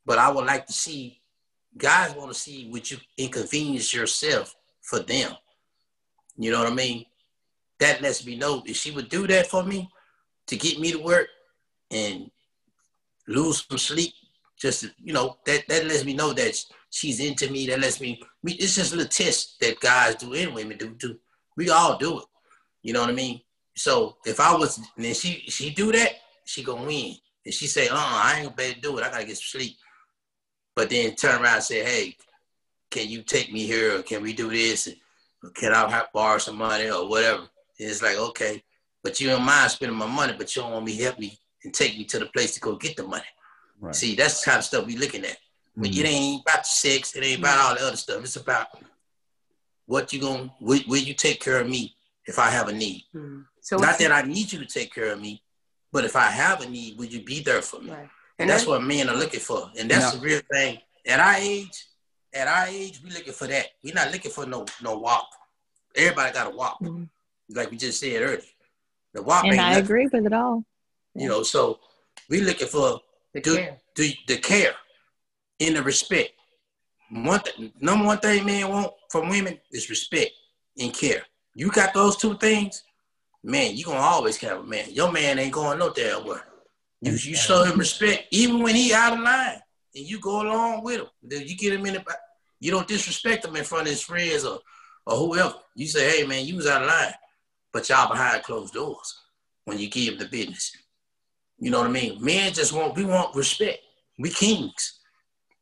but 0.06 0.18
I 0.18 0.32
would 0.32 0.46
like 0.46 0.66
to 0.68 0.74
see 0.74 1.22
guys 1.78 2.16
want 2.16 2.32
to 2.32 2.40
see 2.40 2.70
would 2.72 2.90
you 2.90 2.98
inconvenience 3.18 3.94
yourself 3.94 4.56
for 4.82 5.00
them. 5.00 5.32
You 6.38 6.52
know 6.52 6.60
what 6.64 6.72
I 6.72 6.76
mean? 6.76 7.06
That 7.80 8.02
lets 8.02 8.26
me 8.26 8.36
know 8.36 8.64
if 8.66 8.76
she 8.78 8.92
would 8.92 9.10
do 9.10 9.28
that 9.28 9.48
for 9.48 9.64
me 9.64 9.90
to 10.48 10.56
get 10.56 10.80
me 10.80 10.92
to 10.92 11.00
work 11.00 11.28
and 11.92 12.30
lose 13.28 13.66
some 13.68 13.78
sleep, 13.78 14.14
just 14.58 14.90
you 15.04 15.14
know, 15.14 15.38
that 15.46 15.68
that 15.68 15.86
lets 15.86 16.06
me 16.06 16.14
know 16.14 16.34
that 16.34 16.56
she's 16.90 17.20
into 17.20 17.50
me. 17.52 17.68
That 17.68 17.80
lets 17.80 18.00
me. 18.00 18.22
It's 18.44 18.76
just 18.76 18.94
a 18.94 18.98
little 18.98 19.10
test 19.10 19.60
that 19.62 19.80
guys 19.80 20.16
do 20.16 20.34
and 20.34 20.54
women 20.54 20.78
do 20.78 20.96
too. 20.96 21.18
We 21.56 21.70
all 21.70 21.98
do 21.98 22.20
it. 22.20 22.26
You 22.82 22.94
know 22.94 23.02
what 23.02 23.10
I 23.10 23.14
mean? 23.14 23.42
So 23.76 24.18
if 24.26 24.40
I 24.40 24.56
was, 24.56 24.80
then 24.98 25.14
she 25.14 25.44
she 25.48 25.70
do 25.72 25.92
that, 25.92 26.12
she 26.46 26.64
gonna 26.64 26.86
win. 26.86 27.16
And 27.46 27.54
she 27.54 27.68
say, 27.68 27.88
"Uh, 27.88 27.96
I 27.98 28.36
ain't 28.36 28.44
gonna 28.46 28.56
be 28.56 28.64
able 28.64 28.76
to 28.76 28.82
do 28.82 28.98
it. 28.98 29.04
I 29.04 29.10
gotta 29.10 29.26
get 29.26 29.38
some 29.38 29.60
sleep." 29.60 29.78
But 30.76 30.90
then 30.90 31.16
turn 31.16 31.42
around 31.42 31.56
and 31.56 31.64
say, 31.64 31.84
"Hey, 31.84 32.18
can 32.90 33.10
you 33.10 33.24
take 33.24 33.52
me 33.52 33.66
here? 33.66 34.00
Or 34.00 34.04
can 34.04 34.22
we 34.22 34.34
do 34.34 34.50
this? 34.50 34.88
Or 35.44 35.50
can 35.50 35.74
I 35.74 35.90
have, 35.90 36.14
borrow 36.14 36.38
some 36.38 36.58
money 36.58 36.90
or 36.90 37.08
whatever?" 37.08 37.42
And 37.80 37.90
it's 37.90 38.02
like, 38.02 38.18
okay, 38.18 38.64
but 39.04 39.20
you 39.20 39.28
don't 39.28 39.44
mind 39.44 39.72
spending 39.72 39.98
my 39.98 40.08
money, 40.08 40.34
but 40.38 40.56
you 40.56 40.62
don't 40.62 40.72
want 40.72 40.86
me 40.86 40.98
to 40.98 41.04
help 41.04 41.20
me 41.20 41.38
and 41.64 41.74
take 41.74 41.98
me 41.98 42.06
to 42.06 42.20
the 42.20 42.28
place 42.28 42.54
to 42.54 42.60
go 42.60 42.76
get 42.76 42.96
the 42.96 43.04
money. 43.04 43.24
Right. 43.80 43.96
See, 43.96 44.16
that's 44.16 44.42
the 44.42 44.52
kind 44.52 44.60
of 44.60 44.66
stuff 44.66 44.86
we 44.86 44.96
looking 44.96 45.26
at. 45.26 45.38
But 45.76 45.90
mm-hmm. 45.90 46.02
it 46.02 46.08
ain't 46.08 46.42
about 46.42 46.66
sex. 46.68 47.16
It 47.16 47.24
ain't 47.24 47.40
about 47.40 47.60
all 47.60 47.76
the 47.76 47.88
other 47.88 47.98
stuff. 47.98 48.24
It's 48.24 48.36
about 48.36 48.68
what 49.86 50.14
you 50.14 50.22
gonna 50.22 50.54
will, 50.62 50.80
will 50.88 51.02
you 51.02 51.14
take 51.14 51.42
care 51.42 51.60
of 51.60 51.68
me 51.68 51.96
if 52.26 52.40
I 52.40 52.50
have 52.50 52.70
a 52.70 52.74
need? 52.74 53.04
Mm-hmm. 53.14 53.42
So 53.64 53.78
not 53.78 53.98
that 53.98 54.12
I 54.12 54.22
need 54.24 54.52
you 54.52 54.60
to 54.60 54.66
take 54.66 54.94
care 54.94 55.14
of 55.14 55.22
me, 55.22 55.42
but 55.92 56.04
if 56.04 56.16
I 56.18 56.26
have 56.26 56.62
a 56.62 56.70
need, 56.70 56.98
will 56.98 57.06
you 57.06 57.24
be 57.24 57.42
there 57.42 57.62
for 57.62 57.82
me? 57.82 57.92
Right. 57.92 58.10
And 58.38 58.50
that's 58.50 58.68
what 58.68 58.84
men 58.84 59.10
are 59.10 59.16
looking 59.16 59.40
for. 59.40 59.72
And 59.80 59.90
that's 59.90 60.12
the 60.12 60.20
real 60.20 60.42
thing. 60.52 60.80
At 61.08 61.20
our 61.20 61.36
age, 61.36 61.86
at 62.34 62.48
our 62.48 62.68
age, 62.68 63.00
we're 63.02 63.14
looking 63.14 63.32
for 63.32 63.48
that. 63.48 63.68
We're 63.84 63.94
not 63.94 64.12
looking 64.12 64.32
for 64.32 64.46
no 64.46 64.66
no 64.82 64.98
walk. 64.98 65.28
Everybody 65.96 66.34
got 66.34 66.52
a 66.52 66.56
walk, 66.56 66.80
mm-hmm. 66.82 67.04
like 67.56 67.72
we 67.72 67.78
just 67.78 68.00
said 68.00 68.22
earlier. 68.22 68.42
The 69.14 69.22
walk, 69.22 69.46
and 69.46 69.60
I 69.60 69.70
nothing. 69.70 69.84
agree 69.84 70.08
with 70.08 70.26
it 70.26 70.34
all. 70.34 70.66
You 71.16 71.30
know, 71.30 71.44
so 71.44 71.80
we 72.30 72.42
looking 72.42 72.68
for 72.68 73.00
the 73.34 73.42
do, 73.42 73.56
care. 73.56 73.78
Do, 73.96 74.10
the 74.28 74.38
care 74.38 74.74
and 75.60 75.76
the 75.76 75.84
respect. 75.84 76.32
One 77.12 77.40
th- 77.42 77.72
number 77.80 78.06
one 78.06 78.18
thing 78.18 78.46
men 78.46 78.68
want 78.68 78.92
from 79.10 79.30
women 79.30 79.60
is 79.72 79.90
respect 79.90 80.32
and 80.80 80.94
care. 80.94 81.22
You 81.56 81.70
got 81.70 81.94
those 81.94 82.18
two 82.18 82.36
things, 82.38 82.84
man. 83.44 83.76
You 83.76 83.86
gonna 83.86 84.00
always 84.00 84.38
have 84.38 84.60
a 84.60 84.64
man. 84.64 84.86
Your 84.92 85.12
man 85.12 85.40
ain't 85.40 85.54
going 85.54 85.80
no 85.80 85.92
damn 85.92 86.26
where. 86.26 86.44
You 87.02 87.12
you 87.12 87.36
show 87.36 87.64
him 87.64 87.78
respect 87.78 88.28
even 88.32 88.64
when 88.64 88.76
he 88.76 88.94
out 88.94 89.14
of 89.14 89.20
line, 89.20 89.60
and 89.96 90.06
you 90.06 90.20
go 90.20 90.42
along 90.42 90.84
with 90.84 91.02
him. 91.02 91.08
Then 91.22 91.46
you 91.46 91.56
get 91.56 91.74
him 91.74 91.86
in 91.86 91.96
the. 91.96 92.06
You 92.60 92.72
don't 92.72 92.88
disrespect 92.88 93.44
him 93.44 93.58
in 93.58 93.66
front 93.66 93.88
of 93.88 93.90
his 93.90 94.02
friends 94.02 94.46
or 94.46 94.60
or 95.06 95.18
whoever. 95.18 95.56
You 95.76 95.88
say, 95.88 96.18
hey 96.18 96.26
man, 96.26 96.46
you 96.46 96.56
was 96.56 96.68
out 96.68 96.82
of 96.82 96.88
line, 96.88 97.14
but 97.74 97.90
y'all 97.90 98.10
behind 98.10 98.44
closed 98.44 98.74
doors 98.74 99.20
when 99.66 99.80
you 99.80 99.90
give 99.90 100.18
the 100.18 100.26
business. 100.26 100.72
You 101.60 101.72
know 101.72 101.80
what 101.80 101.88
I 101.88 101.92
mean? 101.92 102.24
Men 102.24 102.54
just 102.54 102.74
want 102.74 102.96
we 102.96 103.04
want 103.04 103.36
respect. 103.36 103.80
We 104.18 104.30
kings. 104.30 105.00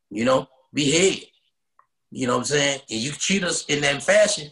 You 0.10 0.26
know, 0.26 0.48
be 0.74 0.92
head. 0.92 1.24
You 2.12 2.28
know 2.28 2.34
what 2.34 2.40
I'm 2.40 2.46
saying? 2.46 2.82
And 2.90 3.00
you 3.00 3.12
treat 3.12 3.44
us 3.44 3.66
in 3.66 3.82
that 3.82 4.04
fashion, 4.04 4.52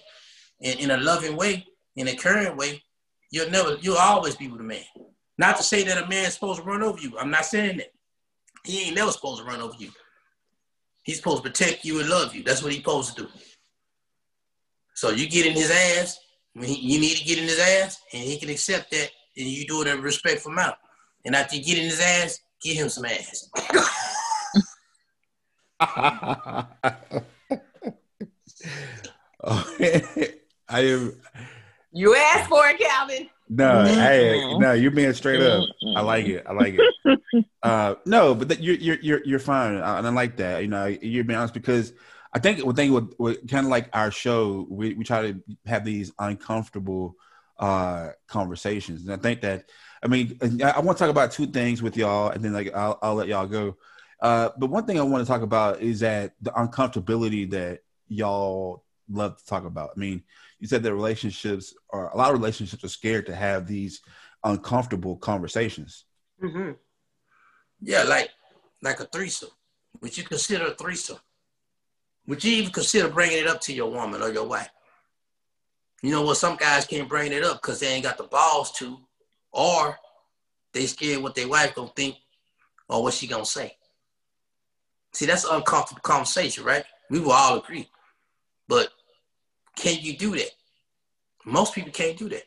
in, 0.61 0.79
in 0.79 0.91
a 0.91 0.97
loving 0.97 1.35
way, 1.35 1.67
in 1.97 2.07
a 2.07 2.15
caring 2.15 2.55
way, 2.55 2.81
you'll 3.31 3.49
never, 3.49 3.75
you'll 3.81 3.97
always 3.97 4.35
be 4.35 4.47
with 4.47 4.61
a 4.61 4.63
man. 4.63 4.83
Not 5.37 5.57
to 5.57 5.63
say 5.63 5.83
that 5.83 6.03
a 6.03 6.07
man's 6.07 6.33
supposed 6.33 6.59
to 6.59 6.65
run 6.65 6.83
over 6.83 6.99
you. 6.99 7.17
I'm 7.17 7.31
not 7.31 7.45
saying 7.45 7.77
that. 7.77 7.93
He 8.65 8.83
ain't 8.83 8.95
never 8.95 9.11
supposed 9.11 9.41
to 9.41 9.47
run 9.47 9.61
over 9.61 9.75
you. 9.77 9.89
He's 11.03 11.17
supposed 11.17 11.43
to 11.43 11.49
protect 11.49 11.85
you 11.85 12.01
and 12.01 12.09
love 12.09 12.35
you. 12.35 12.43
That's 12.43 12.61
what 12.61 12.73
he's 12.73 12.81
supposed 12.81 13.15
to 13.15 13.23
do. 13.23 13.29
So 14.95 15.11
you 15.11 15.29
get 15.29 15.45
in 15.45 15.53
his 15.53 15.71
ass, 15.71 16.19
When 16.53 16.67
you 16.67 16.99
need 16.99 17.15
to 17.15 17.23
get 17.23 17.37
in 17.37 17.45
his 17.45 17.59
ass, 17.59 18.01
and 18.13 18.21
he 18.21 18.37
can 18.37 18.49
accept 18.49 18.91
that, 18.91 19.09
and 19.37 19.47
you 19.47 19.65
do 19.65 19.81
it 19.81 19.87
in 19.87 19.97
a 19.97 20.01
respectful 20.01 20.51
manner. 20.51 20.75
And 21.25 21.35
after 21.35 21.55
you 21.55 21.63
get 21.63 21.77
in 21.77 21.85
his 21.85 22.01
ass, 22.01 22.41
give 22.61 22.75
him 22.75 22.89
some 22.89 23.05
ass. 23.05 23.49
I 30.69 30.69
am. 30.69 31.21
You 31.91 32.15
asked 32.15 32.49
for 32.49 32.67
it, 32.67 32.79
Calvin. 32.79 33.29
No, 33.51 33.83
hey, 33.83 34.57
no, 34.57 34.73
you're 34.73 34.91
being 34.91 35.11
straight 35.13 35.41
up. 35.41 35.67
I 35.95 36.01
like 36.01 36.27
it. 36.27 36.45
I 36.47 36.53
like 36.53 36.77
it. 36.77 37.19
Uh, 37.61 37.95
no, 38.05 38.33
but 38.33 38.47
that, 38.47 38.61
you're 38.61 38.75
you're 38.75 38.99
you're 39.01 39.21
you're 39.25 39.39
fine, 39.39 39.73
and 39.73 39.83
I 39.83 40.09
like 40.11 40.37
that. 40.37 40.61
You 40.61 40.69
know, 40.69 40.85
you're 40.85 41.25
being 41.25 41.37
honest 41.37 41.53
because 41.53 41.91
I 42.33 42.39
think 42.39 42.63
one 42.65 42.73
thing 42.75 42.93
with, 42.93 43.13
with 43.19 43.49
kind 43.49 43.65
of 43.65 43.69
like 43.69 43.89
our 43.91 44.11
show, 44.11 44.65
we 44.69 44.93
we 44.93 45.03
try 45.03 45.31
to 45.31 45.43
have 45.65 45.83
these 45.83 46.13
uncomfortable 46.19 47.15
uh 47.57 48.11
conversations, 48.27 49.01
and 49.03 49.11
I 49.11 49.17
think 49.17 49.41
that 49.41 49.69
I 50.01 50.07
mean 50.07 50.37
I 50.41 50.79
want 50.79 50.97
to 50.97 51.03
talk 51.03 51.11
about 51.11 51.31
two 51.31 51.47
things 51.47 51.81
with 51.81 51.97
y'all, 51.97 52.29
and 52.29 52.43
then 52.43 52.53
like 52.53 52.73
I'll 52.73 52.97
I'll 53.01 53.15
let 53.15 53.27
y'all 53.27 53.45
go. 53.45 53.75
Uh, 54.21 54.49
but 54.57 54.69
one 54.69 54.85
thing 54.85 54.99
I 54.99 55.03
want 55.03 55.25
to 55.25 55.31
talk 55.31 55.41
about 55.41 55.81
is 55.81 55.99
that 55.99 56.33
the 56.41 56.51
uncomfortability 56.51 57.49
that 57.51 57.81
y'all 58.07 58.85
love 59.09 59.37
to 59.37 59.45
talk 59.45 59.65
about. 59.65 59.91
I 59.95 59.99
mean, 59.99 60.23
you 60.59 60.67
said 60.67 60.83
that 60.83 60.93
relationships 60.93 61.73
are 61.91 62.11
a 62.11 62.17
lot 62.17 62.31
of 62.31 62.37
relationships 62.37 62.83
are 62.83 62.89
scared 62.89 63.25
to 63.27 63.35
have 63.35 63.65
these 63.65 64.01
uncomfortable 64.43 65.17
conversations. 65.17 66.05
Mm-hmm. 66.43 66.71
Yeah, 67.81 68.03
like 68.03 68.29
like 68.81 68.99
a 68.99 69.05
threesome. 69.05 69.49
Would 70.01 70.17
you 70.17 70.23
consider 70.23 70.67
a 70.67 70.73
threesome? 70.75 71.19
Would 72.27 72.43
you 72.43 72.53
even 72.53 72.71
consider 72.71 73.09
bringing 73.09 73.39
it 73.39 73.47
up 73.47 73.61
to 73.61 73.73
your 73.73 73.89
woman 73.89 74.21
or 74.21 74.31
your 74.31 74.47
wife? 74.47 74.69
You 76.01 76.11
know 76.11 76.21
what? 76.21 76.37
Some 76.37 76.55
guys 76.55 76.85
can't 76.85 77.09
bring 77.09 77.31
it 77.31 77.43
up 77.43 77.61
because 77.61 77.79
they 77.79 77.87
ain't 77.87 78.03
got 78.03 78.17
the 78.17 78.23
balls 78.23 78.71
to, 78.73 78.97
or 79.51 79.97
they 80.73 80.85
scared 80.85 81.23
what 81.23 81.35
their 81.35 81.47
wife 81.47 81.75
gonna 81.75 81.91
think 81.95 82.15
or 82.87 83.03
what 83.03 83.13
she 83.13 83.27
gonna 83.27 83.45
say. 83.45 83.75
See, 85.13 85.25
that's 85.25 85.43
an 85.43 85.55
uncomfortable 85.55 86.01
conversation, 86.01 86.63
right? 86.63 86.83
We 87.09 87.19
will 87.19 87.31
all 87.31 87.57
agree. 87.57 87.89
But 88.67 88.89
can 89.79 89.97
you 90.01 90.17
do 90.17 90.31
that? 90.35 90.51
Most 91.45 91.73
people 91.73 91.91
can't 91.91 92.17
do 92.17 92.29
that. 92.29 92.43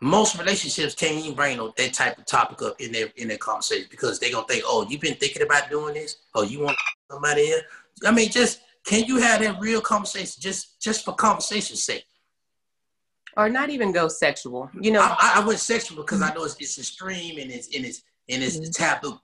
most 0.00 0.36
relationships 0.38 0.94
can't 0.96 1.16
even 1.24 1.34
bring 1.36 1.56
no, 1.56 1.72
that 1.76 1.92
type 1.94 2.18
of 2.18 2.26
topic 2.26 2.60
up 2.62 2.74
in 2.80 2.90
their 2.92 3.08
in 3.16 3.28
their 3.28 3.38
conversation 3.38 3.86
because 3.90 4.18
they're 4.18 4.32
gonna 4.32 4.46
think, 4.48 4.64
oh, 4.66 4.84
you've 4.88 5.00
been 5.00 5.14
thinking 5.14 5.42
about 5.42 5.70
doing 5.70 5.94
this, 5.94 6.16
oh, 6.34 6.42
you 6.42 6.58
want 6.60 6.76
somebody 7.10 7.52
else. 7.52 7.62
I 8.04 8.10
mean, 8.10 8.28
just 8.30 8.60
can 8.84 9.04
you 9.04 9.18
have 9.18 9.40
that 9.40 9.60
real 9.60 9.80
conversation 9.80 10.40
just 10.40 10.80
just 10.80 11.04
for 11.04 11.14
conversation's 11.14 11.82
sake? 11.82 12.04
Or 13.36 13.48
not 13.48 13.70
even 13.70 13.92
go 13.92 14.08
sexual. 14.08 14.68
You 14.80 14.90
know, 14.90 15.00
I, 15.02 15.34
I 15.36 15.46
went 15.46 15.60
sexual 15.60 15.96
because 16.02 16.20
I 16.20 16.34
know 16.34 16.44
it's, 16.44 16.56
it's 16.60 16.78
extreme 16.78 17.38
and 17.38 17.50
it's 17.50 17.68
and 17.74 17.84
it's 17.86 18.02
and 18.28 18.42
it's 18.42 18.56
Mhm. 18.58 18.74
taboo. 18.74 19.20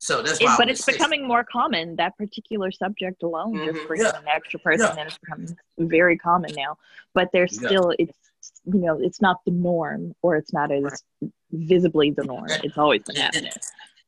So 0.00 0.22
that's 0.22 0.40
It- 0.40 0.44
why. 0.44 0.54
I 0.54 0.56
but 0.56 0.68
it's 0.70 0.84
becoming 0.84 1.26
more 1.28 1.44
common. 1.44 1.94
That 1.96 2.16
particular 2.16 2.70
subject 2.70 3.22
alone 3.22 3.54
just 3.66 3.78
Mhm. 3.80 3.86
brings 3.86 4.04
Yeah. 4.04 4.18
an 4.18 4.26
extra 4.26 4.58
person, 4.58 4.86
Yeah. 4.86 4.96
and 4.98 5.08
it's 5.08 5.18
becoming 5.18 5.56
very 5.78 6.16
common 6.16 6.54
now. 6.54 6.78
But 7.12 7.30
there's 7.32 7.60
Yeah. 7.60 7.68
still, 7.68 7.92
it's 7.98 8.16
you 8.64 8.80
know, 8.80 8.98
it's 8.98 9.20
not 9.20 9.44
the 9.44 9.50
norm, 9.50 10.14
or 10.22 10.36
it's 10.36 10.52
not 10.52 10.70
as 10.72 11.02
visibly 11.50 12.10
the 12.10 12.24
norm. 12.24 12.48
It's 12.64 12.78
always 12.78 13.02
been 13.02 13.16
happening. 13.16 13.52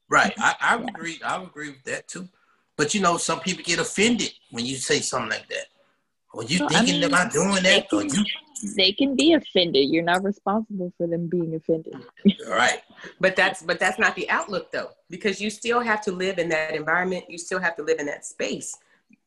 Right. 0.08 0.32
I, 0.38 0.54
I 0.60 0.76
would 0.76 0.88
agree. 0.90 1.20
I 1.24 1.42
agree 1.42 1.70
with 1.70 1.84
that 1.84 2.08
too. 2.08 2.28
But 2.76 2.94
you 2.94 3.00
know, 3.00 3.18
some 3.18 3.40
people 3.40 3.62
get 3.64 3.78
offended 3.78 4.32
when 4.50 4.64
you 4.64 4.76
say 4.76 5.00
something 5.00 5.30
like 5.30 5.48
that. 5.48 5.66
Or 6.32 6.42
you 6.44 6.60
Well, 6.60 6.68
I 6.70 6.72
thinking 6.76 7.00
mean, 7.00 7.04
about 7.10 7.32
doing 7.32 7.62
that? 7.62 7.92
Or 7.92 8.02
you 8.02 8.24
They 8.76 8.92
can 8.92 9.16
be 9.16 9.32
offended. 9.34 9.88
You're 9.90 10.04
not 10.04 10.22
responsible 10.22 10.92
for 10.96 11.06
them 11.06 11.28
being 11.28 11.54
offended. 11.54 11.94
right. 12.48 12.80
but 13.20 13.34
that's 13.36 13.62
but 13.62 13.78
that's 13.80 13.98
not 13.98 14.14
the 14.14 14.28
outlook 14.30 14.70
though, 14.72 14.90
because 15.10 15.40
you 15.40 15.50
still 15.50 15.80
have 15.80 16.00
to 16.02 16.12
live 16.12 16.38
in 16.38 16.48
that 16.50 16.74
environment. 16.74 17.24
You 17.28 17.38
still 17.38 17.58
have 17.58 17.76
to 17.76 17.82
live 17.82 17.98
in 17.98 18.06
that 18.06 18.24
space. 18.24 18.76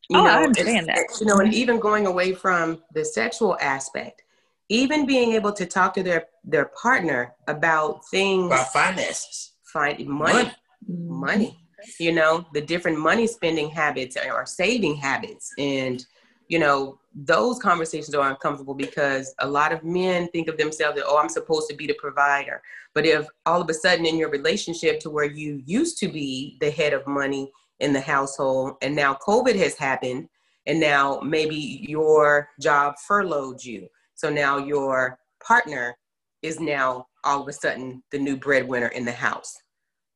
You 0.10 0.20
Oh, 0.20 0.24
know, 0.24 0.30
I 0.30 0.38
and- 0.38 0.46
understand 0.48 0.88
that. 0.88 1.06
You 1.20 1.26
know, 1.28 1.38
and 1.40 1.54
even 1.54 1.80
going 1.80 2.06
away 2.08 2.34
from 2.34 2.82
the 2.94 3.04
sexual 3.04 3.58
aspect, 3.60 4.22
even 4.70 5.06
being 5.06 5.34
able 5.34 5.52
to 5.54 5.66
talk 5.66 5.94
to 5.96 6.04
their 6.04 6.26
their 6.44 6.66
partner 6.82 7.34
about 7.48 8.06
things 8.10 8.46
About 8.48 8.72
finances. 8.72 9.54
find 9.74 9.98
money, 10.08 10.34
Money. 10.34 10.52
money. 10.88 11.60
You 12.00 12.14
know, 12.14 12.46
the 12.54 12.62
different 12.62 12.98
money 13.00 13.28
spending 13.28 13.70
habits 13.70 14.16
or 14.18 14.46
saving 14.46 14.96
habits, 14.96 15.52
and 15.58 16.04
you 16.48 16.60
know, 16.60 17.00
those 17.14 17.60
conversations 17.60 18.14
are 18.14 18.30
uncomfortable 18.30 18.74
because 18.74 19.34
a 19.40 19.48
lot 19.48 19.72
of 19.72 19.84
men 19.84 20.28
think 20.30 20.48
of 20.48 20.58
themselves 20.58 20.98
that 20.98 21.06
oh, 21.08 21.18
I'm 21.18 21.30
supposed 21.30 21.70
to 21.70 21.76
be 21.76 21.88
the 21.88 21.94
provider. 21.94 22.62
But 22.94 23.06
if 23.06 23.28
all 23.46 23.62
of 23.62 23.70
a 23.70 23.74
sudden 23.74 24.06
in 24.06 24.18
your 24.18 24.30
relationship 24.30 25.00
to 25.02 25.10
where 25.10 25.26
you 25.26 25.62
used 25.66 25.98
to 26.00 26.08
be 26.08 26.58
the 26.60 26.70
head 26.70 26.94
of 26.94 27.08
money 27.08 27.52
in 27.80 27.94
the 27.94 28.02
household, 28.02 28.76
and 28.82 28.96
now 28.96 29.16
COVID 29.16 29.56
has 29.56 29.76
happened, 29.76 30.30
and 30.66 30.80
now 30.80 31.20
maybe 31.22 31.86
your 31.88 32.50
job 32.60 32.96
furloughed 33.08 33.64
you, 33.64 33.88
so 34.16 34.30
now 34.30 34.58
your 34.58 35.20
partner 35.46 35.98
is 36.42 36.60
now 36.60 37.08
all 37.24 37.42
of 37.42 37.48
a 37.48 37.54
sudden 37.54 38.04
the 38.12 38.20
new 38.20 38.38
breadwinner 38.38 38.88
in 38.88 39.06
the 39.06 39.12
house. 39.12 39.58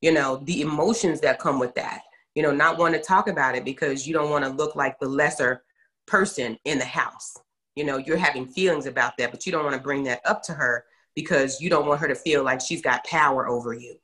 You 0.02 0.14
know 0.14 0.42
the 0.46 0.62
emotions 0.62 1.22
that 1.22 1.40
come 1.40 1.60
with 1.60 1.76
that. 1.76 2.02
You 2.36 2.44
know 2.44 2.52
not 2.52 2.78
want 2.78 2.94
to 2.96 3.02
talk 3.02 3.28
about 3.28 3.56
it 3.56 3.66
because 3.66 4.08
you 4.08 4.14
don't 4.14 4.30
want 4.30 4.46
to 4.46 4.52
look 4.52 4.76
like 4.76 5.00
the 5.00 5.08
lesser 5.08 5.64
person 6.10 6.58
in 6.66 6.80
the 6.80 6.86
house. 6.86 7.38
You 7.76 7.86
know 7.86 7.98
you're 7.98 8.18
having 8.18 8.48
feelings 8.48 8.88
about 8.88 9.14
that 9.18 9.32
but 9.32 9.46
you 9.46 9.52
don't 9.52 9.64
want 9.64 9.76
to 9.76 9.82
bring 9.82 10.04
that 10.04 10.22
up 10.26 10.42
to 10.44 10.54
her 10.54 10.84
because 11.16 11.62
you 11.62 11.70
don't 11.70 11.86
want 11.86 12.02
her 12.02 12.08
to 12.08 12.16
feel 12.16 12.44
like 12.44 12.62
she's 12.62 12.82
got 12.82 13.04
power 13.06 13.48
over 13.48 13.74
you. 13.74 13.96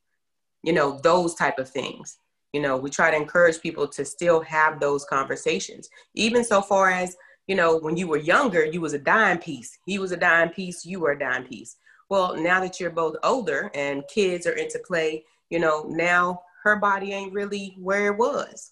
You 0.63 0.73
know 0.73 0.99
those 1.03 1.35
type 1.35 1.59
of 1.59 1.69
things. 1.69 2.17
You 2.53 2.61
know 2.61 2.77
we 2.77 2.89
try 2.89 3.11
to 3.11 3.17
encourage 3.17 3.59
people 3.61 3.87
to 3.89 4.05
still 4.05 4.41
have 4.41 4.79
those 4.79 5.03
conversations. 5.05 5.89
Even 6.13 6.43
so 6.43 6.61
far 6.61 6.89
as 6.89 7.17
you 7.47 7.55
know 7.55 7.77
when 7.77 7.97
you 7.97 8.07
were 8.07 8.17
younger 8.17 8.63
you 8.65 8.79
was 8.81 8.93
a 8.93 8.99
dime 8.99 9.39
piece. 9.39 9.77
He 9.85 9.99
was 9.99 10.11
a 10.11 10.17
dime 10.17 10.49
piece 10.49 10.85
you 10.85 10.99
were 11.01 11.11
a 11.11 11.19
dime 11.19 11.43
piece. 11.45 11.75
Well 12.09 12.37
now 12.37 12.59
that 12.61 12.79
you're 12.79 12.91
both 12.91 13.15
older 13.23 13.71
and 13.73 14.03
kids 14.07 14.47
are 14.47 14.53
into 14.63 14.79
play 14.79 15.25
you 15.49 15.59
know 15.59 15.85
now 15.89 16.41
her 16.63 16.77
body 16.77 17.11
ain't 17.13 17.33
really 17.33 17.75
where 17.79 18.07
it 18.07 18.17
was. 18.17 18.71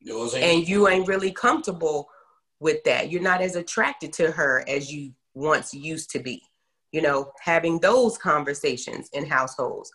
Yours 0.00 0.34
ain't- 0.34 0.44
and 0.44 0.68
you 0.68 0.86
ain't 0.88 1.08
really 1.08 1.32
comfortable 1.32 2.08
with 2.60 2.82
that 2.84 3.10
you're 3.10 3.22
not 3.22 3.40
as 3.40 3.56
attracted 3.56 4.12
to 4.12 4.30
her 4.30 4.64
as 4.68 4.92
you 4.92 5.12
once 5.34 5.72
used 5.72 6.10
to 6.10 6.18
be 6.18 6.42
you 6.92 7.02
know 7.02 7.30
having 7.40 7.78
those 7.80 8.18
conversations 8.18 9.08
in 9.12 9.26
households 9.26 9.90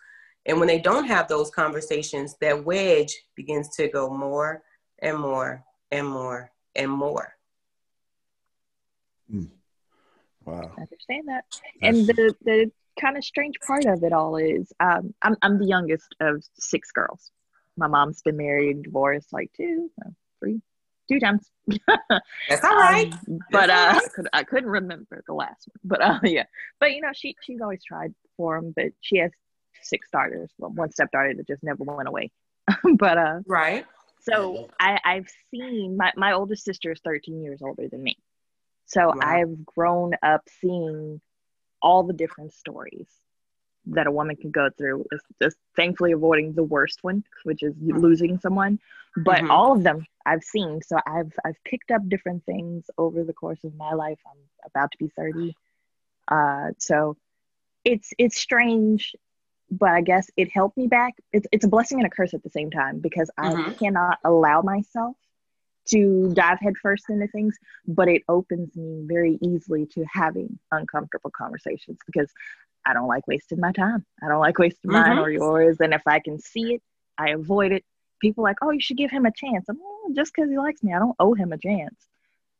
and 0.46 0.60
when 0.60 0.68
they 0.68 0.80
don't 0.80 1.06
have 1.06 1.28
those 1.28 1.50
conversations 1.50 2.36
that 2.42 2.64
wedge 2.64 3.14
begins 3.36 3.70
to 3.76 3.88
go 3.90 4.10
more 4.10 4.62
and 5.00 5.18
more 5.18 5.64
and 5.92 6.08
more 6.08 6.52
and 6.76 6.92
more 6.92 7.36
Wow. 10.46 10.72
I 10.78 10.82
understand 10.82 11.28
that. 11.28 11.46
And 11.82 12.08
the 12.08 12.36
the 12.44 12.72
kind 13.00 13.18
of 13.18 13.24
strange 13.24 13.56
part 13.66 13.86
of 13.86 14.04
it 14.04 14.14
all 14.14 14.36
is 14.38 14.72
um, 14.80 15.14
I'm 15.22 15.36
I'm 15.42 15.60
the 15.60 15.66
youngest 15.66 16.16
of 16.20 16.44
six 16.56 16.92
girls. 16.92 17.32
My 17.78 17.88
mom's 17.88 18.22
been 18.22 18.38
married 18.38 18.76
and 18.76 18.84
divorced 18.84 19.34
like 19.34 19.52
two, 19.56 19.90
three, 20.40 20.62
two 21.10 21.20
times. 21.20 21.50
That's 21.88 22.64
all 22.64 22.76
right. 22.76 23.12
Um, 23.28 23.40
but 23.52 23.68
That's 23.68 23.98
uh, 23.98 24.06
I, 24.06 24.08
could, 24.10 24.28
I 24.34 24.44
couldn't 24.44 24.70
remember 24.70 25.24
the 25.28 25.34
last 25.34 25.68
one. 25.68 25.80
But 25.84 26.02
uh, 26.02 26.20
yeah. 26.24 26.46
But 26.80 26.94
you 26.94 27.02
know, 27.02 27.12
she 27.14 27.36
she's 27.42 27.62
always 27.62 27.84
tried 27.84 28.14
for 28.38 28.60
them. 28.60 28.74
But 28.76 28.94
she 29.02 29.18
has 29.18 29.32
six 29.82 30.10
daughters. 30.12 30.52
Well, 30.58 30.72
one 30.72 30.92
stepdaughter 30.92 31.34
that 31.36 31.48
just 31.48 31.64
never 31.64 31.84
went 31.84 32.08
away. 32.08 32.32
but 32.98 33.18
uh, 33.18 33.40
right. 33.46 33.86
so 34.22 34.70
I 34.80 35.00
I've 35.04 35.30
seen 35.52 35.98
my 35.98 36.12
my 36.16 36.34
oldest 36.34 36.64
sister 36.64 36.92
is 36.92 37.02
13 37.04 37.42
years 37.42 37.62
older 37.62 37.88
than 37.90 38.02
me. 38.02 38.18
So 38.86 39.08
Wow. 39.08 39.20
I've 39.22 39.66
grown 39.66 40.14
up 40.22 40.42
seeing 40.62 41.20
all 41.82 42.04
the 42.04 42.14
different 42.14 42.54
stories 42.54 43.08
that 43.88 44.08
a 44.08 44.12
woman 44.12 44.36
can 44.36 44.52
go 44.52 44.70
through. 44.78 45.06
is 45.12 45.22
just 45.42 45.58
thankfully 45.76 46.12
avoiding 46.12 46.54
the 46.54 46.64
worst 46.64 47.00
one, 47.04 47.24
which 47.44 47.64
is 47.64 47.74
you 47.82 47.94
losing 47.96 48.40
someone. 48.40 48.80
But 49.16 49.42
Mhm. 49.42 49.52
all 49.52 49.74
of 49.74 49.84
them 49.84 50.06
I've 50.26 50.44
seen. 50.44 50.82
So 50.82 50.98
I've 51.06 51.34
I've 51.46 51.62
picked 51.66 51.92
up 51.92 52.08
different 52.10 52.46
things 52.46 52.90
over 52.98 53.24
the 53.24 53.34
course 53.34 53.64
of 53.64 53.76
my 53.76 53.94
life. 53.94 54.20
I'm 54.26 54.38
about 54.66 54.92
to 54.92 54.98
be 54.98 55.10
30. 55.10 55.56
Uh, 56.28 56.72
so 56.78 57.18
it's 57.84 58.12
it's 58.18 58.38
strange, 58.38 59.16
but 59.70 59.90
I 59.90 60.02
guess 60.02 60.30
it 60.38 60.50
helped 60.52 60.78
me 60.78 60.88
back. 60.88 61.14
It's 61.34 61.48
it's 61.52 61.66
a 61.66 61.70
blessing 61.70 62.00
and 62.00 62.08
a 62.08 62.10
curse 62.10 62.34
at 62.34 62.44
the 62.44 62.50
same 62.50 62.72
time 62.72 63.00
because 63.00 63.30
I 63.38 63.56
Mhm. 63.56 63.78
cannot 63.78 64.20
allow 64.24 64.62
myself 64.62 65.16
to 65.86 66.32
dive 66.34 66.60
headfirst 66.62 67.10
into 67.10 67.28
things, 67.28 67.58
but 67.88 68.08
it 68.08 68.24
opens 68.30 68.76
me 68.76 69.04
very 69.06 69.38
easily 69.42 69.86
to 69.88 70.04
having 70.12 70.58
uncomfortable 70.72 71.32
conversations 71.32 71.98
because 72.06 72.32
I 72.86 72.94
don't 72.94 73.08
like 73.08 73.28
wasting 73.28 73.60
my 73.60 73.72
time. 73.72 74.06
I 74.24 74.28
don't 74.28 74.40
like 74.42 74.58
wasting 74.60 74.92
mine 74.92 75.18
Mhm. 75.18 75.22
or 75.22 75.32
yours. 75.32 75.78
And 75.80 75.94
if 75.94 76.04
I 76.06 76.20
can 76.20 76.40
see 76.40 76.76
it, 76.76 76.82
I 77.18 77.30
avoid 77.30 77.72
it. 77.72 77.84
People 78.20 78.44
are 78.46 78.50
like, 78.50 78.58
oh, 78.62 78.72
you 78.72 78.80
should 78.82 78.98
give 78.98 79.12
him 79.12 79.26
a 79.26 79.32
chance. 79.32 79.66
I'm 79.70 79.80
"Oh, 79.82 80.12
just 80.14 80.34
because 80.36 80.50
he 80.50 80.58
likes 80.58 80.84
me, 80.84 80.94
I 80.94 81.00
don't 81.00 81.16
owe 81.20 81.34
him 81.34 81.52
a 81.54 81.58
chance. 81.58 81.96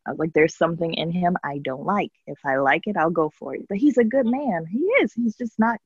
I 0.06 0.12
was 0.12 0.20
like, 0.20 0.34
there's 0.34 0.58
something 0.58 0.94
in 0.94 1.12
him 1.12 1.38
I 1.44 1.60
don't 1.60 1.86
like. 1.86 2.12
If 2.28 2.40
I 2.46 2.58
like 2.58 2.88
it, 2.88 2.98
I'll 2.98 3.10
go 3.10 3.30
for 3.40 3.56
it. 3.56 3.66
But 3.70 3.78
he's 3.78 3.98
a 3.98 4.04
good 4.04 4.26
man. 4.26 4.66
He 4.66 4.80
is. 4.80 5.14
He's 5.14 5.36
just 5.36 5.58
not. 5.58 5.80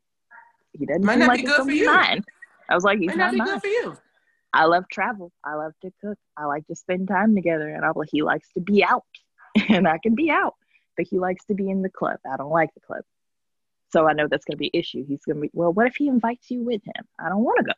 He 0.73 0.85
doesn't 0.85 1.03
Might 1.05 1.19
seem 1.19 1.27
like 1.27 1.45
good 1.45 1.63
for 1.63 1.71
you. 1.71 1.85
mine. 1.85 2.23
I 2.69 2.75
was 2.75 2.83
like, 2.83 2.99
he's 2.99 3.07
Might 3.07 3.17
not 3.17 3.33
not 3.33 3.37
mine. 3.37 3.47
good 3.47 3.61
for 3.61 3.67
you. 3.67 3.97
I 4.53 4.65
love 4.65 4.85
travel. 4.91 5.31
I 5.43 5.53
love 5.55 5.73
to 5.83 5.91
cook. 6.01 6.17
I 6.35 6.45
like 6.45 6.65
to 6.67 6.75
spend 6.75 7.07
time 7.07 7.35
together. 7.35 7.69
And 7.69 7.85
I'm 7.85 7.93
like, 7.95 8.09
he 8.11 8.23
likes 8.23 8.49
to 8.53 8.59
be 8.61 8.83
out, 8.83 9.03
and 9.69 9.87
I 9.87 9.99
can 9.99 10.15
be 10.15 10.31
out, 10.31 10.55
but 10.95 11.05
he 11.07 11.19
likes 11.19 11.45
to 11.45 11.53
be 11.53 11.69
in 11.69 11.81
the 11.83 11.89
club. 11.89 12.17
I 12.31 12.37
don't 12.37 12.49
like 12.49 12.73
the 12.73 12.81
club. 12.81 13.03
So 13.89 14.07
I 14.07 14.13
know 14.13 14.27
that's 14.27 14.45
going 14.45 14.55
to 14.55 14.59
be 14.59 14.71
an 14.73 14.79
issue. 14.79 15.05
He's 15.05 15.23
going 15.23 15.37
to 15.37 15.41
be, 15.41 15.49
well, 15.53 15.71
what 15.71 15.87
if 15.87 15.95
he 15.95 16.07
invites 16.07 16.51
you 16.51 16.63
with 16.63 16.81
him? 16.83 17.05
I 17.19 17.29
don't 17.29 17.43
want 17.43 17.59
to 17.59 17.65
go. 17.65 17.73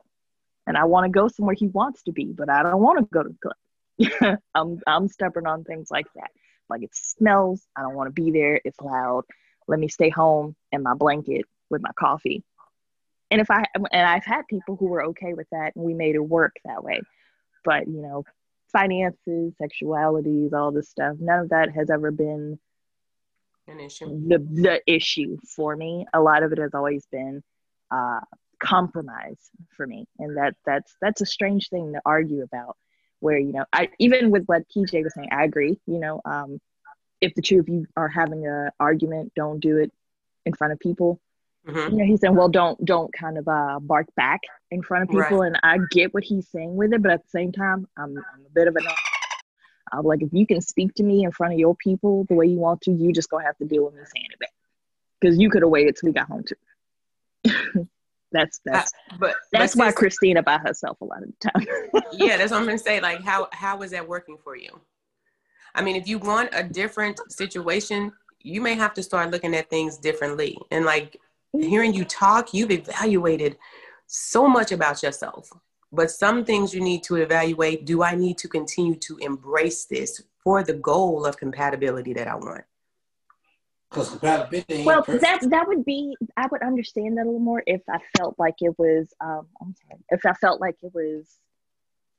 And 0.66 0.78
I 0.78 0.86
want 0.86 1.06
to 1.06 1.10
go 1.10 1.28
somewhere 1.28 1.56
he 1.58 1.68
wants 1.68 2.04
to 2.04 2.12
be, 2.12 2.26
but 2.26 2.50
I 2.50 2.64
don't 2.64 2.82
want 2.82 3.00
to 3.00 3.08
go 3.12 3.24
to 3.24 3.30
the 3.30 4.20
club. 4.20 4.40
I'm, 4.56 4.80
I'm 4.86 5.08
stubborn 5.08 5.48
on 5.48 5.64
things 5.64 5.90
like 5.92 6.08
that. 6.16 6.32
Like 6.70 6.84
it 6.84 6.92
smells. 6.94 7.66
I 7.76 7.82
don't 7.82 7.96
want 7.96 8.08
to 8.08 8.22
be 8.22 8.32
there. 8.32 8.62
It's 8.64 8.80
loud. 8.80 9.24
Let 9.68 9.80
me 9.80 9.88
stay 9.88 10.10
home 10.10 10.56
in 10.72 10.84
my 10.84 10.94
blanket 10.94 11.46
with 11.70 11.82
my 11.82 11.92
coffee. 11.98 12.44
And 13.32 13.42
if 13.42 13.52
I, 13.52 13.66
and 13.76 14.08
I've 14.08 14.26
had 14.26 14.48
people 14.48 14.76
who 14.76 14.88
were 14.88 15.06
okay 15.08 15.34
with 15.34 15.48
that 15.52 15.76
and 15.76 15.86
we 15.86 15.94
made 15.94 16.16
it 16.16 16.20
work 16.20 16.56
that 16.66 16.84
way. 16.84 17.02
But, 17.64 17.88
you 17.88 18.02
know, 18.02 18.24
finances, 18.72 19.54
sexualities, 19.62 20.54
all 20.54 20.72
this 20.72 20.90
stuff, 20.90 21.18
none 21.20 21.40
of 21.40 21.50
that 21.50 21.74
has 21.74 21.90
ever 21.90 22.12
been 22.12 22.60
An 23.70 23.80
issue. 23.80 24.08
the 24.28 24.40
the 24.40 24.82
issue 24.88 25.38
for 25.56 25.76
me. 25.76 26.06
A 26.14 26.22
lot 26.22 26.44
of 26.44 26.52
it 26.52 26.58
has 26.58 26.74
always 26.74 27.06
been 27.12 27.44
uh, 27.92 28.20
compromise 28.60 29.50
for 29.76 29.86
me, 29.86 30.06
and 30.20 30.38
that 30.38 30.56
that's 30.66 30.96
that's 31.02 31.22
a 31.22 31.26
strange 31.26 31.70
thing 31.70 31.94
to 31.94 32.02
argue 32.06 32.44
about. 32.44 32.76
Where 33.20 33.38
you 33.38 33.52
know, 33.54 33.66
I 33.74 33.90
even 34.00 34.32
with 34.32 34.46
what 34.46 34.64
PJ 34.76 35.04
was 35.04 35.14
saying, 35.14 35.30
I 35.32 35.44
agree. 35.44 35.78
You 35.86 36.00
know, 36.00 36.22
um, 36.26 36.60
if 37.22 37.34
the 37.36 37.42
two 37.42 37.60
of 37.60 37.68
you 37.70 37.86
are 37.98 38.08
having 38.08 38.46
an 38.48 38.70
argument, 38.80 39.34
don't 39.36 39.60
do 39.60 39.78
it 39.78 39.92
in 40.46 40.54
front 40.54 40.74
of 40.74 40.80
people. 40.80 41.20
Mhm. 41.68 41.92
You 41.92 41.98
know, 41.98 42.06
he's 42.06 42.22
saying, 42.22 42.36
well, 42.36 42.48
don't 42.50 42.84
don't 42.86 43.12
kind 43.14 43.38
of 43.38 43.48
uh, 43.48 43.80
bark 43.82 44.08
back 44.16 44.40
in 44.72 44.82
front 44.82 45.04
of 45.04 45.10
people, 45.10 45.40
Right. 45.40 45.48
and 45.48 45.60
I 45.64 45.80
get 45.92 46.14
what 46.14 46.24
he's 46.24 46.48
saying 46.48 46.76
with 46.76 46.94
it, 46.94 47.02
but 47.02 47.12
at 47.12 47.24
the 47.24 47.30
same 47.30 47.52
time, 47.52 47.88
I'm 47.98 48.18
I'm 48.18 48.46
a 48.46 48.50
bit 48.54 48.68
of 48.68 48.76
a 48.78 48.82
I'm 49.92 50.04
like, 50.04 50.22
if 50.22 50.30
you 50.32 50.46
can 50.46 50.62
speak 50.62 50.94
to 50.96 51.04
me 51.04 51.24
in 51.24 51.32
front 51.32 51.54
of 51.54 51.60
your 51.60 51.76
people 51.76 52.26
the 52.26 52.36
way 52.36 52.48
you 52.48 52.58
want 52.58 52.82
to, 52.82 52.92
you 52.92 53.12
just 53.14 53.30
gonna 53.30 53.46
have 53.46 53.58
to 53.58 53.66
deal 53.66 53.86
with 53.86 53.96
me 53.96 54.02
saying 54.04 54.28
it 54.32 54.40
back. 54.40 54.54
Because 55.20 55.38
you 55.38 55.50
could 55.50 55.62
have 55.62 55.70
waited 55.70 55.96
till 55.96 56.08
we 56.08 56.14
got 56.14 56.28
home 56.28 56.44
too. 56.44 57.90
That's 58.32 58.60
that's 58.64 58.92
Uh, 59.12 59.16
but 59.20 59.36
that's 59.52 59.76
but 59.76 59.86
why 59.86 59.92
Christina 59.92 60.44
by 60.44 60.60
herself 60.60 61.02
a 61.02 61.06
lot 61.06 61.24
of 61.24 61.30
the 61.30 61.50
time. 61.50 62.04
yeah, 62.14 62.38
that's 62.38 62.52
what 62.52 62.60
I'm 62.60 62.66
gonna 62.66 62.78
say. 62.78 63.02
Like, 63.02 63.24
how 63.24 63.48
how 63.52 63.82
is 63.82 63.90
that 63.90 64.08
working 64.08 64.38
for 64.44 64.56
you? 64.56 64.80
I 65.74 65.82
mean, 65.82 65.96
if 65.96 66.08
you 66.08 66.20
want 66.20 66.50
a 66.54 66.64
different 66.64 67.20
situation, 67.32 68.12
you 68.42 68.62
may 68.62 68.76
have 68.76 68.94
to 68.96 69.04
start 69.04 69.32
looking 69.32 69.56
at 69.56 69.70
things 69.70 69.98
differently. 69.98 70.58
And 70.72 70.86
like 70.86 71.18
hearing 71.54 71.94
you 71.94 72.06
talk, 72.06 72.54
you've 72.54 72.72
evaluated 72.72 73.58
so 74.08 74.48
much 74.48 74.72
about 74.72 75.04
yourself. 75.04 75.52
But 75.92 76.12
some 76.12 76.46
things 76.46 76.74
you 76.74 76.82
need 76.82 77.04
to 77.04 77.16
evaluate. 77.16 77.86
Do 77.86 78.04
I 78.04 78.16
need 78.16 78.38
to 78.40 78.48
continue 78.48 78.96
to 78.96 79.18
embrace 79.18 79.86
this 79.86 80.22
for 80.44 80.64
the 80.64 80.74
goal 80.74 81.26
of 81.26 81.38
compatibility 81.38 82.14
that 82.14 82.28
I 82.28 82.36
want? 82.36 82.64
Because 83.90 84.12
compatibility 84.12 84.86
well, 84.86 85.02
perfect. 85.02 85.24
that 85.24 85.50
that 85.50 85.68
would 85.68 85.84
be 85.84 86.16
I 86.38 86.46
would 86.52 86.62
understand 86.62 87.18
that 87.18 87.24
a 87.24 87.26
little 87.26 87.40
more 87.40 87.64
if 87.66 87.82
I 87.90 87.98
felt 88.18 88.36
like 88.38 88.56
it 88.60 88.78
was 88.78 89.12
um 89.20 89.48
I'm 89.60 89.76
sorry 89.88 90.00
if 90.10 90.26
I 90.28 90.34
felt 90.34 90.62
like 90.62 90.78
it 90.84 90.92
was 90.94 91.40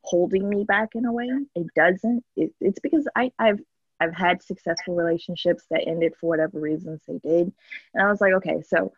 holding 0.03 0.49
me 0.49 0.65
back 0.65 0.91
in 0.95 1.05
a 1.05 1.13
way. 1.13 1.29
It 1.55 1.67
doesn't. 1.75 2.25
It, 2.37 2.53
it's 2.61 2.81
because 2.81 3.07
I 3.15 3.33
I've 3.39 3.61
I've 4.01 4.15
had 4.15 4.43
successful 4.43 4.95
relationships 4.95 5.65
that 5.71 5.87
ended 5.87 6.15
for 6.21 6.29
whatever 6.29 6.59
reasons 6.59 7.03
they 7.07 7.19
did, 7.19 7.53
and 7.95 8.03
I 8.03 8.11
was 8.11 8.21
like, 8.21 8.33
okay, 8.35 8.63
so 8.63 8.93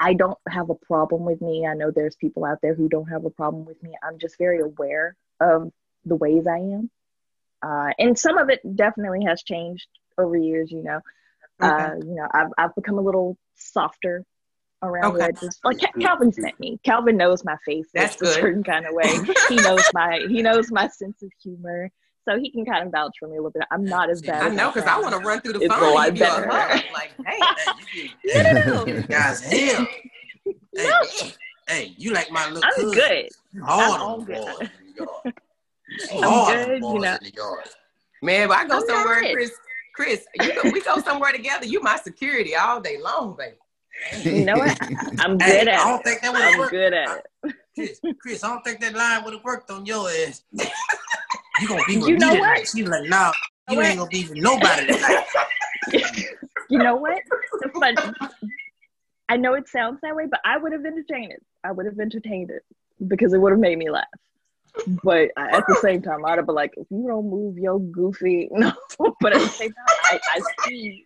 I 0.00 0.14
don't 0.14 0.38
have 0.48 0.70
a 0.70 0.74
problem 0.74 1.24
with 1.26 1.42
me. 1.42 1.66
I 1.66 1.74
know 1.74 1.90
there's 1.90 2.16
people 2.16 2.44
out 2.46 2.58
there 2.62 2.74
who 2.74 2.88
don't 2.88 3.10
have 3.10 3.26
a 3.26 3.30
problem 3.30 3.66
with 3.66 3.80
me. 3.82 3.92
I'm 4.02 4.18
just 4.18 4.38
very 4.38 4.60
aware 4.60 5.14
of 5.40 5.70
the 6.06 6.16
ways 6.16 6.46
I 6.46 6.56
am. 6.56 6.90
Uh, 7.62 7.90
and 7.98 8.18
some 8.18 8.38
of 8.38 8.48
it 8.48 8.60
definitely 8.76 9.24
has 9.26 9.42
changed 9.42 9.86
over 10.16 10.36
years, 10.36 10.72
you 10.72 10.82
know. 10.82 11.00
Uh, 11.60 11.96
you 11.98 12.14
know, 12.14 12.26
I've, 12.32 12.48
I've 12.56 12.74
become 12.74 12.96
a 12.96 13.02
little 13.02 13.36
softer 13.56 14.24
around 14.82 15.12
the 15.12 15.24
Okay. 15.24 15.36
edges. 15.36 15.58
Like 15.62 15.78
Cal- 15.78 16.00
Calvin's 16.00 16.38
met 16.38 16.58
me. 16.58 16.80
Calvin 16.82 17.18
knows 17.18 17.44
my 17.44 17.56
face 17.66 17.88
That's 17.92 18.20
a 18.22 18.32
certain 18.32 18.64
kind 18.64 18.86
of 18.86 18.94
way. 18.94 19.20
he 19.48 19.56
knows 19.56 19.82
my 19.92 20.24
he 20.26 20.42
knows 20.42 20.70
my 20.72 20.88
sense 20.88 21.22
of 21.22 21.30
humor. 21.42 21.90
So 22.28 22.38
he 22.38 22.50
can 22.52 22.64
kind 22.66 22.84
of 22.86 22.92
vouch 22.92 23.12
for 23.18 23.28
me 23.28 23.36
a 23.36 23.40
little 23.40 23.50
bit. 23.50 23.62
I'm 23.70 23.88
not 23.88 24.10
as 24.10 24.22
bad. 24.22 24.42
I 24.42 24.46
as 24.48 24.52
know 24.54 24.70
because 24.70 24.88
I 24.88 25.00
want 25.00 25.14
to 25.14 25.20
run 25.20 25.40
through 25.40 25.54
the 25.54 25.62
It's 25.64 25.74
a 25.74 25.78
phone 25.78 25.94
lot 25.94 26.08
and 26.08 26.16
give 26.18 26.26
you 26.28 26.32
a 26.32 26.40
better. 26.40 26.52
hug. 26.52 26.82
Like, 26.92 27.10
hey, 27.26 27.38
Hey, 28.24 28.42
No, 28.42 28.52
no, 28.52 28.84
no. 28.84 28.86
you 28.94 29.02
guys, 29.04 29.40
hell. 29.40 29.86
Hey, 30.76 30.90
hey, 31.68 31.94
you 31.96 32.12
like 32.12 32.30
my 32.30 32.46
little 32.48 32.62
I'm 32.62 32.70
cousin. 32.74 32.92
good. 32.92 33.28
Hard 33.64 33.94
I'm 33.94 34.02
all 34.02 34.14
on 34.20 34.24
good. 34.24 34.36
boys 34.36 34.68
in 34.80 34.86
the 34.86 34.92
yard. 34.96 35.34
You 36.12 36.18
I'm 36.24 36.30
hard 36.30 36.56
on 36.56 36.68
the 36.68 36.78
good, 36.78 36.82
you 36.94 37.00
know. 37.00 37.12
in 37.14 37.24
the 37.24 37.32
yard. 37.36 37.64
Man, 38.22 38.42
if 38.44 38.50
I 38.50 38.66
go 38.66 38.74
I'm 38.78 38.86
somewhere. 38.86 39.20
Chris, 39.32 39.52
Chris, 39.94 40.24
you 40.34 40.54
go, 40.54 40.70
we 40.70 40.80
go 40.82 40.98
somewhere 41.00 41.32
together. 41.32 41.66
You 41.66 41.80
my 41.82 41.96
security 41.96 42.54
all 42.54 42.80
day 42.80 42.98
long, 43.02 43.36
baby. 43.36 43.56
You 44.24 44.44
know 44.44 44.54
what? 44.56 44.78
I'm 45.18 45.36
good 45.36 45.46
Hey, 45.46 45.60
I 45.72 45.88
don't 45.88 45.98
it. 45.98 46.04
think 46.04 46.20
that 46.22 46.32
would 46.32 46.40
have 46.42 46.52
I'm 46.52 46.58
worked. 46.58 46.70
good 46.72 46.92
at 46.92 47.24
it. 47.44 47.54
Chris, 47.74 48.00
Chris, 48.20 48.44
I 48.44 48.48
don't 48.48 48.62
think 48.64 48.80
that 48.80 48.94
line 48.94 49.24
would 49.24 49.34
have 49.34 49.44
worked 49.44 49.70
on 49.70 49.84
your 49.84 50.08
ass. 50.08 50.42
You 51.60 51.68
gonna 51.68 51.82
be 51.86 51.98
with 51.98 52.06
You 52.08 52.14
me 52.14 52.18
know 52.20 52.34
tonight. 52.34 52.58
what? 52.58 52.68
She 52.68 52.84
like, 52.84 53.08
nah, 53.08 53.32
you 53.68 53.76
know 53.76 53.82
ain't 53.82 53.98
gonna 53.98 54.10
be 54.10 54.26
with 54.28 54.38
nobody 54.38 54.86
tonight. 54.86 55.24
you 56.68 56.78
know 56.78 56.96
what? 56.96 57.22
The 57.60 57.68
fun. 57.80 57.96
I 59.28 59.36
know 59.36 59.54
it 59.54 59.68
sounds 59.68 59.98
that 60.02 60.14
way, 60.16 60.26
but 60.30 60.40
I 60.44 60.56
would 60.56 60.72
have 60.72 60.84
entertained 60.84 61.32
it. 61.32 61.42
I 61.62 61.72
would 61.72 61.86
have 61.86 61.98
entertained 62.00 62.50
it 62.50 62.62
because 63.06 63.32
it 63.32 63.38
would 63.38 63.52
have 63.52 63.60
made 63.60 63.78
me 63.78 63.90
laugh. 63.90 64.04
But 65.04 65.30
I- 65.36 65.56
at 65.58 65.64
the 65.68 65.76
same 65.76 66.02
time, 66.02 66.24
I'd 66.24 66.38
have 66.38 66.46
been 66.46 66.54
like, 66.54 66.72
if 66.76 66.86
you 66.90 67.04
don't 67.06 67.28
move 67.28 67.58
your 67.58 67.78
goofy, 67.80 68.48
no. 68.52 68.72
But 69.20 69.32
at 69.34 69.40
the 69.40 69.48
same 69.48 69.70
time, 69.72 69.96
I, 70.04 70.20
I 70.34 70.40
see. 70.66 71.04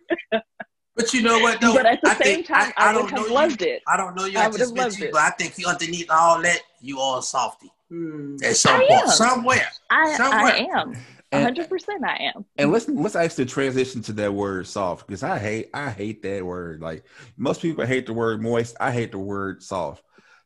But 0.95 1.13
you 1.13 1.21
know 1.23 1.39
what 1.39 1.59
though? 1.61 1.73
But 1.75 1.85
at 1.85 2.01
the 2.01 2.09
I 2.11 2.15
same 2.15 2.43
time, 2.43 2.71
I, 2.77 2.93
don't 2.93 3.03
would 3.03 3.11
have 3.11 3.27
know 3.27 3.33
loved 3.33 3.61
you. 3.61 3.67
it. 3.67 3.81
I 3.87 3.97
don't 3.97 4.15
know 4.15 4.25
you. 4.25 4.39
I 4.39 4.45
I, 4.45 4.47
would 4.47 4.59
have 4.61 4.69
loved 4.69 4.97
you, 4.97 5.07
it. 5.07 5.11
but 5.11 5.21
I 5.21 5.29
think 5.31 5.57
you 5.57 5.67
underneath 5.67 6.07
all 6.09 6.41
that, 6.41 6.61
you 6.79 6.99
all 6.99 7.21
softy. 7.21 7.69
Hmm. 7.89 8.35
At 8.43 8.55
some 8.55 8.81
I 8.81 8.87
point, 8.87 9.01
am. 9.03 9.07
somewhere. 9.09 9.67
I, 9.89 10.17
Somewhere. 10.17 10.53
I 10.53 10.67
am. 10.79 10.95
Hundred 11.33 11.69
percent, 11.69 12.03
I 12.05 12.31
am. 12.35 12.45
And 12.57 12.71
let's 12.71 12.87
let's 12.87 13.15
actually 13.15 13.45
transition 13.47 14.01
to 14.03 14.13
that 14.13 14.33
word 14.33 14.67
soft 14.67 15.05
because 15.05 15.21
I 15.21 15.37
hate 15.37 15.69
I 15.73 15.89
hate 15.89 16.21
that 16.23 16.45
word. 16.45 16.81
Like 16.81 17.03
most 17.35 17.61
people 17.61 17.85
hate 17.85 18.05
the 18.05 18.13
word 18.13 18.41
moist. 18.41 18.77
I 18.79 18.91
hate 18.91 19.11
the 19.11 19.19
word 19.19 19.61
soft. 19.61 20.03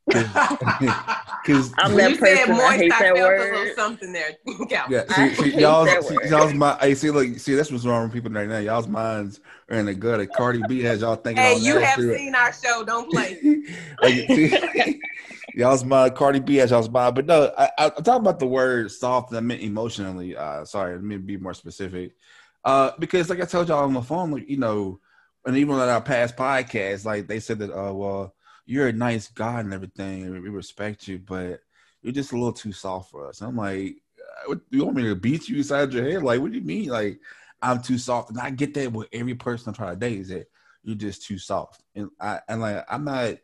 Because 0.09 1.73
I'm 1.77 1.93
When 1.93 1.97
that 1.97 2.09
you 2.11 2.15
said 2.17 2.45
person. 2.47 2.53
I 2.53 2.77
hate 2.77 2.91
I, 2.93 2.99
that 2.99 2.99
felt 2.99 3.17
a 3.17 3.21
word. 3.21 3.53
little 3.53 3.75
something 3.75 4.11
there. 4.13 4.31
Calvin. 4.69 4.91
yeah, 4.91 5.03
see, 5.07 5.35
see, 5.35 5.59
y'all's, 5.59 6.07
see, 6.07 6.17
y'all's 6.29 6.53
my 6.53 6.77
hey, 6.81 6.95
see 6.95 7.11
look 7.11 7.37
see 7.39 7.53
that's 7.55 7.71
what's 7.71 7.85
wrong 7.85 8.03
with 8.03 8.13
people 8.13 8.31
right 8.31 8.47
now. 8.47 8.57
Y'all's 8.59 8.87
minds 8.87 9.39
are 9.69 9.77
in 9.77 9.85
the 9.85 9.93
gutter. 9.93 10.25
Cardi 10.25 10.63
B 10.67 10.81
has 10.81 11.01
y'all 11.01 11.15
thinking 11.15 11.43
Hey, 11.43 11.53
all 11.53 11.59
you 11.59 11.79
have 11.79 11.99
nasty. 11.99 12.17
seen 12.17 12.35
our 12.35 12.53
show. 12.53 12.83
Don't 12.83 13.09
play. 13.11 13.39
like, 14.01 14.13
see, 14.27 15.01
y'all's 15.53 15.83
mind, 15.83 16.15
Cardi 16.15 16.39
B 16.39 16.55
has 16.55 16.71
y'all's 16.71 16.89
mind. 16.89 17.15
But 17.15 17.25
no, 17.25 17.53
I, 17.57 17.65
I, 17.77 17.85
I'm 17.85 18.03
talking 18.03 18.21
about 18.21 18.39
the 18.39 18.47
word 18.47 18.91
soft. 18.91 19.33
I 19.33 19.39
meant 19.39 19.61
emotionally. 19.61 20.35
Uh, 20.35 20.65
sorry, 20.65 20.95
let 20.95 21.03
me 21.03 21.17
be 21.17 21.37
more 21.37 21.53
specific. 21.53 22.13
Uh, 22.63 22.91
because 22.99 23.29
like 23.29 23.41
I 23.41 23.45
told 23.45 23.69
y'all 23.69 23.85
on 23.85 23.93
the 23.93 24.01
phone, 24.01 24.31
like, 24.31 24.49
you 24.49 24.57
know, 24.57 24.99
and 25.45 25.55
even 25.55 25.75
on 25.75 25.87
our 25.87 26.01
past 26.01 26.35
podcasts, 26.35 27.05
like 27.05 27.27
they 27.27 27.39
said 27.39 27.59
that, 27.59 27.71
uh, 27.71 27.93
well, 27.93 28.35
you're 28.69 28.87
a 28.87 28.93
nice 28.93 29.27
guy 29.29 29.59
and 29.59 29.73
everything, 29.73 30.23
and 30.23 30.43
we 30.43 30.49
respect 30.49 31.07
you, 31.07 31.17
but 31.17 31.61
you're 32.03 32.13
just 32.13 32.33
a 32.33 32.35
little 32.35 32.53
too 32.53 32.71
soft 32.71 33.09
for 33.09 33.27
us. 33.27 33.41
And 33.41 33.49
I'm 33.49 33.57
like, 33.57 33.95
uh, 34.19 34.49
what, 34.49 34.59
you 34.69 34.85
want 34.85 34.95
me 34.95 35.03
to 35.03 35.15
beat 35.15 35.49
you 35.49 35.57
inside 35.57 35.91
your 35.91 36.07
head? 36.07 36.21
Like, 36.21 36.39
what 36.39 36.51
do 36.51 36.57
you 36.59 36.63
mean? 36.63 36.87
Like, 36.87 37.19
I'm 37.63 37.81
too 37.81 37.97
soft, 37.97 38.29
and 38.29 38.39
I 38.39 38.51
get 38.51 38.75
that 38.75 38.93
with 38.93 39.07
every 39.11 39.33
person 39.33 39.73
I 39.73 39.75
try 39.75 39.89
to 39.89 39.95
date 39.95 40.19
is 40.19 40.29
that 40.29 40.51
you're 40.83 40.95
just 40.95 41.25
too 41.25 41.39
soft, 41.39 41.81
and 41.95 42.11
I 42.21 42.41
and 42.47 42.61
like 42.61 42.85
I'm 42.87 43.03
not. 43.03 43.35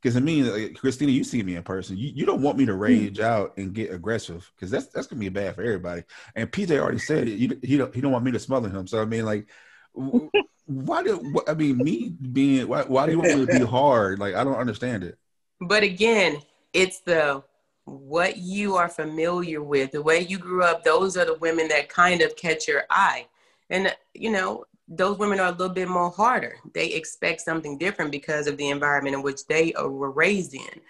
Because 0.00 0.16
I 0.16 0.20
mean, 0.20 0.50
like, 0.50 0.76
Christina, 0.76 1.12
you 1.12 1.24
see 1.24 1.42
me 1.42 1.56
in 1.56 1.62
person. 1.62 1.98
You, 1.98 2.10
you 2.14 2.24
don't 2.24 2.40
want 2.40 2.56
me 2.56 2.64
to 2.64 2.74
rage 2.74 3.20
out 3.20 3.58
and 3.58 3.74
get 3.74 3.92
aggressive 3.92 4.50
because 4.56 4.70
that's 4.70 4.86
that's 4.86 5.06
gonna 5.06 5.20
be 5.20 5.28
bad 5.28 5.54
for 5.54 5.62
everybody. 5.62 6.04
And 6.34 6.50
PJ 6.50 6.70
already 6.80 6.98
said 6.98 7.28
it. 7.28 7.32
You, 7.32 7.60
he 7.62 7.76
don't 7.76 7.94
he 7.94 8.00
don't 8.00 8.10
want 8.10 8.24
me 8.24 8.32
to 8.32 8.38
smother 8.38 8.70
him. 8.70 8.86
So 8.86 9.02
I 9.02 9.04
mean, 9.04 9.26
like, 9.26 9.46
why 9.92 11.02
do 11.02 11.16
what, 11.16 11.48
I 11.48 11.54
mean 11.54 11.78
me 11.78 12.08
being 12.08 12.68
why, 12.68 12.82
why 12.82 13.06
do 13.06 13.12
you 13.12 13.18
want 13.18 13.38
me 13.38 13.46
to 13.46 13.58
be 13.58 13.64
hard? 13.66 14.18
Like 14.18 14.34
I 14.34 14.44
don't 14.44 14.56
understand 14.56 15.04
it. 15.04 15.18
But 15.60 15.82
again, 15.82 16.40
it's 16.72 17.00
the 17.00 17.42
what 17.84 18.36
you 18.36 18.76
are 18.76 18.88
familiar 18.88 19.62
with, 19.62 19.92
the 19.92 20.02
way 20.02 20.20
you 20.20 20.38
grew 20.38 20.62
up. 20.62 20.84
Those 20.84 21.16
are 21.16 21.24
the 21.24 21.38
women 21.38 21.68
that 21.68 21.88
kind 21.88 22.22
of 22.22 22.36
catch 22.36 22.68
your 22.68 22.84
eye, 22.90 23.26
and 23.68 23.94
you 24.14 24.30
know 24.30 24.64
those 24.90 25.18
women 25.18 25.38
are 25.38 25.48
a 25.48 25.52
little 25.52 25.74
bit 25.74 25.88
more 25.88 26.10
harder. 26.10 26.56
They 26.74 26.88
expect 26.88 27.40
something 27.40 27.78
different 27.78 28.10
because 28.10 28.48
of 28.48 28.56
the 28.56 28.70
environment 28.70 29.14
in 29.14 29.22
which 29.22 29.46
they 29.46 29.72
were 29.78 30.10
raised 30.10 30.54
in. 30.54 30.80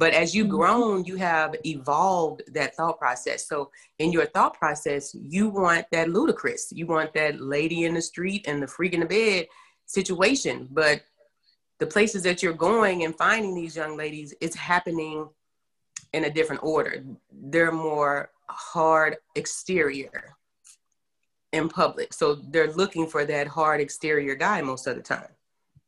But 0.00 0.14
as 0.14 0.34
you've 0.34 0.48
grown, 0.48 1.04
you 1.04 1.16
have 1.16 1.54
evolved 1.66 2.40
that 2.54 2.74
thought 2.74 2.98
process. 2.98 3.46
So 3.46 3.70
in 3.98 4.10
your 4.12 4.24
thought 4.24 4.54
process, 4.54 5.14
you 5.14 5.50
want 5.50 5.84
that 5.92 6.08
ludicrous, 6.08 6.72
you 6.72 6.86
want 6.86 7.12
that 7.12 7.38
lady 7.38 7.84
in 7.84 7.92
the 7.92 8.00
street 8.00 8.46
and 8.48 8.62
the 8.62 8.66
freak 8.66 8.94
in 8.94 9.00
the 9.00 9.06
bed 9.06 9.46
situation. 9.84 10.68
But 10.70 11.02
the 11.80 11.86
places 11.86 12.22
that 12.22 12.42
you're 12.42 12.54
going 12.54 13.04
and 13.04 13.14
finding 13.14 13.54
these 13.54 13.76
young 13.76 13.94
ladies, 13.98 14.32
it's 14.40 14.56
happening 14.56 15.28
in 16.14 16.24
a 16.24 16.30
different 16.30 16.62
order. 16.64 17.04
They're 17.30 17.70
more 17.70 18.30
hard 18.48 19.18
exterior 19.36 20.34
in 21.52 21.68
public. 21.68 22.14
So 22.14 22.36
they're 22.36 22.72
looking 22.72 23.06
for 23.06 23.26
that 23.26 23.48
hard 23.48 23.82
exterior 23.82 24.34
guy 24.34 24.62
most 24.62 24.86
of 24.86 24.96
the 24.96 25.02
time. 25.02 25.28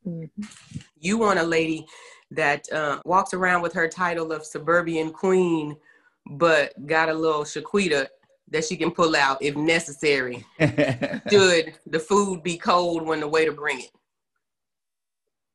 Mhm. 0.07 0.29
You 0.99 1.17
want 1.17 1.39
a 1.39 1.45
lady 1.45 1.87
that 2.35 2.71
uh, 2.73 3.01
walks 3.05 3.35
around 3.35 3.63
with 3.63 3.73
her 3.75 3.89
title 3.89 4.33
of 4.33 4.45
suburban 4.45 5.13
queen, 5.13 5.77
but 6.27 6.75
got 6.87 7.09
a 7.09 7.15
little 7.15 7.43
Shaquita 7.43 8.09
that 8.51 8.65
she 8.65 8.77
can 8.77 8.91
pull 8.91 9.17
out 9.17 9.43
if 9.43 9.57
necessary. 9.57 10.45
Should 10.61 11.75
the 11.87 12.05
food 12.07 12.43
be 12.43 12.57
cold 12.57 13.07
when 13.07 13.21
the 13.21 13.29
waiter 13.29 13.53
bring 13.53 13.81
it? 13.81 13.91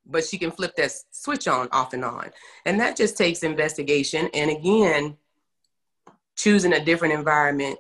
But 0.06 0.24
she 0.24 0.38
can 0.38 0.52
flip 0.52 0.76
that 0.78 0.92
switch 1.12 1.48
on, 1.48 1.68
off 1.72 1.94
and 1.94 2.06
on, 2.06 2.32
and 2.66 2.80
that 2.80 2.96
just 2.96 3.18
takes 3.18 3.44
investigation. 3.44 4.30
And 4.34 4.50
again, 4.50 5.18
choosing 6.38 6.74
a 6.74 6.84
different 6.84 7.14
environment 7.14 7.78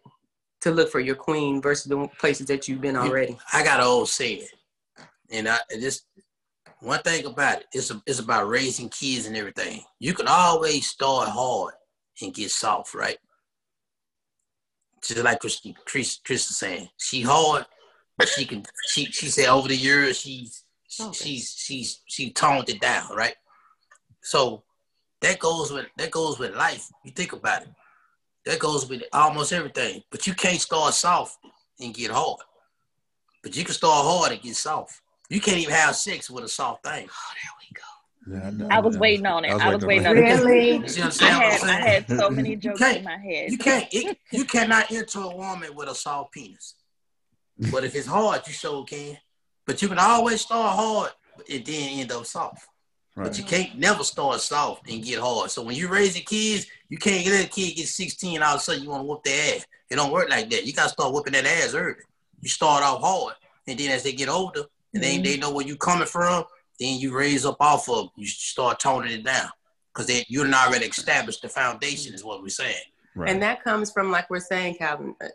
to 0.61 0.71
look 0.71 0.91
for 0.91 0.99
your 0.99 1.15
queen 1.15 1.61
versus 1.61 1.85
the 1.85 2.07
places 2.19 2.47
that 2.47 2.67
you've 2.67 2.81
been 2.81 2.97
already. 2.97 3.37
I 3.53 3.63
got 3.63 3.79
an 3.79 3.85
old 3.85 4.09
saying, 4.09 4.47
and 5.31 5.47
I 5.47 5.59
just 5.79 6.06
one 6.81 7.01
thing 7.01 7.25
about 7.25 7.59
it, 7.59 7.67
it's 7.73 7.91
a, 7.91 8.01
it's 8.05 8.19
about 8.19 8.47
raising 8.47 8.89
kids 8.89 9.25
and 9.25 9.35
everything. 9.35 9.83
You 9.99 10.13
can 10.13 10.27
always 10.27 10.87
start 10.87 11.29
hard 11.29 11.73
and 12.21 12.33
get 12.33 12.51
soft, 12.51 12.93
right? 12.93 13.17
Just 15.03 15.23
like 15.23 15.39
Chris, 15.39 15.61
Chris, 15.85 16.19
Chris 16.23 16.49
is 16.49 16.57
saying, 16.57 16.89
she 16.97 17.21
hard, 17.21 17.65
but 18.17 18.27
she 18.27 18.45
can. 18.45 18.63
She 18.87 19.05
she 19.05 19.27
said 19.27 19.47
over 19.47 19.67
the 19.67 19.75
years 19.75 20.19
she's 20.19 20.63
oh, 20.99 21.11
she's 21.13 21.55
she's 21.55 22.01
she 22.07 22.31
toned 22.31 22.69
it 22.69 22.81
down, 22.81 23.15
right? 23.15 23.35
So 24.21 24.63
that 25.21 25.39
goes 25.39 25.71
with 25.71 25.85
that 25.97 26.11
goes 26.11 26.39
with 26.39 26.55
life. 26.55 26.89
You 27.05 27.11
think 27.11 27.33
about 27.33 27.63
it. 27.63 27.69
That 28.45 28.59
goes 28.59 28.89
with 28.89 29.03
almost 29.13 29.53
everything. 29.53 30.01
But 30.09 30.25
you 30.25 30.33
can't 30.33 30.59
start 30.59 30.93
soft 30.93 31.37
and 31.79 31.93
get 31.93 32.11
hard. 32.11 32.39
But 33.43 33.55
you 33.55 33.63
can 33.63 33.73
start 33.73 34.05
hard 34.05 34.31
and 34.31 34.41
get 34.41 34.55
soft. 34.55 35.01
You 35.29 35.41
can't 35.41 35.57
even 35.57 35.73
have 35.73 35.95
sex 35.95 36.29
with 36.29 36.43
a 36.45 36.47
soft 36.49 36.85
thing. 36.85 37.07
Oh, 37.09 37.33
there 37.43 37.51
we 37.61 37.73
go. 37.73 38.59
Yeah, 38.59 38.67
I 38.75 38.79
was 38.79 38.97
waiting 38.97 39.25
on 39.25 39.45
it. 39.45 39.51
I 39.51 39.73
was 39.73 39.85
waiting 39.85 40.05
on 40.07 40.15
Really? 40.15 40.71
it. 40.71 40.81
You 40.81 40.87
see 40.87 40.99
what 41.01 41.05
I'm 41.05 41.11
saying? 41.11 41.33
I'm 41.33 41.41
had, 41.41 41.63
I 41.69 41.89
had 41.89 42.07
so 42.07 42.29
many 42.39 42.55
jokes 42.55 42.81
in 42.81 43.03
my 43.03 43.17
head. 43.17 43.51
You 43.51 43.57
can't. 43.57 43.87
It, 43.91 44.17
you 44.31 44.45
cannot 44.45 44.91
enter 44.91 45.19
a 45.19 45.35
woman 45.35 45.75
with 45.75 45.89
a 45.89 45.95
soft 45.95 46.33
penis. 46.33 46.75
But 47.71 47.83
if 47.83 47.95
it's 47.95 48.07
hard, 48.07 48.45
you 48.45 48.53
sure 48.53 48.83
can. 48.83 49.17
But 49.65 49.81
you 49.81 49.87
can 49.87 49.99
always 49.99 50.41
start 50.41 50.75
hard 50.75 51.11
and 51.49 51.65
then 51.65 51.99
end 51.99 52.11
up 52.11 52.25
soft. 52.25 52.67
But 53.15 53.37
you 53.37 53.43
can't 53.43 53.77
never 53.79 54.03
start 54.03 54.39
soft 54.41 54.87
and 54.89 55.03
get 55.03 55.19
hard. 55.19 55.49
So 55.49 55.63
when 55.63 55.75
you 55.75 55.87
raise 55.87 56.13
raising 56.13 56.23
kids, 56.23 56.67
you 56.87 56.97
can't 56.99 57.25
let 57.25 57.45
a 57.45 57.49
kid 57.49 57.75
get 57.75 57.87
16 57.87 58.41
all 58.43 58.55
of 58.55 58.59
a 58.59 58.63
sudden 58.63 58.83
you 58.83 58.89
want 58.89 59.01
to 59.01 59.07
whoop 59.07 59.23
their 59.23 59.55
ass. 59.55 59.65
It 59.89 59.95
don't 59.95 60.11
work 60.11 60.29
like 60.29 60.49
that. 60.51 60.65
You 60.65 60.73
gotta 60.73 60.89
start 60.89 61.11
whooping 61.11 61.33
that 61.33 61.45
ass 61.45 61.73
early. 61.73 61.95
You 62.41 62.49
start 62.49 62.83
off 62.83 63.01
hard, 63.01 63.33
and 63.65 63.79
then 63.79 63.89
as 63.89 64.03
they 64.03 64.13
get 64.13 64.29
older, 64.29 64.65
and 64.97 65.03
they, 65.03 65.17
they 65.17 65.37
know 65.37 65.51
where 65.51 65.65
you 65.65 65.75
coming 65.75 66.07
from, 66.07 66.43
then 66.79 66.99
you 66.99 67.15
raise 67.15 67.45
up 67.45 67.57
off 67.59 67.89
of. 67.89 68.09
You 68.15 68.27
start 68.27 68.79
toning 68.79 69.11
it 69.11 69.23
down 69.23 69.49
because 69.93 70.23
you're 70.27 70.47
not 70.47 70.67
already 70.69 70.85
established 70.85 71.41
the 71.41 71.49
foundation. 71.49 72.13
Is 72.13 72.23
what 72.23 72.41
we're 72.41 72.49
saying. 72.49 72.75
And 73.25 73.41
that 73.41 73.63
comes 73.63 73.91
from, 73.91 74.11
like 74.11 74.29
we're 74.29 74.39
saying, 74.39 74.75
Calvin, 74.75 75.15
uh, 75.21 75.27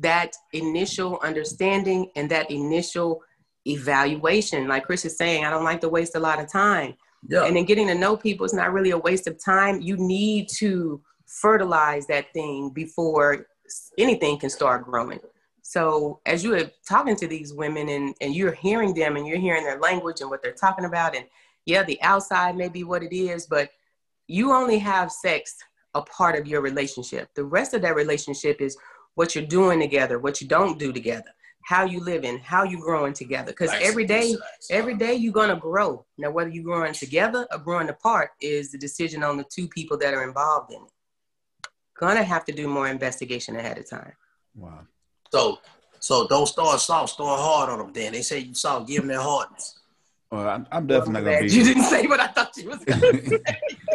that 0.00 0.32
initial 0.52 1.20
understanding 1.22 2.10
and 2.16 2.30
that 2.30 2.50
initial 2.50 3.22
evaluation. 3.66 4.68
Like 4.68 4.84
Chris 4.84 5.04
is 5.04 5.18
saying, 5.18 5.44
I 5.44 5.50
don't 5.50 5.64
like 5.64 5.80
to 5.82 5.88
waste 5.88 6.16
a 6.16 6.20
lot 6.20 6.40
of 6.40 6.50
time. 6.50 6.94
Yeah. 7.28 7.44
And 7.44 7.56
then 7.56 7.64
getting 7.64 7.88
to 7.88 7.94
know 7.94 8.16
people 8.16 8.46
is 8.46 8.54
not 8.54 8.72
really 8.72 8.90
a 8.90 8.98
waste 8.98 9.26
of 9.26 9.42
time. 9.42 9.80
You 9.82 9.96
need 9.96 10.48
to 10.56 11.02
fertilize 11.26 12.06
that 12.06 12.32
thing 12.32 12.70
before 12.70 13.46
anything 13.98 14.38
can 14.38 14.48
start 14.48 14.84
growing. 14.84 15.20
So 15.68 16.20
as 16.26 16.44
you 16.44 16.54
are 16.54 16.70
talking 16.88 17.16
to 17.16 17.26
these 17.26 17.52
women 17.52 17.88
and, 17.88 18.14
and 18.20 18.36
you're 18.36 18.52
hearing 18.52 18.94
them 18.94 19.16
and 19.16 19.26
you're 19.26 19.40
hearing 19.40 19.64
their 19.64 19.80
language 19.80 20.20
and 20.20 20.30
what 20.30 20.40
they're 20.40 20.52
talking 20.52 20.84
about, 20.84 21.16
and 21.16 21.26
yeah, 21.64 21.82
the 21.82 22.00
outside 22.02 22.56
may 22.56 22.68
be 22.68 22.84
what 22.84 23.02
it 23.02 23.12
is, 23.12 23.46
but 23.46 23.70
you 24.28 24.52
only 24.52 24.78
have 24.78 25.10
sex 25.10 25.56
a 25.94 26.02
part 26.02 26.38
of 26.38 26.46
your 26.46 26.60
relationship. 26.60 27.30
The 27.34 27.42
rest 27.42 27.74
of 27.74 27.82
that 27.82 27.96
relationship 27.96 28.60
is 28.60 28.76
what 29.16 29.34
you're 29.34 29.44
doing 29.44 29.80
together, 29.80 30.20
what 30.20 30.40
you 30.40 30.46
don't 30.46 30.78
do 30.78 30.92
together, 30.92 31.34
how 31.64 31.84
you 31.84 31.98
living, 31.98 32.38
how 32.38 32.62
you 32.62 32.78
growing 32.78 33.12
together. 33.12 33.50
Because 33.50 33.72
Nice. 33.72 33.88
every 33.88 34.04
day, 34.04 34.34
Nice. 34.34 34.68
every 34.70 34.94
day 34.94 35.14
you're 35.14 35.32
gonna 35.32 35.58
grow. 35.58 36.06
Now, 36.16 36.30
whether 36.30 36.50
you're 36.50 36.62
growing 36.62 36.92
together 36.92 37.44
or 37.50 37.58
growing 37.58 37.88
apart 37.88 38.30
is 38.40 38.70
the 38.70 38.78
decision 38.78 39.24
on 39.24 39.36
the 39.36 39.44
two 39.44 39.66
people 39.66 39.96
that 39.98 40.14
are 40.14 40.22
involved 40.22 40.72
in 40.72 40.80
it. 40.80 41.68
Gonna 41.98 42.22
have 42.22 42.44
to 42.44 42.52
do 42.52 42.68
more 42.68 42.86
investigation 42.86 43.56
ahead 43.56 43.78
of 43.78 43.90
time. 43.90 44.12
Wow. 44.54 44.86
So, 45.32 45.58
so 46.00 46.26
don't 46.28 46.46
start 46.46 46.80
soft, 46.80 47.12
start 47.14 47.40
hard 47.40 47.70
on 47.70 47.78
them. 47.78 47.92
Then 47.92 48.12
they 48.12 48.22
say 48.22 48.40
you 48.40 48.54
soft, 48.54 48.86
give 48.88 48.98
them 49.02 49.08
their 49.08 49.20
hardness. 49.20 49.78
Well, 50.30 50.48
I'm, 50.48 50.66
I'm 50.72 50.86
definitely 50.86 51.22
not 51.22 51.24
gonna 51.24 51.46
be. 51.46 51.52
you 51.54 51.64
didn't 51.64 51.84
say 51.84 52.06
what 52.06 52.18
I 52.20 52.26
thought 52.28 52.56
you 52.56 52.68
was 52.68 52.84
gonna 52.84 53.00
say. 53.26 53.38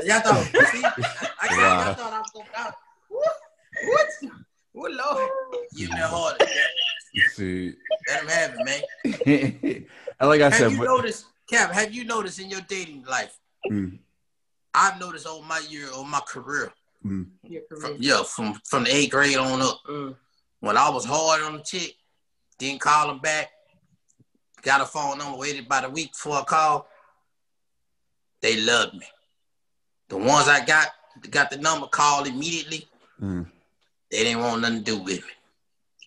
Y'all 0.03 0.19
thought, 0.21 0.45
see, 0.45 0.81
I, 0.83 1.29
I, 1.41 1.57
Wow. 1.57 1.85
y'all 1.85 1.93
thought 1.95 2.13
I 2.13 2.19
was 2.19 2.31
gonna 2.33 2.45
I, 2.55 2.71
what? 3.09 4.07
What 4.73 4.91
Lord? 4.93 5.29
give 5.75 5.89
them 5.89 5.97
their 5.99 6.07
hardness. 6.07 6.49
See, 7.35 7.73
Let 8.07 8.21
them 8.21 8.29
have 8.29 8.55
it, 8.57 8.65
man. 8.65 9.85
and 10.19 10.29
like 10.29 10.39
I 10.41 10.45
have 10.45 10.53
said, 10.53 10.71
you 10.71 10.77
but- 10.77 10.85
noticed, 10.85 11.25
Cap? 11.49 11.71
Have 11.71 11.93
you 11.93 12.05
noticed 12.05 12.39
in 12.39 12.49
your 12.49 12.61
dating 12.61 13.03
life? 13.09 13.37
Mm. 13.69 13.99
I've 14.73 14.97
noticed 15.01 15.27
over 15.27 15.45
my 15.45 15.59
year, 15.69 15.87
over 15.93 16.07
my 16.07 16.21
career, 16.21 16.71
Mm. 17.05 17.25
Your 17.43 17.63
from, 17.67 17.79
career. 17.81 17.95
yeah, 17.99 18.23
from 18.23 18.53
from 18.65 18.83
the 18.85 18.95
eighth 18.95 19.09
grade 19.11 19.35
on 19.35 19.61
up. 19.61 19.79
Mm. 19.89 20.15
When 20.61 20.77
I 20.77 20.89
was 20.89 21.03
hard 21.05 21.41
on 21.41 21.57
the 21.57 21.63
chick, 21.63 21.95
didn't 22.57 22.81
call 22.81 23.07
them 23.07 23.19
back, 23.19 23.49
got 24.61 24.79
a 24.81 24.85
phone 24.85 25.17
number, 25.17 25.37
waited 25.37 25.65
about 25.65 25.85
a 25.85 25.89
week 25.89 26.11
before 26.13 26.39
a 26.39 26.43
call, 26.43 26.87
They 28.41 28.61
loved 28.61 28.93
me. 28.93 29.05
The 30.09 30.17
ones 30.17 30.47
I 30.47 30.63
got 30.65 30.87
got 31.29 31.49
the 31.49 31.57
number, 31.57 31.87
called 31.87 32.27
immediately. 32.27 32.87
Mm. 33.21 33.45
They 34.09 34.23
didn't 34.23 34.41
want 34.41 34.61
nothing 34.61 34.77
to 34.79 34.83
do 34.83 34.97
with 34.99 35.17
me. 35.21 35.33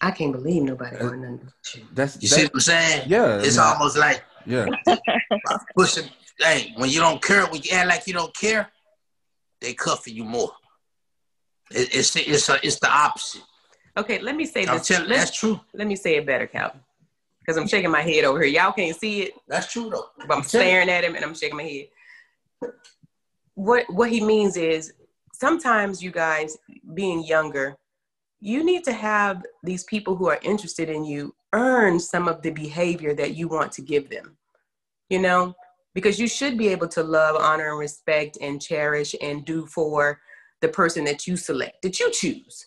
I 0.01 0.11
can't 0.11 0.33
believe 0.33 0.63
nobody 0.63 0.97
want 0.97 1.19
nothing. 1.21 1.41
with 1.45 1.77
you. 1.77 1.87
that's 1.93 2.21
You 2.21 2.29
see 2.29 2.43
what 2.45 2.55
I'm 2.55 2.61
saying? 2.61 3.03
yeah, 3.09 3.39
It's 3.41 3.57
I 3.59 3.65
mean, 3.65 3.73
almost 3.73 3.97
like 3.97 4.25
yeah, 4.47 4.67
pushing. 5.77 6.09
Hey, 6.39 6.73
when 6.77 6.91
you 6.91 7.01
don't 7.01 7.23
care, 7.23 7.47
when 7.47 7.63
you 7.63 7.71
act 7.73 7.89
like 7.89 8.07
you 8.07 8.13
don't 8.13 8.35
care, 8.37 8.71
they 9.61 9.73
cuffing 9.75 10.15
you 10.15 10.25
more. 10.25 10.53
It, 11.71 11.95
it's 11.95 12.15
it's 12.17 12.49
a, 12.49 12.59
it's 12.63 12.79
the 12.81 12.91
opposite. 12.91 13.43
Okay, 13.97 14.21
let 14.21 14.37
me 14.37 14.45
say 14.45 14.67
I'm 14.67 14.79
this. 14.79 14.89
telling, 14.89 15.09
that's 15.09 15.31
true. 15.31 15.61
Let 15.73 15.87
me 15.87 15.97
say 15.97 16.17
it 16.17 16.27
better, 16.27 16.47
Calvin. 16.47 16.81
Because 17.41 17.57
I'm 17.57 17.69
shaking 17.69 17.91
my 17.91 18.01
head 18.01 18.25
over 18.25 18.43
here. 18.43 18.63
Y'all 18.63 18.73
can't 18.73 18.97
see 18.97 19.23
it, 19.23 19.35
That's 19.47 19.71
true 19.71 19.91
though. 19.91 20.07
but 20.27 20.39
I'm 20.39 20.43
staring 20.43 20.89
at 20.89 21.05
him 21.05 21.15
and 21.15 21.25
I'm 21.25 21.35
shaking 21.35 21.57
my 21.57 21.63
head. 21.63 21.89
What 23.55 23.85
what 23.89 24.11
he 24.11 24.25
means 24.25 24.57
is 24.57 24.93
sometimes 25.33 26.03
you 26.03 26.11
guys 26.11 26.57
being 26.95 27.25
younger, 27.25 27.77
you 28.41 28.65
need 28.65 28.83
to 28.85 28.93
have 28.93 29.45
these 29.63 29.85
people 29.85 30.17
who 30.17 30.29
are 30.29 30.41
interested 30.43 30.89
in 30.89 31.05
you 31.05 31.35
earn 31.53 32.01
some 32.01 32.27
of 32.27 32.43
the 32.43 32.51
behavior 32.51 33.15
that 33.15 33.37
you 33.37 33.47
want 33.47 33.71
to 33.73 33.83
give 33.83 34.11
them. 34.11 34.37
You 35.11 35.21
know, 35.21 35.55
because 35.95 36.19
you 36.19 36.27
should 36.27 36.59
be 36.59 36.69
able 36.69 36.89
to 36.89 37.03
love, 37.03 37.37
honor, 37.37 37.71
and 37.71 37.79
respect 37.79 38.39
and 38.41 38.61
cherish 38.61 39.15
and 39.21 39.45
do 39.45 39.67
for 39.67 40.21
the 40.63 40.69
person 40.69 41.05
that 41.05 41.27
you 41.27 41.37
select, 41.37 41.83
that 41.83 42.01
you 42.01 42.11
choose. 42.11 42.67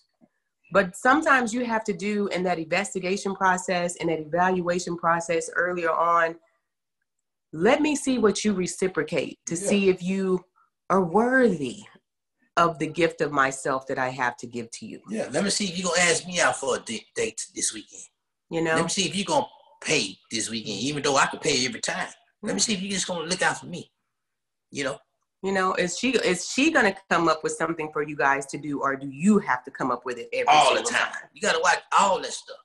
But 0.71 0.95
sometimes 0.95 1.53
you 1.53 1.63
have 1.65 1.83
to 1.85 1.93
do 1.93 2.27
in 2.27 2.43
that 2.43 2.59
investigation 2.59 3.35
process 3.35 3.95
and 3.97 4.09
that 4.09 4.19
evaluation 4.19 4.97
process 4.97 5.49
earlier 5.55 5.91
on. 5.91 6.35
Let 7.53 7.81
me 7.81 7.95
see 7.95 8.19
what 8.19 8.43
you 8.43 8.53
reciprocate 8.53 9.39
to 9.45 9.55
see 9.55 9.89
if 9.89 10.03
you 10.03 10.43
are 10.89 11.03
worthy 11.03 11.83
of 12.57 12.79
the 12.79 12.87
gift 12.87 13.21
of 13.21 13.31
myself 13.31 13.87
that 13.87 13.99
I 13.99 14.09
have 14.09 14.35
to 14.37 14.47
give 14.47 14.69
to 14.71 14.85
you. 14.85 14.99
Yeah, 15.09 15.29
let 15.31 15.43
me 15.43 15.49
see 15.51 15.65
if 15.65 15.77
you're 15.77 15.89
gonna 15.89 16.09
ask 16.09 16.25
me 16.27 16.41
out 16.41 16.57
for 16.57 16.75
a 16.75 16.79
date, 16.79 17.05
date 17.15 17.45
this 17.55 17.73
weekend. 17.73 18.03
You 18.49 18.61
know, 18.61 18.75
Let 18.75 18.83
me 18.83 18.89
see 18.89 19.05
if 19.05 19.15
you're 19.15 19.25
gonna 19.25 19.45
pay 19.81 20.17
this 20.31 20.49
weekend, 20.49 20.79
even 20.79 21.03
though 21.03 21.15
I 21.15 21.27
could 21.27 21.41
pay 21.41 21.65
every 21.65 21.79
time. 21.79 22.07
Let 22.41 22.55
me 22.55 22.59
see 22.59 22.73
if 22.73 22.81
you're 22.81 22.91
just 22.91 23.07
gonna 23.07 23.27
look 23.27 23.41
out 23.41 23.59
for 23.59 23.67
me. 23.67 23.91
You 24.71 24.85
know, 24.85 24.99
you 25.43 25.51
know, 25.51 25.73
is 25.75 25.97
she 25.97 26.11
is 26.11 26.49
she 26.49 26.71
gonna 26.71 26.95
come 27.09 27.27
up 27.27 27.43
with 27.43 27.53
something 27.53 27.91
for 27.93 28.01
you 28.01 28.15
guys 28.15 28.45
to 28.47 28.57
do, 28.57 28.81
or 28.81 28.95
do 28.95 29.07
you 29.07 29.39
have 29.39 29.63
to 29.65 29.71
come 29.71 29.91
up 29.91 30.05
with 30.05 30.17
it 30.17 30.29
every 30.33 30.47
all 30.47 30.71
the 30.73 30.77
single 30.77 30.91
time. 30.91 31.11
You 31.33 31.41
gotta 31.41 31.59
watch 31.61 31.79
all 31.97 32.19
this 32.19 32.37
stuff. 32.37 32.57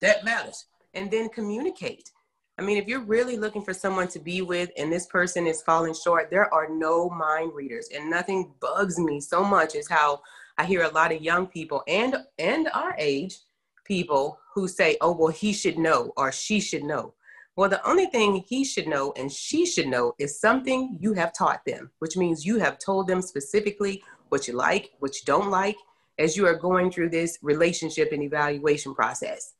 That 0.00 0.24
matters. 0.24 0.66
and 0.94 1.10
then 1.10 1.28
communicate. 1.28 2.10
I 2.58 2.62
mean, 2.62 2.76
if 2.78 2.86
you're 2.86 3.00
really 3.04 3.36
looking 3.36 3.62
for 3.62 3.74
someone 3.74 4.06
to 4.08 4.20
be 4.20 4.40
with 4.42 4.70
and 4.76 4.92
this 4.92 5.06
person 5.06 5.46
is 5.46 5.62
falling 5.62 5.94
short, 5.94 6.30
there 6.30 6.52
are 6.54 6.68
no 6.68 7.10
mind 7.10 7.52
readers. 7.52 7.88
And 7.92 8.08
nothing 8.08 8.54
bugs 8.60 8.96
me 8.98 9.20
so 9.20 9.42
much 9.42 9.74
as 9.74 9.88
how 9.88 10.20
I 10.56 10.64
hear 10.64 10.84
a 10.84 10.90
lot 10.90 11.12
of 11.12 11.20
young 11.20 11.48
people 11.48 11.82
and 11.88 12.16
and 12.38 12.68
our 12.72 12.94
age 12.98 13.38
people 13.84 14.38
who 14.54 14.68
say, 14.68 14.96
"Oh, 15.00 15.12
well, 15.12 15.32
he 15.32 15.52
should 15.52 15.78
know 15.78 16.12
or 16.16 16.30
she 16.30 16.60
should 16.60 16.84
know." 16.84 17.14
Well, 17.56 17.70
the 17.70 17.86
only 17.88 18.06
thing 18.06 18.44
he 18.48 18.64
should 18.64 18.88
know 18.88 19.12
and 19.16 19.30
she 19.30 19.64
should 19.64 19.86
know 19.86 20.14
is 20.18 20.40
something 20.40 20.98
you 21.00 21.12
have 21.14 21.32
taught 21.32 21.64
them, 21.64 21.90
which 22.00 22.16
means 22.16 22.44
you 22.44 22.58
have 22.58 22.78
told 22.78 23.06
them 23.06 23.22
specifically 23.22 24.02
what 24.28 24.48
you 24.48 24.54
like, 24.54 24.90
what 24.98 25.14
you 25.14 25.22
don't 25.24 25.50
like, 25.50 25.76
as 26.18 26.36
you 26.36 26.46
are 26.46 26.54
going 26.54 26.90
through 26.90 27.10
this 27.10 27.38
relationship 27.42 28.10
and 28.12 28.22
evaluation 28.22 28.94
process. 28.94 29.54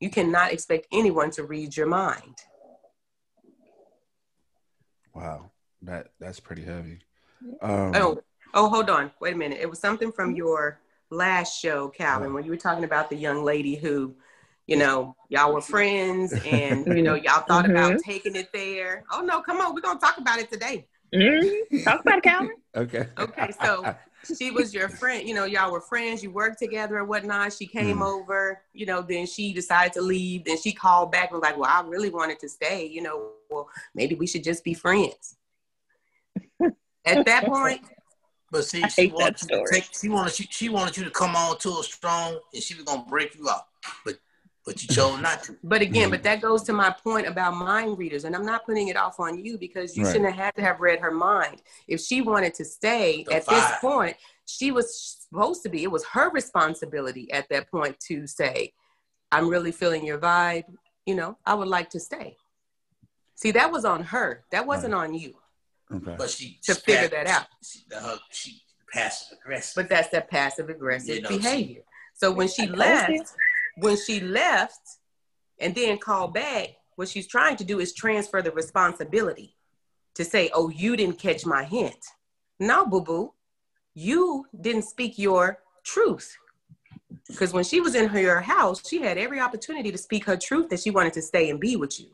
You 0.00 0.10
cannot 0.10 0.52
expect 0.52 0.86
anyone 0.92 1.30
to 1.32 1.44
read 1.44 1.76
your 1.76 1.86
mind. 1.86 2.36
wow, 5.14 5.50
that 5.82 6.08
that's 6.18 6.40
pretty 6.40 6.64
heavy. 6.64 6.98
Um, 7.62 7.92
Oh, 7.94 8.22
oh, 8.54 8.68
hold 8.68 8.90
on. 8.90 9.12
Wait 9.20 9.34
a 9.34 9.36
minute. 9.36 9.58
It 9.60 9.70
was 9.70 9.78
something 9.78 10.10
from 10.10 10.34
your 10.34 10.80
last 11.10 11.60
show, 11.60 11.88
Calvin, 11.88 12.34
when 12.34 12.44
you 12.44 12.50
were 12.50 12.56
talking 12.56 12.84
about 12.84 13.10
the 13.10 13.16
young 13.16 13.44
lady 13.44 13.76
who, 13.76 14.14
you 14.66 14.76
know, 14.76 15.14
y'all 15.28 15.52
were 15.52 15.60
friends 15.60 16.32
and, 16.44 16.86
you 16.96 17.02
know, 17.02 17.14
y'all 17.14 17.42
thought 17.48 17.68
about 17.68 17.98
taking 18.04 18.34
it 18.36 18.50
there. 18.52 19.04
Oh, 19.12 19.20
no, 19.20 19.40
come 19.42 19.60
on. 19.60 19.74
We're 19.74 19.80
going 19.82 19.98
to 19.98 20.04
talk 20.04 20.18
about 20.18 20.38
it 20.38 20.50
today. 20.50 20.86
Mhm. 21.14 21.84
Talk 21.84 22.00
about 22.00 22.18
it, 22.18 22.24
Calvin. 22.24 22.56
okay, 22.76 23.06
Okay, 23.18 23.52
so 23.62 23.86
she 24.36 24.50
was 24.50 24.74
your 24.74 24.88
friend, 24.88 25.28
you 25.28 25.34
know, 25.34 25.44
y'all 25.44 25.70
were 25.70 25.80
friends, 25.80 26.22
you 26.22 26.30
worked 26.30 26.58
together 26.58 26.98
and 26.98 27.06
whatnot. 27.08 27.52
She 27.52 27.66
came 27.66 27.98
Mm. 27.98 28.06
over, 28.06 28.62
you 28.72 28.86
know, 28.86 29.02
then 29.02 29.26
she 29.26 29.52
decided 29.52 29.92
to 29.92 30.00
leave. 30.00 30.44
Then 30.44 30.56
she 30.60 30.72
called 30.72 31.12
back 31.12 31.30
and 31.30 31.40
was 31.40 31.42
like, 31.42 31.56
Well, 31.58 31.70
I 31.70 31.86
really 31.86 32.10
wanted 32.10 32.40
to 32.40 32.48
stay, 32.48 32.86
you 32.86 33.02
know, 33.02 33.32
well, 33.50 33.68
maybe 33.94 34.14
we 34.14 34.26
should 34.26 34.42
just 34.42 34.64
be 34.64 34.74
friends. 34.74 35.36
At 37.06 37.26
that 37.26 37.44
point, 37.44 37.82
But 38.50 38.64
see, 38.64 38.88
she 38.88 39.08
wanted, 39.08 39.42
you 39.42 39.48
to 39.48 39.64
take, 39.70 39.84
she 39.92 40.08
wanted 40.08 40.38
you, 40.40 40.46
she 40.48 40.68
wanted 40.70 40.96
you 40.96 41.04
to 41.04 41.10
come 41.10 41.36
on 41.36 41.58
to 41.58 41.68
a 41.78 41.82
strong, 41.82 42.40
and 42.52 42.62
she 42.62 42.74
was 42.74 42.84
gonna 42.84 43.04
break 43.08 43.34
you 43.36 43.48
out. 43.48 43.66
But 44.04 44.18
but 44.64 44.82
you 44.82 44.88
chose 44.88 45.20
not 45.20 45.42
to. 45.44 45.56
But 45.62 45.82
again, 45.82 46.10
but 46.10 46.20
mm-hmm. 46.20 46.24
that 46.24 46.40
goes 46.40 46.62
to 46.64 46.72
my 46.72 46.90
point 46.90 47.26
about 47.26 47.54
mind 47.54 47.98
readers, 47.98 48.24
and 48.24 48.34
I'm 48.34 48.46
not 48.46 48.64
putting 48.64 48.88
it 48.88 48.96
off 48.96 49.20
on 49.20 49.44
you 49.44 49.58
because 49.58 49.96
you 49.96 50.04
Right. 50.04 50.12
shouldn't 50.12 50.34
have 50.34 50.44
had 50.44 50.54
to 50.56 50.62
have 50.62 50.80
read 50.80 51.00
her 51.00 51.10
mind. 51.10 51.62
If 51.86 52.00
she 52.00 52.22
wanted 52.22 52.54
to 52.54 52.64
stay 52.64 53.24
The 53.24 53.34
at 53.34 53.46
this 53.46 53.70
point, 53.80 54.16
she 54.46 54.72
was 54.72 55.18
supposed 55.28 55.62
to 55.64 55.68
be. 55.68 55.82
It 55.82 55.90
was 55.90 56.04
her 56.06 56.30
responsibility 56.30 57.30
at 57.32 57.48
that 57.50 57.70
point 57.70 57.98
to 58.08 58.26
say, 58.26 58.72
"I'm 59.30 59.48
really 59.48 59.72
feeling 59.72 60.04
your 60.04 60.18
vibe. 60.18 60.64
You 61.04 61.14
know, 61.14 61.38
I 61.44 61.54
would 61.54 61.68
like 61.68 61.90
to 61.90 62.00
stay." 62.00 62.36
See, 63.34 63.50
that 63.50 63.70
was 63.70 63.84
on 63.84 64.02
her. 64.04 64.44
That 64.50 64.66
wasn't 64.66 64.94
on 64.94 65.12
you. 65.12 65.34
Okay. 65.92 66.14
But 66.16 66.30
she 66.30 66.58
to 66.62 66.74
she 66.74 66.80
figure 66.80 67.08
pa- 67.08 67.16
that 67.16 67.26
out. 67.26 67.46
She, 67.62 67.80
her, 67.92 68.18
she 68.30 68.62
passive 68.90 69.38
aggressive. 69.38 69.74
But 69.76 69.88
that's 69.90 70.08
that 70.10 70.30
passive 70.30 70.70
aggressive 70.70 71.16
You 71.16 71.22
know, 71.22 71.30
she- 71.30 71.36
behavior. 71.36 71.82
So 72.16 72.30
when 72.30 72.46
she 72.46 72.66
left, 72.68 73.10
you. 73.10 73.24
When 73.76 73.96
she 73.96 74.20
left 74.20 74.80
and 75.58 75.74
then 75.74 75.98
called 75.98 76.34
back, 76.34 76.68
what 76.96 77.08
she's 77.08 77.26
trying 77.26 77.56
to 77.56 77.64
do 77.64 77.80
is 77.80 77.92
transfer 77.94 78.40
the 78.42 78.52
responsibility 78.52 79.56
to 80.14 80.24
say, 80.24 80.50
oh, 80.54 80.68
you 80.68 80.96
didn't 80.96 81.18
catch 81.18 81.44
my 81.44 81.64
hint. 81.64 82.04
No, 82.60 82.86
boo 82.86 83.00
boo. 83.00 83.32
You 83.94 84.46
didn't 84.60 84.82
speak 84.82 85.18
your 85.18 85.58
truth. 85.82 86.36
Because 87.28 87.52
when 87.52 87.64
she 87.64 87.80
was 87.80 87.94
in 87.94 88.08
her 88.08 88.40
house, 88.40 88.86
she 88.88 89.00
had 89.00 89.18
every 89.18 89.40
opportunity 89.40 89.90
to 89.90 89.98
speak 89.98 90.24
her 90.24 90.36
truth 90.36 90.68
that 90.70 90.80
she 90.80 90.90
wanted 90.90 91.12
to 91.14 91.22
stay 91.22 91.50
and 91.50 91.60
be 91.60 91.76
with 91.76 91.98
you. 92.00 92.10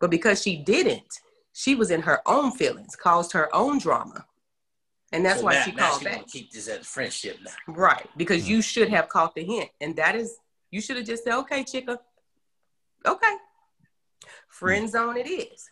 But 0.00 0.10
because 0.10 0.42
she 0.42 0.56
didn't, 0.56 1.20
she 1.52 1.74
was 1.74 1.90
in 1.90 2.02
her 2.02 2.20
own 2.26 2.52
feelings, 2.52 2.96
caused 2.96 3.32
her 3.32 3.54
own 3.54 3.78
drama. 3.78 4.26
And 5.12 5.24
that's 5.24 5.40
So 5.40 5.44
why 5.44 5.54
now- 5.54 5.64
she 5.64 5.72
called 5.72 5.98
she 5.98 6.04
back. 6.04 6.26
keep 6.26 6.50
this 6.50 6.68
as 6.68 6.80
a 6.80 6.84
friendship 6.84 7.38
now. 7.44 7.52
Right. 7.68 8.08
Because 8.16 8.42
mm-hmm. 8.42 8.52
you 8.52 8.62
should 8.62 8.88
have 8.88 9.08
caught 9.08 9.34
the 9.34 9.44
hint. 9.44 9.70
And 9.80 9.94
that 9.96 10.14
is, 10.14 10.36
you 10.70 10.80
should 10.80 10.96
have 10.96 11.06
just 11.06 11.24
said, 11.24 11.34
okay, 11.40 11.62
chicka. 11.62 11.98
Okay. 13.06 13.34
Friend 14.48 14.84
mm-hmm. 14.84 14.90
zone 14.90 15.16
it 15.16 15.28
is. 15.28 15.68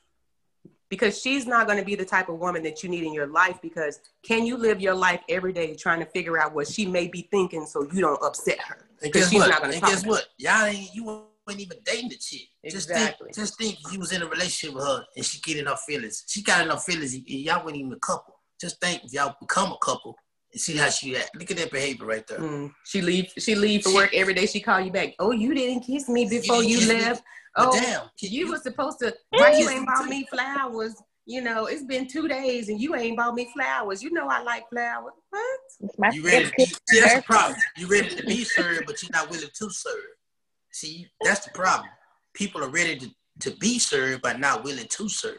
Because 0.91 1.21
she's 1.21 1.47
not 1.47 1.67
going 1.67 1.79
to 1.79 1.85
be 1.85 1.95
the 1.95 2.05
type 2.05 2.29
of 2.29 2.39
woman 2.39 2.65
that 2.65 2.83
you 2.83 2.89
need 2.89 3.05
in 3.05 3.15
your 3.15 3.29
life. 3.29 3.59
Because 3.63 4.01
can 4.25 4.45
you 4.45 4.57
live 4.57 4.81
your 4.81 4.95
life 4.95 5.21
every 5.29 5.53
day 5.53 5.75
trying 5.77 6.01
to 6.01 6.07
figure 6.07 6.37
out 6.37 6.53
what 6.53 6.67
she 6.67 6.85
may 6.85 7.07
be 7.07 7.29
thinking 7.31 7.65
so 7.65 7.89
you 7.93 8.01
don't 8.01 8.23
upset 8.23 8.59
her? 8.61 8.89
Because 9.01 9.31
she's 9.31 9.41
what? 9.41 9.51
not 9.51 9.63
going 9.63 9.71
to 9.71 9.79
and 9.79 9.87
guess 9.87 10.05
what? 10.05 10.27
Y'all 10.37 10.65
ain't 10.65 10.93
you 10.93 11.25
ain't 11.49 11.61
even 11.61 11.79
dating 11.85 12.11
the 12.11 12.17
chick. 12.17 12.49
Exactly. 12.65 13.31
Just 13.33 13.57
think, 13.57 13.79
just 13.79 13.83
think 13.83 13.93
you 13.93 14.01
was 14.01 14.13
in 14.13 14.23
a 14.23 14.27
relationship 14.27 14.75
with 14.75 14.85
her 14.85 15.05
and 15.17 15.25
she 15.25 15.41
getting 15.41 15.63
in 15.63 15.67
her 15.67 15.77
feelings. 15.77 16.25
She 16.27 16.43
got 16.43 16.67
her 16.67 16.77
feelings 16.77 17.17
y'all 17.17 17.65
weren't 17.65 17.77
even 17.77 17.93
a 17.93 17.99
couple. 17.99 18.40
Just 18.61 18.81
think 18.81 19.05
if 19.05 19.13
y'all 19.13 19.35
become 19.41 19.73
a 19.73 19.79
couple 19.79 20.17
and 20.53 20.61
see 20.61 20.77
how 20.77 20.91
she 20.91 21.17
act. 21.17 21.31
Look 21.39 21.51
at 21.51 21.57
that 21.57 21.71
behavior 21.71 22.07
right 22.07 22.27
there. 22.27 22.39
Mm. 22.39 22.73
She 22.85 23.01
leave. 23.01 23.33
She 23.39 23.55
leave 23.55 23.83
for 23.83 23.95
work 23.95 24.15
every 24.15 24.35
day. 24.35 24.47
She 24.47 24.61
call 24.61 24.81
you 24.81 24.91
back. 24.91 25.15
Oh, 25.19 25.33
you 25.33 25.55
didn't 25.55 25.83
kiss 25.83 26.09
me 26.09 26.29
before 26.29 26.57
didn't 26.57 26.71
you, 26.71 26.79
kiss 26.79 26.89
me. 26.89 26.95
left. 26.95 27.23
Oh, 27.57 27.73
damn, 27.73 28.09
you, 28.21 28.49
were 28.49 28.59
supposed 28.59 29.01
to. 29.01 29.07
You 29.07 29.13
Why 29.41 29.53
you 29.53 29.69
ain't 29.69 29.81
me 29.81 29.87
bought 29.87 30.09
me 30.09 30.27
flowers? 30.31 30.95
You 31.27 31.43
know, 31.43 31.67
it's 31.67 31.85
been 31.85 32.09
two 32.09 32.29
days 32.29 32.69
and 32.69 32.81
you 32.81 32.95
ain't 32.95 33.17
bought 33.17 33.35
me 33.35 33.51
flowers. 33.55 34.03
You 34.03 34.13
know 34.13 34.27
I 34.29 34.43
like 34.43 34.69
flowers. 34.71 35.13
What? 35.31 35.61
It's 35.81 35.99
my 35.99 36.11
You 36.13 36.25
ready 36.25 36.47
to 36.47 36.53
be, 36.57 36.65
gift 36.65 36.81
see, 36.89 37.01
that's 37.01 37.15
the 37.15 37.23
problem. 37.23 37.59
You 37.77 37.87
ready 37.89 38.09
to 38.17 38.25
be 38.25 38.45
served, 38.45 38.87
but 38.87 39.03
you're 39.03 39.11
not 39.13 39.31
willing 39.31 39.49
to 39.53 39.71
serve. 39.71 39.95
See, 40.73 41.07
that's 41.23 41.45
the 41.45 41.53
problem. 41.53 41.89
People 42.35 42.65
are 42.65 42.71
ready 42.71 42.97
to, 42.97 43.11
to 43.41 43.57
be 43.59 43.79
served, 43.79 44.23
but 44.23 44.41
not 44.41 44.65
willing 44.65 44.89
to 44.89 45.09
serve. 45.09 45.39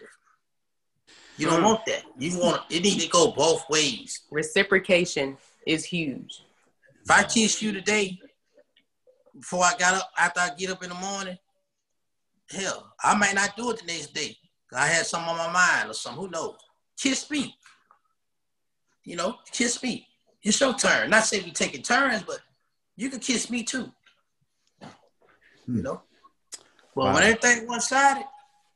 You 1.41 1.47
don't 1.47 1.61
Mm. 1.61 1.65
want 1.65 1.85
that. 1.87 2.03
You 2.19 2.37
want 2.37 2.61
it 2.69 2.83
need 2.83 2.99
to 3.01 3.07
go 3.07 3.31
both 3.31 3.67
ways. 3.67 4.21
Reciprocation 4.29 5.39
is 5.65 5.83
huge. 5.83 6.43
If 7.03 7.09
I 7.09 7.23
kiss 7.23 7.63
you 7.63 7.71
today, 7.71 8.21
before 9.33 9.63
I 9.65 9.75
got 9.75 9.95
up, 9.95 10.11
after 10.15 10.39
I 10.39 10.51
get 10.53 10.69
up 10.69 10.83
in 10.83 10.89
the 10.89 10.95
morning, 10.95 11.39
hell, 12.51 12.93
I 13.03 13.15
might 13.17 13.33
not 13.33 13.55
do 13.57 13.71
it 13.71 13.79
the 13.79 13.87
next 13.87 14.13
day. 14.13 14.37
I 14.71 14.85
had 14.85 15.07
something 15.07 15.31
on 15.31 15.37
my 15.37 15.51
mind 15.51 15.89
or 15.89 15.93
something. 15.95 16.21
Who 16.21 16.29
knows? 16.29 16.57
Kiss 16.95 17.27
me. 17.31 17.57
You 19.03 19.15
know, 19.15 19.39
kiss 19.51 19.81
me. 19.81 20.07
It's 20.43 20.59
your 20.61 20.75
turn. 20.75 21.09
Not 21.09 21.23
say 21.25 21.41
we 21.41 21.49
taking 21.49 21.81
turns, 21.81 22.21
but 22.21 22.39
you 22.95 23.09
can 23.09 23.19
kiss 23.19 23.49
me 23.49 23.63
too. 23.63 23.91
You 25.67 25.81
know? 25.81 26.03
But 26.93 27.05
Wow. 27.05 27.13
when 27.15 27.23
everything 27.23 27.67
one 27.67 27.81
sided, 27.81 28.27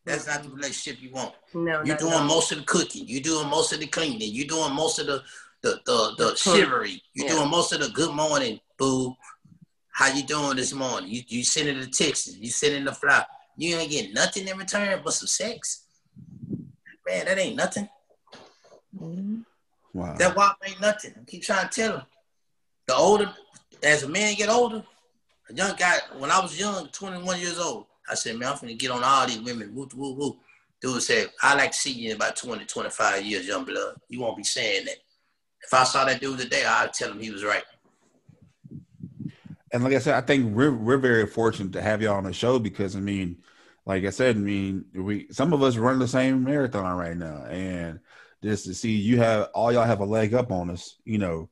that's 0.06 0.28
not 0.28 0.44
the 0.44 0.50
relationship 0.50 1.02
you 1.02 1.12
want. 1.12 1.34
No, 1.54 1.84
You're 1.84 1.98
doing 1.98 2.14
at 2.14 2.26
most 2.26 2.52
of 2.52 2.60
the 2.60 2.64
cooking. 2.66 3.04
You're 3.08 3.22
doing 3.22 3.48
most 3.50 3.74
of 3.74 3.80
the 3.80 3.88
cleaning. 3.88 4.22
You're 4.34 4.48
doing 4.48 4.74
most 4.74 5.00
of 5.00 5.08
the 5.08 5.24
the 5.62 5.80
the, 5.86 6.14
the, 6.18 6.26
The 6.32 6.36
chivalry. 6.36 7.02
You're 7.14 7.28
Yeah. 7.28 7.34
doing 7.36 7.50
most 7.50 7.74
of 7.74 7.80
the 7.80 7.90
good 7.90 8.14
morning, 8.14 8.60
boo. 8.78 9.16
How 9.92 10.08
you 10.14 10.24
doing 10.24 10.58
this 10.58 10.74
morning? 10.74 11.10
You 11.10 11.24
you 11.28 11.44
sending 11.44 11.80
the 11.80 11.88
texts. 11.88 12.36
You 12.38 12.50
sending 12.52 12.86
the 12.86 12.94
fly. 12.94 13.26
You 13.58 13.76
ain't 13.78 13.90
getting 13.92 14.14
nothing 14.14 14.48
in 14.48 14.58
return 14.58 15.02
but 15.04 15.14
some 15.14 15.28
sex. 15.28 15.86
Man, 17.08 17.26
that 17.26 17.38
ain't 17.40 17.56
nothing. 17.56 17.88
Mm-hmm. 19.00 19.40
Wow. 19.94 20.16
That 20.18 20.36
walk 20.36 20.58
ain't 20.68 20.82
nothing. 20.82 21.14
I 21.20 21.24
keep 21.26 21.44
trying 21.44 21.70
to 21.70 21.74
tell 21.82 21.92
them. 21.98 22.06
The 22.88 22.96
older, 22.96 23.34
as 23.82 24.04
a 24.04 24.10
man 24.10 24.36
get 24.36 24.50
older, 24.50 24.84
a 25.50 25.54
young 25.54 25.76
guy, 25.78 25.98
when 26.18 26.30
I 26.32 26.40
was 26.40 26.60
young, 26.60 26.88
21 26.90 27.40
years 27.40 27.58
old, 27.60 27.86
I 28.10 28.16
said, 28.16 28.38
man, 28.38 28.50
I'm 28.50 28.58
finna 28.58 28.78
get 28.78 28.92
on 28.92 29.04
all 29.04 29.28
these 29.28 29.42
women. 29.42 29.74
Woo, 29.74 29.90
woo, 29.96 30.14
woo. 30.14 30.38
Dude 30.82 31.02
said, 31.02 31.30
I 31.42 31.56
like 31.56 31.72
to 31.72 31.78
see 31.78 31.92
you 31.92 32.12
in 32.12 32.16
about 32.18 32.36
20, 32.36 32.66
25 32.66 33.26
years, 33.26 33.48
young 33.48 33.66
blood. 33.66 33.96
You 34.10 34.20
won't 34.20 34.38
be 34.38 34.44
saying 34.44 34.86
that. 34.86 34.98
If 35.64 35.74
I 35.74 35.84
saw 35.84 36.06
that 36.06 36.22
dude 36.22 36.40
today, 36.40 36.64
I'd 36.64 36.94
tell 36.94 37.12
him 37.12 37.20
he 37.20 37.32
was 37.32 37.44
right. 37.44 37.64
And 39.72 39.84
like 39.84 39.94
I 39.94 40.00
said, 40.00 40.14
I 40.16 40.22
think 40.22 40.56
we're 40.56 40.72
we're 40.72 40.98
very 40.98 41.26
fortunate 41.26 41.74
to 41.74 41.82
have 41.82 42.02
y'all 42.02 42.16
on 42.16 42.24
the 42.26 42.34
show 42.34 42.60
because 42.60 42.96
I 42.96 43.00
mean, 43.00 43.38
like 43.86 44.06
I 44.06 44.10
said, 44.10 44.36
I 44.36 44.40
mean, 44.40 44.86
we 44.94 45.28
some 45.32 45.54
of 45.54 45.64
us 45.64 45.76
run 45.76 46.00
the 46.00 46.08
same 46.08 46.44
marathon 46.44 46.98
right 46.98 47.18
now, 47.18 47.46
and 47.46 48.00
just 48.44 48.66
to 48.66 48.74
see 48.74 48.92
you 48.92 49.18
have 49.18 49.50
all 49.54 49.72
y'all 49.74 49.84
have 49.84 50.02
a 50.02 50.06
leg 50.06 50.34
up 50.34 50.52
on 50.52 50.70
us, 50.70 50.98
you 51.04 51.18
know. 51.18 51.50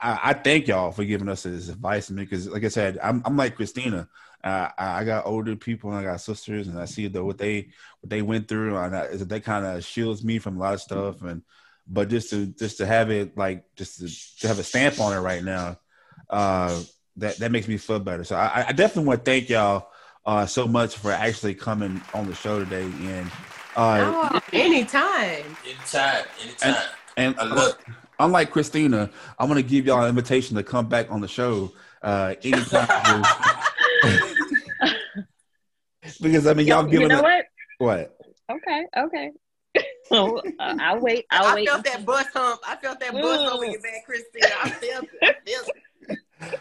I, 0.00 0.18
I 0.24 0.32
thank 0.34 0.66
y'all 0.66 0.90
for 0.90 1.04
giving 1.04 1.28
us 1.28 1.44
this 1.44 1.68
advice. 1.68 2.10
Because 2.10 2.48
like 2.48 2.64
I 2.64 2.68
said, 2.68 2.98
I'm 3.00 3.22
I'm 3.24 3.36
like 3.36 3.54
Christina. 3.54 4.08
Uh, 4.42 4.68
I 4.78 5.00
I 5.00 5.04
got 5.04 5.26
older 5.26 5.56
people 5.56 5.90
and 5.90 5.98
I 5.98 6.02
got 6.04 6.20
sisters, 6.20 6.68
and 6.68 6.78
I 6.78 6.84
see 6.84 7.08
the 7.08 7.24
what 7.24 7.38
they 7.38 7.68
what 8.00 8.10
they 8.10 8.22
went 8.22 8.48
through, 8.48 8.76
and 8.76 8.94
I, 8.94 9.06
that 9.16 9.44
kind 9.44 9.66
of 9.66 9.84
shields 9.84 10.22
me 10.24 10.38
from 10.38 10.56
a 10.56 10.60
lot 10.60 10.74
of 10.74 10.80
stuff. 10.80 11.22
And 11.22 11.42
but 11.86 12.08
just 12.08 12.30
to 12.30 12.46
just 12.46 12.78
to 12.78 12.86
have 12.86 13.10
it 13.10 13.36
like 13.36 13.64
just 13.74 13.98
to, 13.98 14.40
to 14.40 14.48
have 14.48 14.58
a 14.58 14.64
stamp 14.64 15.00
on 15.00 15.12
it 15.12 15.20
right 15.20 15.42
now, 15.42 15.78
uh, 16.30 16.80
that 17.16 17.38
that 17.38 17.50
makes 17.50 17.66
me 17.66 17.76
feel 17.78 17.98
better. 17.98 18.24
So 18.24 18.36
I, 18.36 18.66
I 18.68 18.72
definitely 18.72 19.08
want 19.08 19.24
to 19.24 19.30
thank 19.30 19.48
y'all 19.48 19.88
uh, 20.24 20.46
so 20.46 20.66
much 20.68 20.96
for 20.96 21.10
actually 21.10 21.54
coming 21.54 22.00
on 22.14 22.26
the 22.26 22.34
show 22.34 22.58
today. 22.58 22.82
And 22.82 23.30
uh, 23.74 24.12
Oh, 24.14 24.40
anytime. 24.52 25.44
Anytime, 25.64 26.24
anytime. 26.42 26.76
and 27.16 27.34
I 27.38 27.44
love 27.44 27.70
it. 27.70 27.94
unlike 28.20 28.50
Christina, 28.50 29.10
I'm 29.38 29.48
gonna 29.48 29.62
give 29.62 29.86
y'all 29.86 30.02
an 30.02 30.08
invitation 30.08 30.56
to 30.56 30.62
come 30.62 30.88
back 30.88 31.10
on 31.10 31.20
the 31.20 31.28
show 31.28 31.72
uh, 32.02 32.34
anytime. 32.42 32.88
because 36.20 36.46
I 36.46 36.54
mean, 36.54 36.66
y'all 36.66 36.84
you 36.84 36.90
giving 36.90 37.08
know 37.08 37.18
it- 37.18 37.22
what? 37.22 37.44
what? 37.78 38.18
Okay, 38.50 38.84
okay. 38.96 39.30
So 40.08 40.38
uh, 40.58 40.74
I'll 40.80 41.00
wait. 41.00 41.26
I'll 41.30 41.48
I 41.52 41.54
wait. 41.54 41.68
felt 41.68 41.84
that 41.84 42.06
bus 42.06 42.26
hump. 42.32 42.60
I 42.66 42.76
felt 42.76 42.98
that 43.00 43.12
bus 43.12 43.40
Mm. 43.40 43.52
over 43.52 43.64
your 43.66 43.80
back, 43.82 44.06
Christina. 44.06 44.54
I 44.62 44.68
felt 44.70 45.04
it. 45.04 45.18
I 45.22 45.50
felt 45.50 45.68
it. 46.08 46.18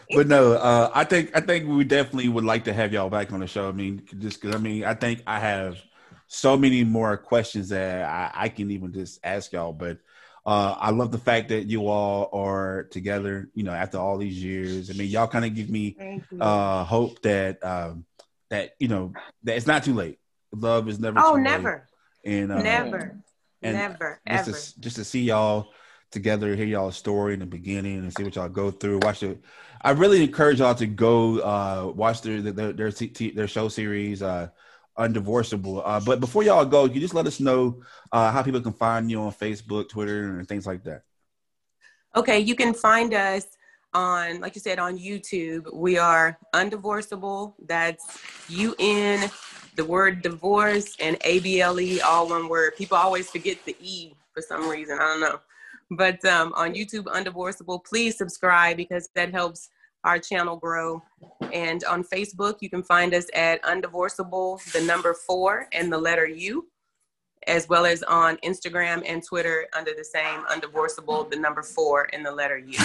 but 0.14 0.28
no, 0.28 0.54
uh, 0.54 0.92
I 0.94 1.06
think 1.06 1.32
I 1.34 1.40
think 1.40 1.66
we 1.70 1.86
definitely 1.86 2.28
would 2.28 2.44
like 2.44 2.66
to 2.66 2.74
have 2.74 2.92
y'all 2.92 3.10
back 3.10 3.32
on 3.32 3.40
the 3.40 3.48
show. 3.48 3.70
I 3.70 3.72
mean, 3.72 4.04
just 4.20 4.42
because 4.42 4.54
I 4.54 4.60
mean, 4.60 4.84
I 4.84 4.94
think 4.96 5.24
I 5.26 5.40
have 5.40 5.78
so 6.28 6.58
many 6.58 6.84
more 6.84 7.16
questions 7.16 7.70
that 7.70 8.04
I, 8.04 8.32
I 8.36 8.50
can 8.50 8.70
even 8.70 8.92
just 8.92 9.22
ask 9.24 9.54
y'all. 9.54 9.72
But 9.72 10.00
uh, 10.48 10.78
I 10.80 10.92
love 10.92 11.12
the 11.12 11.18
fact 11.18 11.50
that 11.50 11.66
you 11.66 11.90
all 11.90 12.30
are 12.32 12.84
together. 12.86 13.50
You 13.54 13.64
know, 13.64 13.74
after 13.74 13.98
all 13.98 14.18
these 14.18 14.42
years, 14.42 14.90
I 14.90 14.94
mean, 14.94 15.10
y'all 15.10 15.28
kind 15.28 15.44
of 15.44 15.54
give 15.54 15.70
me 15.70 15.98
uh, 16.40 16.86
hope 16.86 17.22
that 17.24 17.64
um, 17.66 18.06
that 18.50 18.72
you 18.80 18.88
know 18.88 19.12
that 19.44 19.58
it's 19.58 19.68
not 19.68 19.84
too 19.84 19.94
late. 19.94 20.20
Love 20.54 20.88
is 20.88 21.00
never. 21.02 21.20
oh, 21.20 21.32
too 21.32 21.36
late. 21.36 21.44
never. 21.44 21.88
And 22.24 22.52
uh, 22.54 22.62
never. 22.62 23.20
and 23.62 23.76
never. 23.76 24.22
just 24.26 24.48
Ever. 24.48 24.58
to, 24.58 24.80
just 24.80 24.96
to 24.96 25.04
see 25.04 25.24
y'all 25.24 25.68
together, 26.12 26.56
hear 26.56 26.66
y'all's 26.66 26.96
story 26.96 27.34
in 27.34 27.42
the 27.42 27.46
beginning, 27.46 27.98
and 27.98 28.16
see 28.16 28.24
what 28.24 28.36
y'all 28.38 28.48
go 28.48 28.72
through. 28.72 29.00
Watch 29.04 29.24
it. 29.24 29.42
I 29.82 29.92
really 29.92 30.24
encourage 30.24 30.60
y'all 30.60 30.76
to 30.76 30.88
go 30.88 31.40
uh, 31.40 31.92
watch 31.94 32.22
their 32.22 32.42
their 32.42 32.72
their, 32.72 32.92
t- 32.92 33.32
their 33.32 33.50
show 33.50 33.68
series, 33.68 34.24
uh, 34.24 34.48
Undivorceable. 34.98 35.82
Uh, 35.86 36.00
but 36.00 36.20
before 36.20 36.44
y'all 36.44 36.66
go, 36.66 36.86
you 36.86 37.00
just 37.00 37.14
let 37.14 37.28
us 37.28 37.40
know 37.40 37.82
uh, 38.12 38.32
how 38.32 38.42
people 38.42 38.62
can 38.62 38.74
find 38.74 39.10
you 39.12 39.22
on 39.22 39.32
Facebook, 39.32 39.90
Twitter, 39.90 40.40
and 40.40 40.48
things 40.48 40.66
like 40.66 40.84
that. 40.84 41.04
Okay, 42.16 42.40
you 42.40 42.56
can 42.56 42.74
find 42.74 43.14
us 43.14 43.46
on, 43.94 44.40
like 44.40 44.56
you 44.56 44.62
said, 44.62 44.80
on 44.80 44.98
YouTube. 44.98 45.72
We 45.74 45.98
are 45.98 46.38
Undivorceable. 46.54 47.54
That's 47.66 48.20
U 48.50 48.76
N, 48.80 49.30
the 49.76 49.86
word 49.86 50.22
divorce, 50.22 50.96
and 51.00 51.18
A 51.24 51.40
B 51.40 51.62
L 51.62 51.80
E, 51.80 52.02
all 52.02 52.30
one 52.30 52.50
word. 52.50 52.76
People 52.76 52.98
always 52.98 53.30
forget 53.30 53.58
the 53.66 53.76
E 53.80 54.14
for 54.34 54.42
some 54.42 54.68
reason. 54.68 54.98
I 55.00 55.04
don't 55.04 55.22
know. 55.22 55.40
But 55.92 56.24
um, 56.26 56.54
on 56.56 56.74
YouTube, 56.74 57.06
Undivorceable, 57.06 57.84
please 57.86 58.18
subscribe 58.18 58.78
because 58.78 59.10
that 59.16 59.32
helps 59.32 59.70
our 60.04 60.20
channel 60.20 60.58
grow. 60.58 61.04
And 61.54 61.84
on 61.86 62.04
Facebook, 62.04 62.58
you 62.62 62.70
can 62.70 62.84
find 62.84 63.14
us 63.14 63.28
at 63.34 63.62
Undivorceable, 63.64 64.60
the 64.72 64.82
number 64.82 65.14
four, 65.14 65.68
and 65.74 65.92
the 65.92 65.98
letter 65.98 66.26
U 66.28 66.68
as 67.48 67.70
well 67.70 67.86
as 67.86 68.04
on 68.04 68.38
Instagram 68.38 69.02
and 69.06 69.24
Twitter 69.24 69.68
under 69.76 69.94
the 69.94 70.04
same 70.04 70.42
undivorceable, 70.52 71.30
the 71.30 71.38
number 71.38 71.64
four 71.64 72.08
and 72.14 72.26
the 72.26 72.32
letter 72.32 72.58
U. 72.58 72.80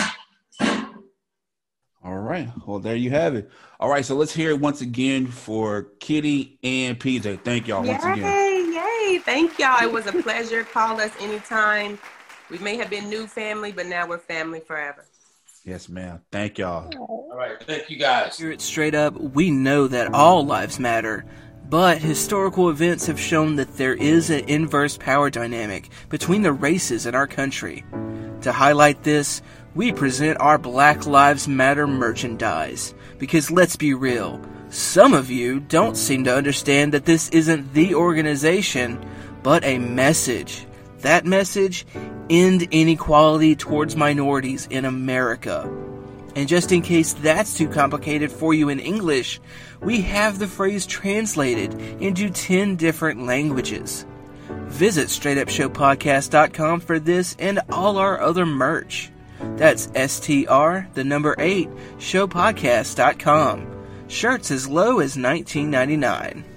All 2.04 2.18
right. 2.18 2.48
Well, 2.66 2.80
there 2.80 2.96
you 2.96 3.10
have 3.10 3.34
it. 3.36 3.50
All 3.78 3.88
right. 3.88 4.04
So 4.04 4.16
let's 4.16 4.34
hear 4.34 4.50
it 4.50 4.60
once 4.60 4.80
again 4.80 5.26
for 5.26 5.88
Kitty 6.00 6.58
and 6.64 6.98
PJ. 6.98 7.44
Thank 7.44 7.68
y'all 7.68 7.84
once 7.84 8.02
again. 8.02 8.18
Yay, 8.18 9.12
yay. 9.12 9.18
Thank 9.18 9.58
y'all. 9.58 9.82
It 9.82 9.92
was 9.92 10.06
a 10.06 10.12
pleasure. 10.12 10.64
Call 10.64 11.00
us 11.00 11.12
anytime. 11.20 11.98
We 12.50 12.58
may 12.58 12.76
have 12.76 12.90
been 12.90 13.08
new 13.08 13.26
family, 13.26 13.70
but 13.70 13.86
now 13.86 14.06
we're 14.08 14.18
family 14.18 14.60
forever. 14.60 15.04
Yes, 15.64 15.88
ma'am. 15.88 16.20
Thank 16.32 16.58
y'all. 16.58 16.90
All 16.98 17.36
right. 17.36 17.62
Thank 17.62 17.88
you 17.88 17.96
guys. 17.96 18.36
Here 18.36 18.50
at 18.50 18.60
Straight 18.60 18.94
Up, 18.94 19.14
we 19.14 19.50
know 19.50 19.86
that 19.86 20.12
all 20.12 20.44
lives 20.44 20.80
matter, 20.80 21.24
but 21.68 21.98
historical 21.98 22.68
events 22.68 23.06
have 23.06 23.20
shown 23.20 23.56
that 23.56 23.76
there 23.76 23.94
is 23.94 24.28
an 24.30 24.48
inverse 24.48 24.96
power 24.98 25.30
dynamic 25.30 25.88
between 26.08 26.42
the 26.42 26.52
races 26.52 27.06
in 27.06 27.14
our 27.14 27.28
country. 27.28 27.84
To 28.40 28.50
highlight 28.50 29.04
this, 29.04 29.40
we 29.74 29.92
present 29.92 30.40
our 30.40 30.58
Black 30.58 31.06
Lives 31.06 31.46
Matter 31.46 31.86
merchandise. 31.86 32.92
Because 33.18 33.50
let's 33.50 33.76
be 33.76 33.94
real, 33.94 34.40
some 34.68 35.14
of 35.14 35.30
you 35.30 35.60
don't 35.60 35.96
seem 35.96 36.24
to 36.24 36.36
understand 36.36 36.92
that 36.92 37.04
this 37.04 37.28
isn't 37.28 37.72
the 37.72 37.94
organization, 37.94 39.02
but 39.44 39.64
a 39.64 39.78
message. 39.78 40.66
That 41.02 41.26
message 41.26 41.86
end 42.30 42.62
inequality 42.70 43.56
towards 43.56 43.96
minorities 43.96 44.66
in 44.70 44.84
America. 44.84 45.70
And 46.34 46.48
just 46.48 46.72
in 46.72 46.80
case 46.80 47.12
that's 47.12 47.56
too 47.58 47.68
complicated 47.68 48.32
for 48.32 48.54
you 48.54 48.68
in 48.68 48.78
English, 48.78 49.40
we 49.80 50.00
have 50.02 50.38
the 50.38 50.46
phrase 50.46 50.86
translated 50.86 51.74
into 52.00 52.30
10 52.30 52.76
different 52.76 53.26
languages. 53.26 54.06
Visit 54.68 55.08
straightupshowpodcast.com 55.08 56.80
for 56.80 56.98
this 56.98 57.36
and 57.38 57.60
all 57.70 57.98
our 57.98 58.20
other 58.20 58.46
merch. 58.46 59.10
That's 59.56 59.88
STR, 59.88 60.88
the 60.94 61.04
number 61.04 61.34
8, 61.38 61.68
showpodcast.com. 61.98 63.66
Shirts 64.08 64.50
as 64.50 64.68
low 64.68 65.00
as 65.00 65.16
$19.99. 65.16 66.51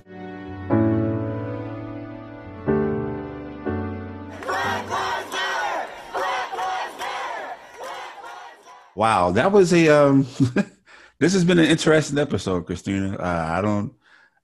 Wow, 8.96 9.32
that 9.32 9.52
was 9.52 9.74
a 9.74 9.90
um 9.90 10.24
this 11.20 11.34
has 11.34 11.44
been 11.44 11.60
an 11.60 11.66
interesting 11.66 12.18
episode, 12.18 12.66
Christina. 12.66 13.18
Uh, 13.18 13.48
I 13.58 13.62
don't 13.62 13.94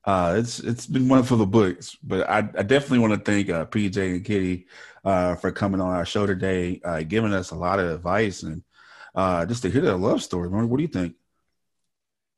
uh 0.05 0.35
it's 0.37 0.59
it's 0.59 0.87
been 0.87 1.07
one 1.07 1.23
for 1.23 1.35
the 1.37 1.45
books, 1.45 1.95
but 2.03 2.29
I, 2.29 2.39
I 2.39 2.63
definitely 2.63 2.99
want 2.99 3.13
to 3.13 3.31
thank 3.31 3.49
uh, 3.49 3.65
PJ 3.65 3.97
and 4.15 4.25
Kitty 4.25 4.67
uh 5.05 5.35
for 5.35 5.51
coming 5.51 5.81
on 5.81 5.95
our 5.95 6.05
show 6.05 6.25
today, 6.25 6.81
uh 6.83 7.03
giving 7.03 7.33
us 7.33 7.51
a 7.51 7.55
lot 7.55 7.79
of 7.79 7.89
advice 7.91 8.43
and 8.43 8.63
uh 9.15 9.45
just 9.45 9.61
to 9.63 9.69
hear 9.69 9.81
their 9.81 9.95
love 9.95 10.21
story. 10.21 10.49
What 10.49 10.77
do 10.77 10.83
you 10.83 10.89
think? 10.89 11.15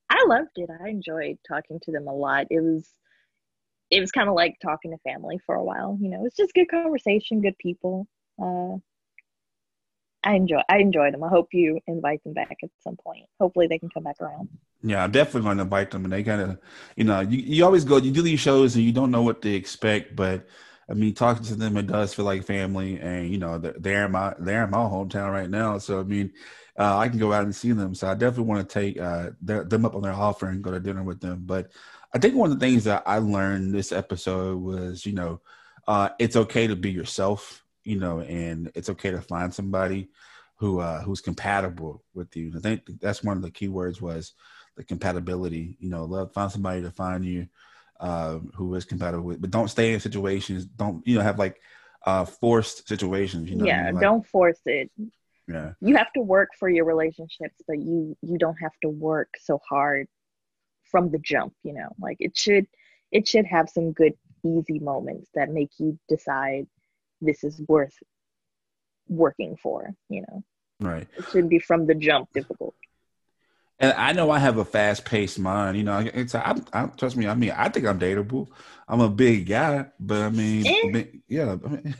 I 0.09 0.23
loved 0.27 0.49
it. 0.57 0.69
I 0.83 0.89
enjoyed 0.89 1.37
talking 1.47 1.79
to 1.83 1.91
them 1.91 2.07
a 2.07 2.13
lot. 2.13 2.47
It 2.51 2.61
was 2.61 2.87
it 3.89 3.99
was 3.99 4.11
kind 4.11 4.29
of 4.29 4.35
like 4.35 4.57
talking 4.61 4.91
to 4.91 4.97
family 4.99 5.39
for 5.45 5.55
a 5.55 5.63
while. 5.63 5.97
You 5.99 6.09
know, 6.09 6.25
it's 6.25 6.37
just 6.37 6.53
good 6.53 6.69
conversation, 6.69 7.41
good 7.41 7.57
people. 7.57 8.07
Uh, 8.41 8.77
I 10.23 10.35
enjoy 10.35 10.61
I 10.69 10.77
enjoyed 10.77 11.13
them. 11.13 11.23
I 11.23 11.29
hope 11.29 11.49
you 11.53 11.79
invite 11.87 12.23
them 12.23 12.33
back 12.33 12.57
at 12.63 12.69
some 12.81 12.95
point. 12.95 13.25
Hopefully, 13.39 13.67
they 13.67 13.79
can 13.79 13.89
come 13.89 14.03
back 14.03 14.21
around. 14.21 14.49
Yeah, 14.81 15.03
I'm 15.03 15.11
definitely 15.11 15.41
going 15.41 15.57
to 15.57 15.63
invite 15.63 15.91
them. 15.91 16.03
And 16.03 16.13
they 16.13 16.23
kind 16.23 16.41
of, 16.41 16.57
you 16.95 17.03
know, 17.05 17.21
you, 17.21 17.39
you 17.39 17.65
always 17.65 17.85
go, 17.85 17.97
you 17.97 18.11
do 18.11 18.21
these 18.21 18.39
shows 18.39 18.75
and 18.75 18.83
you 18.83 18.91
don't 18.91 19.11
know 19.11 19.21
what 19.21 19.41
to 19.43 19.53
expect, 19.53 20.15
but 20.15 20.45
I 20.89 20.93
mean, 20.93 21.13
talking 21.13 21.45
to 21.45 21.55
them, 21.55 21.77
it 21.77 21.87
does 21.87 22.13
feel 22.13 22.25
like 22.25 22.43
family. 22.43 22.99
And 22.99 23.29
you 23.29 23.37
know, 23.37 23.57
they're, 23.57 23.75
they're 23.77 24.05
in 24.05 24.11
my 24.11 24.33
they're 24.39 24.65
in 24.65 24.71
my 24.71 24.77
hometown 24.77 25.31
right 25.31 25.49
now, 25.49 25.77
so 25.77 25.99
I 25.99 26.03
mean, 26.03 26.33
uh, 26.77 26.97
I 26.97 27.09
can 27.09 27.19
go 27.19 27.33
out 27.33 27.43
and 27.43 27.55
see 27.55 27.71
them. 27.71 27.95
So 27.95 28.07
I 28.07 28.13
definitely 28.13 28.45
want 28.45 28.67
to 28.67 28.73
take 28.73 28.99
uh, 28.99 29.31
their, 29.41 29.63
them 29.63 29.85
up 29.85 29.95
on 29.95 30.01
their 30.01 30.13
offer 30.13 30.47
and 30.47 30.63
go 30.63 30.71
to 30.71 30.79
dinner 30.79 31.03
with 31.03 31.19
them. 31.21 31.43
But 31.45 31.71
I 32.13 32.19
think 32.19 32.35
one 32.35 32.51
of 32.51 32.59
the 32.59 32.65
things 32.65 32.83
that 32.85 33.03
I 33.05 33.19
learned 33.19 33.73
this 33.73 33.91
episode 33.91 34.61
was, 34.61 35.05
you 35.05 35.13
know, 35.13 35.41
uh, 35.87 36.09
it's 36.19 36.35
okay 36.35 36.67
to 36.67 36.75
be 36.75 36.91
yourself 36.91 37.62
you 37.83 37.99
know, 37.99 38.21
and 38.21 38.71
it's 38.75 38.89
okay 38.89 39.11
to 39.11 39.21
find 39.21 39.53
somebody 39.53 40.09
who 40.55 40.79
uh, 40.79 41.01
who's 41.01 41.21
compatible 41.21 42.03
with 42.13 42.35
you. 42.35 42.53
I 42.55 42.59
think 42.59 42.81
that's 43.01 43.23
one 43.23 43.37
of 43.37 43.43
the 43.43 43.51
key 43.51 43.67
words 43.67 44.01
was 44.01 44.33
the 44.75 44.83
compatibility. 44.83 45.77
You 45.79 45.89
know, 45.89 46.05
love 46.05 46.33
find 46.33 46.51
somebody 46.51 46.81
to 46.81 46.91
find 46.91 47.25
you 47.25 47.47
uh, 47.99 48.39
who 48.55 48.73
is 48.75 48.85
compatible 48.85 49.23
with, 49.23 49.41
but 49.41 49.51
don't 49.51 49.69
stay 49.69 49.93
in 49.93 49.99
situations. 49.99 50.65
Don't 50.65 51.05
you 51.07 51.17
know 51.17 51.23
have 51.23 51.39
like 51.39 51.59
uh, 52.05 52.25
forced 52.25 52.87
situations. 52.87 53.49
You 53.49 53.57
know, 53.57 53.65
yeah, 53.65 53.81
I 53.81 53.85
mean? 53.85 53.95
like, 53.95 54.01
don't 54.01 54.27
force 54.27 54.61
it. 54.65 54.91
Yeah, 55.47 55.73
you 55.81 55.95
have 55.97 56.11
to 56.13 56.21
work 56.21 56.49
for 56.57 56.69
your 56.69 56.85
relationships, 56.85 57.61
but 57.67 57.79
you 57.79 58.15
you 58.21 58.37
don't 58.37 58.57
have 58.61 58.73
to 58.83 58.89
work 58.89 59.29
so 59.39 59.59
hard 59.67 60.07
from 60.83 61.11
the 61.11 61.19
jump. 61.19 61.53
You 61.63 61.73
know, 61.73 61.89
like 61.99 62.17
it 62.19 62.37
should 62.37 62.67
it 63.11 63.27
should 63.27 63.45
have 63.45 63.69
some 63.69 63.91
good 63.91 64.13
easy 64.45 64.79
moments 64.79 65.29
that 65.35 65.49
make 65.49 65.71
you 65.77 65.97
decide 66.09 66.67
this 67.23 67.43
is 67.43 67.61
worth 67.67 67.95
working 69.07 69.57
for, 69.61 69.93
you 70.09 70.21
know. 70.21 70.43
Right. 70.79 71.07
It 71.17 71.25
shouldn't 71.25 71.49
be 71.49 71.59
from 71.59 71.85
the 71.87 71.95
jump 71.95 72.31
difficult. 72.33 72.75
And 73.79 73.93
I 73.93 74.13
know 74.13 74.29
I 74.29 74.39
have 74.39 74.57
a 74.57 74.65
fast 74.65 75.03
paced 75.05 75.39
mind, 75.39 75.77
you 75.77 75.83
know. 75.83 75.97
It's 75.99 76.35
I, 76.35 76.55
I, 76.71 76.85
trust 76.85 77.17
me. 77.17 77.27
I 77.27 77.33
mean, 77.35 77.51
I 77.51 77.69
think 77.69 77.85
I'm 77.85 77.99
dateable. 77.99 78.47
I'm 78.87 79.01
a 79.01 79.09
big 79.09 79.47
guy, 79.47 79.87
but 79.99 80.21
I 80.21 80.29
mean, 80.29 80.67
eh. 80.67 81.03
yeah. 81.27 81.55
I 81.65 81.67
mean, 81.67 81.95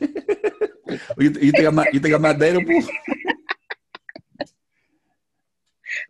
you, 1.18 1.30
you, 1.32 1.52
think 1.52 1.66
I'm 1.66 1.76
not? 1.76 1.94
You 1.94 2.00
think 2.00 2.14
I'm 2.14 2.22
not 2.22 2.38
dateable? 2.38 2.88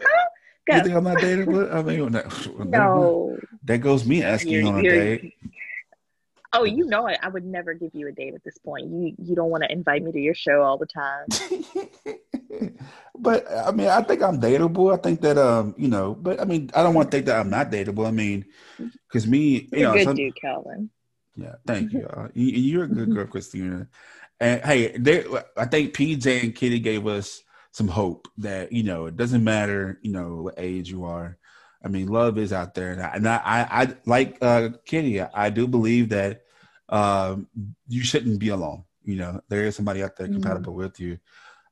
huh? 0.02 0.26
You 0.68 0.84
think 0.84 0.96
I'm 0.96 1.04
not 1.04 1.18
dateable? 1.18 1.74
I 1.74 1.82
mean, 1.82 2.70
no. 2.70 3.38
That 3.64 3.78
goes 3.80 4.06
me 4.06 4.22
asking 4.22 4.52
you're, 4.54 4.62
you 4.62 4.68
on 4.68 4.80
a 4.80 4.84
date. 4.84 5.34
Oh, 6.56 6.66
you 6.66 6.86
know 6.86 7.08
it. 7.08 7.18
I 7.24 7.30
would 7.30 7.46
never 7.46 7.74
give 7.74 7.92
you 7.94 8.08
a 8.08 8.12
date 8.12 8.36
at 8.36 8.44
this 8.44 8.60
point. 8.60 8.86
You 8.86 9.16
you 9.18 9.36
don't 9.36 9.50
want 9.50 9.64
to 9.64 9.72
invite 9.72 10.04
me 10.04 10.12
to 10.12 10.20
your 10.20 10.36
show 10.36 10.62
all 10.62 10.78
the 10.78 10.86
time. 10.86 11.26
but 13.18 13.52
I 13.52 13.72
mean, 13.72 13.88
I 13.88 14.04
think 14.04 14.22
I'm 14.22 14.40
dateable. 14.40 14.94
I 14.94 15.02
think 15.02 15.22
that 15.22 15.40
um, 15.40 15.74
you 15.78 15.88
know, 15.88 16.14
but 16.14 16.40
I 16.40 16.46
mean, 16.46 16.70
I 16.76 16.84
don't 16.84 16.94
want 16.94 17.10
to 17.10 17.18
think 17.18 17.26
that 17.26 17.40
I'm 17.40 17.50
not 17.50 17.72
dateable. 17.72 18.08
I 18.08 18.12
mean, 18.12 18.46
because 19.08 19.26
me, 19.26 19.40
you 19.40 19.68
you're 19.72 19.88
know, 19.90 19.94
good 19.94 20.04
some, 20.04 20.16
dude, 20.16 20.40
Calvin. 20.40 20.92
Yeah, 21.36 21.56
thank 21.66 21.92
you. 21.92 22.06
Uh, 22.06 22.28
you 22.36 22.82
are 22.82 22.86
a 22.86 22.88
good 22.88 23.12
girl, 23.12 23.26
Christina. 23.26 23.88
And 24.40 24.62
hey, 24.62 24.96
they, 24.96 25.26
I 25.58 25.66
think 25.66 25.96
PJ 25.96 26.44
and 26.44 26.56
Kitty 26.56 26.80
gave 26.80 27.08
us 27.08 27.42
some 27.72 27.88
hope 27.88 28.28
that 28.38 28.72
you 28.72 28.84
know 28.84 29.08
it 29.08 29.18
doesn't 29.18 29.44
matter, 29.44 30.00
you 30.04 30.12
know, 30.12 30.44
what 30.44 30.56
age 30.58 30.90
you 30.92 31.06
are. 31.06 31.38
I 31.84 31.88
mean, 31.90 32.08
love 32.08 32.38
is 32.38 32.54
out 32.54 32.76
there, 32.76 32.92
and 32.92 33.02
I, 33.02 33.08
and 33.16 33.28
I, 33.28 33.42
I, 33.44 33.82
I 33.82 33.96
like 34.06 34.38
uh, 34.42 34.70
Kitty. 34.86 35.20
I 35.20 35.50
do 35.50 35.68
believe 35.68 36.10
that 36.10 36.43
um, 36.90 37.48
you 37.88 38.04
shouldn't 38.04 38.40
be 38.40 38.50
alone. 38.50 38.84
You 39.04 39.18
know, 39.18 39.42
there 39.50 39.64
is 39.64 39.76
somebody 39.76 40.04
out 40.04 40.16
there 40.16 40.28
mm-hmm. 40.28 40.42
compatible 40.42 40.74
with 40.74 41.00
you. 41.00 41.20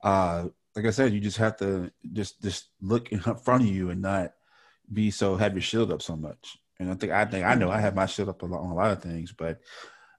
Uh, 0.04 0.48
like 0.76 0.86
I 0.86 0.92
said, 0.92 1.14
you 1.14 1.20
just 1.20 1.38
have 1.38 1.58
to 1.58 1.92
just 2.14 2.42
just 2.42 2.70
look 2.82 3.12
in 3.12 3.20
front 3.20 3.64
of 3.64 3.70
you 3.70 3.90
and 3.90 4.02
not 4.02 4.34
be 4.92 5.12
so 5.12 5.36
have 5.36 5.54
your 5.54 5.62
shield 5.62 5.92
up 5.92 6.02
so 6.02 6.16
much. 6.16 6.58
And 6.80 6.90
I 6.92 6.96
think 6.96 7.12
I 7.12 7.26
think 7.26 7.46
I 7.46 7.56
know 7.56 7.70
I 7.70 7.80
have 7.80 7.96
my 7.96 8.06
shield 8.06 8.30
up 8.30 8.42
a 8.42 8.46
lot, 8.46 8.62
on 8.62 8.72
a 8.72 8.76
lot 8.76 8.92
of 8.92 9.02
things, 9.02 9.32
but 9.32 9.60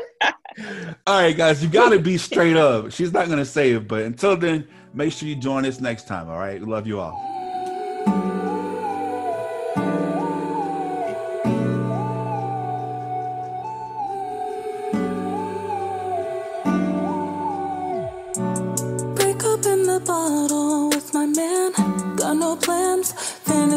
All 1.07 1.21
right, 1.21 1.35
guys, 1.35 1.63
you 1.63 1.69
gotta 1.69 1.99
be 1.99 2.17
straight 2.17 2.57
up. 2.57 2.91
She's 2.91 3.11
not 3.11 3.29
gonna 3.29 3.45
say 3.45 3.71
it, 3.71 3.87
but 3.87 4.03
until 4.03 4.37
then, 4.37 4.67
make 4.93 5.13
sure 5.13 5.27
you 5.27 5.35
join 5.35 5.65
us 5.65 5.79
next 5.79 6.07
time. 6.07 6.29
All 6.29 6.39
right, 6.39 6.61
love 6.61 6.85
you 6.85 6.99
all. 6.99 7.38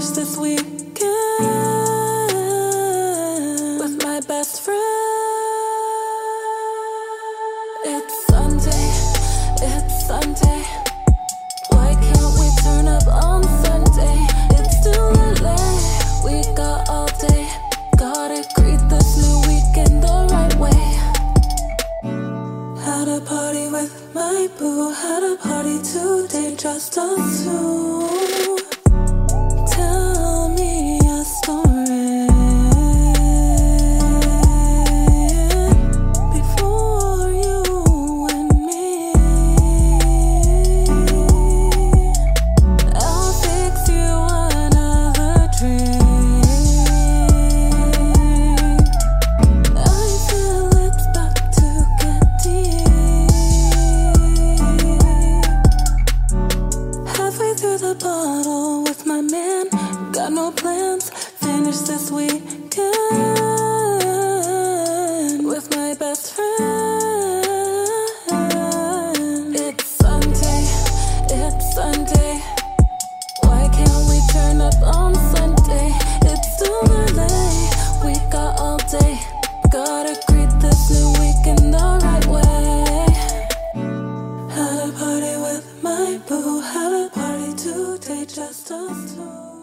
Finish 0.02 0.16
this 0.16 0.36
weekend 0.36 0.82
with 3.78 4.02
my 4.02 4.20
best 4.26 4.62
friend. 4.62 4.80
It's 7.84 8.26
Sunday. 8.26 8.88
It's 9.62 10.06
Sunday. 10.06 10.62
Why 11.70 11.94
can't 11.94 12.34
we 12.40 12.50
turn 12.64 12.88
up 12.88 13.06
on 13.06 13.44
Sunday? 13.62 14.26
It's 14.58 14.80
still 14.80 15.12
LA. 15.40 15.56
We 16.24 16.42
got 16.56 16.88
all 16.88 17.06
day. 17.20 17.46
Gotta 17.96 18.42
greet 18.56 18.82
this 18.88 19.16
new 19.22 19.38
weekend 19.46 20.02
the 20.02 20.26
right 20.32 20.56
way. 20.56 20.82
Had 22.82 23.06
a 23.06 23.20
party 23.20 23.68
with 23.68 23.92
my 24.14 24.48
boo. 24.58 24.90
Had 24.90 25.22
a 25.22 25.36
party 25.36 25.78
today, 25.78 26.56
just 26.56 26.98
us 26.98 27.44
two. 27.44 27.72